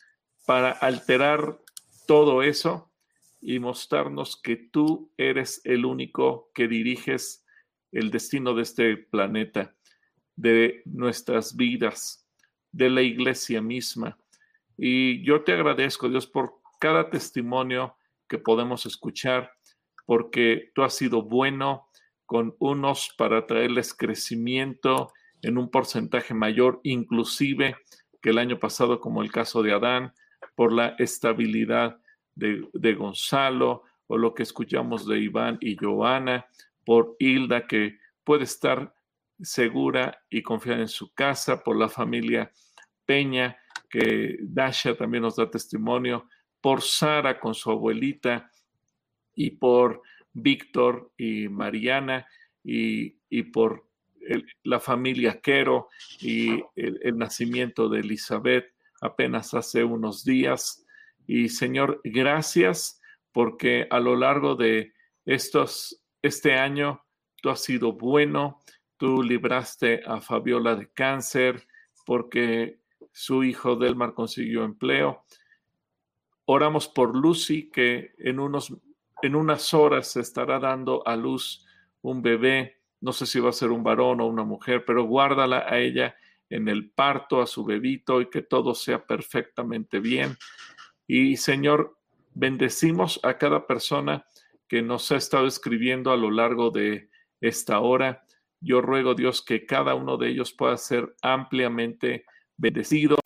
para 0.45 0.71
alterar 0.71 1.59
todo 2.07 2.41
eso 2.41 2.91
y 3.41 3.59
mostrarnos 3.59 4.41
que 4.41 4.55
tú 4.55 5.11
eres 5.17 5.61
el 5.65 5.85
único 5.85 6.49
que 6.53 6.67
diriges 6.67 7.45
el 7.91 8.09
destino 8.09 8.53
de 8.53 8.63
este 8.63 8.97
planeta, 8.97 9.75
de 10.35 10.81
nuestras 10.85 11.55
vidas, 11.55 12.27
de 12.71 12.89
la 12.89 13.01
iglesia 13.01 13.61
misma. 13.61 14.17
Y 14.77 15.23
yo 15.25 15.43
te 15.43 15.53
agradezco, 15.53 16.07
Dios, 16.09 16.25
por 16.25 16.61
cada 16.79 17.09
testimonio 17.09 17.95
que 18.27 18.37
podemos 18.37 18.85
escuchar, 18.85 19.51
porque 20.09 20.71
tú 20.73 20.81
has 20.81 20.95
sido 20.95 21.21
bueno 21.21 21.87
con 22.25 22.55
unos 22.57 23.13
para 23.15 23.45
traerles 23.45 23.93
crecimiento 23.93 25.13
en 25.43 25.59
un 25.59 25.69
porcentaje 25.69 26.33
mayor, 26.33 26.79
inclusive 26.81 27.75
que 28.19 28.31
el 28.31 28.39
año 28.39 28.57
pasado, 28.57 28.99
como 28.99 29.21
el 29.21 29.31
caso 29.31 29.61
de 29.61 29.71
Adán, 29.71 30.15
por 30.55 30.73
la 30.73 30.95
estabilidad 30.97 31.99
de, 32.33 32.95
Gonzalo 32.95 33.83
o 34.07 34.17
lo 34.17 34.33
que 34.33 34.41
escuchamos 34.41 35.07
de 35.07 35.19
Iván 35.19 35.59
y 35.61 35.75
Joana, 35.75 36.47
por 36.83 37.15
Hilda 37.19 37.67
que 37.67 37.99
puede 38.23 38.45
estar 38.45 38.95
segura 39.39 40.23
y 40.27 40.41
confiar 40.41 40.79
en 40.79 40.87
su 40.87 41.13
casa, 41.13 41.63
por 41.63 41.77
la 41.77 41.87
familia 41.87 42.51
Peña, 43.05 43.59
que 43.87 44.39
Dasha 44.41 44.97
también 44.97 45.21
nos 45.21 45.35
da 45.35 45.51
testimonio, 45.51 46.27
por 46.61 46.81
Sara 46.81 47.39
con 47.39 47.53
su 47.53 47.69
abuelita 47.69 48.48
y 49.39 49.51
por 49.51 50.01
Víctor 50.33 51.13
y 51.17 51.47
Mariana 51.47 52.27
y, 52.61 53.13
por 53.53 53.87
la 54.63 54.81
familia 54.81 55.39
Quero 55.39 55.87
y 56.19 56.61
el, 56.75 57.17
nacimiento 57.17 57.87
de 57.87 58.01
Elizabeth 58.01 58.65
apenas 58.99 59.53
hace 59.53 59.85
unos 59.85 60.25
días. 60.25 60.85
Y 61.25 61.47
Señor, 61.47 62.01
gracias 62.03 63.01
porque 63.31 63.87
a 63.89 64.01
lo 64.01 64.17
largo 64.17 64.55
de 64.55 64.91
estos, 65.23 66.03
este 66.21 66.55
año 66.55 67.05
tú 67.41 67.49
has 67.49 67.63
sido 67.63 67.93
bueno, 67.93 68.59
tú 68.97 69.23
libraste 69.23 70.01
a 70.05 70.19
Fabiola 70.19 70.75
de 70.75 70.91
cáncer 70.91 71.65
porque 72.05 72.81
su 73.13 73.45
hijo 73.45 73.77
Delmar 73.77 74.13
consiguió 74.13 74.65
empleo. 74.65 75.23
Oramos 76.43 76.89
por 76.89 77.15
Lucy 77.15 77.69
que 77.69 78.11
en, 78.17 78.39
unos, 78.41 78.73
en 79.21 79.35
unas 79.35 79.73
horas 79.73 80.11
se 80.11 80.21
estará 80.21 80.59
dando 80.59 81.05
a 81.07 81.15
luz 81.15 81.65
un 82.01 82.21
bebé. 82.21 82.81
No 83.01 83.13
sé 83.13 83.25
si 83.25 83.39
va 83.39 83.49
a 83.49 83.53
ser 83.53 83.71
un 83.71 83.83
varón 83.83 84.21
o 84.21 84.27
una 84.27 84.43
mujer, 84.43 84.83
pero 84.85 85.03
guárdala 85.03 85.65
a 85.67 85.79
ella 85.79 86.15
en 86.49 86.67
el 86.67 86.91
parto, 86.91 87.41
a 87.41 87.47
su 87.47 87.63
bebito 87.63 88.21
y 88.21 88.29
que 88.29 88.41
todo 88.41 88.73
sea 88.73 89.05
perfectamente 89.05 89.99
bien. 89.99 90.37
Y 91.07 91.37
Señor, 91.37 91.97
bendecimos 92.33 93.19
a 93.23 93.37
cada 93.37 93.67
persona 93.67 94.25
que 94.67 94.81
nos 94.81 95.11
ha 95.11 95.17
estado 95.17 95.47
escribiendo 95.47 96.11
a 96.11 96.17
lo 96.17 96.31
largo 96.31 96.69
de 96.71 97.09
esta 97.41 97.79
hora. 97.79 98.23
Yo 98.61 98.81
ruego, 98.81 99.15
Dios, 99.15 99.41
que 99.41 99.65
cada 99.65 99.95
uno 99.95 100.17
de 100.17 100.29
ellos 100.29 100.53
pueda 100.53 100.77
ser 100.77 101.15
ampliamente 101.21 102.25
bendecido 102.57 103.17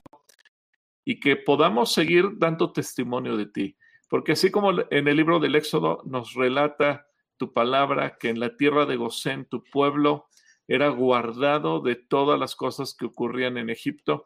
y 1.06 1.20
que 1.20 1.36
podamos 1.36 1.92
seguir 1.92 2.38
dando 2.38 2.72
testimonio 2.72 3.36
de 3.36 3.48
ti. 3.48 3.78
Porque 4.14 4.34
así 4.34 4.52
como 4.52 4.70
en 4.92 5.08
el 5.08 5.18
libro 5.18 5.40
del 5.40 5.56
Éxodo 5.56 6.04
nos 6.06 6.36
relata 6.36 7.08
tu 7.38 7.52
palabra, 7.52 8.20
que 8.20 8.30
en 8.30 8.40
la 8.40 8.56
tierra 8.56 8.86
de 8.86 8.96
Gosén, 8.96 9.46
tu 9.46 9.64
pueblo, 9.64 10.28
era 10.68 10.90
guardado 10.90 11.80
de 11.80 11.96
todas 11.96 12.40
las 12.40 12.56
cosas 12.56 12.94
que 12.94 13.08
ocurrían 13.08 13.58
en 13.58 13.72
Egipto, 13.72 14.26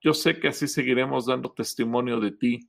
yo 0.00 0.14
sé 0.14 0.38
que 0.38 0.46
así 0.46 0.68
seguiremos 0.68 1.26
dando 1.26 1.50
testimonio 1.50 2.20
de 2.20 2.30
ti 2.30 2.68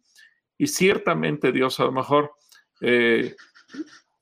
y 0.57 0.65
ciertamente, 0.65 1.51
Dios, 1.51 1.79
a 1.79 1.83
lo 1.83 1.91
mejor 1.91 2.33
eh, 2.81 3.35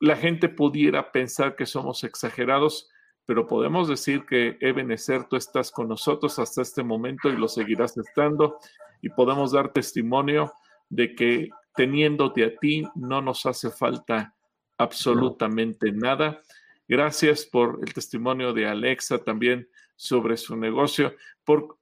la 0.02 0.18
gente 0.18 0.50
pudiera 0.50 1.14
pensar 1.14 1.56
que 1.56 1.66
somos 1.66 2.04
exagerados, 2.04 2.90
pero 3.26 3.48
podemos 3.48 3.88
decir 3.88 4.26
que 4.26 4.58
Ebenezer, 4.60 5.30
tú 5.30 5.38
estás 5.38 5.72
con 5.72 5.88
nosotros 5.88 6.38
hasta 6.40 6.62
este 6.62 6.84
momento 6.84 7.30
y 7.30 7.38
lo 7.38 7.48
seguirás 7.48 7.98
estando. 7.98 8.58
Y 9.02 9.08
podemos 9.12 9.54
dar 9.54 9.72
testimonio 9.72 10.52
de 10.90 11.16
que 11.16 11.50
teniéndote 11.76 12.46
a 12.46 12.56
ti 12.56 12.84
no 12.96 13.22
nos 13.22 13.46
hace 13.46 13.70
falta 13.70 14.36
absolutamente 14.78 15.92
nada. 15.92 16.42
Gracias 16.88 17.46
por 17.46 17.80
el 17.86 17.94
testimonio 17.94 18.54
de 18.54 18.68
Alexa 18.68 19.20
también 19.20 19.70
sobre 19.96 20.38
su 20.38 20.56
negocio, 20.56 21.16
por, 21.44 21.78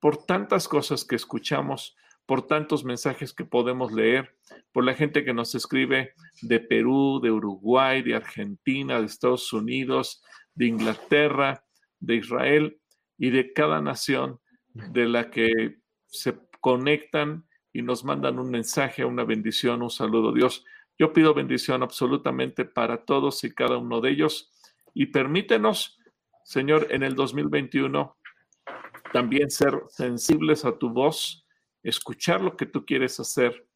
por 0.00 0.24
tantas 0.24 0.68
cosas 0.68 1.04
que 1.04 1.16
escuchamos 1.16 1.96
por 2.26 2.46
tantos 2.46 2.84
mensajes 2.84 3.32
que 3.32 3.44
podemos 3.44 3.92
leer, 3.92 4.36
por 4.72 4.84
la 4.84 4.94
gente 4.94 5.24
que 5.24 5.32
nos 5.32 5.54
escribe 5.54 6.12
de 6.42 6.58
Perú, 6.58 7.20
de 7.22 7.30
Uruguay, 7.30 8.02
de 8.02 8.16
Argentina, 8.16 8.98
de 8.98 9.06
Estados 9.06 9.52
Unidos, 9.52 10.22
de 10.54 10.66
Inglaterra, 10.66 11.64
de 12.00 12.16
Israel 12.16 12.80
y 13.16 13.30
de 13.30 13.52
cada 13.52 13.80
nación 13.80 14.40
de 14.74 15.08
la 15.08 15.30
que 15.30 15.78
se 16.06 16.36
conectan 16.60 17.45
y 17.76 17.82
nos 17.82 18.04
mandan 18.04 18.38
un 18.38 18.50
mensaje, 18.50 19.04
una 19.04 19.24
bendición, 19.24 19.82
un 19.82 19.90
saludo. 19.90 20.32
Dios, 20.32 20.64
yo 20.98 21.12
pido 21.12 21.34
bendición 21.34 21.82
absolutamente 21.82 22.64
para 22.64 23.04
todos 23.04 23.44
y 23.44 23.54
cada 23.54 23.76
uno 23.76 24.00
de 24.00 24.12
ellos 24.12 24.50
y 24.94 25.06
permítenos, 25.06 25.98
Señor, 26.42 26.86
en 26.88 27.02
el 27.02 27.14
2021 27.14 28.16
también 29.12 29.50
ser 29.50 29.82
sensibles 29.88 30.64
a 30.64 30.78
tu 30.78 30.88
voz 30.88 31.46
escuchar 31.82 32.40
lo 32.40 32.56
que 32.56 32.64
tú 32.64 32.86
quieres 32.86 33.20
hacer. 33.20 33.66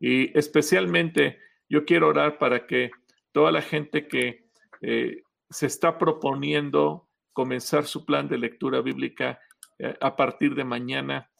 Y 0.00 0.36
especialmente 0.36 1.38
yo 1.68 1.84
quiero 1.84 2.08
orar 2.08 2.38
para 2.38 2.66
que 2.66 2.90
toda 3.32 3.52
la 3.52 3.60
gente 3.60 4.08
que 4.08 4.48
eh, 4.80 5.24
se 5.50 5.66
está 5.66 5.98
proponiendo 5.98 7.06
comenzar 7.34 7.84
su 7.84 8.06
plan 8.06 8.28
de 8.28 8.38
lectura 8.38 8.80
bíblica 8.80 9.38
eh, 9.78 9.94
a 10.00 10.16
partir 10.16 10.54
de 10.54 10.64
mañana, 10.64 11.30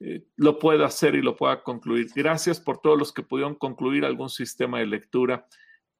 eh, 0.00 0.24
lo 0.36 0.58
pueda 0.58 0.86
hacer 0.86 1.14
y 1.14 1.20
lo 1.20 1.36
pueda 1.36 1.62
concluir. 1.62 2.08
Gracias 2.14 2.58
por 2.58 2.78
todos 2.78 2.98
los 2.98 3.12
que 3.12 3.22
pudieron 3.22 3.54
concluir 3.54 4.06
algún 4.06 4.30
sistema 4.30 4.78
de 4.78 4.86
lectura, 4.86 5.46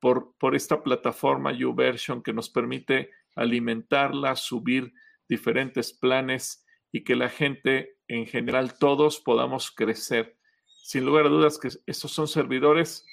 por, 0.01 0.35
por 0.39 0.57
esta 0.57 0.83
plataforma 0.83 1.53
YouVersion 1.53 2.23
que 2.23 2.33
nos 2.33 2.49
permite 2.49 3.11
alimentarla, 3.37 4.37
subir 4.37 4.95
diferentes 5.29 5.93
planes 5.93 6.65
y 6.91 7.05
que 7.05 7.15
la 7.15 7.29
gente 7.29 7.99
en 8.09 8.27
general 8.27 8.79
todos 8.79 9.21
podamos 9.21 9.71
crecer. 9.71 10.39
Sin 10.83 11.05
lugar 11.05 11.27
a 11.27 11.29
dudas 11.29 11.59
que 11.59 11.69
estos 11.87 12.11
son 12.11 12.27
servidores 12.27 13.07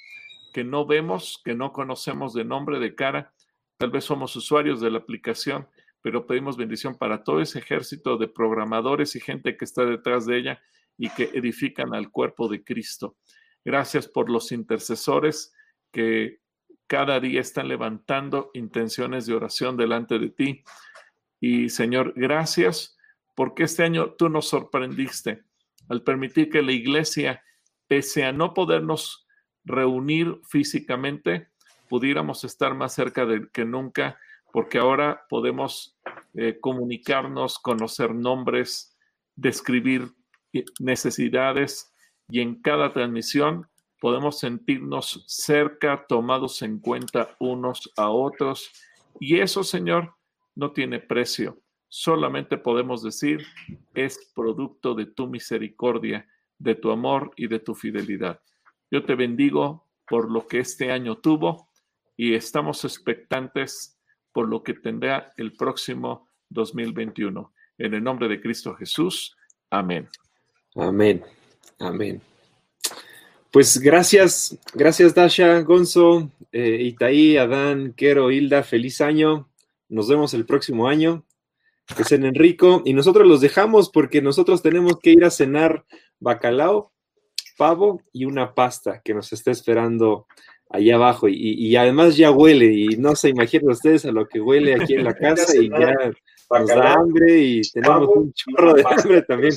que 0.54 0.64
no 0.64 0.86
vemos, 0.86 1.40
que 1.44 1.54
no 1.54 1.74
conocemos 1.74 2.32
de 2.32 2.44
nombre, 2.46 2.78
de 2.78 2.94
cara. 2.94 3.34
Tal 3.76 3.90
vez 3.90 4.04
somos 4.04 4.34
usuarios 4.34 4.80
de 4.80 4.90
la 4.90 4.98
aplicación, 4.98 5.68
pero 6.00 6.26
pedimos 6.26 6.56
bendición 6.56 6.96
para 6.96 7.22
todo 7.22 7.42
ese 7.42 7.58
ejército 7.58 8.16
de 8.16 8.26
programadores 8.26 9.14
y 9.14 9.20
gente 9.20 9.58
que 9.58 9.66
está 9.66 9.84
detrás 9.84 10.24
de 10.24 10.38
ella 10.38 10.62
y 10.98 11.08
que 11.10 11.30
edifican 11.32 11.94
al 11.94 12.10
cuerpo 12.10 12.48
de 12.48 12.62
Cristo. 12.62 13.16
Gracias 13.64 14.08
por 14.08 14.28
los 14.28 14.52
intercesores 14.52 15.54
que 15.92 16.40
cada 16.86 17.20
día 17.20 17.40
están 17.40 17.68
levantando 17.68 18.50
intenciones 18.54 19.26
de 19.26 19.34
oración 19.34 19.76
delante 19.76 20.18
de 20.18 20.30
ti. 20.30 20.64
Y 21.40 21.68
Señor, 21.68 22.12
gracias 22.16 22.98
porque 23.34 23.62
este 23.62 23.84
año 23.84 24.14
tú 24.14 24.28
nos 24.28 24.48
sorprendiste 24.48 25.44
al 25.88 26.02
permitir 26.02 26.50
que 26.50 26.62
la 26.62 26.72
iglesia, 26.72 27.42
pese 27.86 28.24
a 28.24 28.32
no 28.32 28.52
podernos 28.52 29.26
reunir 29.64 30.40
físicamente, 30.48 31.48
pudiéramos 31.88 32.44
estar 32.44 32.74
más 32.74 32.94
cerca 32.94 33.26
de 33.26 33.48
que 33.50 33.64
nunca, 33.64 34.18
porque 34.52 34.78
ahora 34.78 35.24
podemos 35.28 35.96
eh, 36.34 36.58
comunicarnos, 36.60 37.58
conocer 37.58 38.14
nombres, 38.14 38.96
describir 39.36 40.12
necesidades 40.78 41.92
y 42.28 42.40
en 42.40 42.60
cada 42.60 42.92
transmisión 42.92 43.66
podemos 44.00 44.38
sentirnos 44.38 45.24
cerca, 45.26 46.06
tomados 46.08 46.62
en 46.62 46.78
cuenta 46.78 47.36
unos 47.38 47.92
a 47.96 48.10
otros. 48.10 48.70
Y 49.18 49.40
eso, 49.40 49.64
Señor, 49.64 50.14
no 50.54 50.72
tiene 50.72 51.00
precio. 51.00 51.58
Solamente 51.88 52.58
podemos 52.58 53.02
decir, 53.02 53.46
es 53.94 54.30
producto 54.34 54.94
de 54.94 55.06
tu 55.06 55.26
misericordia, 55.26 56.26
de 56.58 56.74
tu 56.74 56.90
amor 56.90 57.32
y 57.36 57.46
de 57.46 57.60
tu 57.60 57.74
fidelidad. 57.74 58.40
Yo 58.90 59.04
te 59.04 59.14
bendigo 59.14 59.86
por 60.06 60.30
lo 60.30 60.46
que 60.46 60.60
este 60.60 60.92
año 60.92 61.16
tuvo 61.16 61.70
y 62.16 62.34
estamos 62.34 62.84
expectantes 62.84 63.98
por 64.32 64.48
lo 64.48 64.62
que 64.62 64.74
tendrá 64.74 65.32
el 65.36 65.52
próximo 65.52 66.28
2021. 66.50 67.52
En 67.78 67.94
el 67.94 68.02
nombre 68.02 68.28
de 68.28 68.40
Cristo 68.40 68.74
Jesús. 68.74 69.36
Amén. 69.70 70.08
Amén. 70.74 71.22
Amén. 71.78 72.20
Pues 73.50 73.78
gracias, 73.78 74.58
gracias 74.74 75.14
Dasha, 75.14 75.62
Gonzo, 75.62 76.30
eh, 76.52 76.78
Itaí, 76.82 77.38
Adán, 77.38 77.94
Quero, 77.96 78.30
Hilda, 78.30 78.62
feliz 78.62 79.00
año. 79.00 79.48
Nos 79.88 80.08
vemos 80.08 80.34
el 80.34 80.44
próximo 80.44 80.86
año. 80.86 81.24
Que 81.96 82.14
en 82.14 82.26
Enrico. 82.26 82.82
Y 82.84 82.92
nosotros 82.92 83.26
los 83.26 83.40
dejamos 83.40 83.88
porque 83.88 84.20
nosotros 84.20 84.62
tenemos 84.62 84.98
que 84.98 85.12
ir 85.12 85.24
a 85.24 85.30
cenar 85.30 85.86
bacalao, 86.20 86.92
pavo 87.56 88.02
y 88.12 88.26
una 88.26 88.54
pasta 88.54 89.00
que 89.02 89.14
nos 89.14 89.32
está 89.32 89.50
esperando 89.50 90.26
allá 90.68 90.96
abajo. 90.96 91.28
Y, 91.28 91.74
además 91.76 92.18
ya 92.18 92.30
huele. 92.30 92.66
Y 92.66 92.86
no 92.98 93.16
se 93.16 93.30
imaginen 93.30 93.70
ustedes 93.70 94.04
a 94.04 94.12
lo 94.12 94.28
que 94.28 94.40
huele 94.40 94.74
aquí 94.74 94.94
en 94.94 95.04
la 95.04 95.14
casa 95.16 95.56
y 95.56 95.70
ya 95.70 95.94
nos 96.50 96.68
da 96.68 96.94
hambre 96.94 97.38
y 97.38 97.62
tenemos 97.62 98.08
un 98.08 98.32
chorro 98.32 98.74
de 98.74 98.84
hambre 98.84 99.22
también. 99.22 99.54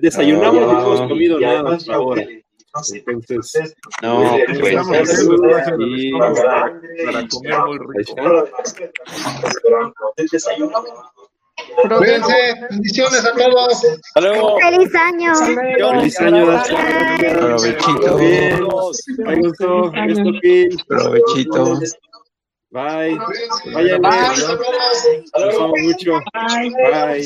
Desayunamos 0.00 0.56
y 0.56 0.66
no 0.66 0.80
hemos 0.80 1.00
comido 1.08 1.40
nada 1.40 1.74
hasta 1.74 1.94
ahora. 1.94 2.26
Entonces, 3.06 3.74
no, 4.02 4.36
pues, 4.60 4.74
para 7.04 7.28
comer 7.28 7.58
muy 7.66 7.78
rico. 7.96 8.14
Cuídense, 11.98 12.54
bendiciones 12.70 13.24
a 13.24 13.32
todos. 13.32 13.84
Hasta 13.84 14.20
luego. 14.20 14.58
Feliz 14.60 14.94
año. 14.94 15.34
Feliz 15.34 16.20
año. 16.20 16.62
Provechito. 17.18 18.16
Bien. 18.16 18.60
Provechito. 20.86 21.80
Bye. 22.70 23.16
Vayan. 23.72 24.02
Los 24.02 25.54
amo 25.56 25.74
mucho. 25.82 26.20
Bye. 26.34 27.24